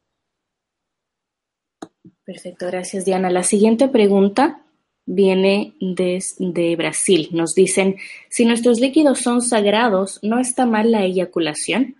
Perfecto, 2.25 2.67
gracias 2.67 3.05
Diana. 3.05 3.31
La 3.31 3.45
siguiente 3.45 3.89
pregunta 3.89 4.66
viene 5.07 5.75
desde 5.81 6.77
Brasil. 6.77 7.29
Nos 7.33 7.55
dicen, 7.55 7.97
si 8.29 8.45
nuestros 8.45 8.81
líquidos 8.81 9.21
son 9.21 9.41
sagrados, 9.41 10.19
¿no 10.23 10.39
está 10.39 10.67
mal 10.67 10.91
la 10.91 11.05
eyaculación? 11.05 11.97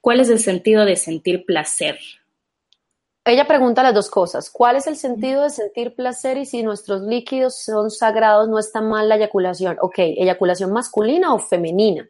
¿Cuál 0.00 0.20
es 0.20 0.28
el 0.30 0.38
sentido 0.38 0.84
de 0.84 0.96
sentir 0.96 1.44
placer? 1.44 1.98
Ella 3.24 3.46
pregunta 3.46 3.82
las 3.82 3.94
dos 3.94 4.10
cosas. 4.10 4.50
¿Cuál 4.50 4.76
es 4.76 4.86
el 4.86 4.96
sentido 4.96 5.42
de 5.42 5.50
sentir 5.50 5.94
placer 5.94 6.38
y 6.38 6.46
si 6.46 6.62
nuestros 6.62 7.02
líquidos 7.02 7.62
son 7.62 7.90
sagrados, 7.90 8.48
no 8.48 8.58
está 8.58 8.80
mal 8.80 9.08
la 9.08 9.16
eyaculación? 9.16 9.76
Ok, 9.80 9.98
eyaculación 9.98 10.72
masculina 10.72 11.34
o 11.34 11.38
femenina. 11.38 12.08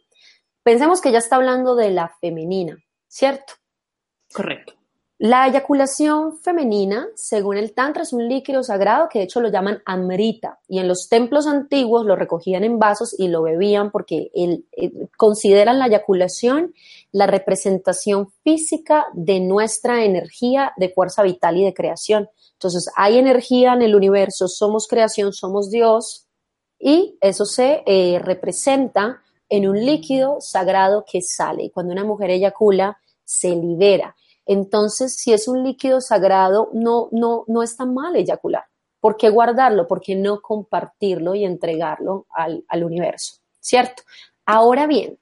Pensemos 0.63 1.01
que 1.01 1.09
ella 1.09 1.19
está 1.19 1.37
hablando 1.37 1.75
de 1.75 1.91
la 1.91 2.09
femenina, 2.21 2.79
¿cierto? 3.09 3.55
Correcto. 4.33 4.80
La 5.23 5.47
eyaculación 5.47 6.39
femenina, 6.39 7.07
según 7.15 7.59
el 7.59 7.75
Tantra, 7.75 8.05
es 8.05 8.15
un 8.15 8.27
líquido 8.27 8.63
sagrado 8.63 9.11
que 9.11 9.19
de 9.19 9.27
hecho 9.27 9.43
lo 9.43 9.51
llaman 9.51 9.83
amrita 9.85 10.61
y 10.67 10.79
en 10.79 10.89
los 10.89 11.11
templos 11.11 11.47
antiguos 11.47 12.07
lo 12.07 12.17
recogían 12.17 12.65
en 12.65 12.79
vasos 12.79 13.15
y 13.19 13.29
lo 13.29 13.43
bebían 13.43 13.91
porque 13.91 14.31
consideran 15.19 15.79
la 15.79 15.89
eyaculación 15.89 16.73
la 17.13 17.27
representación 17.27 18.31
física 18.43 19.09
de 19.13 19.41
nuestra 19.41 20.07
energía 20.07 20.73
de 20.79 20.89
fuerza 20.89 21.23
vital 21.23 21.59
y 21.59 21.65
de 21.65 21.75
creación. 21.75 22.31
Entonces, 22.55 22.91
hay 22.97 23.19
energía 23.19 23.75
en 23.75 23.83
el 23.83 23.95
universo, 23.95 24.49
somos 24.49 24.89
creación, 24.89 25.35
somos 25.35 25.71
Dios 25.71 26.29
y 26.79 27.19
eso 27.21 27.45
se 27.45 27.83
eh, 27.85 28.19
representa 28.25 29.21
en 29.51 29.69
un 29.69 29.85
líquido 29.85 30.41
sagrado 30.41 31.05
que 31.07 31.21
sale. 31.21 31.65
Y 31.65 31.71
cuando 31.71 31.93
una 31.93 32.05
mujer 32.05 32.31
eyacula, 32.31 32.99
se 33.23 33.51
libera. 33.51 34.17
Entonces, 34.53 35.15
si 35.15 35.33
es 35.33 35.47
un 35.47 35.63
líquido 35.63 36.01
sagrado, 36.01 36.71
no, 36.73 37.09
no, 37.13 37.45
no 37.47 37.63
está 37.63 37.87
mal 37.87 38.17
eyacular. 38.17 38.65
¿Por 38.99 39.17
qué 39.17 39.31
guardarlo? 39.31 39.87
¿Por 39.87 40.01
qué 40.01 40.17
no 40.17 40.41
compartirlo 40.43 41.37
y 41.37 41.45
entregarlo 41.45 42.27
al, 42.31 42.65
al 42.67 42.83
universo? 42.83 43.35
¿Cierto? 43.61 44.03
Ahora 44.45 44.89
bien, 44.89 45.21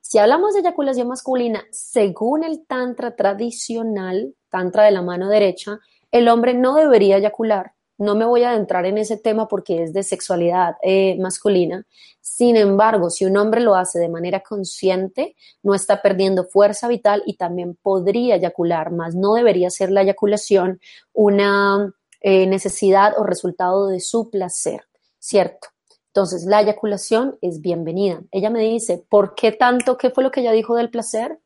si 0.00 0.18
hablamos 0.18 0.52
de 0.52 0.62
eyaculación 0.62 1.06
masculina, 1.06 1.62
según 1.70 2.42
el 2.42 2.66
tantra 2.66 3.14
tradicional, 3.14 4.34
tantra 4.50 4.82
de 4.82 4.90
la 4.90 5.02
mano 5.02 5.28
derecha, 5.28 5.78
el 6.10 6.26
hombre 6.26 6.52
no 6.52 6.74
debería 6.74 7.18
eyacular 7.18 7.75
no 7.98 8.14
me 8.14 8.24
voy 8.24 8.42
a 8.42 8.50
adentrar 8.50 8.86
en 8.86 8.98
ese 8.98 9.16
tema 9.16 9.48
porque 9.48 9.82
es 9.82 9.92
de 9.92 10.02
sexualidad 10.02 10.76
eh, 10.82 11.16
masculina. 11.18 11.86
Sin 12.20 12.56
embargo, 12.56 13.08
si 13.10 13.24
un 13.24 13.36
hombre 13.36 13.60
lo 13.60 13.74
hace 13.74 13.98
de 13.98 14.08
manera 14.08 14.40
consciente, 14.40 15.36
no 15.62 15.74
está 15.74 16.02
perdiendo 16.02 16.44
fuerza 16.44 16.88
vital 16.88 17.22
y 17.26 17.36
también 17.36 17.76
podría 17.80 18.36
eyacular, 18.36 18.90
más 18.92 19.14
no 19.14 19.34
debería 19.34 19.70
ser 19.70 19.90
la 19.90 20.02
eyaculación 20.02 20.80
una 21.12 21.94
eh, 22.20 22.46
necesidad 22.46 23.14
o 23.18 23.24
resultado 23.24 23.88
de 23.88 24.00
su 24.00 24.30
placer, 24.30 24.82
¿cierto? 25.18 25.68
Entonces, 26.08 26.44
la 26.46 26.62
eyaculación 26.62 27.38
es 27.42 27.60
bienvenida. 27.60 28.22
Ella 28.30 28.50
me 28.50 28.60
dice, 28.60 29.04
¿por 29.08 29.34
qué 29.34 29.52
tanto? 29.52 29.98
¿Qué 29.98 30.10
fue 30.10 30.24
lo 30.24 30.30
que 30.30 30.40
ella 30.40 30.52
dijo 30.52 30.74
del 30.74 30.90
placer? 30.90 31.38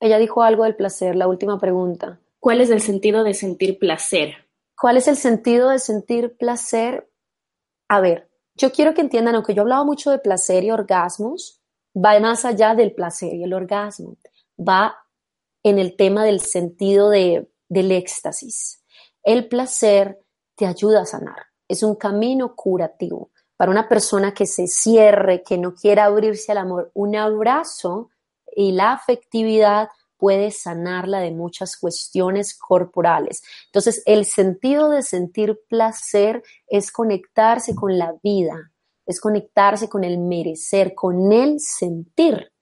Ella 0.00 0.18
dijo 0.18 0.42
algo 0.42 0.64
del 0.64 0.74
placer, 0.74 1.14
la 1.14 1.28
última 1.28 1.58
pregunta. 1.58 2.18
¿Cuál 2.40 2.60
es 2.60 2.70
el 2.70 2.80
sentido 2.80 3.22
de 3.24 3.34
sentir 3.34 3.78
placer? 3.78 4.43
¿Cuál 4.84 4.98
es 4.98 5.08
el 5.08 5.16
sentido 5.16 5.70
de 5.70 5.78
sentir 5.78 6.36
placer? 6.36 7.10
A 7.88 8.02
ver, 8.02 8.28
yo 8.54 8.70
quiero 8.70 8.92
que 8.92 9.00
entiendan, 9.00 9.34
aunque 9.34 9.54
yo 9.54 9.60
he 9.60 9.62
hablado 9.62 9.86
mucho 9.86 10.10
de 10.10 10.18
placer 10.18 10.62
y 10.62 10.70
orgasmos, 10.70 11.62
va 11.96 12.20
más 12.20 12.44
allá 12.44 12.74
del 12.74 12.94
placer 12.94 13.32
y 13.32 13.44
el 13.44 13.54
orgasmo, 13.54 14.18
va 14.60 14.94
en 15.62 15.78
el 15.78 15.96
tema 15.96 16.22
del 16.26 16.40
sentido 16.40 17.08
de, 17.08 17.50
del 17.70 17.92
éxtasis. 17.92 18.84
El 19.22 19.48
placer 19.48 20.20
te 20.54 20.66
ayuda 20.66 21.00
a 21.00 21.06
sanar, 21.06 21.46
es 21.66 21.82
un 21.82 21.94
camino 21.94 22.54
curativo. 22.54 23.30
Para 23.56 23.70
una 23.70 23.88
persona 23.88 24.34
que 24.34 24.44
se 24.44 24.66
cierre, 24.66 25.42
que 25.42 25.56
no 25.56 25.74
quiera 25.74 26.04
abrirse 26.04 26.52
al 26.52 26.58
amor, 26.58 26.90
un 26.92 27.16
abrazo 27.16 28.10
y 28.54 28.72
la 28.72 28.92
afectividad 28.92 29.88
puede 30.18 30.50
sanarla 30.50 31.20
de 31.20 31.30
muchas 31.30 31.76
cuestiones 31.76 32.56
corporales. 32.56 33.42
Entonces, 33.66 34.02
el 34.06 34.24
sentido 34.24 34.90
de 34.90 35.02
sentir 35.02 35.58
placer 35.68 36.42
es 36.66 36.90
conectarse 36.92 37.74
con 37.74 37.98
la 37.98 38.14
vida, 38.22 38.72
es 39.06 39.20
conectarse 39.20 39.88
con 39.88 40.04
el 40.04 40.18
merecer, 40.18 40.94
con 40.94 41.32
el 41.32 41.60
sentir, 41.60 42.52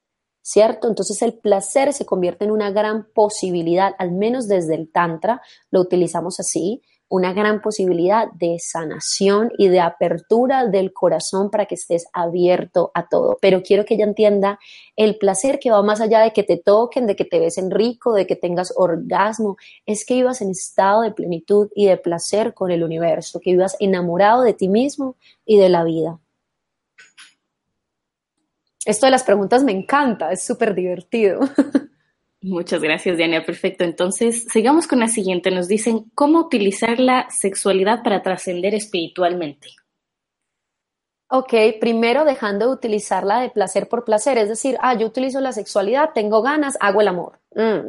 ¿cierto? 0.42 0.88
Entonces 0.88 1.22
el 1.22 1.38
placer 1.38 1.92
se 1.92 2.04
convierte 2.04 2.44
en 2.44 2.50
una 2.50 2.70
gran 2.70 3.06
posibilidad, 3.14 3.94
al 3.98 4.12
menos 4.12 4.48
desde 4.48 4.74
el 4.74 4.90
Tantra, 4.90 5.40
lo 5.70 5.80
utilizamos 5.80 6.40
así, 6.40 6.82
una 7.12 7.34
gran 7.34 7.60
posibilidad 7.60 8.32
de 8.32 8.56
sanación 8.58 9.52
y 9.58 9.68
de 9.68 9.80
apertura 9.80 10.66
del 10.66 10.94
corazón 10.94 11.50
para 11.50 11.66
que 11.66 11.74
estés 11.74 12.06
abierto 12.14 12.90
a 12.94 13.06
todo. 13.06 13.36
Pero 13.42 13.62
quiero 13.62 13.84
que 13.84 13.94
ella 13.94 14.06
entienda 14.06 14.58
el 14.96 15.18
placer 15.18 15.58
que 15.58 15.70
va 15.70 15.82
más 15.82 16.00
allá 16.00 16.20
de 16.20 16.32
que 16.32 16.42
te 16.42 16.56
toquen, 16.56 17.06
de 17.06 17.14
que 17.14 17.26
te 17.26 17.38
besen 17.38 17.70
rico, 17.70 18.14
de 18.14 18.26
que 18.26 18.34
tengas 18.34 18.72
orgasmo, 18.74 19.58
es 19.84 20.06
que 20.06 20.14
vivas 20.14 20.40
en 20.40 20.52
estado 20.52 21.02
de 21.02 21.12
plenitud 21.12 21.68
y 21.74 21.84
de 21.84 21.98
placer 21.98 22.54
con 22.54 22.70
el 22.70 22.82
universo, 22.82 23.40
que 23.40 23.50
vivas 23.50 23.76
enamorado 23.78 24.40
de 24.42 24.54
ti 24.54 24.68
mismo 24.68 25.16
y 25.44 25.58
de 25.58 25.68
la 25.68 25.84
vida. 25.84 26.18
Esto 28.86 29.04
de 29.04 29.12
las 29.12 29.22
preguntas 29.22 29.62
me 29.64 29.72
encanta, 29.72 30.32
es 30.32 30.42
súper 30.42 30.74
divertido. 30.74 31.40
Muchas 32.42 32.82
gracias, 32.82 33.16
Diana. 33.16 33.44
Perfecto. 33.44 33.84
Entonces, 33.84 34.46
sigamos 34.50 34.88
con 34.88 34.98
la 34.98 35.08
siguiente. 35.08 35.50
Nos 35.50 35.68
dicen 35.68 36.10
cómo 36.14 36.40
utilizar 36.40 36.98
la 36.98 37.30
sexualidad 37.30 38.02
para 38.02 38.22
trascender 38.22 38.74
espiritualmente. 38.74 39.68
Ok, 41.30 41.54
primero 41.80 42.24
dejando 42.26 42.66
de 42.66 42.72
utilizarla 42.72 43.40
de 43.40 43.48
placer 43.48 43.88
por 43.88 44.04
placer, 44.04 44.36
es 44.36 44.50
decir, 44.50 44.76
ah, 44.82 44.94
yo 44.94 45.06
utilizo 45.06 45.40
la 45.40 45.52
sexualidad, 45.52 46.10
tengo 46.12 46.42
ganas, 46.42 46.76
hago 46.78 47.00
el 47.00 47.08
amor. 47.08 47.40
Mm. 47.54 47.88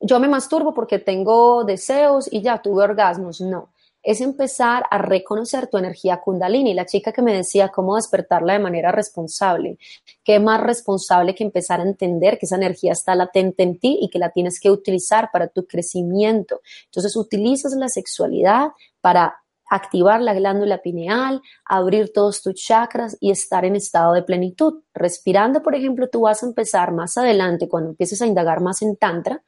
Yo 0.00 0.20
me 0.20 0.28
masturbo 0.28 0.74
porque 0.74 0.98
tengo 0.98 1.64
deseos 1.64 2.30
y 2.30 2.42
ya 2.42 2.60
tuve 2.60 2.84
orgasmos. 2.84 3.40
No, 3.40 3.72
es 4.04 4.20
empezar 4.20 4.84
a 4.90 4.98
reconocer 4.98 5.66
tu 5.68 5.78
energía 5.78 6.20
kundalini. 6.20 6.74
La 6.74 6.84
chica 6.84 7.10
que 7.10 7.22
me 7.22 7.34
decía 7.34 7.70
cómo 7.70 7.96
despertarla 7.96 8.52
de 8.52 8.58
manera 8.58 8.92
responsable. 8.92 9.78
¿Qué 10.22 10.38
más 10.38 10.60
responsable 10.60 11.34
que 11.34 11.42
empezar 11.42 11.80
a 11.80 11.84
entender 11.84 12.38
que 12.38 12.46
esa 12.46 12.56
energía 12.56 12.92
está 12.92 13.14
latente 13.14 13.62
en 13.62 13.78
ti 13.78 13.98
y 14.00 14.10
que 14.10 14.18
la 14.18 14.30
tienes 14.30 14.60
que 14.60 14.70
utilizar 14.70 15.30
para 15.32 15.48
tu 15.48 15.66
crecimiento? 15.66 16.60
Entonces 16.84 17.16
utilizas 17.16 17.72
la 17.74 17.88
sexualidad 17.88 18.68
para 19.00 19.38
activar 19.70 20.20
la 20.20 20.34
glándula 20.34 20.82
pineal, 20.82 21.40
abrir 21.64 22.12
todos 22.12 22.42
tus 22.42 22.54
chakras 22.54 23.16
y 23.20 23.30
estar 23.30 23.64
en 23.64 23.76
estado 23.76 24.12
de 24.12 24.22
plenitud. 24.22 24.82
Respirando, 24.92 25.62
por 25.62 25.74
ejemplo, 25.74 26.08
tú 26.08 26.22
vas 26.22 26.42
a 26.42 26.46
empezar 26.46 26.92
más 26.92 27.16
adelante, 27.16 27.68
cuando 27.68 27.90
empieces 27.90 28.20
a 28.20 28.26
indagar 28.26 28.60
más 28.60 28.82
en 28.82 28.96
Tantra, 28.96 29.42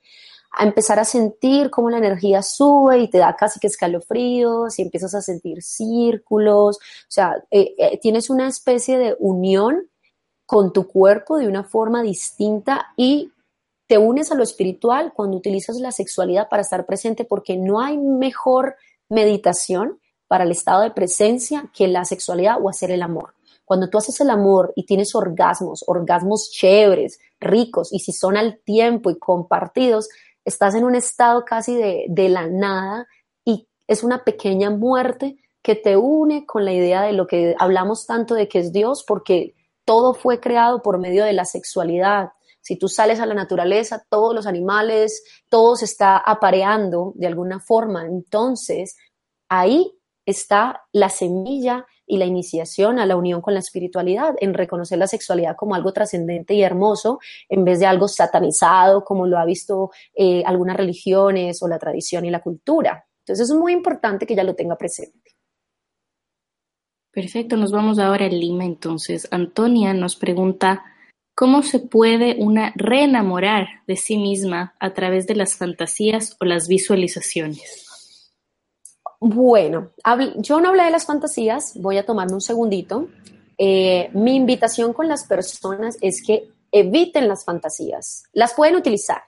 a 0.53 0.65
empezar 0.65 0.99
a 0.99 1.05
sentir 1.05 1.71
cómo 1.71 1.91
la 1.91 1.99
energía 1.99 2.43
sube 2.43 2.99
y 2.99 3.09
te 3.09 3.19
da 3.19 3.37
casi 3.37 3.61
que 3.61 3.67
escalofríos 3.67 4.79
y 4.79 4.83
empiezas 4.83 5.15
a 5.15 5.21
sentir 5.21 5.63
círculos, 5.63 6.77
o 6.77 7.09
sea, 7.09 7.37
eh, 7.51 7.75
eh, 7.79 7.99
tienes 8.01 8.31
una 8.31 8.49
especie 8.49 8.99
de 8.99 9.17
unión 9.19 9.89
con 10.47 10.73
tu 10.73 10.87
cuerpo 10.87 11.39
de 11.39 11.49
una 11.49 11.65
forma 11.65 12.03
distinta 12.03 12.87
y 12.97 13.33
te 13.87 13.99
unes 13.99 14.33
a 14.33 14.35
lo 14.35 14.43
espiritual 14.43 15.13
cuando 15.15 15.37
utilizas 15.37 15.77
la 15.77 15.93
sexualidad 15.93 16.49
para 16.49 16.63
estar 16.63 16.87
presente 16.87 17.25
porque 17.25 17.57
no 17.57 17.81
hay 17.81 17.99
mejor 17.99 18.77
meditación 19.09 20.01
para 20.29 20.45
el 20.45 20.51
estado 20.51 20.83
de 20.83 20.91
presencia 20.91 21.71
que 21.73 21.87
la 21.87 22.05
sexualidad 22.05 22.57
o 22.61 22.69
hacer 22.69 22.91
el 22.91 23.03
amor. 23.03 23.35
Cuando 23.65 23.91
tú 23.91 23.99
haces 23.99 24.21
el 24.21 24.31
amor 24.31 24.73
y 24.77 24.87
tienes 24.87 25.15
orgasmos, 25.15 25.85
orgasmos 25.87 26.51
chéveres, 26.51 27.19
ricos, 27.41 27.93
y 27.93 27.99
si 27.99 28.13
son 28.13 28.37
al 28.37 28.59
tiempo 28.59 29.11
y 29.11 29.19
compartidos, 29.19 30.09
estás 30.47 30.75
en 30.75 30.85
un 30.85 30.95
estado 30.95 31.45
casi 31.45 31.75
de, 31.75 32.07
de 32.09 32.29
la 32.31 32.47
nada 32.47 33.07
y 33.45 33.69
es 33.87 34.03
una 34.03 34.25
pequeña 34.25 34.71
muerte 34.71 35.37
que 35.61 35.75
te 35.75 35.97
une 35.97 36.47
con 36.47 36.65
la 36.65 36.73
idea 36.73 37.03
de 37.03 37.13
lo 37.13 37.27
que 37.27 37.57
hablamos 37.59 38.07
tanto 38.07 38.35
de 38.35 38.49
que 38.49 38.61
es 38.61 38.73
Dios, 38.73 39.05
porque 39.07 39.57
todo 39.85 40.15
fue 40.15 40.39
creado 40.39 40.81
por 40.81 40.99
medio 40.99 41.25
de 41.25 41.33
la 41.33 41.45
sexualidad. 41.45 42.31
Si 42.61 42.77
tú 42.77 42.89
sales 42.89 43.19
a 43.19 43.27
la 43.27 43.35
naturaleza, 43.35 44.07
todos 44.09 44.33
los 44.33 44.47
animales, 44.47 45.25
todo 45.49 45.75
se 45.75 45.85
está 45.85 46.17
apareando 46.17 47.13
de 47.17 47.27
alguna 47.27 47.59
forma. 47.59 48.07
Entonces, 48.07 48.97
ahí 49.49 49.99
está 50.25 50.85
la 50.93 51.09
semilla 51.09 51.85
y 52.07 52.19
la 52.19 52.25
iniciación 52.25 52.99
a 52.99 53.07
la 53.07 53.17
unión 53.17 53.41
con 53.41 53.55
la 53.55 53.61
espiritualidad, 53.61 54.35
en 54.41 54.55
reconocer 54.55 54.99
la 54.99 55.07
sexualidad 55.07 55.57
como 55.57 55.75
algo 55.75 55.93
trascendente 55.93 56.55
y 56.55 56.63
hermoso, 56.63 57.19
en 57.49 57.65
vez 57.65 57.81
de 57.81 57.87
algo 57.87 58.09
satanizado, 58.09 59.05
como 59.05 59.27
lo 59.27 59.39
ha 59.39 59.45
visto 59.45 59.91
eh, 60.15 60.43
algunas 60.47 60.77
religiones 60.77 61.63
o 61.63 61.69
la 61.69 61.79
tradición 61.79 62.25
y 62.25 62.31
la 62.31 62.43
cultura. 62.43 63.07
Entonces 63.21 63.51
es 63.51 63.57
muy 63.57 63.73
importante 63.73 64.27
que 64.27 64.37
ya 64.37 64.45
lo 64.45 64.55
tenga 64.55 64.77
presente. 64.77 65.37
Perfecto, 67.17 67.57
nos 67.57 67.73
vamos 67.73 67.99
ahora 67.99 68.27
a 68.27 68.29
Lima. 68.29 68.67
Entonces, 68.67 69.27
Antonia 69.31 69.95
nos 69.95 70.17
pregunta, 70.17 70.85
¿cómo 71.35 71.63
se 71.63 71.79
puede 71.79 72.37
una 72.39 72.73
reenamorar 72.77 73.69
de 73.87 73.97
sí 73.97 74.19
misma 74.19 74.75
a 74.79 74.93
través 74.93 75.27
de 75.27 75.35
las 75.35 75.57
fantasías 75.57 76.37
o 76.41 76.45
las 76.45 76.69
visualizaciones? 76.69 77.86
Bueno, 79.21 79.91
yo 80.37 80.61
no 80.61 80.69
hablé 80.69 80.85
de 80.85 80.91
las 80.91 81.07
fantasías, 81.07 81.73
voy 81.77 81.99
a 81.99 82.07
tomarme 82.07 82.35
un 82.35 82.41
segundito. 82.41 83.09
Eh, 83.59 84.11
mi 84.13 84.37
invitación 84.37 84.93
con 84.93 85.09
las 85.09 85.25
personas 85.25 85.97
es 86.01 86.23
que 86.23 86.51
eviten 86.71 87.29
las 87.29 87.45
fantasías. 87.45 88.25
Las 88.33 88.55
pueden 88.55 88.77
utilizar 88.77 89.23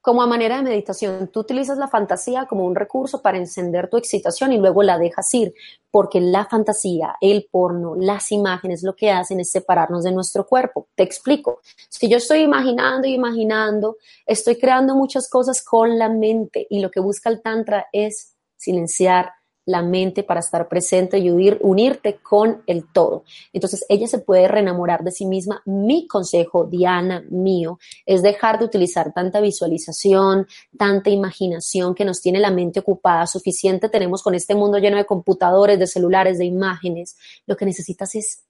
como 0.00 0.22
a 0.22 0.26
manera 0.26 0.56
de 0.56 0.62
meditación. 0.62 1.28
Tú 1.28 1.40
utilizas 1.40 1.76
la 1.76 1.88
fantasía 1.88 2.46
como 2.46 2.64
un 2.64 2.74
recurso 2.74 3.20
para 3.20 3.36
encender 3.36 3.90
tu 3.90 3.96
excitación 3.96 4.52
y 4.52 4.58
luego 4.58 4.82
la 4.82 4.98
dejas 4.98 5.32
ir, 5.34 5.52
porque 5.90 6.20
la 6.20 6.46
fantasía, 6.46 7.16
el 7.20 7.46
porno, 7.50 7.94
las 7.94 8.32
imágenes 8.32 8.82
lo 8.82 8.94
que 8.94 9.10
hacen 9.10 9.40
es 9.40 9.50
separarnos 9.50 10.04
de 10.04 10.12
nuestro 10.12 10.46
cuerpo. 10.46 10.88
Te 10.94 11.02
explico. 11.02 11.60
Si 11.88 12.08
yo 12.08 12.18
estoy 12.18 12.40
imaginando 12.40 13.06
y 13.06 13.14
imaginando, 13.14 13.96
estoy 14.24 14.56
creando 14.56 14.94
muchas 14.94 15.28
cosas 15.28 15.62
con 15.62 15.98
la 15.98 16.08
mente 16.08 16.66
y 16.70 16.80
lo 16.80 16.90
que 16.90 17.00
busca 17.00 17.28
el 17.28 17.42
Tantra 17.42 17.86
es 17.92 18.37
silenciar 18.58 19.30
la 19.68 19.82
mente 19.82 20.22
para 20.22 20.40
estar 20.40 20.66
presente 20.66 21.18
y 21.18 21.28
unirte 21.28 22.16
con 22.22 22.62
el 22.66 22.90
todo. 22.90 23.24
Entonces, 23.52 23.84
ella 23.90 24.06
se 24.06 24.18
puede 24.18 24.48
reenamorar 24.48 25.04
de 25.04 25.10
sí 25.10 25.26
misma. 25.26 25.60
Mi 25.66 26.06
consejo, 26.06 26.64
Diana, 26.64 27.22
mío, 27.28 27.78
es 28.06 28.22
dejar 28.22 28.58
de 28.58 28.64
utilizar 28.64 29.12
tanta 29.12 29.42
visualización, 29.42 30.46
tanta 30.78 31.10
imaginación 31.10 31.94
que 31.94 32.06
nos 32.06 32.22
tiene 32.22 32.40
la 32.40 32.50
mente 32.50 32.80
ocupada. 32.80 33.26
Suficiente 33.26 33.90
tenemos 33.90 34.22
con 34.22 34.34
este 34.34 34.54
mundo 34.54 34.78
lleno 34.78 34.96
de 34.96 35.04
computadores, 35.04 35.78
de 35.78 35.86
celulares, 35.86 36.38
de 36.38 36.46
imágenes. 36.46 37.18
Lo 37.46 37.54
que 37.54 37.66
necesitas 37.66 38.14
es 38.14 38.44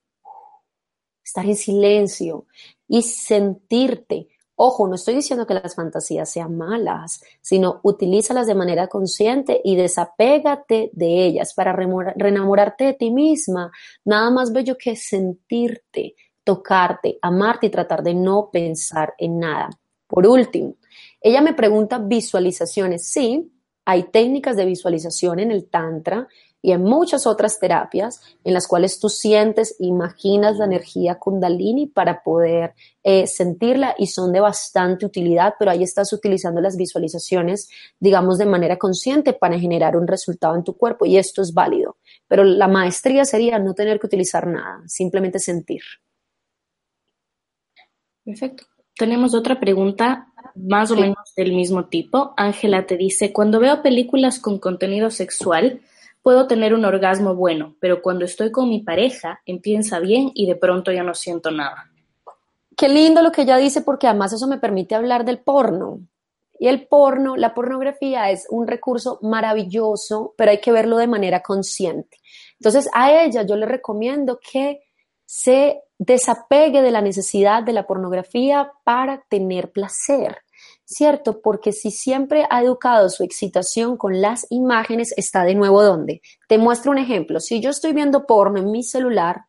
estar 1.25 1.45
en 1.45 1.57
silencio 1.57 2.47
y 2.87 3.03
sentirte 3.03 4.29
Ojo, 4.61 4.89
no 4.89 4.97
estoy 4.97 5.15
diciendo 5.15 5.47
que 5.47 5.55
las 5.55 5.77
fantasías 5.77 6.29
sean 6.29 6.57
malas, 6.57 7.23
sino 7.41 7.79
utilízalas 7.85 8.49
de 8.49 8.57
manera 8.57 8.89
consciente 8.89 9.61
y 9.63 9.77
desapégate 9.77 10.91
de 10.93 11.27
ellas 11.27 11.55
para 11.55 11.73
reenamorarte 11.73 12.87
de 12.87 12.93
ti 12.95 13.13
misma. 13.13 13.71
Nada 14.05 14.33
más 14.33 14.53
bello 14.53 14.77
que 14.77 14.97
sentirte, 14.97 16.17
tocarte, 16.43 17.21
amarte 17.23 17.67
y 17.67 17.71
tratar 17.71 18.03
de 18.03 18.15
no 18.15 18.51
pensar 18.51 19.15
en 19.17 19.39
nada. 19.39 19.71
Por 20.09 20.27
último, 20.27 20.75
ella 21.21 21.41
me 21.41 21.55
pregunta 21.55 21.99
visualizaciones. 21.99 23.07
Sí, 23.07 23.53
hay 23.85 24.11
técnicas 24.11 24.57
de 24.57 24.65
visualización 24.65 25.39
en 25.39 25.53
el 25.53 25.69
Tantra 25.69 26.27
y 26.61 26.73
en 26.73 26.83
muchas 26.83 27.27
otras 27.27 27.59
terapias 27.61 28.21
en 28.45 28.53
las 28.53 28.67
cuales 28.67 28.99
tú 28.99 29.09
sientes, 29.09 29.77
imaginas 29.79 30.57
la 30.57 30.65
energía 30.65 31.17
kundalini 31.17 31.87
para 31.87 32.23
poder 32.23 32.75
eh, 33.05 33.27
sentirla 33.27 33.95
y 33.97 34.09
son 34.09 34.33
de 34.33 34.41
bastante 34.41 35.07
utilidad, 35.07 35.55
pero 35.59 35.71
ahí 35.71 35.83
estás 35.83 36.13
utilizando 36.13 36.61
las 36.61 36.77
visualizaciones, 36.77 37.69
digamos, 38.01 38.39
de 38.39 38.47
manera 38.47 38.77
consciente 38.77 39.33
para 39.33 39.59
generar 39.59 39.97
un 39.97 40.07
resultado 40.07 40.57
en 40.57 40.65
tu 40.65 40.77
cuerpo 40.77 41.07
y 41.07 41.17
esto 41.17 41.43
es 41.43 41.55
válido. 41.55 41.97
Pero 42.27 42.45
la 42.45 42.69
maestría 42.69 43.25
sería 43.25 43.59
no 43.59 43.75
tener 43.75 44.01
que 44.01 44.07
utilizar 44.07 44.47
nada, 44.47 44.83
simplemente 44.87 45.39
sentir. 45.39 45.83
Perfecto. 48.25 48.65
Tenemos 48.95 49.33
otra 49.33 49.61
pregunta 49.61 50.33
más 50.57 50.91
o 50.91 50.97
menos 50.97 51.33
del 51.37 51.53
mismo 51.53 51.87
tipo. 51.87 52.35
Ángela 52.37 52.85
te 52.85 52.97
dice, 52.97 53.33
cuando 53.33 53.61
veo 53.61 53.81
películas 53.81 54.41
con 54.41 54.59
contenido 54.59 55.11
sexual, 55.11 55.81
Puedo 56.29 56.47
tener 56.47 56.75
un 56.75 56.85
orgasmo 56.85 57.35
bueno, 57.35 57.75
pero 57.81 58.03
cuando 58.03 58.27
estoy 58.27 58.53
con 58.53 58.69
mi 58.69 58.81
pareja 58.81 59.41
empieza 59.47 59.99
bien 59.99 60.31
y 60.35 60.45
de 60.45 60.57
pronto 60.57 60.93
ya 60.93 61.03
no 61.03 61.15
siento 61.15 61.51
nada. 61.51 61.91
Qué 62.77 62.91
lindo 62.91 63.23
lo 63.23 63.33
que 63.33 63.41
ella 63.41 63.57
dice 63.57 63.81
porque 63.81 64.07
además 64.07 64.35
eso 64.35 64.47
me 64.47 64.59
permite 64.59 64.95
hablar 64.95 65.25
del 65.25 65.39
porno. 65.39 66.01
Y 66.59 66.69
el 66.69 66.87
porno, 66.87 67.35
la 67.35 67.55
pornografía 67.55 68.31
es 68.31 68.47
un 68.51 68.67
recurso 68.67 69.19
maravilloso, 69.23 70.35
pero 70.37 70.51
hay 70.51 70.61
que 70.61 70.71
verlo 70.71 70.99
de 70.99 71.07
manera 71.07 71.41
consciente. 71.41 72.19
Entonces 72.61 72.91
a 72.93 73.23
ella 73.23 73.41
yo 73.45 73.57
le 73.57 73.65
recomiendo 73.65 74.39
que 74.39 74.83
se 75.25 75.81
desapegue 75.97 76.83
de 76.83 76.91
la 76.91 77.01
necesidad 77.01 77.63
de 77.63 77.73
la 77.73 77.87
pornografía 77.87 78.71
para 78.85 79.23
tener 79.31 79.73
placer. 79.73 80.43
¿Cierto? 80.89 81.43
Porque 81.43 81.73
si 81.73 81.91
siempre 81.91 82.47
ha 82.49 82.63
educado 82.63 83.11
su 83.11 83.23
excitación 83.23 83.99
con 83.99 84.23
las 84.23 84.47
imágenes, 84.49 85.13
está 85.19 85.45
de 85.45 85.55
nuevo 85.55 85.83
donde. 85.83 86.23
Te 86.49 86.57
muestro 86.57 86.91
un 86.91 86.99
ejemplo. 86.99 87.41
Si 87.41 87.61
yo 87.61 87.71
estoy 87.71 87.93
viendo 87.93 88.27
porno 88.27 88.59
en 88.59 88.71
mi 88.71 88.83
celular 88.83 89.45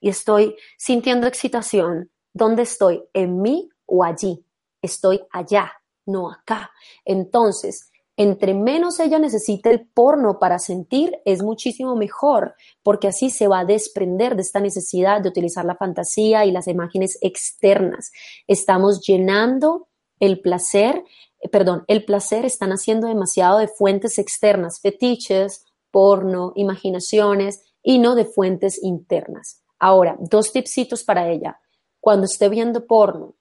y 0.00 0.08
estoy 0.08 0.54
sintiendo 0.78 1.26
excitación, 1.26 2.12
¿dónde 2.32 2.62
estoy? 2.62 3.02
¿En 3.12 3.42
mí 3.42 3.68
o 3.86 4.04
allí? 4.04 4.46
Estoy 4.80 5.20
allá, 5.32 5.72
no 6.06 6.30
acá. 6.30 6.70
Entonces, 7.04 7.90
entre 8.16 8.54
menos 8.54 9.00
ella 9.00 9.18
necesite 9.18 9.70
el 9.70 9.88
porno 9.88 10.38
para 10.38 10.60
sentir, 10.60 11.18
es 11.24 11.42
muchísimo 11.42 11.96
mejor, 11.96 12.54
porque 12.84 13.08
así 13.08 13.30
se 13.30 13.48
va 13.48 13.60
a 13.60 13.64
desprender 13.64 14.36
de 14.36 14.42
esta 14.42 14.60
necesidad 14.60 15.20
de 15.20 15.30
utilizar 15.30 15.64
la 15.64 15.74
fantasía 15.74 16.44
y 16.44 16.52
las 16.52 16.68
imágenes 16.68 17.18
externas. 17.20 18.12
Estamos 18.46 19.04
llenando 19.04 19.88
el 20.26 20.40
placer, 20.40 21.04
eh, 21.40 21.48
perdón, 21.48 21.84
el 21.88 22.04
placer 22.04 22.44
están 22.44 22.70
haciendo 22.70 23.06
demasiado 23.06 23.58
de 23.58 23.68
fuentes 23.68 24.18
externas, 24.18 24.80
fetiches, 24.80 25.64
porno, 25.90 26.52
imaginaciones 26.56 27.62
y 27.82 27.98
no 27.98 28.14
de 28.14 28.24
fuentes 28.24 28.82
internas. 28.82 29.62
Ahora, 29.78 30.16
dos 30.18 30.52
tipsitos 30.52 31.04
para 31.04 31.28
ella. 31.28 31.60
Cuando 32.00 32.24
esté 32.24 32.48
viendo 32.48 32.86
porno, 32.86 33.34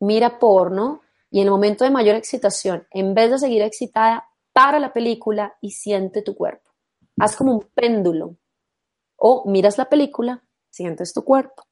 mira 0.00 0.38
porno 0.38 1.02
y 1.30 1.40
en 1.40 1.46
el 1.46 1.50
momento 1.50 1.84
de 1.84 1.90
mayor 1.90 2.16
excitación, 2.16 2.86
en 2.90 3.14
vez 3.14 3.30
de 3.30 3.38
seguir 3.38 3.62
excitada, 3.62 4.28
para 4.52 4.78
la 4.78 4.92
película 4.92 5.56
y 5.60 5.70
siente 5.70 6.22
tu 6.22 6.34
cuerpo. 6.34 6.70
Haz 7.18 7.36
como 7.36 7.52
un 7.52 7.60
péndulo. 7.74 8.36
O 9.16 9.44
miras 9.50 9.78
la 9.78 9.88
película, 9.88 10.44
sientes 10.70 11.12
tu 11.12 11.24
cuerpo. 11.24 11.64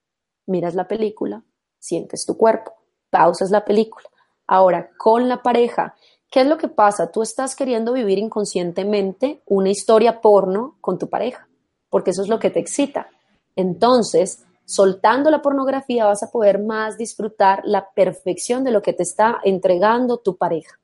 Miras 0.47 0.75
la 0.75 0.89
película, 0.89 1.45
sientes 1.79 2.25
tu 2.25 2.37
cuerpo. 2.37 2.75
Pausas 3.11 3.51
la 3.51 3.65
película. 3.65 4.10
Ahora, 4.53 4.91
con 4.99 5.29
la 5.29 5.43
pareja, 5.43 5.95
¿qué 6.29 6.41
es 6.41 6.47
lo 6.49 6.59
que 6.59 6.67
pasa? 6.67 7.13
Tú 7.13 7.23
estás 7.23 7.55
queriendo 7.55 7.93
vivir 7.93 8.19
inconscientemente 8.19 9.43
una 9.47 9.71
historia 9.71 10.21
porno 10.21 10.77
con 10.81 10.99
tu 10.99 11.09
pareja, 11.09 11.47
porque 11.89 12.11
eso 12.11 12.23
es 12.23 12.29
lo 12.29 12.41
que 12.41 12.51
te 12.51 12.59
excita. 12.59 13.11
Entonces, 13.55 14.45
soltando 14.65 15.31
la 15.31 15.41
pornografía 15.41 16.07
vas 16.07 16.25
a 16.25 16.33
poder 16.33 16.59
más 16.59 16.99
disfrutar 16.99 17.61
la 17.63 17.91
perfección 17.95 18.65
de 18.65 18.73
lo 18.73 18.83
que 18.83 18.93
te 18.93 19.05
está 19.05 19.39
entregando 19.45 20.19
tu 20.19 20.37
pareja. 20.37 20.81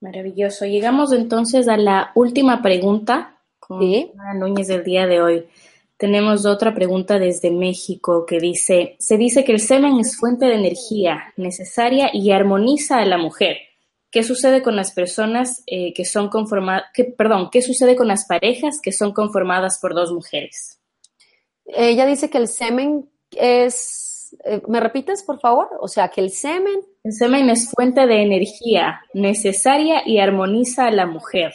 Maravilloso. 0.00 0.66
Llegamos 0.66 1.12
entonces 1.12 1.66
a 1.66 1.76
la 1.76 2.12
última 2.14 2.62
pregunta 2.62 3.40
con 3.58 3.82
Ana 3.82 4.34
Núñez 4.34 4.68
del 4.68 4.84
día 4.84 5.08
de 5.08 5.20
hoy. 5.20 5.48
Tenemos 5.96 6.44
otra 6.44 6.74
pregunta 6.74 7.18
desde 7.18 7.50
México 7.50 8.26
que 8.26 8.40
dice, 8.40 8.96
se 8.98 9.16
dice 9.16 9.44
que 9.44 9.52
el 9.52 9.60
semen 9.60 9.98
es 10.00 10.16
fuente 10.16 10.46
de 10.46 10.56
energía 10.56 11.32
necesaria 11.36 12.10
y 12.12 12.32
armoniza 12.32 12.98
a 12.98 13.06
la 13.06 13.16
mujer. 13.16 13.58
¿Qué 14.10 14.22
sucede 14.22 14.62
con 14.62 14.76
las 14.76 14.92
personas 14.92 15.62
eh, 15.66 15.92
que 15.92 16.04
son 16.04 16.28
conformadas, 16.28 16.84
perdón, 17.16 17.48
qué 17.50 17.62
sucede 17.62 17.96
con 17.96 18.08
las 18.08 18.26
parejas 18.26 18.80
que 18.80 18.92
son 18.92 19.12
conformadas 19.12 19.78
por 19.80 19.94
dos 19.94 20.12
mujeres? 20.12 20.80
Ella 21.64 22.06
dice 22.06 22.28
que 22.30 22.38
el 22.38 22.48
semen 22.48 23.08
es, 23.30 24.36
eh, 24.44 24.62
¿me 24.68 24.80
repites 24.80 25.22
por 25.22 25.40
favor? 25.40 25.68
O 25.80 25.88
sea, 25.88 26.08
que 26.08 26.20
el 26.20 26.30
semen... 26.30 26.80
El 27.02 27.12
semen 27.12 27.50
es 27.50 27.70
fuente 27.70 28.06
de 28.06 28.22
energía 28.22 29.00
necesaria 29.12 30.02
y 30.06 30.18
armoniza 30.18 30.86
a 30.86 30.90
la 30.90 31.06
mujer. 31.06 31.52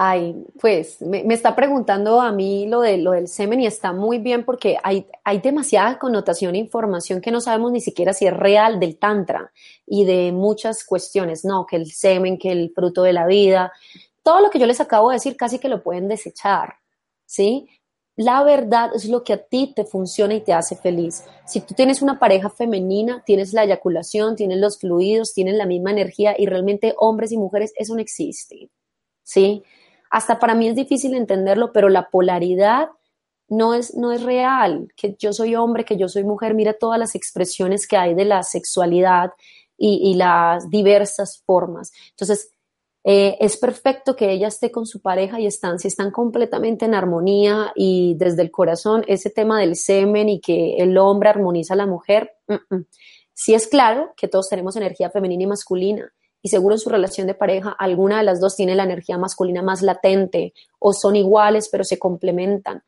Ay, 0.00 0.46
pues 0.60 1.02
me, 1.02 1.24
está 1.34 1.56
preguntando 1.56 2.20
a 2.20 2.30
mí 2.30 2.68
lo, 2.68 2.82
de, 2.82 2.98
lo 2.98 3.10
del 3.10 3.26
semen 3.26 3.60
y 3.60 3.66
está 3.66 3.92
muy 3.92 4.18
bien 4.18 4.44
porque 4.44 4.76
hay, 4.84 5.08
hay 5.24 5.40
demasiada 5.40 5.98
connotación 5.98 6.54
e 6.54 6.58
información 6.58 7.20
que 7.20 7.32
no 7.32 7.40
sabemos 7.40 7.72
ni 7.72 7.80
siquiera 7.80 8.12
si 8.12 8.24
es 8.24 8.32
real 8.32 8.78
del 8.78 8.96
tantra 8.96 9.50
y 9.84 10.04
de 10.04 10.30
muchas 10.30 10.84
cuestiones, 10.84 11.44
no, 11.44 11.66
que 11.66 11.74
el 11.74 11.90
semen, 11.90 12.38
que 12.38 12.52
el 12.52 12.70
fruto 12.72 13.02
de 13.02 13.12
la 13.12 13.26
vida, 13.26 13.72
todo 14.22 14.38
lo 14.38 14.50
que 14.50 14.60
yo 14.60 14.66
les 14.66 14.80
acabo 14.80 15.08
de 15.08 15.16
decir 15.16 15.36
casi 15.36 15.58
que 15.58 15.68
lo 15.68 15.82
pueden 15.82 16.06
desechar. 16.06 16.76
¿sí? 17.26 17.68
La 18.14 18.44
verdad 18.44 18.92
es 18.94 19.04
lo 19.06 19.24
que 19.24 19.32
a 19.32 19.48
ti 19.48 19.72
te 19.74 19.84
funciona 19.84 20.34
y 20.34 20.42
te 20.42 20.52
hace 20.52 20.76
feliz. 20.76 21.24
Si 21.44 21.60
tú 21.60 21.74
tienes 21.74 22.02
una 22.02 22.20
pareja 22.20 22.50
femenina, 22.50 23.24
tienes 23.26 23.52
la 23.52 23.64
eyaculación, 23.64 24.36
tienes 24.36 24.58
los 24.58 24.78
fluidos, 24.78 25.34
tienes 25.34 25.56
la 25.56 25.66
misma 25.66 25.90
energía 25.90 26.36
y 26.38 26.46
realmente 26.46 26.94
hombres 26.98 27.32
y 27.32 27.36
mujeres, 27.36 27.72
eso 27.74 27.96
no 27.96 28.00
existe, 28.00 28.70
¿sí? 29.24 29.64
Hasta 30.10 30.38
para 30.38 30.54
mí 30.54 30.68
es 30.68 30.74
difícil 30.74 31.14
entenderlo, 31.14 31.72
pero 31.72 31.88
la 31.88 32.10
polaridad 32.10 32.88
no 33.48 33.74
es, 33.74 33.94
no 33.94 34.12
es 34.12 34.22
real, 34.22 34.92
que 34.96 35.16
yo 35.18 35.32
soy 35.32 35.54
hombre, 35.54 35.84
que 35.84 35.96
yo 35.96 36.08
soy 36.08 36.24
mujer, 36.24 36.54
mira 36.54 36.74
todas 36.74 36.98
las 36.98 37.14
expresiones 37.14 37.86
que 37.86 37.96
hay 37.96 38.14
de 38.14 38.24
la 38.24 38.42
sexualidad 38.42 39.32
y, 39.80 40.14
las 40.14 40.68
diversas 40.70 41.42
formas. 41.46 41.92
Entonces, 42.10 42.50
eh, 43.04 43.36
es 43.40 43.56
perfecto 43.56 44.16
que 44.16 44.32
ella 44.32 44.48
esté 44.48 44.72
con 44.72 44.86
su 44.86 45.00
pareja 45.00 45.40
y 45.40 45.46
están, 45.46 45.78
si 45.78 45.86
están 45.86 46.10
completamente 46.10 46.84
en 46.84 46.94
armonía 46.94 47.72
y 47.76 48.14
desde 48.18 48.42
el 48.42 48.50
corazón, 48.50 49.04
ese 49.06 49.30
tema 49.30 49.60
del 49.60 49.76
semen 49.76 50.28
y 50.28 50.40
que 50.40 50.76
el 50.78 50.98
hombre 50.98 51.28
armoniza 51.28 51.74
a 51.74 51.76
la 51.76 51.86
mujer, 51.86 52.32
sí 53.32 53.54
es 53.54 53.68
claro 53.68 54.12
que 54.16 54.26
todos 54.26 54.48
tenemos 54.48 54.76
energía 54.76 55.10
femenina 55.10 55.44
y 55.44 55.46
masculina 55.46 56.12
y 56.42 56.48
seguro 56.48 56.74
en 56.74 56.78
su 56.78 56.90
relación 56.90 57.26
de 57.26 57.34
pareja 57.34 57.74
alguna 57.78 58.18
de 58.18 58.24
las 58.24 58.40
dos 58.40 58.56
tiene 58.56 58.74
la 58.74 58.84
energía 58.84 59.18
masculina 59.18 59.62
más 59.62 59.82
latente 59.82 60.54
o 60.78 60.92
son 60.92 61.16
iguales 61.16 61.68
pero 61.70 61.84
se 61.84 61.98
complementan. 61.98 62.82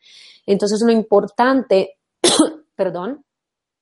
Entonces 0.46 0.80
lo 0.84 0.92
importante, 0.92 1.98
perdón, 2.76 3.24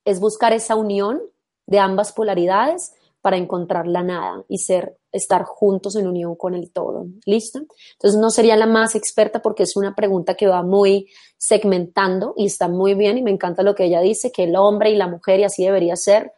es 0.05 0.21
buscar 0.21 0.53
esa 0.53 0.75
unión 0.75 1.21
de 1.67 1.79
ambas 1.79 2.13
polaridades 2.13 2.93
para 3.21 3.37
encontrar 3.37 3.87
la 3.87 4.03
nada 4.03 4.45
y 4.49 4.59
ser, 4.59 4.97
estar 5.13 5.45
juntos 5.45 5.97
en 5.97 6.07
unión 6.07 6.35
con 6.37 6.55
el 6.55 6.71
todo. 6.71 7.07
¿Listo? 7.27 7.61
Entonces 7.93 8.19
no 8.19 8.31
sería 8.31 8.57
la 8.57 8.67
más 8.67 8.95
experta 8.95 9.43
porque 9.43 9.65
es 9.65 9.77
una 9.77 9.95
pregunta 9.95 10.35
que 10.35 10.47
va 10.47 10.63
muy 10.63 11.09
segmentando 11.37 12.33
y 12.37 12.47
está 12.47 12.69
muy 12.69 12.95
bien 12.95 13.19
y 13.19 13.23
me 13.23 13.31
encanta 13.31 13.63
lo 13.63 13.75
que 13.75 13.85
ella 13.85 14.01
dice, 14.01 14.33
que 14.33 14.45
el 14.45 14.57
hombre 14.57 14.91
y 14.91 14.97
la 14.97 15.09
mujer 15.09 15.41
y 15.41 15.45
así 15.45 15.65
debería 15.65 15.97
ser. 15.97 16.33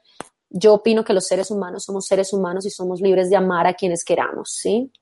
Yo 0.50 0.74
opino 0.74 1.04
que 1.04 1.12
los 1.12 1.26
seres 1.26 1.50
humanos 1.50 1.84
somos 1.84 2.06
seres 2.06 2.32
humanos 2.32 2.66
y 2.66 2.70
somos 2.70 3.00
libres 3.00 3.30
de 3.30 3.36
amar 3.36 3.66
a 3.66 3.74
quienes 3.74 4.04
queramos, 4.04 4.50
¿sí? 4.52 4.92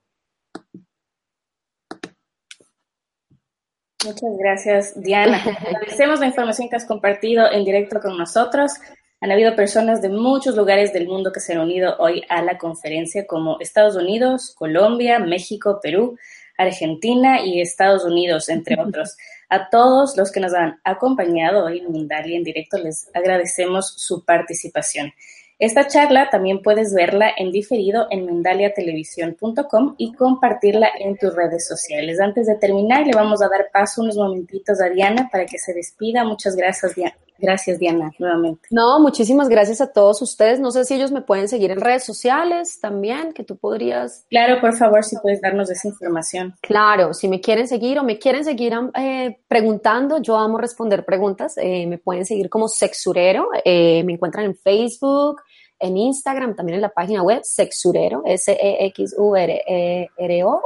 Muchas 4.05 4.37
gracias, 4.39 4.93
Diana. 5.03 5.43
Agradecemos 5.66 6.20
la 6.20 6.27
información 6.27 6.69
que 6.69 6.77
has 6.77 6.85
compartido 6.85 7.51
en 7.51 7.65
directo 7.65 7.99
con 8.01 8.16
nosotros. 8.16 8.73
Han 9.20 9.33
habido 9.33 9.57
personas 9.57 10.01
de 10.01 10.09
muchos 10.09 10.55
lugares 10.55 10.93
del 10.93 11.09
mundo 11.09 11.33
que 11.33 11.41
se 11.41 11.55
han 11.55 11.61
unido 11.61 11.97
hoy 11.99 12.23
a 12.29 12.43
la 12.43 12.59
conferencia, 12.59 13.27
como 13.27 13.59
Estados 13.59 13.97
Unidos, 13.97 14.55
Colombia, 14.57 15.19
México, 15.19 15.81
Perú, 15.83 16.16
Argentina 16.57 17.43
y 17.45 17.61
Estados 17.61 18.05
Unidos, 18.05 18.49
entre 18.49 18.81
otros. 18.81 19.16
A 19.49 19.69
todos 19.70 20.16
los 20.16 20.31
que 20.31 20.41
nos 20.41 20.55
han 20.55 20.79
acompañado 20.85 21.65
hoy 21.65 21.79
en 21.79 21.91
Mindalia 21.91 22.37
en 22.37 22.45
directo, 22.45 22.79
les 22.79 23.11
agradecemos 23.15 23.95
su 23.97 24.25
participación. 24.25 25.12
Esta 25.59 25.89
charla 25.89 26.30
también 26.30 26.62
puedes 26.62 26.94
verla 26.94 27.32
en 27.36 27.51
diferido 27.51 28.06
en 28.10 28.26
mindaliatelevisión.com 28.26 29.97
y 29.98 30.12
compartirla 30.12 30.89
en 31.01 31.16
tus 31.16 31.35
redes 31.35 31.66
sociales. 31.66 32.20
Antes 32.20 32.47
de 32.47 32.55
terminar, 32.55 33.05
le 33.05 33.12
vamos 33.12 33.43
a 33.43 33.48
dar 33.48 33.68
paso 33.72 34.02
unos 34.02 34.16
momentitos 34.16 34.80
a 34.80 34.89
Diana 34.89 35.28
para 35.32 35.47
que 35.47 35.59
se 35.59 35.74
despida. 35.74 36.22
Muchas 36.22 36.55
gracias, 36.55 36.94
Diana. 36.94 37.16
Gracias, 37.39 37.78
Diana, 37.78 38.10
nuevamente. 38.19 38.69
No, 38.70 38.98
muchísimas 39.01 39.48
gracias 39.48 39.81
a 39.81 39.93
todos 39.93 40.20
ustedes. 40.23 40.59
No 40.59 40.70
sé 40.70 40.85
si 40.85 40.94
ellos 40.94 41.12
me 41.12 41.23
pueden 41.23 41.48
seguir 41.48 41.70
en 41.70 41.81
redes 41.81 42.05
sociales 42.05 42.78
también, 42.81 43.32
que 43.32 43.44
tú 43.44 43.56
podrías. 43.56 44.27
Claro, 44.28 44.60
por 44.60 44.77
favor, 44.77 45.05
si 45.05 45.16
puedes 45.19 45.40
darnos 45.40 45.70
esa 45.70 45.89
información. 45.89 46.55
Claro, 46.60 47.15
si 47.15 47.28
me 47.28 47.40
quieren 47.40 47.69
seguir 47.69 47.98
o 47.98 48.05
me 48.05 48.19
quieren 48.19 48.44
seguir 48.44 48.73
eh, 48.94 49.39
preguntando, 49.47 50.20
yo 50.20 50.36
amo 50.36 50.59
responder 50.59 51.05
preguntas. 51.05 51.56
Eh, 51.59 51.86
me 51.86 51.98
pueden 51.98 52.24
seguir 52.24 52.48
como 52.48 52.69
Sexurero. 52.69 53.51
Eh, 53.65 54.02
me 54.05 54.15
encuentran 54.15 54.44
en 54.44 54.56
Facebook, 54.56 55.40
en 55.81 55.97
Instagram, 55.97 56.55
también 56.57 56.77
en 56.77 56.83
la 56.83 56.89
página 56.89 57.23
web, 57.23 57.41
sexurero, 57.45 58.23
S-E-X-U-R-E-R-O, 58.25 59.03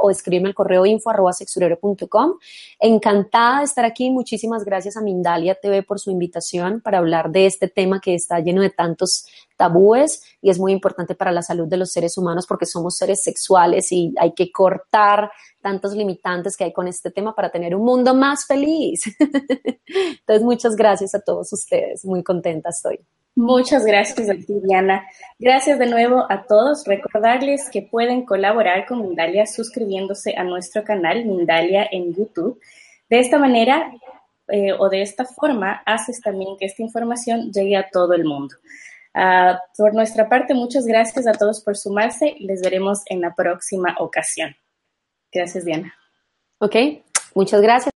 o 0.01 0.09
escríbeme 0.09 0.49
el 0.49 0.55
correo 0.55 0.85
info 0.85 1.09
arroba 1.09 1.33
sexurero.com. 1.33 2.33
Encantada 2.79 3.59
de 3.59 3.65
estar 3.65 3.85
aquí. 3.85 4.09
Muchísimas 4.09 4.65
gracias 4.65 4.97
a 4.97 5.01
Mindalia 5.01 5.55
TV 5.55 5.83
por 5.83 5.99
su 5.99 6.11
invitación 6.11 6.81
para 6.81 6.97
hablar 6.97 7.31
de 7.31 7.45
este 7.45 7.67
tema 7.67 7.99
que 8.01 8.15
está 8.15 8.39
lleno 8.39 8.61
de 8.61 8.69
tantos 8.69 9.25
tabúes 9.55 10.23
y 10.41 10.49
es 10.49 10.59
muy 10.59 10.71
importante 10.71 11.15
para 11.15 11.31
la 11.31 11.41
salud 11.41 11.67
de 11.67 11.77
los 11.77 11.91
seres 11.91 12.17
humanos 12.17 12.45
porque 12.47 12.65
somos 12.65 12.97
seres 12.97 13.23
sexuales 13.23 13.91
y 13.91 14.13
hay 14.17 14.33
que 14.33 14.51
cortar 14.51 15.31
tantos 15.61 15.93
limitantes 15.93 16.57
que 16.57 16.65
hay 16.65 16.73
con 16.73 16.87
este 16.87 17.11
tema 17.11 17.33
para 17.35 17.51
tener 17.51 17.75
un 17.75 17.85
mundo 17.85 18.13
más 18.13 18.45
feliz. 18.45 19.03
Entonces, 19.19 20.43
muchas 20.43 20.75
gracias 20.75 21.15
a 21.15 21.21
todos 21.21 21.53
ustedes. 21.53 22.03
Muy 22.03 22.23
contenta 22.23 22.69
estoy. 22.69 22.99
Muchas 23.35 23.85
gracias 23.85 24.29
a 24.29 24.33
ti, 24.33 24.59
Diana. 24.63 25.05
Gracias 25.39 25.79
de 25.79 25.87
nuevo 25.87 26.25
a 26.29 26.43
todos. 26.43 26.85
Recordarles 26.85 27.69
que 27.71 27.81
pueden 27.81 28.25
colaborar 28.25 28.85
con 28.85 29.01
Mindalia 29.01 29.47
suscribiéndose 29.47 30.35
a 30.37 30.43
nuestro 30.43 30.83
canal 30.83 31.25
Mindalia 31.25 31.87
en 31.91 32.13
YouTube. 32.13 32.59
De 33.09 33.19
esta 33.19 33.39
manera 33.39 33.91
eh, 34.49 34.73
o 34.77 34.89
de 34.89 35.01
esta 35.01 35.25
forma 35.25 35.81
haces 35.85 36.21
también 36.21 36.57
que 36.59 36.65
esta 36.65 36.83
información 36.83 37.51
llegue 37.51 37.75
a 37.75 37.89
todo 37.89 38.13
el 38.13 38.25
mundo. 38.25 38.55
Ah, 39.13 39.59
por 39.77 39.93
nuestra 39.93 40.27
parte, 40.27 40.53
muchas 40.53 40.85
gracias 40.85 41.25
a 41.27 41.33
todos 41.33 41.61
por 41.63 41.77
sumarse. 41.77 42.35
Les 42.39 42.61
veremos 42.61 43.01
en 43.07 43.21
la 43.21 43.33
próxima 43.33 43.95
ocasión. 43.99 44.55
Gracias, 45.31 45.65
Diana. 45.65 45.93
Ok, 46.59 46.75
muchas 47.33 47.61
gracias. 47.61 47.92